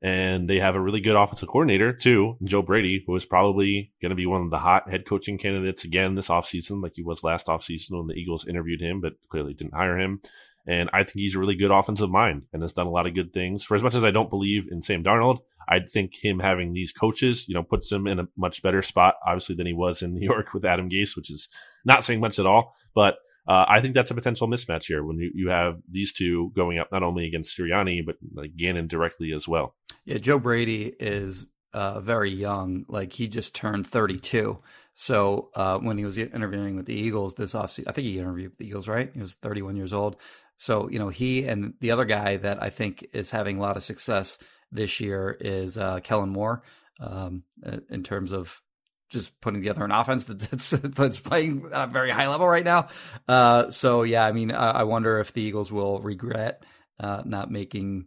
And 0.00 0.48
they 0.48 0.60
have 0.60 0.76
a 0.76 0.80
really 0.80 1.00
good 1.00 1.16
offensive 1.16 1.48
coordinator 1.48 1.92
too, 1.92 2.36
Joe 2.44 2.62
Brady, 2.62 3.02
who 3.04 3.16
is 3.16 3.26
probably 3.26 3.92
going 4.00 4.10
to 4.10 4.16
be 4.16 4.26
one 4.26 4.42
of 4.42 4.50
the 4.50 4.58
hot 4.58 4.88
head 4.88 5.04
coaching 5.04 5.38
candidates 5.38 5.82
again 5.84 6.14
this 6.14 6.28
offseason, 6.28 6.80
like 6.80 6.92
he 6.94 7.02
was 7.02 7.24
last 7.24 7.48
offseason 7.48 7.98
when 7.98 8.06
the 8.06 8.14
Eagles 8.14 8.46
interviewed 8.46 8.80
him, 8.80 9.00
but 9.00 9.14
clearly 9.28 9.54
didn't 9.54 9.74
hire 9.74 9.98
him. 9.98 10.20
And 10.68 10.90
I 10.92 11.02
think 11.02 11.14
he's 11.14 11.34
a 11.34 11.38
really 11.38 11.56
good 11.56 11.70
offensive 11.70 12.10
mind 12.10 12.42
and 12.52 12.60
has 12.62 12.74
done 12.74 12.86
a 12.86 12.90
lot 12.90 13.06
of 13.06 13.14
good 13.14 13.32
things. 13.32 13.64
For 13.64 13.74
as 13.74 13.82
much 13.82 13.94
as 13.94 14.04
I 14.04 14.10
don't 14.10 14.28
believe 14.28 14.68
in 14.70 14.82
Sam 14.82 15.02
Darnold, 15.02 15.38
I 15.66 15.80
think 15.80 16.12
him 16.22 16.40
having 16.40 16.74
these 16.74 16.92
coaches, 16.92 17.48
you 17.48 17.54
know, 17.54 17.62
puts 17.62 17.90
him 17.90 18.06
in 18.06 18.20
a 18.20 18.28
much 18.36 18.62
better 18.62 18.82
spot, 18.82 19.14
obviously, 19.26 19.54
than 19.54 19.66
he 19.66 19.72
was 19.72 20.02
in 20.02 20.14
New 20.14 20.24
York 20.24 20.52
with 20.52 20.66
Adam 20.66 20.90
Gase, 20.90 21.16
which 21.16 21.30
is 21.30 21.48
not 21.86 22.04
saying 22.04 22.20
much 22.20 22.38
at 22.38 22.44
all. 22.44 22.74
But 22.94 23.16
uh, 23.48 23.64
I 23.66 23.80
think 23.80 23.94
that's 23.94 24.10
a 24.10 24.14
potential 24.14 24.46
mismatch 24.46 24.84
here 24.84 25.02
when 25.02 25.18
you, 25.18 25.30
you 25.34 25.48
have 25.48 25.80
these 25.90 26.12
two 26.12 26.52
going 26.54 26.78
up 26.78 26.92
not 26.92 27.02
only 27.02 27.26
against 27.26 27.58
Sirianni, 27.58 28.04
but 28.04 28.16
like 28.34 28.54
Gannon 28.54 28.88
directly 28.88 29.32
as 29.32 29.48
well. 29.48 29.74
Yeah, 30.04 30.18
Joe 30.18 30.38
Brady 30.38 30.92
is 31.00 31.46
uh, 31.72 32.00
very 32.00 32.30
young. 32.30 32.84
Like 32.88 33.14
he 33.14 33.26
just 33.26 33.54
turned 33.54 33.86
32. 33.86 34.58
So 34.94 35.50
uh, 35.54 35.78
when 35.78 35.96
he 35.96 36.04
was 36.04 36.18
interviewing 36.18 36.76
with 36.76 36.86
the 36.86 36.94
Eagles 36.94 37.34
this 37.34 37.54
offseason, 37.54 37.84
I 37.86 37.92
think 37.92 38.06
he 38.06 38.18
interviewed 38.18 38.50
with 38.50 38.58
the 38.58 38.66
Eagles, 38.66 38.88
right? 38.88 39.10
He 39.14 39.20
was 39.20 39.34
31 39.34 39.76
years 39.76 39.92
old. 39.92 40.16
So, 40.58 40.90
you 40.90 40.98
know, 40.98 41.08
he 41.08 41.44
and 41.46 41.74
the 41.80 41.92
other 41.92 42.04
guy 42.04 42.36
that 42.36 42.62
I 42.62 42.68
think 42.70 43.06
is 43.12 43.30
having 43.30 43.58
a 43.58 43.62
lot 43.62 43.76
of 43.78 43.82
success 43.84 44.36
this 44.70 45.00
year 45.00 45.34
is 45.40 45.78
uh, 45.78 46.00
Kellen 46.00 46.28
Moore 46.30 46.62
um, 47.00 47.44
uh, 47.64 47.78
in 47.88 48.02
terms 48.02 48.32
of 48.32 48.60
just 49.08 49.40
putting 49.40 49.60
together 49.62 49.84
an 49.84 49.92
offense 49.92 50.24
that's 50.28 50.70
that's 50.70 51.20
playing 51.20 51.70
at 51.72 51.88
a 51.88 51.92
very 51.92 52.10
high 52.10 52.28
level 52.28 52.46
right 52.46 52.64
now. 52.64 52.88
Uh, 53.26 53.70
so 53.70 54.02
yeah, 54.02 54.24
I 54.26 54.32
mean, 54.32 54.50
I, 54.50 54.80
I 54.80 54.82
wonder 54.82 55.20
if 55.20 55.32
the 55.32 55.40
Eagles 55.42 55.72
will 55.72 56.00
regret 56.00 56.64
uh, 57.00 57.22
not 57.24 57.50
making. 57.50 58.06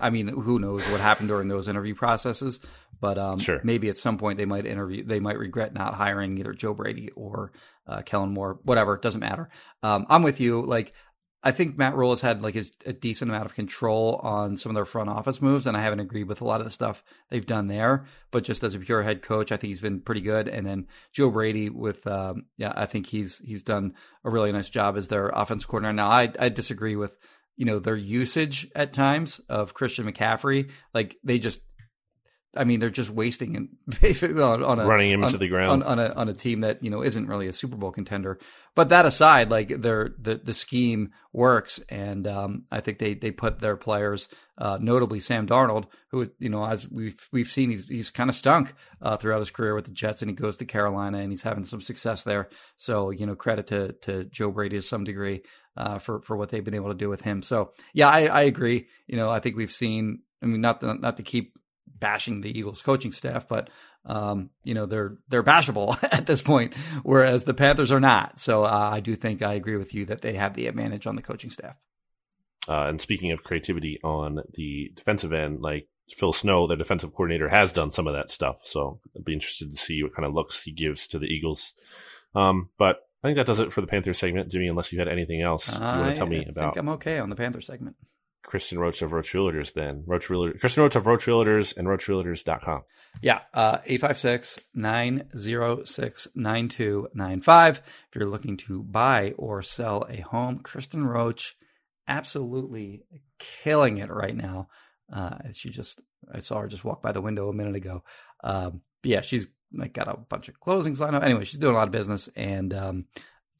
I 0.00 0.10
mean, 0.10 0.26
who 0.28 0.58
knows 0.58 0.86
what 0.90 1.00
happened 1.00 1.28
during 1.28 1.48
those 1.48 1.68
interview 1.68 1.94
processes? 1.94 2.58
But 3.00 3.16
um, 3.16 3.38
Sure. 3.38 3.60
maybe 3.62 3.88
at 3.88 3.96
some 3.96 4.18
point 4.18 4.36
they 4.36 4.44
might 4.44 4.66
interview. 4.66 5.04
They 5.04 5.20
might 5.20 5.38
regret 5.38 5.72
not 5.72 5.94
hiring 5.94 6.36
either 6.36 6.52
Joe 6.52 6.74
Brady 6.74 7.10
or 7.14 7.52
uh, 7.86 8.02
Kellen 8.02 8.32
Moore. 8.34 8.58
Whatever, 8.64 8.94
it 8.94 9.02
doesn't 9.02 9.20
matter. 9.20 9.48
Um, 9.84 10.04
I'm 10.10 10.24
with 10.24 10.40
you. 10.40 10.60
Like 10.62 10.92
I 11.42 11.52
think 11.52 11.78
Matt 11.78 11.94
Rhule 11.94 12.10
has 12.10 12.20
had 12.20 12.42
like 12.42 12.54
his, 12.54 12.72
a 12.84 12.92
decent 12.92 13.30
amount 13.30 13.46
of 13.46 13.54
control 13.54 14.16
on 14.24 14.56
some 14.56 14.70
of 14.70 14.74
their 14.74 14.84
front 14.84 15.08
office 15.08 15.40
moves, 15.40 15.66
and 15.66 15.76
I 15.76 15.82
haven't 15.82 16.00
agreed 16.00 16.26
with 16.28 16.40
a 16.40 16.44
lot 16.44 16.60
of 16.60 16.64
the 16.64 16.70
stuff 16.70 17.04
they've 17.30 17.46
done 17.46 17.68
there. 17.68 18.06
But 18.32 18.42
just 18.42 18.64
as 18.64 18.74
a 18.74 18.80
pure 18.80 19.04
head 19.04 19.22
coach, 19.22 19.52
I 19.52 19.56
think 19.56 19.68
he's 19.68 19.80
been 19.80 20.00
pretty 20.00 20.20
good. 20.20 20.48
And 20.48 20.66
then 20.66 20.88
Joe 21.12 21.30
Brady 21.30 21.70
with, 21.70 22.04
um, 22.08 22.46
yeah, 22.56 22.72
I 22.74 22.86
think 22.86 23.06
he's 23.06 23.38
he's 23.38 23.62
done 23.62 23.94
a 24.24 24.30
really 24.30 24.50
nice 24.50 24.68
job 24.68 24.96
as 24.96 25.08
their 25.08 25.28
offensive 25.28 25.68
coordinator. 25.68 25.94
Now, 25.94 26.08
I 26.08 26.32
I 26.40 26.48
disagree 26.48 26.96
with 26.96 27.16
you 27.56 27.66
know 27.66 27.78
their 27.78 27.96
usage 27.96 28.68
at 28.74 28.92
times 28.92 29.40
of 29.48 29.74
Christian 29.74 30.10
McCaffrey. 30.10 30.70
Like 30.92 31.16
they 31.22 31.38
just, 31.38 31.60
I 32.56 32.64
mean, 32.64 32.80
they're 32.80 32.90
just 32.90 33.10
wasting 33.10 33.68
basically 34.00 34.42
on, 34.42 34.62
on 34.62 34.78
a 34.78 34.86
Running 34.86 35.10
him 35.10 35.22
on, 35.22 35.28
into 35.28 35.38
the 35.38 35.48
ground. 35.48 35.82
on, 35.82 35.98
on 35.98 35.98
a 35.98 36.12
on 36.14 36.28
a 36.28 36.34
team 36.34 36.60
that 36.60 36.82
you 36.82 36.90
know 36.90 37.02
isn't 37.02 37.28
really 37.28 37.46
a 37.46 37.52
Super 37.52 37.76
Bowl 37.76 37.92
contender. 37.92 38.38
But 38.74 38.88
that 38.90 39.06
aside, 39.06 39.50
like 39.50 39.68
their 39.68 40.14
the 40.18 40.36
the 40.36 40.54
scheme 40.54 41.10
works, 41.32 41.80
and 41.88 42.26
um, 42.26 42.64
I 42.70 42.80
think 42.80 42.98
they 42.98 43.14
they 43.14 43.32
put 43.32 43.60
their 43.60 43.76
players, 43.76 44.28
uh, 44.56 44.78
notably 44.80 45.20
Sam 45.20 45.46
Darnold, 45.46 45.86
who 46.10 46.26
you 46.38 46.48
know 46.48 46.64
as 46.64 46.88
we've 46.88 47.20
we've 47.32 47.48
seen 47.48 47.70
he's 47.70 47.86
he's 47.86 48.10
kind 48.10 48.30
of 48.30 48.36
stunk 48.36 48.72
uh, 49.02 49.16
throughout 49.16 49.40
his 49.40 49.50
career 49.50 49.74
with 49.74 49.84
the 49.84 49.92
Jets, 49.92 50.22
and 50.22 50.30
he 50.30 50.34
goes 50.34 50.56
to 50.58 50.64
Carolina 50.64 51.18
and 51.18 51.30
he's 51.30 51.42
having 51.42 51.64
some 51.64 51.82
success 51.82 52.22
there. 52.22 52.48
So 52.76 53.10
you 53.10 53.26
know 53.26 53.34
credit 53.34 53.66
to 53.68 53.92
to 54.02 54.24
Joe 54.24 54.50
Brady 54.50 54.76
to 54.76 54.82
some 54.82 55.04
degree 55.04 55.42
uh, 55.76 55.98
for 55.98 56.22
for 56.22 56.36
what 56.36 56.48
they've 56.48 56.64
been 56.64 56.74
able 56.74 56.88
to 56.88 56.94
do 56.94 57.10
with 57.10 57.20
him. 57.20 57.42
So 57.42 57.72
yeah, 57.92 58.08
I, 58.08 58.26
I 58.26 58.40
agree. 58.42 58.86
You 59.06 59.16
know 59.16 59.28
I 59.30 59.40
think 59.40 59.56
we've 59.56 59.72
seen. 59.72 60.20
I 60.42 60.46
mean 60.46 60.60
not 60.60 60.80
to, 60.82 60.94
not 60.94 61.16
to 61.16 61.24
keep 61.24 61.58
bashing 61.98 62.40
the 62.40 62.56
Eagles 62.56 62.82
coaching 62.82 63.12
staff, 63.12 63.48
but 63.48 63.70
um, 64.04 64.50
you 64.64 64.74
know 64.74 64.86
they're 64.86 65.18
they're 65.28 65.42
bashable 65.42 65.96
at 66.12 66.26
this 66.26 66.42
point, 66.42 66.74
whereas 67.02 67.44
the 67.44 67.54
Panthers 67.54 67.92
are 67.92 68.00
not. 68.00 68.38
So 68.38 68.64
uh, 68.64 68.90
I 68.92 69.00
do 69.00 69.14
think 69.14 69.42
I 69.42 69.54
agree 69.54 69.76
with 69.76 69.94
you 69.94 70.06
that 70.06 70.22
they 70.22 70.34
have 70.34 70.54
the 70.54 70.66
advantage 70.66 71.06
on 71.06 71.16
the 71.16 71.22
coaching 71.22 71.50
staff. 71.50 71.76
Uh, 72.68 72.86
and 72.88 73.00
speaking 73.00 73.32
of 73.32 73.42
creativity 73.42 73.98
on 74.04 74.40
the 74.54 74.92
defensive 74.94 75.32
end, 75.32 75.60
like 75.60 75.88
Phil 76.10 76.32
Snow, 76.32 76.66
their 76.66 76.76
defensive 76.76 77.12
coordinator, 77.12 77.48
has 77.48 77.72
done 77.72 77.90
some 77.90 78.06
of 78.06 78.14
that 78.14 78.30
stuff. 78.30 78.60
So 78.64 79.00
I'd 79.16 79.24
be 79.24 79.32
interested 79.32 79.70
to 79.70 79.76
see 79.76 80.02
what 80.02 80.14
kind 80.14 80.26
of 80.26 80.34
looks 80.34 80.62
he 80.62 80.72
gives 80.72 81.06
to 81.08 81.18
the 81.18 81.26
Eagles. 81.26 81.74
Um, 82.34 82.68
but 82.78 82.96
I 83.22 83.28
think 83.28 83.36
that 83.36 83.46
does 83.46 83.60
it 83.60 83.72
for 83.72 83.80
the 83.80 83.86
Panthers 83.86 84.18
segment, 84.18 84.52
Jimmy. 84.52 84.68
Unless 84.68 84.92
you 84.92 84.98
had 84.98 85.08
anything 85.08 85.42
else, 85.42 85.66
do 85.66 85.78
you 85.78 85.90
want 85.90 86.08
to 86.10 86.14
tell 86.14 86.26
me 86.26 86.38
think 86.38 86.50
about 86.50 86.76
I'm 86.76 86.88
okay 86.90 87.18
on 87.18 87.30
the 87.30 87.36
Panther 87.36 87.60
segment. 87.60 87.96
Kristen 88.48 88.78
Roach 88.78 89.02
of 89.02 89.12
Roach 89.12 89.34
Realtors? 89.34 89.74
Then 89.74 90.04
Roach 90.06 90.28
Realtors, 90.28 90.58
Kristen 90.58 90.82
Roach 90.82 90.96
of 90.96 91.06
Roach 91.06 91.26
Realtors 91.26 91.76
and 91.76 91.86
RoachRealtors.com. 91.86 92.82
Yeah, 93.20 93.40
uh, 93.52 93.78
856 93.84 94.58
906 94.74 96.28
9295. 96.34 97.76
If 97.76 97.84
you're 98.14 98.26
looking 98.26 98.56
to 98.56 98.82
buy 98.82 99.34
or 99.36 99.62
sell 99.62 100.06
a 100.08 100.20
home, 100.20 100.60
Kristen 100.60 101.06
Roach, 101.06 101.56
absolutely 102.08 103.02
killing 103.38 103.98
it 103.98 104.10
right 104.10 104.34
now. 104.34 104.68
Uh, 105.12 105.36
she 105.52 105.68
just, 105.68 106.00
I 106.32 106.38
saw 106.38 106.60
her 106.60 106.68
just 106.68 106.86
walk 106.86 107.02
by 107.02 107.12
the 107.12 107.20
window 107.20 107.50
a 107.50 107.54
minute 107.54 107.76
ago. 107.76 108.02
Um, 108.42 108.80
yeah, 109.02 109.20
she's 109.20 109.46
like 109.74 109.92
got 109.92 110.08
a 110.08 110.16
bunch 110.16 110.48
of 110.48 110.58
closings 110.58 111.00
lined 111.00 111.16
up. 111.16 111.22
Anyway, 111.22 111.44
she's 111.44 111.60
doing 111.60 111.74
a 111.74 111.78
lot 111.78 111.88
of 111.88 111.92
business 111.92 112.30
and 112.34 112.72
um, 112.72 113.04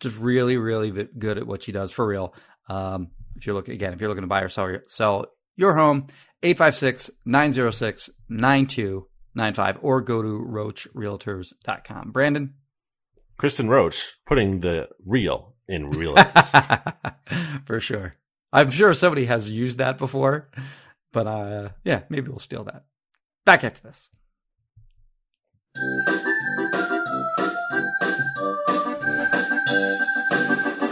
just 0.01 0.17
really, 0.17 0.57
really 0.57 0.91
good 1.19 1.37
at 1.37 1.47
what 1.47 1.63
she 1.63 1.73
does 1.73 1.93
for 1.93 2.07
real. 2.07 2.35
Um, 2.71 3.09
if 3.37 3.47
you're 3.47 3.55
looking 3.55 3.75
again, 3.75 3.93
if 3.93 4.01
you're 4.01 4.09
looking 4.09 4.23
to 4.23 4.29
buy 4.29 4.43
or 4.43 4.49
sell 4.49 4.71
your, 4.71 4.83
sell 4.87 5.27
your 5.57 5.75
home, 5.75 6.07
856 6.43 7.11
906 7.25 8.11
9295, 8.29 9.79
or 9.83 10.01
go 10.01 10.23
to 10.23 10.29
roachrealtors.com. 10.29 12.13
Brandon? 12.13 12.55
Kristen 13.37 13.69
Roach 13.69 14.15
putting 14.27 14.61
the 14.61 14.89
real 15.05 15.55
in 15.69 15.91
real. 15.91 16.17
For 17.67 17.81
sure. 17.81 18.17
I'm 18.53 18.71
sure 18.71 18.95
somebody 18.95 19.27
has 19.27 19.51
used 19.51 19.79
that 19.79 19.99
before, 19.99 20.51
but 21.13 21.27
uh, 21.27 21.69
yeah, 21.85 22.03
maybe 22.09 22.29
we'll 22.29 22.39
steal 22.39 22.65
that. 22.65 22.85
Back 23.45 23.63
after 23.65 23.83
this. 23.83 24.09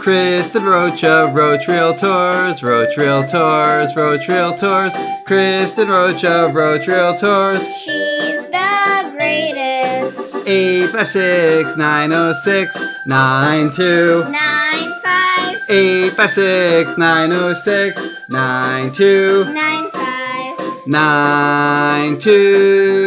Kristen 0.07 0.63
Roach 0.63 1.03
of 1.03 1.35
Roach 1.35 1.65
Realtors, 1.65 2.63
Roach 2.63 2.95
Realtors, 2.95 3.93
Roach 3.93 4.27
Realtors, 4.27 5.25
Kristen 5.25 5.89
Roach, 5.89 6.23
of 6.23 6.55
Roach 6.55 6.87
Realtors. 6.87 7.59
She's 7.77 8.41
the 8.43 9.11
greatest. 9.11 10.47
856 10.47 11.75
906 11.75 12.81
92. 13.05 14.23
Nine 14.31 14.93
five 15.03 15.59
856 15.67 16.97
906 16.97 18.07
92. 18.29 19.43
nine 19.53 19.91
five 19.91 20.87
92. 20.87 23.06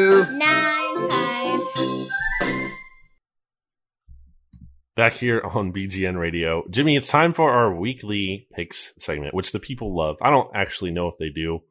Back 5.01 5.15
here 5.15 5.41
on 5.41 5.73
BGN 5.73 6.21
Radio. 6.21 6.63
Jimmy, 6.69 6.95
it's 6.95 7.09
time 7.09 7.33
for 7.33 7.51
our 7.51 7.75
weekly 7.75 8.47
picks 8.53 8.93
segment, 8.99 9.33
which 9.33 9.51
the 9.51 9.59
people 9.59 9.97
love. 9.97 10.19
I 10.21 10.29
don't 10.29 10.55
actually 10.55 10.91
know 10.91 11.09
if 11.09 11.17
they 11.17 11.31
do, 11.31 11.63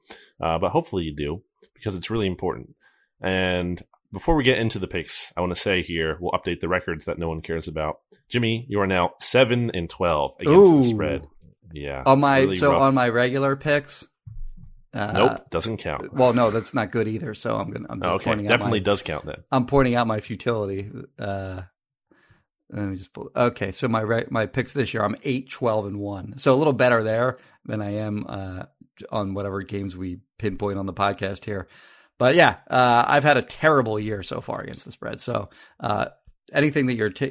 uh, 0.42 0.58
but 0.58 0.72
hopefully 0.72 1.04
you 1.04 1.14
do 1.14 1.44
because 1.76 1.94
it's 1.94 2.10
really 2.10 2.26
important. 2.26 2.76
And 3.22 3.80
before 4.12 4.36
we 4.36 4.44
get 4.44 4.58
into 4.58 4.80
the 4.80 4.88
picks, 4.88 5.32
I 5.38 5.42
want 5.42 5.54
to 5.54 5.62
say 5.62 5.84
here, 5.84 6.18
we'll 6.20 6.32
update 6.32 6.60
the 6.60 6.68
records 6.68 7.06
that 7.06 7.20
no 7.20 7.30
one 7.30 7.42
cares 7.42 7.68
about. 7.68 8.00
Jimmy, 8.30 8.66
you 8.68 8.82
are 8.82 8.88
now 8.88 9.12
7 9.20 9.70
and 9.76 9.88
12 9.88 10.36
against 10.40 10.58
Ooh. 10.58 10.82
the 10.82 10.88
spread. 10.88 11.28
Yeah. 11.72 12.02
On 12.08 12.20
my 12.20 12.40
really 12.40 12.58
so 12.58 12.72
rough. 12.72 12.82
on 12.82 12.96
my 12.96 13.10
regular 13.10 13.56
picks. 13.56 14.08
Uh, 14.92 15.12
Nope, 15.12 15.50
doesn't 15.52 15.78
count. 15.78 16.12
Well, 16.12 16.34
no, 16.34 16.50
that's 16.50 16.74
not 16.74 16.90
good 16.92 17.08
either. 17.08 17.36
So 17.36 17.58
I'm 17.58 17.70
gonna. 17.70 17.86
I'm 17.92 18.02
just 18.02 18.12
okay, 18.12 18.26
pointing 18.26 18.48
definitely 18.48 18.80
out 18.80 18.86
my, 18.86 18.92
does 18.92 19.02
count 19.04 19.26
then. 19.28 19.44
I'm 19.52 19.68
pointing 19.68 19.94
out 19.94 20.08
my 20.08 20.20
futility. 20.20 20.90
Uh, 21.20 21.62
let 22.70 22.86
me 22.86 22.98
just 22.98 23.14
pull. 23.14 23.32
Okay, 23.36 23.72
so 23.72 23.88
my 23.88 24.02
re- 24.02 24.26
my 24.30 24.46
picks 24.46 24.74
this 24.74 24.94
year, 24.94 25.04
I'm 25.04 25.16
8, 25.24 25.50
12, 25.50 25.86
and 25.88 26.00
one. 26.00 26.38
So 26.38 26.54
a 26.54 26.58
little 26.58 26.74
better 26.74 27.04
there 27.04 27.38
than 27.66 27.82
I 27.82 27.96
am 27.96 28.26
uh, 28.28 28.64
on 29.12 29.34
whatever 29.34 29.62
games 29.64 29.96
we 29.96 30.20
pinpoint 30.38 30.78
on 30.78 30.86
the 30.86 30.94
podcast 30.94 31.46
here. 31.46 31.68
But 32.18 32.36
yeah, 32.36 32.58
uh, 32.70 33.06
I've 33.08 33.24
had 33.24 33.38
a 33.38 33.42
terrible 33.42 34.00
year 34.00 34.24
so 34.24 34.42
far 34.42 34.62
against 34.62 34.86
the 34.86 34.92
spread. 34.92 35.22
So 35.22 35.50
uh, 35.80 36.08
anything 36.52 36.88
that 36.88 36.96
you're, 36.96 37.10
ta- 37.10 37.28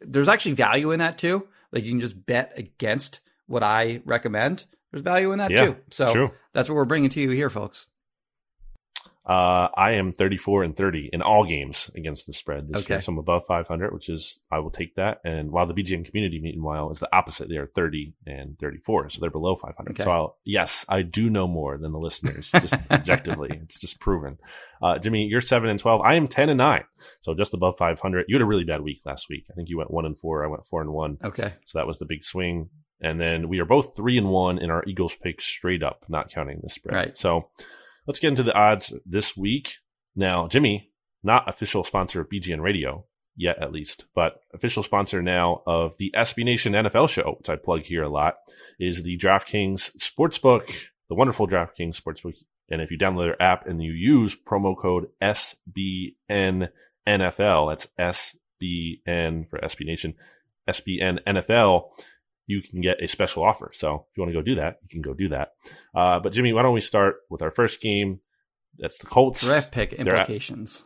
there's 0.00 0.28
actually 0.28 0.52
value 0.52 0.90
in 0.90 0.98
that 0.98 1.16
too. 1.16 1.46
Like 1.70 1.84
you 1.84 1.90
can 1.90 2.00
just 2.00 2.26
bet 2.26 2.52
against 2.56 3.20
what 3.46 3.62
I 3.62 4.02
recommend. 4.04 4.64
There's 4.90 5.02
value 5.02 5.32
in 5.32 5.38
that 5.38 5.50
Yeah, 5.50 5.66
too. 5.66 5.76
So 5.90 6.12
that's 6.52 6.68
what 6.68 6.74
we're 6.74 6.84
bringing 6.84 7.08
to 7.10 7.20
you 7.20 7.30
here, 7.30 7.50
folks. 7.50 7.86
Uh, 9.24 9.68
I 9.76 9.92
am 9.92 10.12
34 10.12 10.64
and 10.64 10.76
30 10.76 11.10
in 11.12 11.22
all 11.22 11.44
games 11.44 11.90
against 11.94 12.26
the 12.26 12.32
spread 12.32 12.66
this 12.68 12.82
Okay. 12.82 12.94
year. 12.94 13.00
So 13.00 13.12
I'm 13.12 13.18
above 13.18 13.44
500, 13.46 13.92
which 13.94 14.08
is, 14.08 14.40
I 14.50 14.58
will 14.58 14.70
take 14.72 14.96
that. 14.96 15.20
And 15.24 15.52
while 15.52 15.64
the 15.66 15.74
BGN 15.74 16.04
community, 16.04 16.40
meanwhile, 16.40 16.90
is 16.90 16.98
the 16.98 17.14
opposite. 17.16 17.48
They 17.48 17.56
are 17.56 17.68
30 17.68 18.14
and 18.26 18.58
34. 18.58 19.10
So 19.10 19.20
they're 19.20 19.30
below 19.30 19.54
500. 19.54 19.90
Okay. 19.92 20.02
So 20.02 20.10
I'll, 20.10 20.38
yes, 20.44 20.84
I 20.88 21.02
do 21.02 21.30
know 21.30 21.46
more 21.46 21.78
than 21.78 21.92
the 21.92 21.98
listeners, 22.00 22.50
just 22.60 22.90
objectively. 22.90 23.60
It's 23.62 23.80
just 23.80 24.00
proven. 24.00 24.38
Uh, 24.82 24.98
Jimmy, 24.98 25.26
you're 25.26 25.40
7 25.40 25.68
and 25.70 25.78
12. 25.78 26.00
I 26.00 26.14
am 26.14 26.26
10 26.26 26.48
and 26.48 26.58
9. 26.58 26.82
So 27.20 27.34
just 27.34 27.54
above 27.54 27.76
500. 27.76 28.24
You 28.26 28.34
had 28.34 28.42
a 28.42 28.46
really 28.46 28.64
bad 28.64 28.80
week 28.80 29.02
last 29.04 29.28
week. 29.30 29.46
I 29.50 29.54
think 29.54 29.68
you 29.68 29.78
went 29.78 29.92
1 29.92 30.04
and 30.04 30.18
4. 30.18 30.44
I 30.44 30.48
went 30.48 30.64
4 30.64 30.80
and 30.80 30.90
1. 30.90 31.18
Okay. 31.26 31.52
So 31.64 31.78
that 31.78 31.86
was 31.86 31.98
the 32.00 32.06
big 32.06 32.24
swing. 32.24 32.70
And 33.00 33.20
then 33.20 33.48
we 33.48 33.60
are 33.60 33.64
both 33.64 33.96
three 33.96 34.16
and 34.18 34.28
one 34.30 34.58
in 34.58 34.70
our 34.70 34.84
Eagles 34.86 35.16
pick 35.16 35.40
straight 35.40 35.82
up, 35.82 36.04
not 36.08 36.30
counting 36.32 36.60
the 36.62 36.68
spread. 36.68 36.94
Right. 36.96 37.18
So 37.18 37.48
let's 38.06 38.18
get 38.18 38.28
into 38.28 38.42
the 38.42 38.54
odds 38.54 38.92
this 39.04 39.36
week. 39.36 39.76
Now, 40.14 40.46
Jimmy, 40.48 40.90
not 41.22 41.48
official 41.48 41.84
sponsor 41.84 42.20
of 42.20 42.28
BGN 42.28 42.60
Radio 42.60 43.06
yet, 43.36 43.58
at 43.62 43.72
least, 43.72 44.06
but 44.14 44.40
official 44.52 44.82
sponsor 44.82 45.22
now 45.22 45.62
of 45.66 45.96
the 45.98 46.12
SB 46.14 46.44
Nation 46.44 46.74
NFL 46.74 47.08
show, 47.08 47.36
which 47.38 47.48
I 47.48 47.56
plug 47.56 47.82
here 47.82 48.02
a 48.02 48.08
lot, 48.08 48.34
is 48.78 49.02
the 49.02 49.16
DraftKings 49.18 49.96
Sportsbook, 49.96 50.88
the 51.08 51.14
wonderful 51.14 51.48
DraftKings 51.48 52.00
Sportsbook. 52.00 52.36
And 52.68 52.80
if 52.80 52.90
you 52.90 52.98
download 52.98 53.26
their 53.26 53.42
app 53.42 53.66
and 53.66 53.82
you 53.82 53.92
use 53.92 54.36
promo 54.36 54.76
code 54.76 55.06
SBN 55.22 56.68
NFL, 57.06 57.70
that's 57.70 58.34
SBN 58.62 59.48
for 59.48 59.58
SB 59.58 59.86
Nation, 59.86 60.14
SBN 60.68 61.20
NFL, 61.26 61.88
you 62.46 62.60
can 62.62 62.80
get 62.80 63.02
a 63.02 63.08
special 63.08 63.44
offer. 63.44 63.70
So 63.74 64.06
if 64.10 64.16
you 64.16 64.22
want 64.22 64.32
to 64.34 64.38
go 64.38 64.42
do 64.42 64.54
that, 64.56 64.76
you 64.82 64.88
can 64.88 65.02
go 65.02 65.14
do 65.14 65.28
that. 65.28 65.52
Uh, 65.94 66.18
but 66.20 66.32
Jimmy, 66.32 66.52
why 66.52 66.62
don't 66.62 66.74
we 66.74 66.80
start 66.80 67.16
with 67.30 67.42
our 67.42 67.50
first 67.50 67.80
game? 67.80 68.18
That's 68.78 68.98
the 68.98 69.06
Colts 69.06 69.42
Draft 69.42 69.70
pick 69.72 69.90
They're 69.90 70.14
at- 70.16 70.20
implications. 70.22 70.82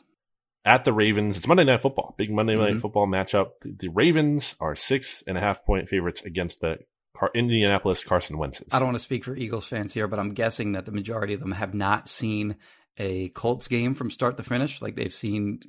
at 0.65 0.85
the 0.85 0.93
Ravens. 0.93 1.37
It's 1.37 1.47
Monday 1.47 1.65
Night 1.65 1.81
Football, 1.81 2.15
big 2.19 2.31
Monday 2.33 2.57
Night 2.57 2.75
Mhm. 2.75 2.81
Football 2.81 3.07
matchup. 3.07 3.51
The, 3.63 3.73
the 3.79 3.89
Ravens 3.89 4.57
are 4.61 4.75
six 4.75 5.23
and 5.27 5.39
a 5.39 5.41
half 5.41 5.65
point 5.65 5.89
favorites 5.89 6.23
against 6.23 6.61
the 6.61 6.79
Car- 7.17 7.31
Indianapolis 7.35 8.05
Carson 8.05 8.37
Wentz's. 8.39 8.75
I 8.75 8.79
don't 8.81 8.89
want 8.89 8.97
to 8.97 9.03
speak 9.05 9.25
for 9.25 9.35
Eagles 9.37 9.67
fans 9.67 9.95
here, 9.95 10.09
but 10.09 10.19
I'm 10.19 10.35
guessing 10.35 10.73
that 10.73 10.85
the 10.85 10.93
majority 10.93 11.33
of 11.35 11.41
them 11.41 11.53
have 11.53 11.73
not 11.75 12.09
seen 12.09 12.57
a 12.99 13.29
Colts 13.31 13.69
game 13.69 13.95
from 13.95 14.11
start 14.11 14.37
to 14.39 14.43
finish. 14.43 14.83
Like 14.83 14.97
they've 14.97 15.15
seen, 15.15 15.61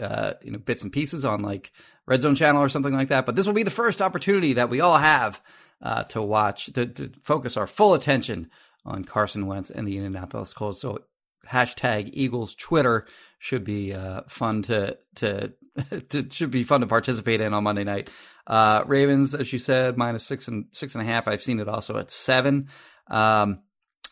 uh, 0.00 0.34
you 0.42 0.52
know, 0.52 0.58
bits 0.58 0.84
and 0.84 0.92
pieces 0.92 1.24
on 1.24 1.42
like 1.42 1.72
Red 2.06 2.22
Zone 2.22 2.34
Channel 2.34 2.62
or 2.62 2.68
something 2.68 2.94
like 2.94 3.08
that. 3.08 3.26
But 3.26 3.36
this 3.36 3.46
will 3.46 3.54
be 3.54 3.62
the 3.62 3.70
first 3.70 4.00
opportunity 4.00 4.54
that 4.54 4.70
we 4.70 4.80
all 4.80 4.98
have 4.98 5.40
uh, 5.82 6.04
to 6.04 6.22
watch 6.22 6.66
to, 6.66 6.86
to 6.86 7.10
focus 7.22 7.56
our 7.56 7.66
full 7.66 7.94
attention 7.94 8.50
on 8.84 9.04
Carson 9.04 9.46
Wentz 9.46 9.70
and 9.70 9.86
the 9.86 9.96
Indianapolis 9.96 10.54
Colts. 10.54 10.80
So 10.80 11.00
hashtag 11.48 12.10
Eagles 12.12 12.54
Twitter 12.54 13.06
should 13.38 13.64
be 13.64 13.92
uh, 13.92 14.22
fun 14.28 14.62
to 14.62 14.98
to, 15.16 15.52
to 16.08 16.28
should 16.30 16.50
be 16.50 16.64
fun 16.64 16.80
to 16.80 16.86
participate 16.86 17.40
in 17.40 17.52
on 17.52 17.64
Monday 17.64 17.84
night. 17.84 18.10
Uh, 18.46 18.84
Ravens, 18.86 19.34
as 19.34 19.52
you 19.52 19.58
said, 19.58 19.96
minus 19.96 20.24
six 20.24 20.48
and 20.48 20.66
six 20.70 20.94
and 20.94 21.02
a 21.02 21.06
half. 21.06 21.28
I've 21.28 21.42
seen 21.42 21.60
it 21.60 21.68
also 21.68 21.98
at 21.98 22.10
seven. 22.10 22.68
Um, 23.08 23.60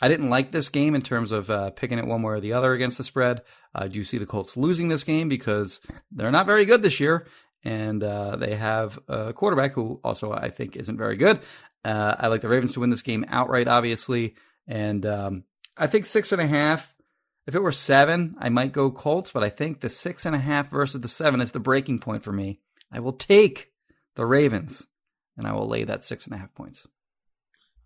I 0.03 0.09
didn't 0.09 0.30
like 0.30 0.51
this 0.51 0.68
game 0.68 0.95
in 0.95 1.03
terms 1.03 1.32
of 1.32 1.49
uh, 1.51 1.70
picking 1.70 1.99
it 1.99 2.07
one 2.07 2.22
way 2.22 2.34
or 2.34 2.40
the 2.40 2.53
other 2.53 2.72
against 2.72 2.99
the 2.99 3.05
spread. 3.05 3.42
I 3.74 3.88
do 3.88 4.05
see 4.05 4.18
the 4.18 4.26
Colts 4.26 4.57
losing 4.57 4.88
this 4.88 5.05
game 5.05 5.28
because 5.28 5.80
they're 6.11 6.32
not 6.32 6.47
very 6.47 6.64
good 6.64 6.82
this 6.82 7.01
year, 7.01 7.26
and 7.65 8.03
uh, 8.03 8.37
they 8.37 8.55
have 8.55 8.99
a 9.09 9.33
quarterback 9.33 9.73
who 9.73 10.01
also 10.05 10.33
I 10.33 10.51
think 10.51 10.77
isn't 10.77 10.99
very 10.99 11.17
good. 11.17 11.41
Uh, 11.85 12.15
I 12.19 12.29
like 12.29 12.41
the 12.41 12.49
Ravens 12.49 12.73
to 12.73 12.81
win 12.81 12.91
this 12.91 13.03
game 13.03 13.25
outright, 13.29 13.69
obviously, 13.69 14.35
and 14.67 15.05
um, 15.05 15.45
I 15.77 15.87
think 15.87 16.07
six 16.07 16.33
and 16.33 16.41
a 16.41 16.47
half. 16.47 16.95
If 17.47 17.55
it 17.55 17.62
were 17.62 17.73
seven, 17.73 18.37
I 18.39 18.49
might 18.49 18.73
go 18.73 18.91
Colts, 18.91 19.31
but 19.31 19.45
I 19.45 19.51
think 19.51 19.81
the 19.81 19.91
six 19.91 20.25
and 20.25 20.35
a 20.35 20.39
half 20.39 20.71
versus 20.71 21.01
the 21.03 21.09
seven 21.09 21.43
is 21.43 21.51
the 21.51 21.61
breaking 21.61 21.99
point 21.99 22.23
for 22.23 22.33
me. 22.33 22.61
I 22.91 23.01
will 23.01 23.12
take 23.12 23.73
the 24.15 24.25
Ravens, 24.25 24.87
and 25.37 25.47
I 25.47 25.53
will 25.53 25.69
lay 25.69 25.85
that 25.85 26.05
six 26.05 26.25
and 26.25 26.35
a 26.35 26.39
half 26.39 26.55
points. 26.55 26.87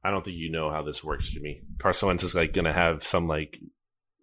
I 0.05 0.13
don't 0.13 0.25
think 0.25 0.37
you 0.37 0.51
know 0.51 0.71
how 0.71 0.83
this 0.83 1.03
works, 1.03 1.29
Jimmy. 1.29 1.63
Carson 1.79 2.07
Wentz 2.07 2.23
is 2.23 2.37
like 2.37 2.53
going 2.53 2.67
to 2.67 2.73
have 2.73 3.03
some 3.03 3.27
like 3.27 3.59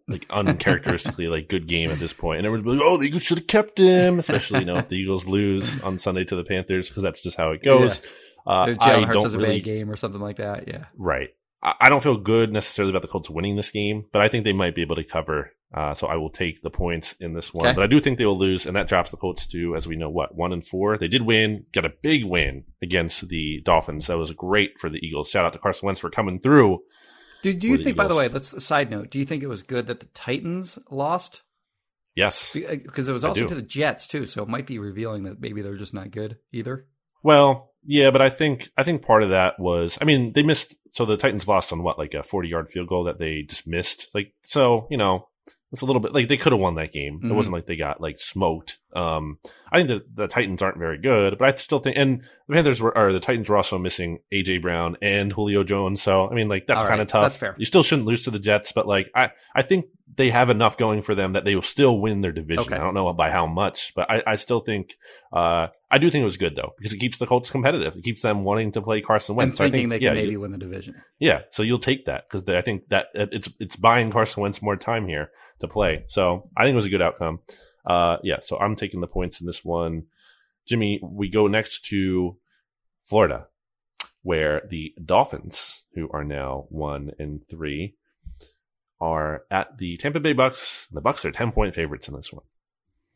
like 0.08 0.26
uncharacteristically 0.30 1.28
like 1.30 1.50
good 1.50 1.68
game 1.68 1.90
at 1.90 2.00
this 2.00 2.14
point, 2.14 2.40
and 2.40 2.46
everyone's 2.46 2.80
like, 2.80 2.88
"Oh, 2.88 2.98
the 2.98 3.06
Eagles 3.06 3.24
should 3.24 3.40
have 3.40 3.48
kept 3.48 3.80
him," 3.80 4.20
especially 4.20 4.60
you 4.60 4.66
know 4.66 4.78
if 4.78 4.90
the 4.90 4.98
Eagles 4.98 5.26
lose 5.26 5.82
on 5.82 5.98
Sunday 5.98 6.24
to 6.26 6.36
the 6.36 6.44
Panthers 6.44 6.90
because 6.90 7.04
that's 7.04 7.24
just 7.24 7.38
how 7.38 7.52
it 7.52 7.64
goes. 7.64 8.02
Uh, 8.46 8.68
If 8.70 8.80
I 8.80 8.90
Jalen 8.90 9.06
Hurts 9.06 9.14
don't 9.14 9.24
has 9.24 9.34
a 9.34 9.38
really 9.38 9.60
bad 9.60 9.66
game 9.66 9.90
or 9.90 9.96
something 9.96 10.22
like 10.22 10.38
that, 10.38 10.68
yeah. 10.68 10.86
Right. 10.98 11.30
I 11.64 11.74
I 11.82 11.90
don't 11.90 12.04
feel 12.04 12.18
good 12.18 12.52
necessarily 12.52 12.92
about 12.92 13.02
the 13.02 13.08
Colts 13.08 13.30
winning 13.30 13.56
this 13.56 13.72
game, 13.72 14.06
but 14.14 14.22
I 14.22 14.28
think 14.28 14.44
they 14.44 14.54
might 14.54 14.76
be 14.76 14.82
able 14.82 14.96
to 14.96 15.04
cover. 15.04 15.52
Uh, 15.74 15.94
so 15.94 16.08
I 16.08 16.16
will 16.16 16.30
take 16.30 16.62
the 16.62 16.70
points 16.70 17.14
in 17.20 17.34
this 17.34 17.54
one. 17.54 17.66
Okay. 17.66 17.76
But 17.76 17.84
I 17.84 17.88
do 17.88 18.00
think 18.00 18.18
they 18.18 18.26
will 18.26 18.38
lose, 18.38 18.66
and 18.66 18.76
that 18.78 18.88
drops 18.88 19.12
the 19.12 19.18
Colts 19.18 19.46
to, 19.48 19.76
as 19.76 19.86
we 19.86 19.98
know, 19.98 20.10
what 20.10 20.34
one 20.34 20.54
and 20.54 20.66
four. 20.66 20.98
They 20.98 21.10
did 21.10 21.24
win, 21.24 21.66
got 21.74 21.86
a 21.86 21.94
big 22.02 22.24
win 22.24 22.64
against 22.82 23.28
the 23.28 23.62
Dolphins. 23.66 24.08
That 24.08 24.18
was 24.18 24.32
great 24.32 24.78
for 24.80 24.90
the 24.90 25.06
Eagles. 25.06 25.30
Shout 25.30 25.44
out 25.44 25.52
to 25.54 25.60
Carson 25.60 25.88
Wentz 25.88 26.00
for 26.00 26.10
coming 26.10 26.40
through. 26.40 26.80
Do, 27.46 27.54
do 27.54 27.68
you 27.68 27.78
think, 27.78 27.96
by 27.96 28.08
the 28.08 28.16
way, 28.16 28.28
let's 28.28 28.54
a 28.54 28.60
side 28.60 28.90
note, 28.90 29.12
do 29.12 29.20
you 29.20 29.26
think 29.26 29.44
it 29.44 29.48
was 29.48 29.62
good 29.62 29.86
that 29.86 30.00
the 30.00 30.08
Titans 30.08 30.80
lost? 30.90 31.44
Yes. 32.16 32.54
Because 32.54 33.08
uh, 33.08 33.12
it 33.12 33.14
was 33.14 33.24
also 33.24 33.46
to 33.46 33.54
the 33.54 33.62
Jets, 33.62 34.08
too. 34.08 34.26
So 34.26 34.42
it 34.42 34.50
might 34.50 34.66
be 34.66 34.80
revealing 34.80 35.26
that 35.26 35.40
maybe 35.40 35.62
they're 35.62 35.78
just 35.78 35.94
not 35.94 36.10
good 36.10 36.40
either. 36.52 36.88
Well, 37.22 37.72
yeah, 37.84 38.10
but 38.10 38.24
I 38.24 38.32
think 38.32 38.70
I 38.78 38.82
think 38.82 39.04
part 39.04 39.22
of 39.22 39.30
that 39.30 39.60
was 39.60 40.00
I 40.02 40.06
mean, 40.06 40.34
they 40.34 40.42
missed 40.42 40.76
so 40.92 41.06
the 41.06 41.18
Titans 41.18 41.48
lost 41.48 41.72
on 41.72 41.84
what, 41.84 42.00
like 42.00 42.16
a 42.16 42.24
forty 42.24 42.50
yard 42.50 42.68
field 42.68 42.88
goal 42.88 43.04
that 43.04 43.20
they 43.20 43.44
just 43.44 43.68
missed. 43.68 44.08
Like 44.16 44.34
so, 44.44 44.88
you 44.90 44.98
know, 44.98 45.28
It's 45.72 45.82
a 45.82 45.86
little 45.86 46.00
bit 46.00 46.14
like 46.14 46.28
they 46.28 46.38
could 46.38 46.52
have 46.54 46.62
won 46.62 46.76
that 46.76 46.92
game. 46.94 47.20
It 47.24 47.28
Mhm. 47.28 47.36
wasn't 47.36 47.54
like 47.54 47.66
they 47.66 47.76
got 47.76 48.00
like 48.00 48.18
smoked. 48.18 48.78
Um, 48.96 49.40
I 49.72 49.78
think 49.78 49.90
the, 49.90 50.06
the 50.14 50.28
Titans 50.28 50.62
aren't 50.62 50.78
very 50.78 50.98
good, 50.98 51.38
but 51.38 51.50
I 51.50 51.52
still 51.58 51.80
think, 51.80 51.98
and 51.98 52.22
the 52.48 52.54
Panthers 52.54 52.82
were, 52.82 52.98
or 52.98 53.12
the 53.12 53.20
Titans 53.20 53.50
were 53.50 53.58
also 53.58 53.78
missing 53.78 54.20
AJ 54.32 54.62
Brown 54.62 54.96
and 55.02 55.34
Julio 55.34 55.64
Jones. 55.66 56.02
So, 56.02 56.30
I 56.30 56.34
mean, 56.34 56.48
like 56.48 56.66
that's 56.68 56.84
kind 56.84 57.02
of 57.02 57.08
tough. 57.08 57.24
that's 57.24 57.36
fair. 57.36 57.56
You 57.58 57.66
still 57.66 57.84
shouldn't 57.84 58.08
lose 58.08 58.24
to 58.24 58.32
the 58.32 58.40
Jets, 58.40 58.72
but 58.72 58.88
like 58.88 59.10
I, 59.14 59.32
I 59.54 59.64
think 59.64 59.86
they 60.16 60.30
have 60.30 60.50
enough 60.50 60.78
going 60.78 61.02
for 61.02 61.14
them 61.16 61.34
that 61.34 61.46
they 61.46 61.56
will 61.56 61.62
still 61.62 62.00
win 62.00 62.22
their 62.22 62.32
division. 62.32 62.62
Okay. 62.66 62.76
I 62.76 62.80
don't 62.80 62.94
know 62.94 63.12
by 63.14 63.32
how 63.32 63.46
much, 63.46 63.94
but 63.96 64.10
I, 64.10 64.24
I 64.26 64.36
still 64.36 64.60
think, 64.60 64.96
uh, 65.34 65.68
I 65.92 65.98
do 65.98 66.10
think 66.10 66.22
it 66.22 66.26
was 66.26 66.38
good 66.38 66.56
though 66.56 66.74
because 66.78 66.94
it 66.94 66.98
keeps 66.98 67.18
the 67.18 67.28
Colts 67.28 67.50
competitive. 67.50 67.96
It 67.96 68.04
keeps 68.04 68.22
them 68.22 68.44
wanting 68.44 68.72
to 68.72 68.82
play 68.82 69.02
Carson 69.02 69.34
and 69.34 69.38
Wentz. 69.38 69.58
So 69.58 69.64
I 69.64 69.70
thinking 69.70 69.90
think, 69.90 70.02
they 70.02 70.08
can 70.08 70.16
yeah, 70.16 70.22
maybe 70.22 70.32
you- 70.34 70.40
win 70.42 70.52
the 70.52 70.58
division. 70.58 70.96
yeah, 71.20 71.42
so 71.52 71.64
you'll 71.64 71.80
take 71.80 72.06
that 72.06 72.26
because 72.30 72.48
I 72.50 72.62
think 72.62 72.88
that 72.90 73.08
it's 73.14 73.50
it's 73.60 73.76
buying 73.76 74.12
Carson 74.12 74.42
Wentz 74.44 74.62
more 74.62 74.76
time 74.78 75.08
here 75.08 75.32
to 75.60 75.68
play. 75.68 76.04
So 76.08 76.50
I 76.58 76.64
think 76.64 76.74
it 76.74 76.78
was 76.78 76.86
a 76.86 76.90
good 76.90 77.02
outcome. 77.02 77.40
Uh, 77.86 78.18
yeah, 78.24 78.38
so 78.42 78.58
I'm 78.58 78.76
taking 78.76 79.02
the 79.02 79.08
points 79.08 79.40
in 79.40 79.48
this 79.48 79.64
one. 79.64 80.04
Jimmy, 80.68 81.00
we 81.04 81.30
go 81.30 81.46
next 81.48 81.86
to 81.90 82.38
Florida, 83.04 83.48
where 84.24 84.64
the 84.70 84.94
Dolphins, 85.04 85.84
who 85.94 86.10
are 86.12 86.24
now 86.24 86.66
one 86.70 87.12
and 87.20 87.42
three, 87.48 87.96
are 89.00 89.44
at 89.52 89.78
the 89.78 89.98
Tampa 89.98 90.20
Bay 90.20 90.34
Bucs. 90.34 90.88
The 90.90 91.02
Bucs 91.02 91.26
are 91.26 91.32
ten 91.32 91.52
point 91.52 91.74
favorites 91.74 92.08
in 92.08 92.16
this 92.16 92.32
one. 92.32 92.44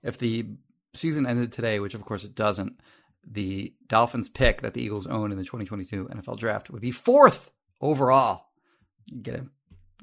If 0.03 0.17
the 0.17 0.45
season 0.93 1.25
ended 1.25 1.51
today, 1.51 1.79
which 1.79 1.93
of 1.93 2.03
course 2.03 2.23
it 2.23 2.35
doesn't, 2.35 2.79
the 3.25 3.73
Dolphins 3.87 4.29
pick 4.29 4.61
that 4.61 4.73
the 4.73 4.81
Eagles 4.81 5.07
own 5.07 5.31
in 5.31 5.37
the 5.37 5.43
2022 5.43 6.09
NFL 6.09 6.37
draft 6.37 6.69
would 6.69 6.81
be 6.81 6.91
fourth 6.91 7.49
overall. 7.81 8.45
You 9.07 9.21
get 9.21 9.35
him. 9.35 9.51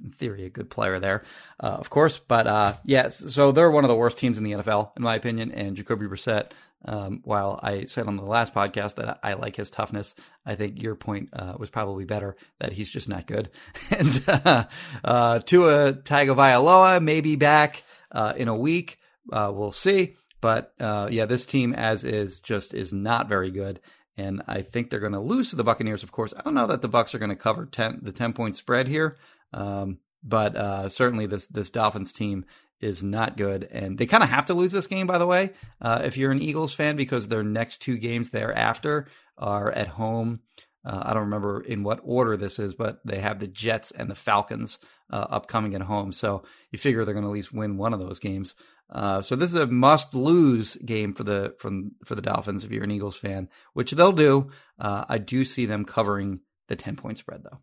In 0.04 0.10
theory, 0.10 0.44
a 0.44 0.50
good 0.50 0.68
player 0.68 1.00
there, 1.00 1.24
uh, 1.58 1.68
of 1.68 1.88
course. 1.88 2.18
But 2.18 2.46
uh, 2.46 2.74
yes, 2.84 3.32
so 3.32 3.50
they're 3.50 3.70
one 3.70 3.82
of 3.84 3.88
the 3.88 3.96
worst 3.96 4.18
teams 4.18 4.36
in 4.36 4.44
the 4.44 4.52
NFL, 4.52 4.90
in 4.94 5.02
my 5.02 5.14
opinion. 5.14 5.52
And 5.52 5.74
Jacoby 5.74 6.04
Brissett, 6.04 6.50
um, 6.86 7.20
while 7.24 7.58
I 7.62 7.86
said 7.86 8.06
on 8.06 8.14
the 8.14 8.22
last 8.22 8.54
podcast 8.54 8.94
that 8.94 9.18
I 9.22 9.34
like 9.34 9.56
his 9.56 9.70
toughness, 9.70 10.14
I 10.44 10.54
think 10.54 10.80
your 10.80 10.94
point 10.94 11.30
uh, 11.32 11.54
was 11.58 11.68
probably 11.68 12.04
better 12.04 12.36
that 12.60 12.72
he's 12.72 12.90
just 12.90 13.08
not 13.08 13.26
good. 13.26 13.50
and 13.90 14.24
uh, 14.28 14.64
uh, 15.04 15.38
Tua 15.40 15.94
Tagovailoa 15.94 17.02
may 17.02 17.20
be 17.20 17.36
back 17.36 17.82
uh, 18.12 18.34
in 18.36 18.48
a 18.48 18.56
week. 18.56 18.98
Uh, 19.32 19.50
we'll 19.54 19.72
see. 19.72 20.14
But 20.40 20.72
uh, 20.78 21.08
yeah, 21.10 21.26
this 21.26 21.44
team 21.44 21.72
as 21.72 22.04
is 22.04 22.40
just 22.40 22.72
is 22.74 22.92
not 22.92 23.28
very 23.28 23.50
good, 23.50 23.80
and 24.16 24.42
I 24.46 24.62
think 24.62 24.90
they're 24.90 25.00
going 25.00 25.12
to 25.12 25.20
lose 25.20 25.50
to 25.50 25.56
the 25.56 25.64
Buccaneers. 25.64 26.02
Of 26.02 26.12
course, 26.12 26.34
I 26.36 26.42
don't 26.42 26.54
know 26.54 26.68
that 26.68 26.82
the 26.82 26.88
Bucs 26.88 27.14
are 27.14 27.18
going 27.18 27.30
to 27.30 27.36
cover 27.36 27.66
ten 27.66 27.98
the 28.02 28.12
ten 28.12 28.32
point 28.32 28.54
spread 28.54 28.86
here, 28.86 29.16
um, 29.52 29.98
but 30.22 30.54
uh, 30.54 30.88
certainly 30.88 31.26
this 31.26 31.46
this 31.46 31.70
Dolphins 31.70 32.12
team 32.12 32.44
is 32.80 33.02
not 33.02 33.36
good, 33.36 33.68
and 33.70 33.98
they 33.98 34.06
kind 34.06 34.22
of 34.22 34.28
have 34.28 34.46
to 34.46 34.54
lose 34.54 34.72
this 34.72 34.86
game. 34.86 35.06
By 35.06 35.18
the 35.18 35.26
way, 35.26 35.52
uh, 35.80 36.02
if 36.04 36.16
you're 36.16 36.32
an 36.32 36.42
Eagles 36.42 36.74
fan, 36.74 36.96
because 36.96 37.28
their 37.28 37.42
next 37.42 37.82
two 37.82 37.96
games 37.96 38.30
thereafter 38.30 39.08
are 39.38 39.70
at 39.70 39.88
home. 39.88 40.40
Uh, 40.84 41.02
I 41.04 41.14
don't 41.14 41.24
remember 41.24 41.62
in 41.62 41.82
what 41.82 42.00
order 42.04 42.36
this 42.36 42.58
is, 42.58 42.74
but 42.76 43.00
they 43.04 43.18
have 43.18 43.40
the 43.40 43.48
Jets 43.48 43.90
and 43.90 44.08
the 44.08 44.14
Falcons 44.14 44.78
uh, 45.12 45.26
upcoming 45.30 45.74
at 45.74 45.82
home. 45.82 46.12
So 46.12 46.44
you 46.70 46.78
figure 46.78 47.04
they're 47.04 47.14
going 47.14 47.24
to 47.24 47.30
at 47.30 47.34
least 47.34 47.52
win 47.52 47.76
one 47.76 47.92
of 47.92 47.98
those 47.98 48.20
games. 48.20 48.54
Uh, 48.88 49.20
so 49.20 49.34
this 49.34 49.50
is 49.50 49.56
a 49.56 49.66
must-lose 49.66 50.76
game 50.76 51.12
for 51.12 51.24
the 51.24 51.56
from 51.58 51.92
for 52.04 52.14
the 52.14 52.22
Dolphins 52.22 52.64
if 52.64 52.70
you're 52.70 52.84
an 52.84 52.92
Eagles 52.92 53.16
fan, 53.16 53.48
which 53.72 53.90
they'll 53.90 54.12
do. 54.12 54.50
Uh, 54.78 55.04
I 55.08 55.18
do 55.18 55.44
see 55.44 55.66
them 55.66 55.84
covering 55.84 56.40
the 56.68 56.76
ten 56.76 56.94
point 56.94 57.18
spread 57.18 57.42
though. 57.42 57.58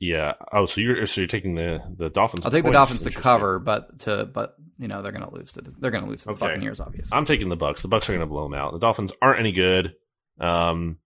Yeah. 0.00 0.34
Oh, 0.52 0.66
so 0.66 0.80
you're 0.80 1.06
so 1.06 1.20
you're 1.22 1.28
taking 1.28 1.54
the 1.54 1.82
the 1.96 2.08
Dolphins. 2.08 2.44
I'll 2.44 2.52
take 2.52 2.64
the. 2.64 2.70
Dolphins 2.70 3.02
to 3.02 3.10
cover, 3.10 3.58
but 3.58 4.00
to 4.00 4.24
but 4.26 4.54
you 4.78 4.86
know 4.88 5.02
they're 5.02 5.12
going 5.12 5.28
to 5.28 5.34
lose 5.34 5.52
to 5.54 5.60
the, 5.62 5.74
they're 5.80 5.90
going 5.90 6.04
to 6.04 6.10
lose 6.10 6.20
to 6.20 6.26
the 6.26 6.32
Okay. 6.32 6.46
Buccaneers, 6.46 6.78
obviously. 6.80 7.16
I'm 7.16 7.24
taking 7.24 7.48
the 7.48 7.56
Bucs. 7.56 7.82
The 7.82 7.88
Bucs 7.88 8.04
are 8.08 8.12
going 8.12 8.20
to 8.20 8.26
blow 8.26 8.44
them 8.44 8.54
out. 8.54 8.72
The 8.72 8.78
Dolphins 8.78 9.12
aren't 9.20 9.40
any 9.40 9.52
good. 9.52 9.94
Um, 10.38 10.98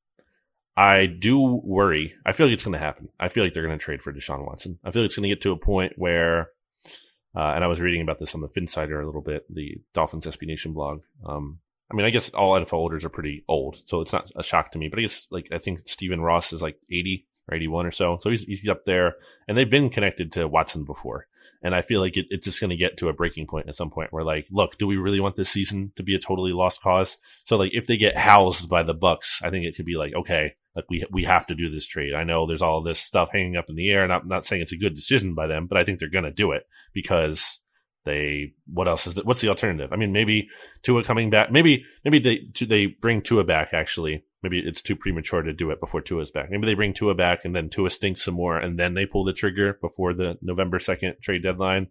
I 0.77 1.07
do 1.07 1.41
worry. 1.41 2.15
I 2.25 2.33
feel 2.33 2.47
like 2.47 2.55
it's 2.55 2.65
going 2.65 2.73
to 2.73 2.79
happen. 2.79 3.09
I 3.21 3.29
feel 3.29 3.45
like 3.45 3.53
they're 3.53 3.67
going 3.67 3.79
to 3.79 3.83
trade 3.83 4.03
for 4.03 4.13
Deshaun 4.13 4.47
Watson. 4.47 4.79
I 4.85 4.91
feel 4.91 5.03
like 5.03 5.07
it's 5.07 5.17
going 5.17 5.25
to 5.25 5.29
get 5.29 5.43
to 5.43 5.53
a 5.53 5.57
point 5.57 5.95
where, 5.97 6.49
uh, 7.35 7.53
and 7.55 7.63
I 7.63 7.67
was 7.67 7.81
reading 7.81 8.01
about 8.03 8.19
this 8.19 8.35
on 8.35 8.41
the 8.41 8.49
Phinsider 8.49 9.03
a 9.03 9.07
little 9.07 9.21
bit, 9.21 9.45
the 9.55 9.81
Dolphins 9.95 10.27
SB 10.27 10.47
Nation 10.47 10.73
blog. 10.73 11.03
Um, 11.27 11.59
I 11.91 11.95
mean, 11.95 12.07
I 12.07 12.11
guess 12.11 12.31
all 12.31 12.59
NFL 12.59 12.71
holders 12.71 13.05
are 13.05 13.11
pretty 13.11 13.45
old, 13.49 13.83
so 13.87 14.01
it's 14.01 14.15
not 14.15 14.31
a 14.35 14.43
shock 14.43 14.73
to 14.73 14.79
me. 14.79 14.89
But 14.89 14.99
I 14.99 15.03
guess 15.03 15.27
like 15.31 15.49
I 15.53 15.59
think 15.59 15.81
Stephen 15.87 16.23
Ross 16.23 16.53
is 16.55 16.63
like 16.63 16.79
80 16.91 17.27
or 17.49 17.57
81 17.57 17.87
or 17.87 17.91
so, 17.91 18.19
so 18.21 18.31
he's 18.31 18.45
he's 18.45 18.69
up 18.69 18.85
there, 18.85 19.15
and 19.49 19.57
they've 19.57 19.71
been 19.71 19.91
connected 19.91 20.33
to 20.33 20.49
Watson 20.49 20.85
before. 20.85 21.27
And 21.65 21.75
I 21.75 21.83
feel 21.83 22.01
like 22.01 22.17
it, 22.17 22.27
it's 22.31 22.45
just 22.45 22.61
going 22.61 22.71
to 22.71 22.77
get 22.77 22.97
to 22.99 23.09
a 23.09 23.13
breaking 23.13 23.47
point 23.47 23.69
at 23.69 23.77
some 23.77 23.91
point 23.91 24.13
where, 24.13 24.25
like, 24.25 24.47
look, 24.51 24.79
do 24.79 24.87
we 24.87 24.97
really 24.97 25.21
want 25.21 25.37
this 25.37 25.49
season 25.49 25.93
to 25.97 26.03
be 26.03 26.15
a 26.15 26.19
totally 26.19 26.53
lost 26.53 26.83
cause? 26.83 27.19
So, 27.45 27.57
like, 27.57 27.71
if 27.73 27.87
they 27.87 27.97
get 27.97 28.17
housed 28.17 28.69
by 28.69 28.83
the 28.83 28.95
Bucs, 28.95 29.43
I 29.43 29.51
think 29.51 29.65
it 29.65 29.77
could 29.77 29.87
be 29.87 29.97
like, 29.97 30.15
okay, 30.15 30.55
like 30.75 30.87
we 30.89 31.05
we 31.11 31.25
have 31.25 31.47
to 31.47 31.55
do 31.55 31.71
this 31.71 31.87
trade. 31.87 32.15
I 32.15 32.25
know 32.25 32.47
there's 32.47 32.63
all 32.63 32.83
this 32.83 32.99
stuff 32.99 33.31
hanging 33.33 33.57
up 33.57 33.69
in 33.69 33.77
the 33.77 33.91
air, 33.91 34.03
and 34.03 34.13
I'm 34.13 34.29
not 34.29 34.45
saying 34.45 34.63
it's 34.63 34.73
a 34.73 34.79
good 34.79 34.95
decision 34.95 35.35
by 35.35 35.47
them, 35.47 35.67
but 35.67 35.79
I 35.79 35.85
think 35.85 35.99
they're 35.99 36.09
going 36.09 36.25
to 36.25 36.31
do 36.31 36.53
it 36.53 36.65
because 36.93 37.61
they. 38.05 38.53
What 38.73 38.89
else 38.89 39.07
is 39.07 39.15
the, 39.15 39.23
what's 39.23 39.41
the 39.41 39.49
alternative? 39.49 39.93
I 39.93 39.97
mean, 39.97 40.13
maybe 40.13 40.49
Tua 40.83 41.05
coming 41.05 41.31
back. 41.31 41.51
Maybe 41.51 41.85
maybe 42.05 42.19
they 42.19 42.67
they 42.67 42.87
bring 42.87 43.23
Tua 43.23 43.45
back. 43.45 43.75
Actually, 43.75 44.25
maybe 44.43 44.59
it's 44.59 44.83
too 44.83 44.97
premature 44.97 45.43
to 45.43 45.53
do 45.53 45.71
it 45.71 45.81
before 45.81 46.01
Tua's 46.01 46.31
back. 46.31 46.51
Maybe 46.51 46.67
they 46.67 46.75
bring 46.75 46.93
Tua 46.93 47.15
back 47.15 47.45
and 47.45 47.55
then 47.55 47.69
Tua 47.69 47.91
stinks 47.91 48.25
some 48.25 48.35
more, 48.35 48.59
and 48.59 48.79
then 48.79 48.95
they 48.95 49.07
pull 49.07 49.25
the 49.25 49.33
trigger 49.33 49.79
before 49.81 50.15
the 50.15 50.37
November 50.43 50.79
second 50.79 51.15
trade 51.23 51.43
deadline. 51.43 51.89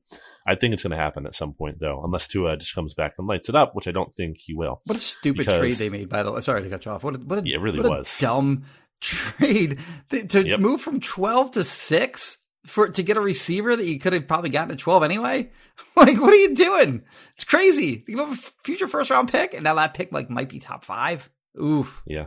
I 0.48 0.56
think 0.56 0.74
it's 0.74 0.84
going 0.84 0.92
to 0.92 0.98
happen 0.98 1.26
at 1.26 1.34
some 1.36 1.54
point, 1.54 1.80
though, 1.80 2.02
unless 2.04 2.28
Tua 2.28 2.58
just 2.58 2.76
comes 2.76 2.94
back 2.94 3.14
and 3.18 3.28
lights 3.28 3.50
it 3.50 3.56
up, 3.56 3.74
which 3.76 3.88
I 3.88 3.92
don't 3.92 4.14
think 4.14 4.38
he 4.40 4.54
will. 4.54 4.82
What 4.86 4.98
a 4.98 5.02
stupid 5.02 5.40
Because- 5.40 5.60
trade 5.60 5.74
they 5.76 5.90
made, 5.90 6.10
by 6.10 6.24
the 6.24 6.32
way. 6.32 6.42
Sorry 6.42 6.62
to 6.62 6.70
cut 6.70 6.86
you 6.86 6.92
off. 6.92 7.04
What 7.04 7.16
a, 7.16 7.20
what 7.20 7.40
a, 7.40 7.42
Yeah, 7.46 7.56
it 7.58 7.62
really 7.62 7.80
was. 7.80 8.18
dumb 8.20 8.66
trade 9.00 9.80
to 10.10 10.48
Yep. 10.48 10.60
move 10.60 10.82
from 10.82 11.00
twelve 11.00 11.52
to 11.52 11.64
six 11.64 12.38
for 12.68 12.88
to 12.90 13.02
get 13.02 13.18
a 13.18 13.22
receiver 13.22 13.76
that 13.76 13.86
you 13.86 13.98
could 14.00 14.14
have 14.14 14.28
probably 14.28 14.50
gotten 14.52 14.72
at 14.72 14.78
twelve 14.80 15.04
anyway. 15.04 15.50
like, 15.96 16.20
what 16.22 16.32
are 16.32 16.36
you 16.36 16.54
doing? 16.54 17.02
It's 17.34 17.44
crazy. 17.44 18.04
You 18.08 18.20
have 18.20 18.34
a 18.34 18.36
future 18.64 18.88
first 18.88 19.10
round 19.10 19.32
pick, 19.32 19.54
and 19.56 19.64
now 19.64 19.74
that 19.76 19.94
pick 19.96 20.12
like 20.12 20.30
might 20.30 20.50
be 20.50 20.60
top 20.60 20.84
five. 20.86 21.30
Oof. 21.60 22.02
Yeah. 22.06 22.26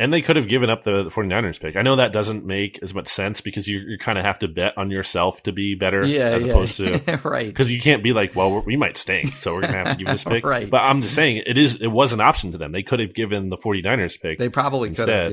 And 0.00 0.12
they 0.12 0.22
could 0.22 0.36
have 0.36 0.46
given 0.46 0.70
up 0.70 0.84
the, 0.84 1.02
the 1.02 1.10
49ers 1.10 1.58
pick. 1.60 1.74
I 1.74 1.82
know 1.82 1.96
that 1.96 2.12
doesn't 2.12 2.46
make 2.46 2.78
as 2.82 2.94
much 2.94 3.08
sense 3.08 3.40
because 3.40 3.66
you, 3.66 3.80
you 3.80 3.98
kind 3.98 4.16
of 4.16 4.24
have 4.24 4.38
to 4.38 4.48
bet 4.48 4.78
on 4.78 4.92
yourself 4.92 5.42
to 5.42 5.52
be 5.52 5.74
better 5.74 6.04
Yeah, 6.06 6.26
as 6.30 6.44
yeah. 6.44 6.52
opposed 6.52 6.76
to 6.76 7.20
right. 7.24 7.48
because 7.48 7.68
you 7.68 7.80
can't 7.80 8.02
be 8.04 8.12
like, 8.12 8.36
well, 8.36 8.50
we're- 8.52 8.62
we 8.64 8.76
might 8.76 8.96
stink, 8.96 9.32
so 9.32 9.54
we're 9.54 9.62
going 9.62 9.72
to 9.72 9.78
have 9.78 9.88
to 9.98 10.04
give 10.04 10.06
this 10.06 10.22
pick. 10.32 10.44
Right. 10.44 10.70
But 10.70 10.82
I'm 10.82 11.02
just 11.02 11.16
saying 11.16 11.42
it 11.46 11.58
is 11.58 11.74
it 11.80 11.88
was 11.88 12.12
an 12.12 12.20
option 12.20 12.52
to 12.52 12.58
them. 12.58 12.70
They 12.70 12.84
could 12.84 13.00
have 13.00 13.12
given 13.12 13.48
the 13.48 13.56
49ers 13.56 14.20
pick 14.20 14.38
They 14.38 14.48
probably 14.48 14.90
could 14.90 15.08
have. 15.08 15.32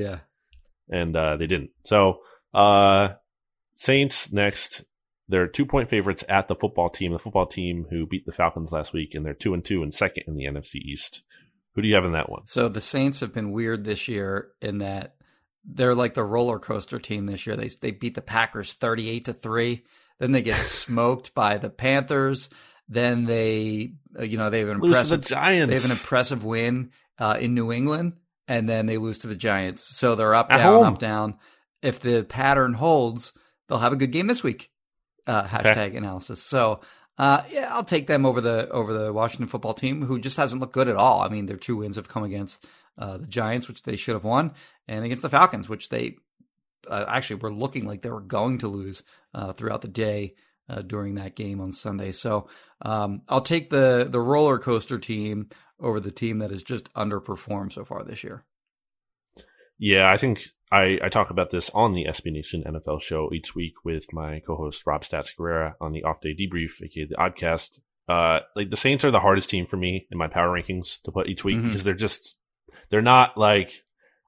Yeah. 0.90 0.98
and 1.00 1.16
uh, 1.16 1.36
they 1.36 1.46
didn't. 1.46 1.70
So 1.84 2.18
uh, 2.52 3.10
Saints 3.74 4.32
next. 4.32 4.84
They're 5.28 5.48
two 5.48 5.66
point 5.66 5.88
favorites 5.88 6.22
at 6.28 6.46
the 6.46 6.54
football 6.54 6.88
team. 6.88 7.12
The 7.12 7.18
football 7.18 7.46
team 7.46 7.86
who 7.90 8.06
beat 8.06 8.26
the 8.26 8.32
Falcons 8.32 8.70
last 8.72 8.92
week, 8.92 9.12
and 9.14 9.24
they're 9.24 9.34
two 9.34 9.54
and 9.54 9.64
two 9.64 9.82
and 9.82 9.92
second 9.92 10.24
in 10.28 10.36
the 10.36 10.44
NFC 10.44 10.76
East. 10.76 11.22
Who 11.76 11.82
do 11.82 11.88
you 11.88 11.94
have 11.94 12.06
in 12.06 12.12
that 12.12 12.30
one? 12.30 12.46
So 12.46 12.68
the 12.68 12.80
Saints 12.80 13.20
have 13.20 13.34
been 13.34 13.52
weird 13.52 13.84
this 13.84 14.08
year 14.08 14.48
in 14.62 14.78
that 14.78 15.14
they're 15.64 15.94
like 15.94 16.14
the 16.14 16.24
roller 16.24 16.58
coaster 16.58 16.98
team 16.98 17.26
this 17.26 17.46
year. 17.46 17.54
They 17.54 17.68
they 17.68 17.90
beat 17.90 18.14
the 18.14 18.22
Packers 18.22 18.72
thirty 18.72 19.10
eight 19.10 19.26
to 19.26 19.34
three. 19.34 19.84
Then 20.18 20.32
they 20.32 20.40
get 20.42 20.56
smoked 20.60 21.34
by 21.34 21.58
the 21.58 21.68
Panthers. 21.68 22.48
Then 22.88 23.24
they, 23.24 23.92
uh, 24.18 24.22
you 24.22 24.38
know, 24.38 24.48
they 24.48 24.60
have 24.60 24.68
an 24.70 24.78
Lose 24.80 24.94
to 24.94 25.00
impressive 25.02 25.22
the 25.22 25.28
Giants. 25.28 25.68
They 25.70 25.74
have 25.74 25.84
an 25.84 25.90
impressive 25.90 26.44
win 26.44 26.92
uh, 27.18 27.36
in 27.38 27.52
New 27.54 27.72
England, 27.72 28.14
and 28.48 28.68
then 28.68 28.86
they 28.86 28.96
lose 28.96 29.18
to 29.18 29.26
the 29.26 29.36
Giants. 29.36 29.96
So 29.98 30.14
they're 30.14 30.34
up 30.34 30.50
At 30.50 30.58
down, 30.58 30.72
home. 30.72 30.84
up 30.94 30.98
down. 30.98 31.34
If 31.82 32.00
the 32.00 32.22
pattern 32.22 32.72
holds, 32.74 33.32
they'll 33.68 33.78
have 33.78 33.92
a 33.92 33.96
good 33.96 34.12
game 34.12 34.28
this 34.28 34.42
week. 34.42 34.70
Uh, 35.26 35.42
hashtag 35.44 35.96
analysis. 35.96 36.40
So 36.42 36.80
uh, 37.18 37.42
yeah, 37.50 37.74
I'll 37.74 37.84
take 37.84 38.06
them 38.06 38.26
over 38.26 38.40
the 38.40 38.68
over 38.70 38.92
the 38.92 39.12
Washington 39.12 39.48
football 39.48 39.74
team, 39.74 40.02
who 40.02 40.18
just 40.18 40.36
hasn't 40.36 40.60
looked 40.60 40.74
good 40.74 40.88
at 40.88 40.96
all. 40.96 41.22
I 41.22 41.28
mean, 41.28 41.46
their 41.46 41.56
two 41.56 41.76
wins 41.76 41.96
have 41.96 42.08
come 42.08 42.24
against 42.24 42.66
uh, 42.98 43.18
the 43.18 43.26
Giants, 43.26 43.68
which 43.68 43.82
they 43.82 43.96
should 43.96 44.14
have 44.14 44.24
won, 44.24 44.52
and 44.86 45.04
against 45.04 45.22
the 45.22 45.30
Falcons, 45.30 45.68
which 45.68 45.88
they 45.88 46.16
uh, 46.88 47.04
actually 47.08 47.36
were 47.36 47.52
looking 47.52 47.86
like 47.86 48.02
they 48.02 48.10
were 48.10 48.20
going 48.20 48.58
to 48.58 48.68
lose 48.68 49.02
uh, 49.34 49.52
throughout 49.52 49.82
the 49.82 49.88
day 49.88 50.34
uh, 50.68 50.82
during 50.82 51.14
that 51.14 51.36
game 51.36 51.60
on 51.60 51.72
Sunday. 51.72 52.12
So 52.12 52.48
um, 52.82 53.22
I'll 53.28 53.40
take 53.40 53.70
the 53.70 54.06
the 54.08 54.20
roller 54.20 54.58
coaster 54.58 54.98
team 54.98 55.48
over 55.80 56.00
the 56.00 56.10
team 56.10 56.38
that 56.38 56.50
has 56.50 56.62
just 56.62 56.92
underperformed 56.94 57.72
so 57.72 57.84
far 57.84 58.02
this 58.04 58.24
year. 58.24 58.44
Yeah, 59.78 60.10
I 60.10 60.16
think 60.16 60.46
I, 60.72 60.98
I 61.02 61.08
talk 61.08 61.30
about 61.30 61.50
this 61.50 61.70
on 61.70 61.94
the 61.94 62.06
SB 62.06 62.32
Nation 62.32 62.64
NFL 62.66 63.00
show 63.02 63.30
each 63.32 63.54
week 63.54 63.74
with 63.84 64.12
my 64.12 64.40
co-host 64.40 64.82
Rob 64.86 65.02
Stats 65.02 65.34
Guerrera 65.38 65.74
on 65.80 65.92
the 65.92 66.02
Off 66.04 66.20
Day 66.20 66.34
Debrief, 66.34 66.82
aka 66.82 67.04
the 67.06 67.14
Oddcast. 67.16 67.78
Uh, 68.08 68.40
like 68.54 68.70
the 68.70 68.76
Saints 68.76 69.04
are 69.04 69.10
the 69.10 69.20
hardest 69.20 69.50
team 69.50 69.66
for 69.66 69.76
me 69.76 70.06
in 70.10 70.18
my 70.18 70.28
power 70.28 70.48
rankings 70.48 71.02
to 71.02 71.10
put 71.12 71.28
each 71.28 71.42
week 71.44 71.56
Mhm. 71.58 71.64
because 71.66 71.82
they're 71.84 71.94
just 71.94 72.36
they're 72.90 73.02
not 73.02 73.36
like 73.36 73.82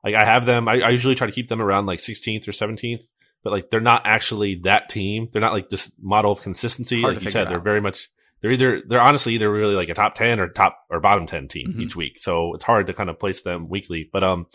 like 0.04 0.14
I 0.14 0.24
have 0.24 0.46
them. 0.46 0.68
I, 0.68 0.80
I 0.80 0.88
usually 0.90 1.14
try 1.14 1.26
to 1.26 1.32
keep 1.32 1.48
them 1.48 1.62
around 1.62 1.86
like 1.86 2.00
16th 2.00 2.46
or 2.48 2.52
17th, 2.52 3.02
but 3.44 3.52
like 3.52 3.70
they're 3.70 3.80
not 3.80 4.02
actually 4.04 4.56
that 4.64 4.88
team. 4.88 5.28
They're 5.32 5.40
not 5.42 5.52
like 5.52 5.68
this 5.68 5.90
model 6.00 6.32
of 6.32 6.42
consistency. 6.42 7.00
Hard 7.02 7.14
like 7.14 7.24
you 7.24 7.30
said, 7.30 7.48
they're 7.48 7.58
very 7.60 7.80
much 7.80 8.08
they're 8.40 8.50
either 8.52 8.82
they're 8.86 9.00
honestly 9.00 9.34
either 9.34 9.50
really 9.50 9.74
like 9.76 9.88
a 9.88 9.94
top 9.94 10.14
ten 10.14 10.40
or 10.40 10.48
top 10.48 10.78
or 10.90 11.00
bottom 11.00 11.26
ten 11.26 11.46
team 11.48 11.74
Mhm. 11.76 11.80
each 11.82 11.96
week. 11.96 12.18
So 12.18 12.54
it's 12.54 12.64
hard 12.64 12.86
to 12.88 12.94
kind 12.94 13.10
of 13.10 13.18
place 13.18 13.42
them 13.42 13.68
weekly. 13.68 14.08
But 14.12 14.24
um, 14.24 14.46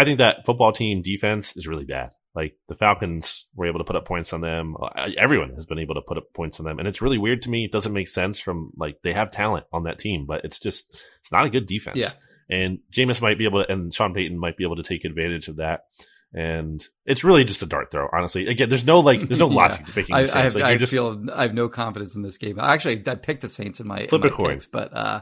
I 0.00 0.04
think 0.04 0.18
that 0.18 0.44
football 0.46 0.72
team 0.72 1.02
defense 1.02 1.56
is 1.56 1.66
really 1.68 1.84
bad. 1.84 2.10
Like 2.34 2.56
the 2.68 2.76
Falcons 2.76 3.46
were 3.56 3.66
able 3.66 3.78
to 3.80 3.84
put 3.84 3.96
up 3.96 4.06
points 4.06 4.32
on 4.32 4.40
them. 4.40 4.76
Uh, 4.80 5.10
Everyone 5.18 5.52
has 5.54 5.64
been 5.64 5.80
able 5.80 5.96
to 5.96 6.00
put 6.00 6.16
up 6.16 6.32
points 6.34 6.60
on 6.60 6.64
them, 6.66 6.78
and 6.78 6.86
it's 6.86 7.02
really 7.02 7.18
weird 7.18 7.42
to 7.42 7.50
me. 7.50 7.64
It 7.64 7.72
doesn't 7.72 7.92
make 7.92 8.08
sense 8.08 8.38
from 8.38 8.70
like 8.76 9.02
they 9.02 9.12
have 9.12 9.30
talent 9.30 9.66
on 9.72 9.82
that 9.84 9.98
team, 9.98 10.26
but 10.26 10.44
it's 10.44 10.60
just 10.60 10.84
it's 11.18 11.32
not 11.32 11.44
a 11.44 11.50
good 11.50 11.66
defense. 11.66 11.96
Yeah. 11.98 12.10
And 12.48 12.78
Jameis 12.92 13.20
might 13.20 13.38
be 13.38 13.44
able 13.46 13.64
to, 13.64 13.70
and 13.72 13.92
Sean 13.92 14.14
Payton 14.14 14.38
might 14.38 14.56
be 14.56 14.64
able 14.64 14.76
to 14.76 14.82
take 14.82 15.04
advantage 15.04 15.48
of 15.48 15.56
that. 15.56 15.82
And 16.32 16.80
it's 17.04 17.24
really 17.24 17.44
just 17.44 17.62
a 17.62 17.66
dart 17.66 17.90
throw, 17.90 18.08
honestly. 18.12 18.46
Again, 18.46 18.68
there's 18.68 18.84
no 18.86 19.00
like, 19.00 19.20
there's 19.20 19.40
no 19.40 19.48
Yeah. 19.50 19.56
logic 19.56 19.86
to 19.86 19.92
picking 19.92 20.14
I, 20.14 20.22
the 20.22 20.28
I, 20.28 20.32
Saints. 20.32 20.54
have, 20.54 20.62
like, 20.62 20.74
I 20.74 20.76
just 20.76 20.92
feel 20.92 21.24
I 21.34 21.42
have 21.42 21.54
no 21.54 21.68
confidence 21.68 22.14
in 22.14 22.22
this 22.22 22.38
game. 22.38 22.58
Actually, 22.60 23.02
I 23.08 23.16
picked 23.16 23.40
the 23.42 23.48
Saints 23.48 23.80
in 23.80 23.88
my, 23.88 23.98
in 23.98 24.08
Flip 24.08 24.22
my 24.22 24.28
a 24.28 24.30
coin. 24.30 24.50
picks, 24.50 24.66
but 24.66 24.96
uh, 24.96 25.20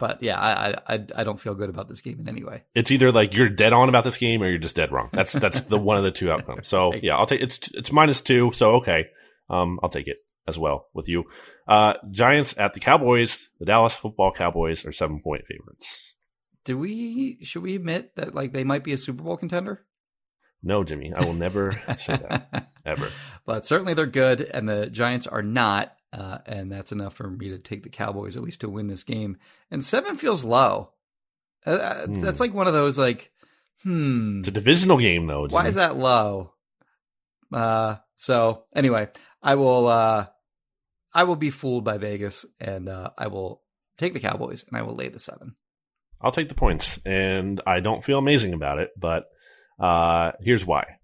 but 0.00 0.20
yeah, 0.22 0.40
I, 0.40 0.94
I 0.94 1.06
I 1.14 1.24
don't 1.24 1.38
feel 1.38 1.54
good 1.54 1.68
about 1.70 1.86
this 1.86 2.00
game 2.00 2.18
in 2.18 2.28
any 2.28 2.42
way. 2.42 2.64
it's 2.74 2.90
either 2.90 3.12
like 3.12 3.34
you're 3.34 3.48
dead 3.48 3.72
on 3.72 3.88
about 3.88 4.02
this 4.02 4.16
game 4.16 4.42
or 4.42 4.48
you're 4.48 4.58
just 4.58 4.74
dead 4.74 4.90
wrong. 4.90 5.10
That's 5.12 5.32
that's 5.32 5.60
the 5.60 5.78
one 5.90 5.96
of 5.98 6.02
the 6.02 6.10
two 6.10 6.32
outcomes. 6.32 6.66
So 6.66 6.92
yeah, 6.94 7.16
I'll 7.16 7.26
take 7.26 7.42
it's 7.42 7.68
it's 7.74 7.92
minus 7.92 8.20
two. 8.20 8.50
So 8.52 8.72
okay, 8.76 9.06
um, 9.48 9.78
I'll 9.82 9.90
take 9.90 10.08
it 10.08 10.16
as 10.48 10.58
well 10.58 10.88
with 10.94 11.08
you. 11.08 11.24
Uh, 11.68 11.94
Giants 12.10 12.54
at 12.58 12.72
the 12.72 12.80
Cowboys. 12.80 13.50
The 13.60 13.66
Dallas 13.66 13.94
Football 13.94 14.32
Cowboys 14.32 14.84
are 14.84 14.92
seven 14.92 15.20
point 15.22 15.44
favorites. 15.46 16.14
Do 16.64 16.76
we 16.76 17.38
should 17.44 17.62
we 17.62 17.76
admit 17.76 18.16
that 18.16 18.34
like 18.34 18.52
they 18.52 18.64
might 18.64 18.82
be 18.82 18.92
a 18.92 18.98
Super 18.98 19.22
Bowl 19.22 19.36
contender? 19.36 19.84
No, 20.62 20.84
Jimmy, 20.84 21.12
I 21.16 21.24
will 21.24 21.32
never 21.32 21.72
say 21.96 22.18
that 22.18 22.68
ever. 22.84 23.08
but 23.46 23.64
certainly 23.64 23.94
they're 23.94 24.04
good, 24.06 24.42
and 24.42 24.68
the 24.68 24.88
Giants 24.90 25.26
are 25.26 25.42
not, 25.42 25.94
uh, 26.12 26.38
and 26.46 26.70
that's 26.72 26.92
enough 26.92 27.14
for 27.14 27.30
me 27.30 27.50
to 27.50 27.58
take 27.58 27.82
the 27.82 27.88
Cowboys 27.88 28.36
at 28.36 28.42
least 28.42 28.60
to 28.60 28.68
win 28.68 28.88
this 28.88 29.04
game. 29.04 29.36
And 29.70 29.84
seven 29.84 30.16
feels 30.16 30.44
low. 30.44 30.90
Uh, 31.66 31.70
uh, 31.70 32.06
Hmm. 32.06 32.20
That's 32.20 32.40
like 32.40 32.54
one 32.54 32.66
of 32.66 32.72
those 32.72 32.98
like, 32.98 33.30
hmm, 33.82 34.40
It's 34.40 34.48
a 34.48 34.52
divisional 34.52 34.98
game 34.98 35.26
though. 35.26 35.46
Why 35.48 35.66
is 35.66 35.74
that 35.76 35.96
low? 35.96 36.54
Uh, 37.52 37.96
so 38.16 38.64
anyway, 38.74 39.08
I 39.42 39.54
will, 39.56 39.88
uh, 39.88 40.26
I 41.12 41.24
will 41.24 41.36
be 41.36 41.50
fooled 41.50 41.84
by 41.84 41.98
Vegas, 41.98 42.46
and 42.60 42.88
uh, 42.88 43.10
I 43.18 43.26
will 43.26 43.62
take 43.98 44.12
the 44.12 44.20
Cowboys, 44.20 44.64
and 44.68 44.76
I 44.76 44.82
will 44.82 44.94
lay 44.94 45.08
the 45.08 45.18
seven. 45.18 45.56
I'll 46.20 46.30
take 46.30 46.48
the 46.48 46.54
points, 46.54 47.00
and 47.04 47.60
I 47.66 47.80
don't 47.80 48.04
feel 48.04 48.18
amazing 48.18 48.52
about 48.54 48.78
it, 48.78 48.90
but 48.96 49.24
uh, 49.80 50.32
here's 50.40 50.64
why. 50.64 50.99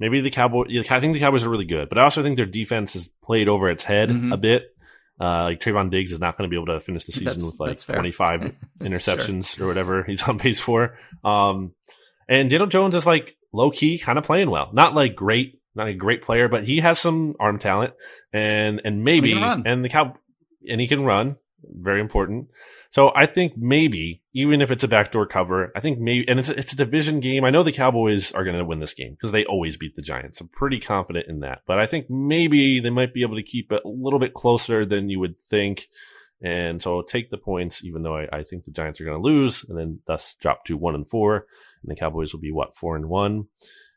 Maybe 0.00 0.20
the 0.22 0.30
Cowboys. 0.30 0.90
I 0.90 0.98
think 0.98 1.12
the 1.14 1.20
Cowboys 1.20 1.44
are 1.44 1.48
really 1.50 1.66
good, 1.66 1.88
but 1.88 1.98
I 1.98 2.02
also 2.02 2.22
think 2.22 2.36
their 2.36 2.46
defense 2.46 2.94
has 2.94 3.08
played 3.22 3.48
over 3.48 3.70
its 3.70 3.84
head 3.84 4.08
Mhm. 4.08 4.32
a 4.32 4.36
bit. 4.36 4.74
Uh, 5.20 5.42
like 5.44 5.60
Trevon 5.60 5.90
Diggs 5.90 6.10
is 6.12 6.18
not 6.18 6.38
going 6.38 6.48
to 6.48 6.50
be 6.50 6.56
able 6.60 6.72
to 6.74 6.80
finish 6.80 7.04
the 7.04 7.12
season 7.12 7.26
That's- 7.26 7.44
with 7.44 7.60
like 7.60 7.78
25 7.78 8.54
interceptions 8.80 9.60
or 9.60 9.66
whatever 9.66 10.02
he's 10.04 10.22
on 10.22 10.38
pace 10.38 10.58
for. 10.60 10.98
Um, 11.22 11.74
and 12.28 12.48
Daniel 12.48 12.66
Jones 12.66 12.94
is 12.94 13.04
like 13.06 13.36
low 13.52 13.70
key, 13.70 13.98
kind 13.98 14.18
of 14.18 14.24
playing 14.24 14.48
well. 14.50 14.70
Not 14.72 14.94
like 14.94 15.14
great, 15.14 15.60
not 15.74 15.88
a 15.88 15.94
great 15.94 16.22
player, 16.22 16.48
but 16.48 16.64
he 16.64 16.78
has 16.80 16.98
some 16.98 17.34
arm 17.38 17.58
talent, 17.58 17.92
and 18.32 18.80
and 18.84 19.04
maybe 19.04 19.32
and 19.34 19.84
the 19.84 19.88
cow 19.90 20.14
and 20.68 20.80
he 20.80 20.86
can 20.86 21.04
run. 21.04 21.36
Very 21.62 22.00
important. 22.00 22.48
So 22.90 23.12
I 23.14 23.26
think 23.26 23.54
maybe, 23.56 24.22
even 24.32 24.60
if 24.60 24.70
it's 24.70 24.84
a 24.84 24.88
backdoor 24.88 25.26
cover, 25.26 25.72
I 25.76 25.80
think 25.80 25.98
maybe, 25.98 26.28
and 26.28 26.40
it's 26.40 26.48
a, 26.48 26.58
it's 26.58 26.72
a 26.72 26.76
division 26.76 27.20
game. 27.20 27.44
I 27.44 27.50
know 27.50 27.62
the 27.62 27.72
Cowboys 27.72 28.32
are 28.32 28.44
going 28.44 28.58
to 28.58 28.64
win 28.64 28.80
this 28.80 28.94
game 28.94 29.12
because 29.12 29.32
they 29.32 29.44
always 29.44 29.76
beat 29.76 29.94
the 29.94 30.02
Giants. 30.02 30.40
I'm 30.40 30.48
pretty 30.48 30.80
confident 30.80 31.26
in 31.28 31.40
that. 31.40 31.62
But 31.66 31.78
I 31.78 31.86
think 31.86 32.08
maybe 32.08 32.80
they 32.80 32.90
might 32.90 33.14
be 33.14 33.22
able 33.22 33.36
to 33.36 33.42
keep 33.42 33.72
it 33.72 33.82
a 33.84 33.88
little 33.88 34.18
bit 34.18 34.34
closer 34.34 34.84
than 34.84 35.10
you 35.10 35.20
would 35.20 35.38
think. 35.38 35.88
And 36.42 36.80
so 36.80 36.96
I'll 36.96 37.02
take 37.02 37.28
the 37.28 37.36
points, 37.38 37.84
even 37.84 38.02
though 38.02 38.16
I, 38.16 38.28
I 38.32 38.42
think 38.42 38.64
the 38.64 38.70
Giants 38.70 39.00
are 39.00 39.04
going 39.04 39.20
to 39.20 39.28
lose 39.28 39.64
and 39.68 39.78
then 39.78 40.00
thus 40.06 40.34
drop 40.40 40.64
to 40.64 40.76
one 40.76 40.94
and 40.94 41.08
four. 41.08 41.46
And 41.82 41.90
the 41.90 41.96
Cowboys 41.96 42.32
will 42.32 42.40
be 42.40 42.50
what, 42.50 42.76
four 42.76 42.96
and 42.96 43.06
one. 43.06 43.48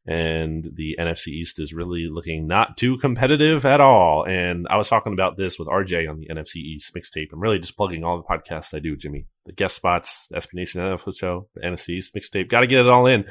And 0.06 0.70
the 0.74 0.98
NFC 1.00 1.28
East 1.28 1.62
is 1.62 1.74
really 1.74 2.10
looking 2.10 2.46
not 2.46 2.76
too 2.76 2.98
competitive 2.98 3.66
at 3.66 3.80
all. 3.80 4.26
And 4.26 4.68
I 4.70 4.76
was 4.76 4.90
talking 4.90 5.14
about 5.14 5.38
this 5.38 5.58
with 5.58 5.70
RJ 5.70 6.10
on 6.10 6.20
the 6.20 6.28
NFC 6.28 6.58
East 6.58 6.94
mixtape. 6.94 7.32
I'm 7.32 7.40
really 7.40 7.60
just 7.60 7.78
plugging 7.78 8.04
all 8.04 8.18
the 8.18 8.24
podcasts 8.24 8.76
I 8.76 8.80
do, 8.80 8.98
Jimmy. 8.98 9.28
The 9.46 9.54
guest 9.54 9.76
spots, 9.76 10.28
the 10.28 10.38
SB 10.38 10.56
Nation 10.56 10.82
NFL 10.82 11.18
show, 11.18 11.48
the 11.56 11.62
NFC 11.62 11.90
East 11.90 12.14
mixtape. 12.14 12.50
Got 12.50 12.62
to 12.62 12.68
get 12.68 12.82
it 12.82 12.90
all 12.90 13.06
in. 13.06 13.26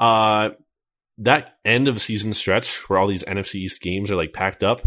Uh, 0.00 0.50
that 1.18 1.58
end 1.64 1.88
of 1.88 2.00
season 2.00 2.34
stretch 2.34 2.88
where 2.88 2.98
all 2.98 3.06
these 3.06 3.24
NFC 3.24 3.56
East 3.56 3.80
games 3.82 4.10
are 4.10 4.16
like 4.16 4.32
packed 4.32 4.62
up. 4.64 4.80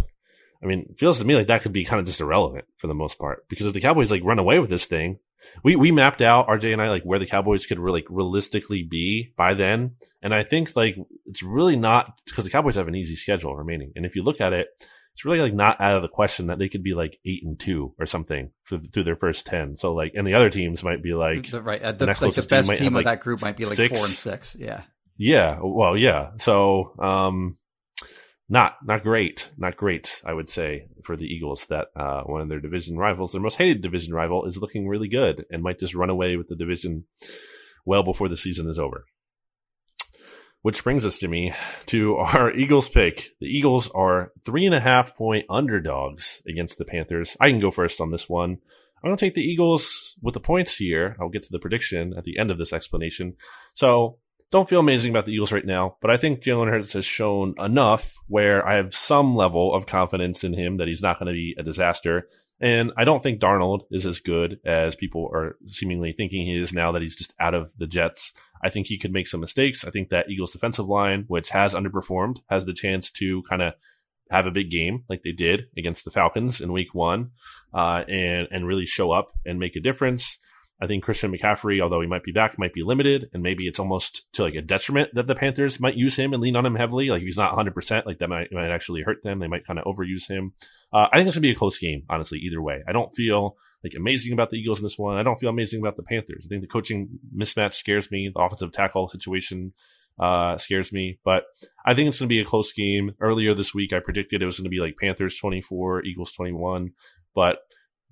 I 0.64 0.65
mean, 0.65 0.95
feels 0.98 1.19
to 1.19 1.26
me 1.26 1.36
like 1.36 1.48
that 1.48 1.61
could 1.61 1.73
be 1.73 1.86
kind 1.86 1.99
of 1.99 2.07
just 2.07 2.22
irrelevant 2.22 2.65
for 2.77 2.88
the 2.88 2.95
most 2.95 3.19
part 3.19 3.48
because 3.48 3.68
if 3.68 3.73
the 3.73 3.82
Cowboys 3.82 4.10
like 4.10 4.23
run 4.23 4.40
away 4.40 4.60
with 4.60 4.69
this 4.69 4.86
thing, 4.86 5.19
we 5.63 5.76
we 5.76 5.91
mapped 5.91 6.22
out 6.22 6.47
RJ 6.47 6.73
and 6.73 6.81
I 6.81 6.89
like 6.89 7.03
where 7.03 7.19
the 7.19 7.26
Cowboys 7.26 7.65
could 7.65 7.80
really 7.80 8.01
like, 8.01 8.07
realistically 8.09 8.84
be 8.84 9.34
by 9.38 9.53
then, 9.53 9.95
and 10.22 10.34
I 10.34 10.43
think 10.43 10.76
like 10.76 10.97
it's 11.26 11.43
really 11.43 11.76
not 11.76 12.19
because 12.26 12.43
the 12.43 12.49
Cowboys 12.49 12.76
have 12.76 12.88
an 12.88 12.95
easy 12.95 13.15
schedule 13.15 13.55
remaining, 13.55 13.93
and 13.95 14.05
if 14.05 14.15
you 14.15 14.23
look 14.23 14.41
at 14.41 14.53
it, 14.53 14.67
it's 15.13 15.23
really 15.23 15.39
like 15.39 15.53
not 15.53 15.80
out 15.80 15.95
of 15.95 16.01
the 16.01 16.09
question 16.09 16.47
that 16.47 16.59
they 16.59 16.67
could 16.69 16.84
be 16.84 16.93
like 16.93 17.19
eight 17.26 17.43
and 17.43 17.57
two 17.59 17.93
or 17.97 18.05
something 18.05 18.51
for, 18.61 18.77
through 18.77 19.05
their 19.05 19.15
first 19.15 19.45
ten. 19.45 19.76
So 19.76 19.93
like, 19.93 20.11
and 20.15 20.27
the 20.27 20.34
other 20.34 20.49
teams 20.49 20.84
might 20.84 21.01
be 21.01 21.13
like 21.13 21.49
the, 21.49 21.61
right, 21.61 21.81
uh, 21.81 21.91
the 21.93 21.99
the, 21.99 22.05
next 22.07 22.22
like 22.22 22.34
the 22.34 22.41
closest 22.41 22.49
team 22.49 22.57
best 22.57 22.67
might 22.67 22.76
team, 22.76 22.84
have, 22.85 22.93
of 22.93 22.95
like, 22.95 23.05
that 23.05 23.19
group 23.22 23.41
might 23.41 23.57
be 23.57 23.65
like 23.65 23.76
six. 23.76 23.97
four 23.97 24.05
and 24.05 24.13
six. 24.13 24.55
Yeah. 24.59 24.81
Yeah, 25.17 25.59
well, 25.61 25.95
yeah. 25.95 26.31
So, 26.38 26.93
um, 26.99 27.57
not 28.47 28.76
not 28.84 29.03
great, 29.03 29.49
not 29.57 29.76
great. 29.76 30.22
I 30.26 30.34
would 30.34 30.47
say 30.47 30.88
for 31.03 31.15
the 31.15 31.26
Eagles 31.26 31.65
that 31.67 31.88
uh, 31.95 32.22
one 32.23 32.41
of 32.41 32.49
their 32.49 32.59
division 32.59 32.97
rivals, 32.97 33.31
their 33.31 33.41
most 33.41 33.57
hated 33.57 33.81
division 33.81 34.13
rival, 34.13 34.45
is 34.45 34.57
looking 34.57 34.88
really 34.88 35.07
good 35.07 35.45
and 35.49 35.63
might 35.63 35.80
just 35.80 35.95
run 35.95 36.09
away 36.09 36.38
with 36.38 36.47
the 36.47 36.55
division 36.55 37.05
well 37.85 38.03
before 38.03 38.30
the 38.30 38.38
season 38.38 38.67
is 38.67 38.80
over. 38.80 39.05
Which 40.61 40.84
brings 40.84 41.05
us, 41.05 41.19
Jimmy, 41.19 41.53
to 41.88 42.15
our 42.15 42.51
Eagles 42.55 42.89
pick. 42.89 43.30
The 43.39 43.47
Eagles 43.47 43.89
are 43.93 44.31
three 44.43 44.65
and 44.65 44.76
a 44.76 44.80
half 44.80 45.15
point 45.15 45.45
underdogs 45.49 46.41
against 46.47 46.77
the 46.77 46.85
Panthers. 46.85 47.38
I 47.39 47.49
can 47.49 47.59
go 47.59 47.72
first 47.72 48.01
on 48.01 48.11
this 48.11 48.27
one. 48.30 48.57
I'm 49.03 49.09
going 49.09 49.17
to 49.17 49.26
take 49.26 49.35
the 49.35 49.41
Eagles 49.41 50.17
with 50.23 50.34
the 50.34 50.39
points 50.39 50.77
here. 50.77 51.15
I'll 51.19 51.30
get 51.30 51.43
to 51.43 51.51
the 51.51 51.59
prediction 51.59 52.15
at 52.17 52.23
the 52.23 52.39
end 52.39 52.49
of 52.49 52.57
this 52.57 52.73
explanation. 52.73 53.34
So 53.76 54.17
don't 54.51 54.69
feel 54.69 54.80
amazing 54.80 55.11
about 55.11 55.26
the 55.26 55.34
Eagles 55.34 55.51
right 55.51 55.65
now, 55.65 55.97
but 56.01 56.11
I 56.11 56.17
think 56.17 56.41
Jalen 56.41 56.69
Hurts 56.69 56.93
has 56.93 57.05
shown 57.05 57.55
enough 57.57 58.17
where 58.27 58.65
I 58.65 58.76
have 58.76 58.93
some 58.93 59.35
level 59.35 59.73
of 59.73 59.85
confidence 59.85 60.43
in 60.43 60.53
him 60.53 60.77
that 60.77 60.88
he's 60.88 61.01
not 61.01 61.19
going 61.19 61.27
to 61.27 61.34
be 61.34 61.55
a 61.57 61.63
disaster. 61.63 62.27
And 62.59 62.93
I 62.95 63.03
don't 63.03 63.22
think 63.22 63.41
Darnold 63.41 63.81
is 63.91 64.05
as 64.05 64.19
good 64.19 64.59
as 64.63 64.95
people 64.95 65.30
are 65.34 65.57
seemingly 65.65 66.13
thinking 66.13 66.45
he 66.45 66.57
is 66.57 66.72
now 66.72 66.91
that 66.93 67.01
he's 67.01 67.17
just 67.17 67.34
out 67.39 67.53
of 67.53 67.76
the 67.77 67.88
Jets. 67.88 68.31
I 68.63 68.69
think 68.69 68.88
he 68.88 68.97
could 68.97 69.11
make 69.11 69.27
some 69.27 69.41
mistakes. 69.41 69.84
I 69.84 69.89
think 69.89 70.09
that 70.09 70.30
Eagles 70.30 70.53
defensive 70.53 70.88
line, 70.88 71.26
which 71.27 71.49
has 71.49 71.73
underperformed, 71.73 72.38
has 72.49 72.65
the 72.65 72.73
chance 72.73 73.11
to 73.11 73.41
kind 73.43 73.61
of 73.61 73.73
have 74.31 74.45
a 74.45 74.51
big 74.51 74.72
game 74.72 75.03
like 75.09 75.22
they 75.23 75.31
did 75.31 75.65
against 75.77 76.05
the 76.05 76.11
Falcons 76.11 76.61
in 76.61 76.72
week 76.72 76.95
one, 76.95 77.31
uh, 77.73 78.03
and, 78.07 78.47
and 78.51 78.65
really 78.65 78.85
show 78.85 79.11
up 79.11 79.31
and 79.45 79.59
make 79.59 79.76
a 79.76 79.81
difference. 79.81 80.39
I 80.81 80.88
think 80.88 81.03
Christian 81.03 81.31
McCaffrey, 81.31 81.81
although 81.81 82.02
he 82.02 82.07
might 82.07 82.23
be 82.23 82.34
back, 82.34 82.60
might 82.60 82.73
be 82.73 82.84
limited, 82.84 83.30
and 83.34 83.41
maybe 83.41 83.65
it's 83.65 83.80
almost 83.80 84.23
to 84.34 84.43
like 84.43 84.56
a 84.56 84.61
detriment 84.61 85.10
that 85.14 85.26
the 85.26 85.35
Panthers 85.35 85.80
might 85.80 85.95
use 85.95 86.18
him 86.18 86.34
and 86.34 86.43
lean 86.43 86.57
on 86.57 86.65
him 86.65 86.76
heavily. 86.76 87.10
Like 87.10 87.22
he's 87.22 87.38
not 87.38 87.52
100, 87.52 87.73
percent 87.73 88.06
like 88.06 88.18
that 88.19 88.27
might 88.27 88.52
might 88.52 88.72
actually 88.72 89.02
hurt 89.02 89.22
them. 89.22 89.39
They 89.39 89.47
might 89.47 89.65
kind 89.65 89.80
of 89.80 89.85
overuse 89.85 90.27
him. 90.27 90.53
Uh, 90.91 91.07
I 91.11 91.18
think 91.18 91.27
it's 91.27 91.38
gonna 91.38 91.43
be 91.43 91.52
a 91.52 91.56
close 91.56 91.80
game, 91.80 92.03
honestly. 92.10 92.39
Either 92.39 92.61
way, 92.61 92.84
I 92.88 92.91
don't 92.91 93.14
feel 93.14 93.56
like 93.84 93.93
amazing 93.95 94.34
about 94.34 94.49
the 94.49 94.57
Eagles 94.57 94.80
in 94.80 94.84
this 94.84 94.97
one. 94.97 95.18
I 95.18 95.23
don't 95.23 95.39
feel 95.39 95.49
amazing 95.49 95.80
about 95.80 95.95
the 95.95 96.03
Panthers. 96.03 96.45
I 96.45 96.49
think 96.49 96.61
the 96.61 96.68
coaching 96.68 97.19
mismatch 97.34 97.73
scares 97.73 98.11
me. 98.11 98.30
The 98.34 98.41
offensive 98.41 98.73
tackle 98.73 99.07
situation 99.07 99.72
uh, 100.19 100.57
scares 100.57 100.91
me, 100.91 101.19
but 101.23 101.43
I 101.85 101.93
think 101.93 102.10
it's 102.10 102.19
gonna 102.19 102.27
be 102.27 102.41
a 102.41 102.45
close 102.45 102.73
game. 102.73 103.14
Earlier 103.22 103.53
this 103.53 103.73
week, 103.73 103.93
I 103.93 103.99
predicted 103.99 104.41
it 104.41 104.45
was 104.45 104.60
gonna 104.60 104.68
be 104.68 104.81
like 104.81 104.97
Panthers 104.99 105.38
24, 105.39 106.03
Eagles 106.03 106.34
21, 106.34 106.91
but 107.34 107.60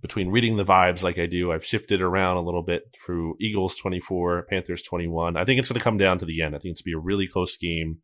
between 0.04 0.30
reading 0.30 0.58
the 0.58 0.66
vibes 0.66 1.02
like 1.02 1.18
I 1.18 1.26
do, 1.28 1.54
I've 1.54 1.66
shifted 1.66 2.02
around 2.02 2.36
a 2.36 2.42
little 2.42 2.62
bit 2.62 2.84
through 2.94 3.38
Eagles 3.40 3.78
24, 3.78 4.48
Panthers 4.50 4.84
21. 4.84 5.38
I 5.38 5.46
think 5.46 5.60
it's 5.60 5.70
going 5.70 5.80
to 5.80 5.84
come 5.84 5.98
down 5.98 6.18
to 6.18 6.26
the 6.26 6.42
end. 6.42 6.54
I 6.54 6.60
think 6.60 6.74
it's 6.74 6.82
going 6.82 6.92
to 6.92 6.98
be 6.98 7.02
a 7.02 7.06
really 7.06 7.26
close 7.26 7.56
game. 7.56 7.96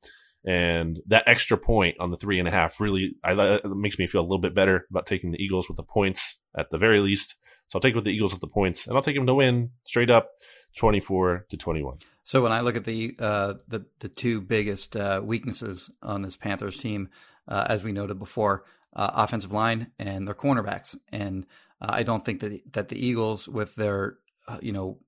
And 0.46 1.00
that 1.08 1.26
extra 1.28 1.58
point 1.58 1.98
on 2.00 2.10
the 2.10 2.16
three 2.16 2.40
and 2.40 2.48
a 2.48 2.52
half 2.52 2.80
really 2.80 3.16
I, 3.22 3.60
makes 3.66 4.00
me 4.00 4.08
feel 4.08 4.22
a 4.22 4.24
little 4.24 4.40
bit 4.40 4.56
better 4.56 4.88
about 4.90 5.08
taking 5.08 5.32
the 5.32 5.44
Eagles 5.44 5.68
with 5.68 5.76
the 5.76 5.84
points 5.84 6.40
at 6.58 6.72
the 6.72 6.78
very 6.78 7.02
least. 7.02 7.36
So 7.68 7.78
I'll 7.78 7.82
take 7.82 7.96
with 7.96 8.06
the 8.06 8.14
Eagles 8.14 8.32
with 8.32 8.40
the 8.42 8.48
points, 8.48 8.88
and 8.88 8.96
I'll 8.96 9.04
take 9.04 9.16
them 9.16 9.28
to 9.28 9.36
win 9.36 9.72
straight 9.84 10.10
up, 10.10 10.32
twenty 10.76 11.02
four 11.02 11.46
to 11.50 11.58
twenty 11.58 11.84
one. 11.84 11.98
So 12.24 12.42
when 12.42 12.52
I 12.52 12.62
look 12.62 12.76
at 12.76 12.86
the 12.86 13.14
uh, 13.20 13.56
the 13.68 13.86
the 14.00 14.10
two 14.10 14.42
biggest 14.42 14.96
uh, 14.96 15.22
weaknesses 15.24 15.92
on 16.02 16.24
this 16.24 16.36
Panthers 16.36 16.78
team, 16.78 17.10
uh, 17.48 17.66
as 17.68 17.84
we 17.84 17.92
noted 17.92 18.18
before, 18.18 18.64
uh, 18.96 19.12
offensive 19.14 19.54
line 19.54 19.92
and 20.00 20.28
their 20.28 20.34
cornerbacks, 20.34 20.98
and 21.12 21.46
uh, 21.82 21.88
I 21.90 22.04
don't 22.04 22.24
think 22.24 22.42
that 22.42 22.62
that 22.74 22.90
the 22.90 23.06
Eagles, 23.06 23.48
with 23.48 23.76
their 23.76 24.18
uh, 24.48 24.60
you 24.62 24.72
know 24.72 25.00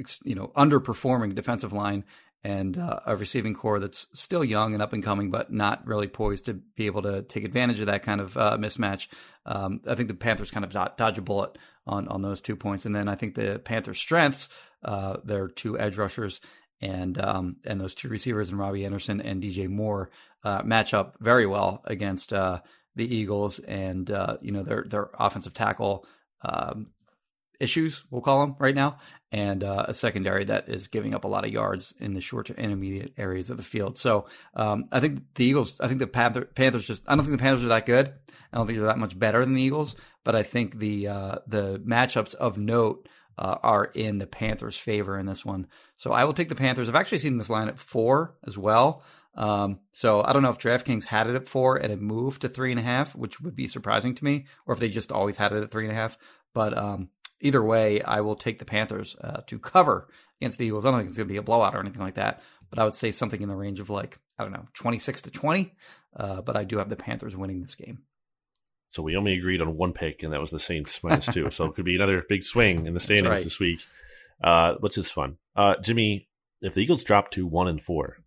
ex- 0.00 0.20
you 0.24 0.34
know 0.34 0.52
underperforming 0.56 1.34
defensive 1.34 1.72
line 1.72 2.04
and 2.44 2.76
uh, 2.76 2.98
a 3.06 3.14
receiving 3.14 3.54
corps 3.54 3.78
that's 3.78 4.08
still 4.14 4.42
young 4.42 4.74
and 4.74 4.82
up 4.82 4.92
and 4.92 5.04
coming, 5.04 5.30
but 5.30 5.52
not 5.52 5.86
really 5.86 6.08
poised 6.08 6.46
to 6.46 6.54
be 6.54 6.86
able 6.86 7.02
to 7.02 7.22
take 7.22 7.44
advantage 7.44 7.78
of 7.78 7.86
that 7.86 8.02
kind 8.02 8.20
of 8.20 8.36
uh, 8.36 8.56
mismatch. 8.58 9.06
Um, 9.46 9.80
I 9.86 9.94
think 9.94 10.08
the 10.08 10.14
Panthers 10.14 10.50
kind 10.50 10.64
of 10.64 10.96
dodge 10.96 11.18
a 11.18 11.22
bullet 11.22 11.56
on 11.86 12.08
on 12.08 12.22
those 12.22 12.40
two 12.40 12.56
points, 12.56 12.84
and 12.84 12.94
then 12.94 13.08
I 13.08 13.14
think 13.14 13.34
the 13.34 13.60
Panthers' 13.64 14.00
strengths, 14.00 14.48
uh, 14.84 15.18
their 15.24 15.48
two 15.48 15.78
edge 15.78 15.96
rushers 15.96 16.40
and 16.80 17.18
um, 17.22 17.56
and 17.64 17.80
those 17.80 17.94
two 17.94 18.08
receivers, 18.08 18.50
and 18.50 18.58
Robbie 18.58 18.84
Anderson 18.84 19.20
and 19.20 19.42
DJ 19.42 19.68
Moore, 19.68 20.10
uh, 20.42 20.62
match 20.64 20.94
up 20.94 21.16
very 21.20 21.46
well 21.46 21.82
against 21.84 22.32
uh, 22.32 22.60
the 22.94 23.14
Eagles, 23.14 23.58
and 23.58 24.10
uh, 24.10 24.36
you 24.40 24.52
know 24.52 24.62
their 24.62 24.84
their 24.88 25.10
offensive 25.18 25.54
tackle. 25.54 26.06
Um, 26.44 26.88
issues, 27.60 28.04
we'll 28.10 28.22
call 28.22 28.40
them 28.40 28.56
right 28.58 28.74
now, 28.74 28.98
and 29.30 29.62
uh, 29.62 29.86
a 29.86 29.94
secondary 29.94 30.44
that 30.44 30.68
is 30.68 30.88
giving 30.88 31.14
up 31.14 31.22
a 31.22 31.28
lot 31.28 31.44
of 31.44 31.52
yards 31.52 31.94
in 32.00 32.12
the 32.12 32.20
short 32.20 32.46
to 32.46 32.56
intermediate 32.56 33.14
areas 33.16 33.50
of 33.50 33.56
the 33.56 33.62
field. 33.62 33.96
So 33.96 34.26
um, 34.54 34.86
I 34.90 34.98
think 34.98 35.22
the 35.36 35.44
Eagles, 35.44 35.80
I 35.80 35.86
think 35.86 36.00
the 36.00 36.08
Panther, 36.08 36.44
Panthers 36.44 36.86
just, 36.86 37.04
I 37.06 37.14
don't 37.14 37.24
think 37.24 37.38
the 37.38 37.42
Panthers 37.42 37.64
are 37.64 37.68
that 37.68 37.86
good. 37.86 38.12
I 38.52 38.56
don't 38.56 38.66
think 38.66 38.78
they're 38.78 38.88
that 38.88 38.98
much 38.98 39.16
better 39.16 39.44
than 39.44 39.54
the 39.54 39.62
Eagles, 39.62 39.94
but 40.24 40.34
I 40.34 40.42
think 40.42 40.78
the 40.78 41.08
uh, 41.08 41.36
the 41.46 41.80
matchups 41.86 42.34
of 42.34 42.58
note 42.58 43.08
uh, 43.38 43.56
are 43.62 43.84
in 43.84 44.18
the 44.18 44.26
Panthers' 44.26 44.76
favor 44.76 45.18
in 45.18 45.26
this 45.26 45.44
one. 45.44 45.68
So 45.96 46.12
I 46.12 46.24
will 46.24 46.34
take 46.34 46.48
the 46.48 46.54
Panthers. 46.54 46.88
I've 46.88 46.94
actually 46.94 47.18
seen 47.18 47.38
this 47.38 47.48
line 47.48 47.68
at 47.68 47.78
four 47.78 48.34
as 48.46 48.58
well. 48.58 49.04
Um, 49.34 49.80
so 49.92 50.22
I 50.22 50.32
don't 50.32 50.42
know 50.42 50.50
if 50.50 50.58
DraftKings 50.58 51.06
had 51.06 51.26
it 51.26 51.34
at 51.34 51.48
four 51.48 51.76
and 51.76 51.92
it 51.92 52.00
moved 52.00 52.42
to 52.42 52.48
three 52.48 52.70
and 52.70 52.78
a 52.78 52.82
half, 52.82 53.14
which 53.14 53.40
would 53.40 53.56
be 53.56 53.66
surprising 53.68 54.14
to 54.14 54.24
me, 54.24 54.46
or 54.66 54.74
if 54.74 54.80
they 54.80 54.88
just 54.88 55.10
always 55.10 55.38
had 55.38 55.52
it 55.52 55.62
at 55.62 55.70
three 55.70 55.84
and 55.84 55.92
a 55.92 56.00
half. 56.00 56.18
But 56.54 56.76
um, 56.76 57.08
either 57.40 57.62
way, 57.62 58.02
I 58.02 58.20
will 58.20 58.36
take 58.36 58.58
the 58.58 58.64
Panthers 58.64 59.16
uh, 59.20 59.40
to 59.46 59.58
cover 59.58 60.08
against 60.40 60.58
the 60.58 60.66
Eagles. 60.66 60.84
I 60.84 60.90
don't 60.90 61.00
think 61.00 61.08
it's 61.08 61.18
going 61.18 61.28
to 61.28 61.32
be 61.32 61.38
a 61.38 61.42
blowout 61.42 61.74
or 61.74 61.80
anything 61.80 62.02
like 62.02 62.14
that, 62.14 62.42
but 62.70 62.78
I 62.78 62.84
would 62.84 62.94
say 62.94 63.10
something 63.10 63.40
in 63.40 63.48
the 63.48 63.56
range 63.56 63.80
of 63.80 63.90
like 63.90 64.18
I 64.38 64.44
don't 64.44 64.52
know, 64.52 64.66
twenty 64.74 64.98
six 64.98 65.22
to 65.22 65.30
twenty. 65.30 65.74
Uh, 66.14 66.42
but 66.42 66.56
I 66.56 66.64
do 66.64 66.76
have 66.76 66.90
the 66.90 66.96
Panthers 66.96 67.36
winning 67.36 67.62
this 67.62 67.74
game. 67.74 68.02
So 68.90 69.02
we 69.02 69.16
only 69.16 69.32
agreed 69.32 69.62
on 69.62 69.78
one 69.78 69.94
pick, 69.94 70.22
and 70.22 70.34
that 70.34 70.40
was 70.40 70.50
the 70.50 70.58
Saints 70.58 71.02
minus 71.02 71.26
two. 71.26 71.50
so 71.50 71.64
it 71.64 71.74
could 71.74 71.86
be 71.86 71.96
another 71.96 72.22
big 72.28 72.44
swing 72.44 72.86
in 72.86 72.92
the 72.92 73.00
standings 73.00 73.28
right. 73.30 73.42
this 73.42 73.58
week, 73.58 73.80
uh, 74.44 74.74
which 74.80 74.98
is 74.98 75.10
fun. 75.10 75.38
Uh, 75.56 75.76
Jimmy, 75.82 76.28
if 76.60 76.74
the 76.74 76.80
Eagles 76.80 77.02
drop 77.02 77.30
to 77.30 77.46
one 77.46 77.68
and 77.68 77.80
four, 77.80 78.18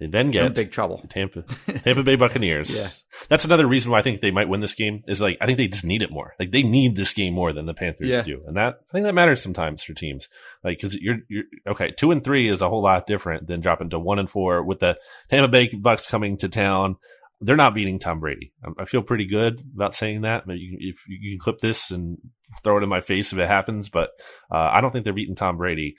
they 0.00 0.06
then 0.06 0.30
get 0.30 0.54
big 0.54 0.70
trouble. 0.70 0.96
The 0.96 1.08
Tampa 1.08 1.42
Tampa 1.82 2.02
Bay 2.02 2.16
Buccaneers. 2.16 2.74
yeah. 2.76 2.88
That's 3.28 3.44
another 3.44 3.66
reason 3.66 3.90
why 3.90 3.98
I 3.98 4.02
think 4.02 4.20
they 4.20 4.30
might 4.30 4.48
win 4.48 4.60
this 4.60 4.72
game. 4.72 5.02
Is 5.06 5.20
like 5.20 5.36
I 5.42 5.46
think 5.46 5.58
they 5.58 5.68
just 5.68 5.84
need 5.84 6.00
it 6.00 6.10
more. 6.10 6.34
Like 6.40 6.52
they 6.52 6.62
need 6.62 6.96
this 6.96 7.12
game 7.12 7.34
more 7.34 7.52
than 7.52 7.66
the 7.66 7.74
Panthers 7.74 8.08
yeah. 8.08 8.22
do, 8.22 8.42
and 8.46 8.56
that 8.56 8.80
I 8.88 8.92
think 8.92 9.04
that 9.04 9.14
matters 9.14 9.42
sometimes 9.42 9.84
for 9.84 9.92
teams. 9.92 10.28
Like 10.64 10.78
because 10.78 10.96
you're 10.98 11.18
you're 11.28 11.44
okay. 11.66 11.90
Two 11.90 12.12
and 12.12 12.24
three 12.24 12.48
is 12.48 12.62
a 12.62 12.68
whole 12.70 12.82
lot 12.82 13.06
different 13.06 13.46
than 13.46 13.60
dropping 13.60 13.90
to 13.90 13.98
one 13.98 14.18
and 14.18 14.30
four 14.30 14.64
with 14.64 14.78
the 14.80 14.98
Tampa 15.28 15.48
Bay 15.48 15.68
Bucs 15.68 16.08
coming 16.08 16.38
to 16.38 16.48
town. 16.48 16.96
They're 17.42 17.56
not 17.56 17.74
beating 17.74 17.98
Tom 17.98 18.20
Brady. 18.20 18.52
I 18.78 18.86
feel 18.86 19.02
pretty 19.02 19.26
good 19.26 19.62
about 19.74 19.94
saying 19.94 20.22
that. 20.22 20.46
Maybe 20.46 20.60
you, 20.60 20.76
if 20.80 21.04
you 21.06 21.32
can 21.32 21.38
clip 21.38 21.58
this 21.58 21.90
and 21.90 22.18
throw 22.64 22.78
it 22.78 22.82
in 22.82 22.88
my 22.88 23.00
face 23.00 23.32
if 23.32 23.38
it 23.38 23.48
happens, 23.48 23.90
but 23.90 24.10
uh, 24.50 24.56
I 24.56 24.80
don't 24.80 24.90
think 24.90 25.04
they're 25.04 25.14
beating 25.14 25.36
Tom 25.36 25.56
Brady 25.58 25.96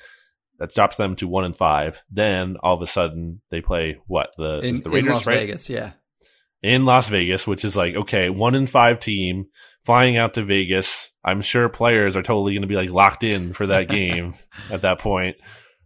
that 0.62 0.74
drops 0.74 0.96
them 0.96 1.16
to 1.18 1.28
one 1.28 1.44
and 1.44 1.56
five. 1.56 2.04
Then 2.12 2.56
all 2.62 2.76
of 2.76 2.82
a 2.82 2.88
sudden 2.88 3.42
they 3.50 3.62
play 3.62 3.98
what 4.06 4.30
the 4.38 4.60
in, 4.60 4.82
the 4.82 4.90
Raiders, 4.90 5.08
in 5.08 5.14
Las 5.14 5.26
right? 5.26 5.40
Vegas, 5.40 5.70
yeah, 5.70 5.92
in 6.62 6.86
Las 6.86 7.08
Vegas, 7.08 7.48
which 7.48 7.66
is 7.66 7.76
like 7.76 7.96
okay, 7.96 8.30
one 8.30 8.54
and 8.54 8.70
five 8.70 9.00
team 9.00 9.48
flying 9.82 10.18
out 10.18 10.36
to 10.36 10.44
Vegas. 10.44 11.12
I'm 11.26 11.42
sure 11.42 11.68
players 11.68 12.16
are 12.16 12.22
totally 12.22 12.54
going 12.54 12.62
to 12.62 12.68
be 12.68 12.76
like 12.76 12.92
locked 12.92 13.24
in 13.24 13.54
for 13.54 13.68
that 13.68 13.90
game 13.90 14.36
at 14.72 14.84
that 14.84 15.00
point. 15.00 15.38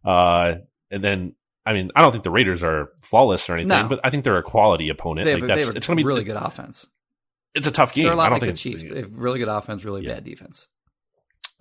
Uh, 0.03 0.55
and 0.91 1.03
then 1.03 1.35
I 1.65 1.73
mean, 1.73 1.89
I 1.95 2.01
don't 2.01 2.11
think 2.11 2.25
the 2.25 2.31
Raiders 2.31 2.61
are 2.61 2.89
flawless 3.01 3.49
or 3.49 3.53
anything, 3.53 3.69
no. 3.69 3.87
but 3.87 4.01
I 4.03 4.09
think 4.09 4.23
they're 4.25 4.37
a 4.37 4.43
quality 4.43 4.89
opponent. 4.89 5.25
They 5.25 5.31
have, 5.31 5.39
like 5.39 5.47
that's 5.47 5.69
it's 5.69 5.87
going 5.87 5.97
to 5.97 6.03
be 6.03 6.07
really 6.07 6.25
good 6.25 6.35
offense. 6.35 6.85
It's 7.55 7.67
a 7.67 7.71
tough 7.71 7.93
game. 7.93 8.03
They're 8.03 8.13
a 8.13 8.17
lot 8.17 8.25
I 8.25 8.29
don't 8.29 8.33
like 8.33 8.41
think 8.41 8.53
the 8.53 8.57
Chiefs. 8.57 8.93
They 8.93 8.99
have 8.99 9.15
really 9.15 9.39
good 9.39 9.47
offense, 9.47 9.85
really 9.85 10.03
Yeah. 10.03 10.15
bad 10.15 10.25
defense. 10.25 10.67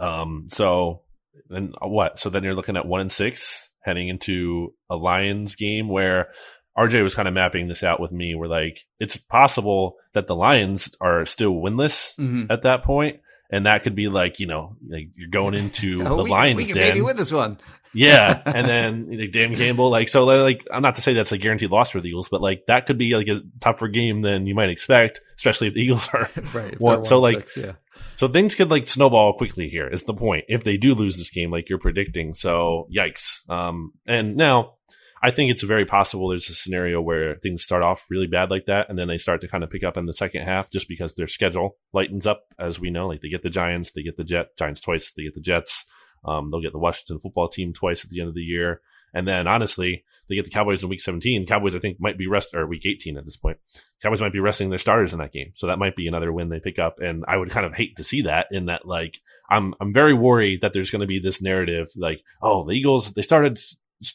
Um, 0.00 0.46
so 0.48 1.03
then 1.48 1.72
what? 1.82 2.18
So 2.18 2.30
then 2.30 2.42
you're 2.44 2.54
looking 2.54 2.76
at 2.76 2.86
one 2.86 3.00
and 3.00 3.12
six 3.12 3.72
heading 3.82 4.08
into 4.08 4.72
a 4.88 4.96
Lions 4.96 5.54
game 5.56 5.88
where 5.88 6.28
RJ 6.76 7.02
was 7.02 7.14
kind 7.14 7.28
of 7.28 7.34
mapping 7.34 7.68
this 7.68 7.82
out 7.82 8.00
with 8.00 8.12
me. 8.12 8.34
Where 8.34 8.48
like 8.48 8.80
it's 8.98 9.16
possible 9.16 9.96
that 10.12 10.26
the 10.26 10.34
Lions 10.36 10.90
are 11.00 11.24
still 11.26 11.52
winless 11.54 12.18
Mhm. 12.18 12.46
at 12.50 12.62
that 12.62 12.82
point, 12.82 13.20
and 13.50 13.66
that 13.66 13.82
could 13.82 13.94
be 13.94 14.08
like 14.08 14.40
you 14.40 14.46
know 14.46 14.76
like 14.88 15.10
you're 15.16 15.28
going 15.30 15.54
into 15.54 16.02
Oh, 16.04 16.16
the 16.18 16.24
we, 16.24 16.30
Lions 16.30 16.56
we 16.56 16.64
can 16.66 16.74
den. 16.76 16.88
maybe 16.88 17.02
win 17.02 17.16
this 17.16 17.32
one. 17.32 17.58
Yeah, 17.96 18.42
and 18.44 18.66
then 19.08 19.20
like, 19.20 19.30
Dan 19.30 19.54
Campbell, 19.54 19.88
like 19.88 20.08
so, 20.08 20.24
like 20.24 20.66
I'm 20.72 20.82
not 20.82 20.96
to 20.96 21.00
say 21.00 21.14
that's 21.14 21.30
a 21.30 21.38
guaranteed 21.38 21.70
loss 21.70 21.90
for 21.90 22.00
the 22.00 22.08
Eagles, 22.08 22.28
but 22.28 22.42
like 22.42 22.64
that 22.66 22.86
could 22.86 22.98
be 22.98 23.14
like 23.14 23.28
a 23.28 23.40
tougher 23.60 23.86
game 23.86 24.20
than 24.22 24.48
you 24.48 24.54
might 24.56 24.68
expect, 24.68 25.20
especially 25.36 25.68
if 25.68 25.74
the 25.74 25.80
Eagles 25.82 26.08
are 26.12 26.28
right. 26.52 26.74
One- 26.80 27.04
so, 27.04 27.20
like, 27.20 27.48
six, 27.48 27.56
yeah. 27.56 27.72
So 28.14 28.28
things 28.28 28.54
could 28.54 28.70
like 28.70 28.86
snowball 28.88 29.32
quickly 29.34 29.68
here 29.68 29.88
is 29.88 30.04
the 30.04 30.14
point. 30.14 30.44
If 30.48 30.64
they 30.64 30.76
do 30.76 30.94
lose 30.94 31.16
this 31.16 31.30
game, 31.30 31.50
like 31.50 31.68
you're 31.68 31.78
predicting, 31.78 32.34
so 32.34 32.88
yikes. 32.94 33.48
Um, 33.48 33.92
and 34.06 34.36
now 34.36 34.74
I 35.22 35.30
think 35.30 35.50
it's 35.50 35.62
very 35.62 35.86
possible 35.86 36.28
there's 36.28 36.50
a 36.50 36.54
scenario 36.54 37.00
where 37.00 37.36
things 37.36 37.62
start 37.62 37.82
off 37.82 38.04
really 38.10 38.26
bad 38.26 38.50
like 38.50 38.66
that, 38.66 38.90
and 38.90 38.98
then 38.98 39.08
they 39.08 39.18
start 39.18 39.40
to 39.40 39.48
kind 39.48 39.64
of 39.64 39.70
pick 39.70 39.82
up 39.82 39.96
in 39.96 40.06
the 40.06 40.12
second 40.12 40.42
half 40.42 40.70
just 40.70 40.86
because 40.88 41.14
their 41.14 41.26
schedule 41.26 41.76
lightens 41.92 42.26
up, 42.26 42.42
as 42.58 42.78
we 42.78 42.90
know. 42.90 43.08
Like 43.08 43.22
they 43.22 43.30
get 43.30 43.42
the 43.42 43.50
Giants, 43.50 43.92
they 43.92 44.02
get 44.02 44.16
the 44.16 44.24
Jet 44.24 44.56
Giants 44.58 44.80
twice, 44.80 45.10
they 45.16 45.22
get 45.22 45.34
the 45.34 45.40
Jets. 45.40 45.84
Um, 46.26 46.48
they'll 46.48 46.62
get 46.62 46.72
the 46.72 46.78
Washington 46.78 47.18
football 47.18 47.48
team 47.48 47.72
twice 47.72 48.04
at 48.04 48.10
the 48.10 48.20
end 48.20 48.28
of 48.28 48.34
the 48.34 48.40
year. 48.40 48.80
And 49.14 49.26
then 49.26 49.46
honestly, 49.46 50.04
they 50.28 50.34
get 50.34 50.44
the 50.44 50.50
Cowboys 50.50 50.82
in 50.82 50.88
week 50.88 51.00
17. 51.00 51.46
Cowboys, 51.46 51.74
I 51.74 51.78
think, 51.78 52.00
might 52.00 52.18
be 52.18 52.26
rest 52.26 52.54
or 52.54 52.66
week 52.66 52.84
18 52.84 53.16
at 53.16 53.24
this 53.24 53.36
point. 53.36 53.58
Cowboys 54.02 54.20
might 54.20 54.32
be 54.32 54.40
resting 54.40 54.70
their 54.70 54.78
starters 54.78 55.12
in 55.12 55.18
that 55.20 55.32
game. 55.32 55.52
So 55.54 55.66
that 55.66 55.78
might 55.78 55.96
be 55.96 56.08
another 56.08 56.32
win 56.32 56.48
they 56.48 56.60
pick 56.60 56.78
up. 56.78 56.98
And 56.98 57.24
I 57.28 57.36
would 57.36 57.50
kind 57.50 57.66
of 57.66 57.74
hate 57.74 57.96
to 57.96 58.04
see 58.04 58.22
that 58.22 58.48
in 58.50 58.66
that, 58.66 58.86
like, 58.86 59.20
I'm, 59.48 59.74
I'm 59.80 59.92
very 59.92 60.14
worried 60.14 60.62
that 60.62 60.72
there's 60.72 60.90
going 60.90 61.00
to 61.00 61.06
be 61.06 61.18
this 61.18 61.40
narrative 61.40 61.88
like, 61.96 62.22
oh, 62.42 62.64
the 62.66 62.72
Eagles, 62.72 63.12
they 63.12 63.22
started, 63.22 63.58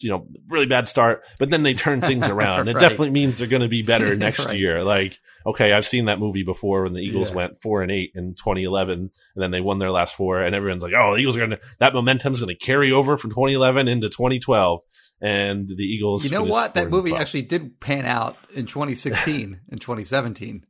you 0.01 0.09
know, 0.09 0.27
really 0.47 0.65
bad 0.65 0.87
start, 0.87 1.21
but 1.39 1.49
then 1.49 1.63
they 1.63 1.73
turn 1.73 2.01
things 2.01 2.27
around. 2.29 2.67
It 2.67 2.73
definitely 2.79 3.11
means 3.11 3.37
they're 3.37 3.47
going 3.47 3.61
to 3.61 3.67
be 3.67 3.81
better 3.81 4.15
next 4.17 4.45
Right. 4.45 4.57
year. 4.57 4.83
Like, 4.83 5.17
okay, 5.45 5.73
I've 5.73 5.85
seen 5.85 6.05
that 6.05 6.19
movie 6.19 6.43
before 6.43 6.83
when 6.83 6.93
the 6.93 7.01
Eagles 7.01 7.29
Yeah. 7.29 7.35
went 7.35 7.61
four 7.61 7.81
and 7.81 7.91
eight 7.91 8.11
in 8.15 8.35
2011 8.35 8.99
and 8.99 9.09
then 9.35 9.51
they 9.51 9.61
won 9.61 9.79
their 9.79 9.91
last 9.91 10.15
four 10.15 10.41
and 10.41 10.55
everyone's 10.55 10.83
like, 10.83 10.93
oh, 10.95 11.13
the 11.15 11.21
Eagles 11.21 11.35
are 11.37 11.39
going 11.39 11.51
to, 11.51 11.59
that 11.79 11.93
momentum's 11.93 12.39
going 12.41 12.55
to 12.55 12.65
carry 12.65 12.91
over 12.91 13.17
from 13.17 13.31
2011 13.31 13.87
into 13.87 14.09
2012. 14.09 14.81
And 15.21 15.67
the 15.67 15.83
Eagles, 15.83 16.23
You 16.23 16.31
know 16.31 16.43
what? 16.43 16.73
That 16.75 16.89
movie 16.89 17.09
12. 17.09 17.21
actually 17.21 17.41
did 17.43 17.79
pan 17.79 18.05
out 18.05 18.37
in 18.53 18.65
2016 18.65 19.59
and 19.69 19.81
2017. 19.81 20.65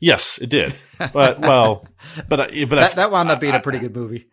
yes, 0.00 0.38
it 0.38 0.50
did. 0.50 0.74
But, 1.12 1.40
well, 1.40 1.86
but, 2.28 2.40
I- 2.40 2.64
but 2.64 2.76
That, 2.76 2.92
that 2.96 3.10
wound 3.10 3.30
up 3.30 3.40
being 3.40 3.54
a 3.54 3.58
a 3.58 3.60
pretty 3.60 3.78
good 3.78 3.94
movie. 3.94 4.26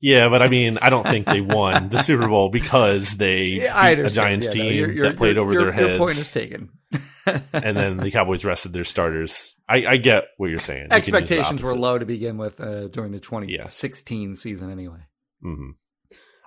Yeah, 0.00 0.28
but 0.28 0.42
I 0.42 0.48
mean, 0.48 0.78
I 0.82 0.90
don't 0.90 1.06
think 1.06 1.26
they 1.26 1.40
won 1.40 1.88
the 1.88 1.98
Super 1.98 2.28
Bowl 2.28 2.50
because 2.50 3.16
they 3.16 3.44
Yeah, 3.46 3.94
beat 3.94 4.04
a. 4.04 4.10
Giants 4.10 4.46
Yeah, 4.46 4.50
no, 4.50 4.68
team 4.68 4.72
your- 4.78 4.92
your- 4.92 5.08
that 5.08 5.16
played 5.16 5.38
over 5.38 5.54
their 5.54 5.72
heads. 5.72 5.88
Your 5.88 5.98
point 5.98 6.18
is 6.18 6.30
taken. 6.32 6.68
and 7.52 7.76
then 7.76 7.96
the 7.96 8.10
Cowboys 8.10 8.44
rested 8.44 8.72
their 8.72 8.84
starters. 8.84 9.56
I, 9.68 9.86
I 9.86 9.96
get 9.96 10.24
what 10.36 10.50
you're 10.50 10.60
saying. 10.60 10.84
You 10.84 10.88
can 10.90 10.98
use 10.98 11.06
the 11.06 11.16
Expectations 11.16 11.62
were 11.62 11.74
low 11.74 11.98
to 11.98 12.06
begin 12.06 12.38
with 12.38 12.60
uh, 12.60 12.86
during 12.88 13.10
the 13.10 13.18
2016 13.20 14.36
season, 14.36 14.70
anyway. 14.70 15.00
hmm 15.42 15.70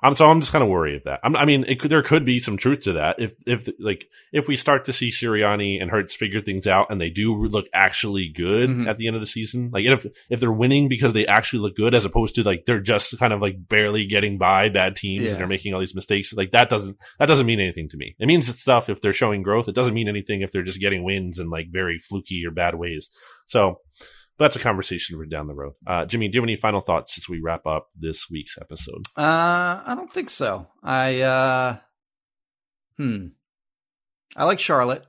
I'm 0.02 0.16
so 0.16 0.28
I'm 0.30 0.40
just 0.40 0.52
kind 0.52 0.64
of 0.64 0.70
worried 0.70 0.96
of 0.96 1.04
that. 1.04 1.20
I'm, 1.24 1.36
I 1.36 1.46
mean, 1.46 1.66
it 1.68 1.80
could, 1.80 1.92
there 1.92 2.02
could 2.02 2.24
be 2.26 2.40
some 2.40 2.56
truth 2.58 2.82
to 2.84 2.94
that 2.94 3.20
if 3.20 3.34
if 3.46 3.68
like 3.80 4.06
if 4.32 4.48
we 4.48 4.56
start 4.56 4.86
to 4.86 4.94
see 4.94 5.10
Sirianni 5.12 5.82
and 5.82 5.92
Hurts 5.92 6.16
figure 6.16 6.42
things 6.42 6.68
out 6.68 6.88
and 6.90 7.02
they 7.02 7.10
do 7.10 7.36
look 7.36 7.66
actually 7.74 8.30
good 8.30 8.70
Mhm. 8.70 8.88
at 8.90 8.98
the 8.98 9.08
end 9.08 9.16
of 9.16 9.22
the 9.22 9.26
season, 9.26 9.70
like 9.74 9.84
if 9.86 10.06
if 10.30 10.40
they're 10.40 10.52
winning 10.52 10.88
because 10.90 11.14
they 11.14 11.26
actually 11.28 11.60
look 11.60 11.76
good 11.76 11.94
as 11.94 12.06
opposed 12.06 12.36
to 12.36 12.44
like 12.44 12.66
they're 12.66 12.80
just 12.80 13.18
kind 13.20 13.34
of 13.34 13.42
like 13.42 13.68
barely 13.68 14.06
getting 14.06 14.38
by 14.38 14.70
bad 14.70 14.96
teams 14.96 15.24
Yeah. 15.24 15.34
and 15.34 15.42
are 15.44 15.48
making 15.48 15.74
all 15.74 15.80
these 15.80 15.96
mistakes, 15.96 16.34
like 16.34 16.52
that 16.52 16.70
doesn't 16.70 16.98
that 17.20 17.26
doesn't 17.28 17.46
mean 17.46 17.60
anything 17.60 17.90
to 17.90 17.98
me. 17.98 18.16
It 18.20 18.28
means 18.28 18.48
stuff 18.60 18.90
if 18.90 19.02
they're 19.02 19.14
showing 19.14 19.42
growth. 19.44 19.68
It 19.68 19.76
doesn't 19.76 19.94
mean 19.94 20.08
anything 20.08 20.42
if 20.42 20.52
they're 20.52 20.64
just 20.64 20.80
getting 20.80 21.04
wins 21.04 21.40
in 21.40 21.50
like 21.50 21.68
very 21.72 21.98
fluky 21.98 22.44
or 22.46 22.52
bad 22.52 22.76
ways. 22.76 23.10
So. 23.48 23.80
That's 24.40 24.56
a 24.56 24.60
conversation 24.60 25.18
for 25.18 25.26
down 25.26 25.48
the 25.48 25.54
road. 25.54 25.74
Uh, 25.86 26.06
Jimmy, 26.06 26.30
do 26.30 26.38
you 26.38 26.42
have 26.42 26.46
any 26.46 26.56
final 26.56 26.80
thoughts 26.80 27.18
as 27.18 27.28
we 27.28 27.42
wrap 27.42 27.68
up 27.68 27.90
this 27.94 28.30
week's 28.30 28.58
episode? 28.58 29.02
Uh, 29.18 29.82
I 29.86 29.94
don't 29.96 30.12
think 30.12 30.30
so. 30.30 30.68
I 30.82 31.22
uh, 31.22 31.78
hmm. 32.98 33.28
I 34.36 34.46
like 34.46 34.60
Charlotte. 34.60 35.06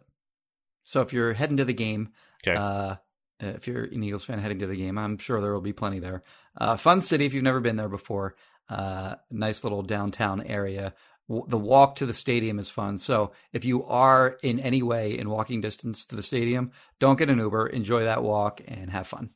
So 0.83 1.01
if 1.03 1.13
you're 1.13 1.33
heading 1.33 1.59
to 1.59 1.65
the 1.65 1.73
game, 1.73 2.11
Okay. 2.45 2.57
uh, 2.59 2.97
if 3.39 3.69
you're 3.69 3.85
an 3.85 4.03
Eagles 4.03 4.25
fan 4.25 4.41
heading 4.41 4.59
to 4.59 4.67
the 4.67 4.77
game, 4.77 4.99
I'm 4.99 5.19
sure 5.19 5.41
there 5.41 5.53
will 5.53 5.61
be 5.61 5.73
plenty 5.73 6.01
there. 6.01 6.25
Uh, 6.59 6.77
fun 6.77 7.01
city 7.01 7.27
if 7.27 7.33
you've 7.35 7.45
never 7.45 7.61
been 7.61 7.77
there 7.77 7.89
before. 7.89 8.35
Uh, 8.69 9.15
nice 9.31 9.63
little 9.63 9.83
downtown 9.83 10.43
area. 10.43 10.95
W- 11.31 11.47
The 11.49 11.57
walk 11.57 11.97
to 11.97 12.07
the 12.07 12.13
stadium 12.15 12.59
is 12.59 12.69
fun. 12.69 12.99
So 12.99 13.33
if 13.53 13.65
you 13.65 13.85
are 13.85 14.37
in 14.43 14.61
any 14.61 14.83
way 14.83 15.17
in 15.17 15.31
walking 15.31 15.61
distance 15.63 16.05
to 16.07 16.17
the 16.17 16.23
stadium, 16.23 16.73
don't 16.99 17.19
get 17.19 17.31
an 17.31 17.39
Uber. 17.39 17.69
Enjoy 17.69 18.03
that 18.05 18.23
walk 18.23 18.61
and 18.67 18.91
have 18.91 19.07
fun. 19.07 19.31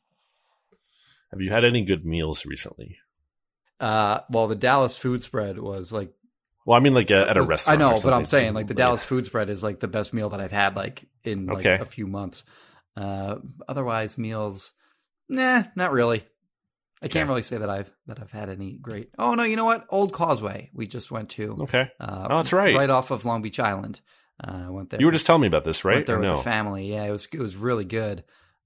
Have 1.31 1.41
you 1.41 1.49
had 1.51 1.65
any 1.65 1.83
good 1.83 2.05
meals 2.05 2.45
recently? 2.45 2.97
Uh, 3.79 4.19
well, 4.29 4.47
the 4.47 4.55
Dallas 4.55 4.97
food 4.97 5.23
spread 5.23 5.57
was 5.59 5.91
like 5.91 6.11
Well, 6.65 6.77
I 6.77 6.81
mean, 6.81 6.93
like 6.93 7.11
a, 7.11 7.29
at 7.29 7.37
a 7.37 7.41
was- 7.41 7.49
restaurant. 7.49 7.81
I 7.81 7.83
know, 7.95 7.99
but 8.01 8.13
I'm 8.13 8.25
saying 8.25 8.53
like 8.53 8.67
the 8.67 8.73
Dallas 8.73 9.03
food 9.03 9.25
spread 9.25 9.49
is 9.49 9.63
like 9.63 9.79
the 9.79 9.87
best 9.87 10.13
meal 10.13 10.29
that 10.29 10.39
I've 10.41 10.51
had 10.51 10.75
like 10.75 11.05
in 11.23 11.45
like 11.47 11.59
Okay. 11.65 11.77
a 11.81 11.85
few 11.85 12.07
months. 12.07 12.43
Uh, 12.97 13.35
otherwise, 13.67 14.17
meals, 14.17 14.71
nah, 15.27 15.63
not 15.75 15.91
really. 15.91 16.23
I 17.03 17.07
Okay. 17.07 17.13
can't 17.19 17.29
really 17.29 17.41
say 17.43 17.57
that 17.57 17.69
I've 17.69 17.93
that 18.07 18.19
I've 18.21 18.31
had 18.31 18.49
any 18.49 18.77
great. 18.81 19.09
Oh 19.19 19.35
no, 19.35 19.43
you 19.43 19.55
know 19.55 19.65
what? 19.65 19.85
Old 19.89 20.13
Causeway. 20.13 20.69
We 20.73 20.87
just 20.87 21.11
went 21.11 21.29
to. 21.31 21.55
Okay. 21.61 21.89
Uh, 21.99 22.27
Oh, 22.29 22.37
that's 22.37 22.53
right. 22.53 22.75
Right 22.75 22.89
off 22.89 23.11
of 23.11 23.25
Long 23.25 23.41
Beach 23.41 23.59
Island. 23.59 24.01
Uh, 24.43 24.63
I 24.67 24.69
went 24.69 24.89
there. 24.89 24.99
You 24.99 25.05
were 25.05 25.11
just 25.11 25.25
telling 25.25 25.41
me 25.41 25.47
about 25.47 25.63
this, 25.63 25.85
right? 25.85 25.95
Went 25.95 26.07
there 26.07 26.15
Or 26.17 26.19
with 26.19 26.29
no? 26.29 26.37
the 26.37 26.43
family. 26.43 26.91
Yeah, 26.91 27.03
it 27.03 27.11
was 27.11 27.27
it 27.31 27.39
was 27.39 27.55
really 27.55 27.85
good. 27.85 28.23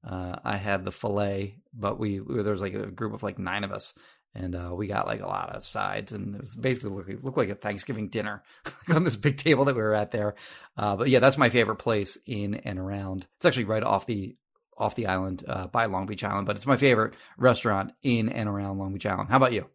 Uh, 0.07 0.37
I 0.45 0.55
had 0.57 0.85
the 0.85 0.91
fillet, 0.91 1.57
but 1.73 1.99
we 1.99 2.19
there 2.19 2.51
was 2.51 2.61
like 2.61 2.73
a 2.73 2.85
group 2.87 3.13
of 3.13 3.21
like 3.23 3.37
nine 3.37 3.63
of 3.63 3.71
us, 3.71 3.93
and 4.33 4.55
uh, 4.55 4.71
we 4.73 4.87
got 4.87 5.07
like 5.07 5.21
a 5.21 5.27
lot 5.27 5.55
of 5.55 5.63
sides, 5.63 6.11
and 6.13 6.35
it 6.35 6.41
was 6.41 6.55
basically 6.55 6.91
looked, 6.91 7.23
looked 7.23 7.37
like 7.37 7.49
a 7.49 7.55
Thanksgiving 7.55 8.07
dinner 8.09 8.43
on 8.93 9.03
this 9.03 9.15
big 9.17 9.37
table 9.37 9.65
that 9.65 9.75
we 9.75 9.81
were 9.81 9.93
at 9.95 10.11
there. 10.11 10.35
Uh, 10.77 10.95
but 10.95 11.09
yeah, 11.09 11.19
that's 11.19 11.37
my 11.37 11.49
favorite 11.49 11.77
place 11.79 12.17
in 12.25 12.55
and 12.55 12.79
around. 12.79 13.27
It's 13.35 13.45
actually 13.45 13.65
right 13.65 13.83
off 13.83 14.05
the 14.05 14.35
off 14.79 14.95
the 14.95 15.07
island 15.07 15.43
uh, 15.47 15.67
by 15.67 15.85
Long 15.85 16.05
Beach 16.05 16.23
Island, 16.23 16.47
but 16.47 16.55
it's 16.55 16.65
my 16.65 16.77
favorite 16.77 17.13
restaurant 17.37 17.91
in 18.01 18.29
and 18.29 18.49
around 18.49 18.77
Long 18.77 18.93
Beach 18.93 19.05
Island. 19.05 19.29
How 19.29 19.37
about 19.37 19.53
you? 19.53 19.69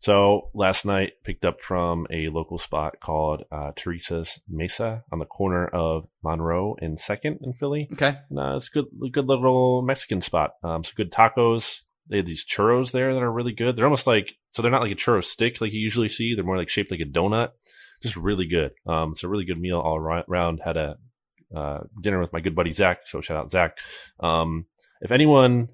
So 0.00 0.48
last 0.52 0.84
night 0.84 1.12
picked 1.22 1.44
up 1.44 1.60
from 1.60 2.08
a 2.10 2.28
local 2.28 2.58
spot 2.58 2.98
called 3.00 3.44
uh, 3.52 3.70
Teresa's 3.76 4.40
Mesa 4.48 5.04
on 5.12 5.20
the 5.20 5.24
corner 5.24 5.66
of 5.66 6.08
Monroe 6.24 6.76
and 6.80 6.98
Second 6.98 7.38
in 7.42 7.52
Philly. 7.52 7.88
Okay, 7.92 8.18
And, 8.28 8.38
uh, 8.38 8.56
it's 8.56 8.68
a 8.68 8.82
good, 8.82 8.86
good 9.12 9.26
little 9.26 9.82
Mexican 9.82 10.20
spot. 10.20 10.54
Um, 10.64 10.82
some 10.82 10.94
good 10.96 11.12
tacos. 11.12 11.82
They 12.08 12.16
have 12.16 12.26
these 12.26 12.44
churros 12.44 12.90
there 12.90 13.14
that 13.14 13.22
are 13.22 13.30
really 13.32 13.52
good. 13.52 13.76
They're 13.76 13.86
almost 13.86 14.08
like 14.08 14.34
so 14.50 14.60
they're 14.60 14.72
not 14.72 14.82
like 14.82 14.90
a 14.90 14.96
churro 14.96 15.22
stick 15.22 15.60
like 15.60 15.72
you 15.72 15.80
usually 15.80 16.08
see. 16.08 16.34
They're 16.34 16.44
more 16.44 16.58
like 16.58 16.68
shaped 16.68 16.90
like 16.90 17.00
a 17.00 17.04
donut. 17.04 17.50
Just 18.02 18.16
really 18.16 18.46
good. 18.46 18.72
Um, 18.86 19.12
it's 19.12 19.22
a 19.22 19.28
really 19.28 19.44
good 19.44 19.60
meal 19.60 19.78
all 19.78 19.96
around. 19.96 20.60
Had 20.64 20.76
a 20.76 20.98
uh, 21.54 21.80
dinner 22.00 22.20
with 22.20 22.32
my 22.32 22.40
good 22.40 22.54
buddy 22.54 22.72
Zach. 22.72 23.06
So 23.06 23.20
shout 23.20 23.36
out 23.36 23.50
Zach. 23.50 23.78
Um, 24.20 24.66
if 25.00 25.10
anyone 25.10 25.68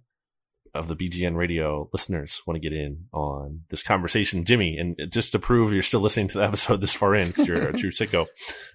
of 0.75 0.89
the 0.89 0.97
BGN 0.97 1.37
radio 1.37 1.89
listeners 1.93 2.43
want 2.47 2.57
to 2.57 2.61
get 2.61 2.77
in 2.77 3.07
on 3.13 3.63
this 3.69 3.83
conversation, 3.83 4.45
Jimmy, 4.45 4.77
and 4.79 4.97
just 5.11 5.33
to 5.33 5.39
prove 5.39 5.73
you're 5.73 5.83
still 5.83 6.01
listening 6.01 6.29
to 6.29 6.39
the 6.39 6.45
episode 6.49 6.81
this 6.81 6.93
far 6.93 7.15
in 7.15 7.29
because 7.29 7.47
you're 7.47 7.69
a 7.69 7.73
true 7.73 7.91
sicko, 7.91 8.27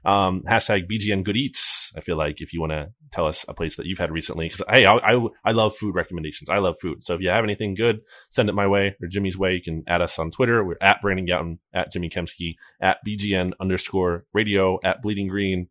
um, 0.05 0.41
hashtag 0.47 0.89
BGN 0.89 1.23
Good 1.23 1.37
Eats. 1.37 1.91
I 1.95 2.01
feel 2.01 2.17
like 2.17 2.41
if 2.41 2.53
you 2.53 2.59
want 2.59 2.71
to 2.71 2.89
tell 3.11 3.27
us 3.27 3.45
a 3.47 3.53
place 3.53 3.75
that 3.77 3.85
you've 3.85 3.99
had 3.99 4.11
recently, 4.11 4.47
because 4.47 4.63
hey, 4.69 4.85
I, 4.85 4.95
I 4.95 5.27
I 5.45 5.51
love 5.51 5.75
food 5.75 5.95
recommendations. 5.95 6.49
I 6.49 6.57
love 6.57 6.75
food. 6.81 7.03
So 7.03 7.13
if 7.15 7.21
you 7.21 7.29
have 7.29 7.43
anything 7.43 7.75
good, 7.75 8.01
send 8.29 8.49
it 8.49 8.53
my 8.53 8.67
way 8.67 8.95
or 9.01 9.07
Jimmy's 9.07 9.37
way. 9.37 9.55
You 9.55 9.61
can 9.61 9.83
add 9.87 10.01
us 10.01 10.17
on 10.19 10.31
Twitter. 10.31 10.63
We're 10.63 10.77
at 10.81 11.01
Brandon 11.01 11.27
Gowton, 11.27 11.59
at 11.73 11.91
Jimmy 11.91 12.09
Kempski, 12.09 12.55
at 12.81 12.97
BGN 13.07 13.53
underscore 13.59 14.25
radio, 14.33 14.79
at 14.83 15.01
Bleeding 15.01 15.27
Green. 15.27 15.67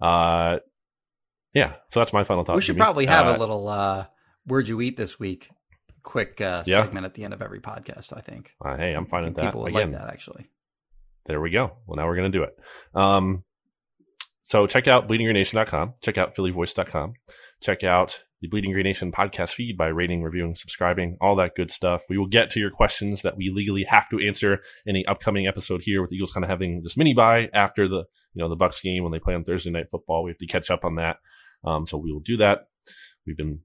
Uh, 0.00 0.58
yeah. 1.54 1.76
So 1.88 2.00
that's 2.00 2.12
my 2.12 2.24
final 2.24 2.44
thought. 2.44 2.56
we 2.56 2.62
should 2.62 2.76
probably 2.76 3.06
have 3.06 3.26
Uh, 3.26 3.36
a 3.36 3.38
little 3.38 3.68
uh, 3.68 4.06
"Where'd 4.44 4.68
you 4.68 4.80
eat 4.80 4.96
this 4.96 5.18
week?" 5.18 5.50
quick 6.04 6.40
uh, 6.40 6.62
Yeah. 6.66 6.82
segment 6.84 7.04
at 7.06 7.14
the 7.14 7.24
end 7.24 7.34
of 7.34 7.42
every 7.42 7.60
podcast. 7.60 8.16
I 8.16 8.20
think. 8.20 8.54
Uh, 8.64 8.76
hey, 8.76 8.94
I'm 8.94 9.04
fine 9.06 9.24
with 9.24 9.34
that. 9.34 9.44
people 9.46 9.62
would 9.62 9.70
Again, 9.74 9.92
like 9.92 10.00
that 10.00 10.10
actually. 10.12 10.48
there 11.26 11.40
we 11.40 11.50
go. 11.50 11.72
Well, 11.86 11.96
now 11.96 12.06
we're 12.06 12.16
going 12.16 12.30
to 12.32 12.38
do 12.38 12.44
it. 12.44 12.54
Um, 12.94 13.44
so 14.40 14.66
check 14.66 14.88
out 14.88 15.08
bleedinggreennation.com. 15.08 15.94
Check 16.00 16.16
out 16.16 16.34
phillyvoice.com. 16.34 17.14
Check 17.60 17.84
out 17.84 18.24
the 18.40 18.48
Bleeding 18.48 18.72
Green 18.72 18.84
Nation 18.84 19.10
podcast 19.10 19.54
feed 19.54 19.76
by 19.76 19.88
rating, 19.88 20.22
reviewing, 20.22 20.54
subscribing, 20.54 21.16
all 21.20 21.34
that 21.36 21.56
good 21.56 21.70
stuff. 21.70 22.02
We 22.08 22.18
will 22.18 22.28
get 22.28 22.50
to 22.50 22.60
your 22.60 22.70
questions 22.70 23.22
that 23.22 23.36
we 23.36 23.50
legally 23.50 23.82
have 23.84 24.08
to 24.10 24.24
answer 24.24 24.60
in 24.86 24.94
the 24.94 25.06
upcoming 25.06 25.48
episode 25.48 25.82
here 25.82 26.00
with 26.00 26.10
the 26.10 26.16
Eagles 26.16 26.32
kind 26.32 26.44
of 26.44 26.50
having 26.50 26.80
this 26.82 26.96
mini 26.96 27.14
bye 27.14 27.50
after 27.52 27.88
the, 27.88 28.04
you 28.34 28.42
know, 28.42 28.48
the 28.48 28.56
Bucs 28.56 28.82
game 28.82 29.02
when 29.02 29.12
they 29.12 29.18
play 29.18 29.34
on 29.34 29.42
Thursday 29.42 29.70
night 29.70 29.90
football. 29.90 30.22
We 30.22 30.30
have 30.30 30.38
to 30.38 30.46
catch 30.46 30.70
up 30.70 30.84
on 30.84 30.96
that. 30.96 31.16
Um, 31.64 31.86
so 31.86 31.98
we 31.98 32.12
will 32.12 32.20
do 32.20 32.36
that. 32.36 32.68
We've 33.26 33.36
been 33.36 33.60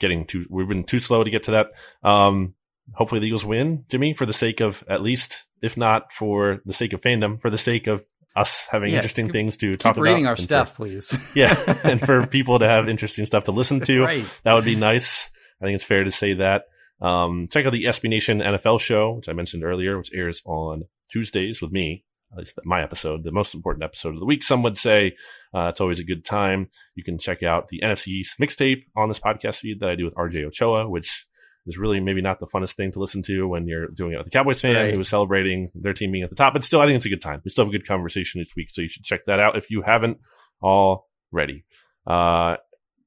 getting 0.00 0.26
too, 0.26 0.46
we've 0.50 0.68
been 0.68 0.84
too 0.84 0.98
slow 0.98 1.22
to 1.22 1.30
get 1.30 1.44
to 1.44 1.50
that. 1.52 1.66
Um, 2.02 2.54
hopefully 2.94 3.20
the 3.20 3.28
Eagles 3.28 3.44
win, 3.44 3.84
Jimmy, 3.88 4.14
for 4.14 4.26
the 4.26 4.32
sake 4.32 4.60
of 4.60 4.82
at 4.88 5.02
least, 5.02 5.46
if 5.62 5.76
not 5.76 6.12
for 6.12 6.60
the 6.64 6.72
sake 6.72 6.92
of 6.92 7.00
fandom, 7.00 7.40
for 7.40 7.50
the 7.50 7.58
sake 7.58 7.86
of 7.86 8.04
us 8.38 8.66
having 8.70 8.90
Yeah, 8.90 8.96
interesting 8.96 9.26
keep- 9.26 9.32
things 9.32 9.56
to 9.58 9.76
talk 9.76 9.96
reading 9.96 10.24
about. 10.24 10.28
our 10.28 10.32
and 10.32 10.38
for- 10.38 10.42
stuff, 10.44 10.74
please. 10.74 11.18
yeah, 11.34 11.54
and 11.84 12.00
for 12.00 12.26
people 12.26 12.58
to 12.58 12.66
have 12.68 12.88
interesting 12.88 13.26
stuff 13.26 13.44
to 13.44 13.52
listen 13.52 13.80
to, 13.80 14.02
right. 14.02 14.24
that 14.44 14.54
would 14.54 14.64
be 14.64 14.76
nice. 14.76 15.30
I 15.60 15.64
think 15.64 15.74
it's 15.74 15.84
fair 15.84 16.04
to 16.04 16.10
say 16.10 16.34
that. 16.34 16.64
Um, 17.00 17.46
check 17.50 17.64
out 17.66 17.72
the 17.72 17.84
SB 17.84 18.08
Nation 18.08 18.40
NFL 18.40 18.80
show, 18.80 19.12
which 19.14 19.28
I 19.28 19.32
mentioned 19.32 19.64
earlier, 19.64 19.96
which 19.98 20.10
airs 20.12 20.42
on 20.44 20.82
Tuesdays 21.12 21.60
with 21.62 21.70
me. 21.72 22.04
At 22.32 22.38
least 22.38 22.58
my 22.64 22.82
episode, 22.82 23.24
the 23.24 23.32
most 23.32 23.54
important 23.54 23.82
episode 23.84 24.10
of 24.14 24.18
the 24.18 24.26
week, 24.26 24.42
some 24.42 24.62
would 24.62 24.76
say. 24.76 25.14
Uh, 25.54 25.68
it's 25.70 25.80
always 25.80 25.98
a 25.98 26.04
good 26.04 26.24
time. 26.26 26.68
You 26.94 27.02
can 27.02 27.18
check 27.18 27.42
out 27.42 27.68
the 27.68 27.80
NFC 27.82 28.08
East 28.08 28.38
mixtape 28.38 28.82
on 28.94 29.08
this 29.08 29.18
podcast 29.18 29.60
feed 29.60 29.80
that 29.80 29.88
I 29.88 29.94
do 29.94 30.04
with 30.04 30.14
RJ 30.14 30.44
Ochoa, 30.44 30.88
which 30.90 31.26
is 31.68 31.78
really 31.78 32.00
maybe 32.00 32.20
not 32.22 32.38
the 32.40 32.46
funnest 32.46 32.74
thing 32.74 32.90
to 32.92 32.98
listen 32.98 33.22
to 33.22 33.46
when 33.46 33.66
you're 33.68 33.86
doing 33.88 34.12
it 34.14 34.18
with 34.18 34.26
a 34.26 34.30
Cowboys 34.30 34.60
fan 34.60 34.74
Right. 34.74 34.92
who 34.94 35.00
is 35.00 35.08
celebrating 35.08 35.70
their 35.74 35.92
team 35.92 36.10
being 36.10 36.24
at 36.24 36.30
the 36.30 36.36
top. 36.36 36.52
But 36.54 36.64
still, 36.64 36.80
I 36.80 36.86
think 36.86 36.96
it's 36.96 37.06
a 37.06 37.10
good 37.10 37.20
time. 37.20 37.40
We 37.44 37.50
still 37.50 37.64
have 37.64 37.72
a 37.72 37.76
good 37.76 37.86
conversation 37.86 38.40
each 38.40 38.56
week, 38.56 38.70
so 38.70 38.82
you 38.82 38.88
should 38.88 39.04
check 39.04 39.24
that 39.24 39.38
out 39.38 39.56
if 39.56 39.70
you 39.70 39.82
haven't 39.82 40.18
already. 40.62 41.64
Uh, 42.06 42.56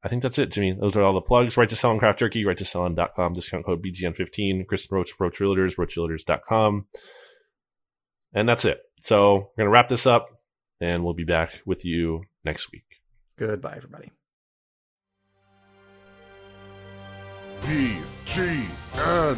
I 0.03 0.07
think 0.07 0.23
that's 0.23 0.39
it, 0.39 0.51
Jimmy. 0.51 0.73
Those 0.79 0.95
are 0.95 1.01
all 1.03 1.13
the 1.13 1.21
plugs. 1.21 1.57
Right 1.57 1.69
to 1.69 1.75
sell 1.75 1.91
on 1.91 1.99
craft 1.99 2.19
jerky, 2.19 2.45
right 2.45 2.57
to 2.57 2.65
sell 2.65 2.83
on.com, 2.83 3.33
discount 3.33 3.65
code 3.65 3.83
BGN15, 3.83 4.65
Kristen 4.67 4.95
Roach, 4.95 5.11
Roach 5.19 5.37
Realtors, 5.39 5.75
RoachRealtors.com. 5.75 6.87
And 8.33 8.47
that's 8.49 8.65
it. 8.65 8.79
So 8.99 9.33
we're 9.35 9.63
going 9.63 9.67
to 9.67 9.69
wrap 9.69 9.89
this 9.89 10.05
up 10.07 10.29
and 10.79 11.03
we'll 11.03 11.13
be 11.13 11.23
back 11.25 11.61
with 11.65 11.85
you 11.85 12.21
next 12.43 12.71
week. 12.71 12.85
Goodbye, 13.37 13.75
everybody. 13.77 14.11
BGN 17.61 19.37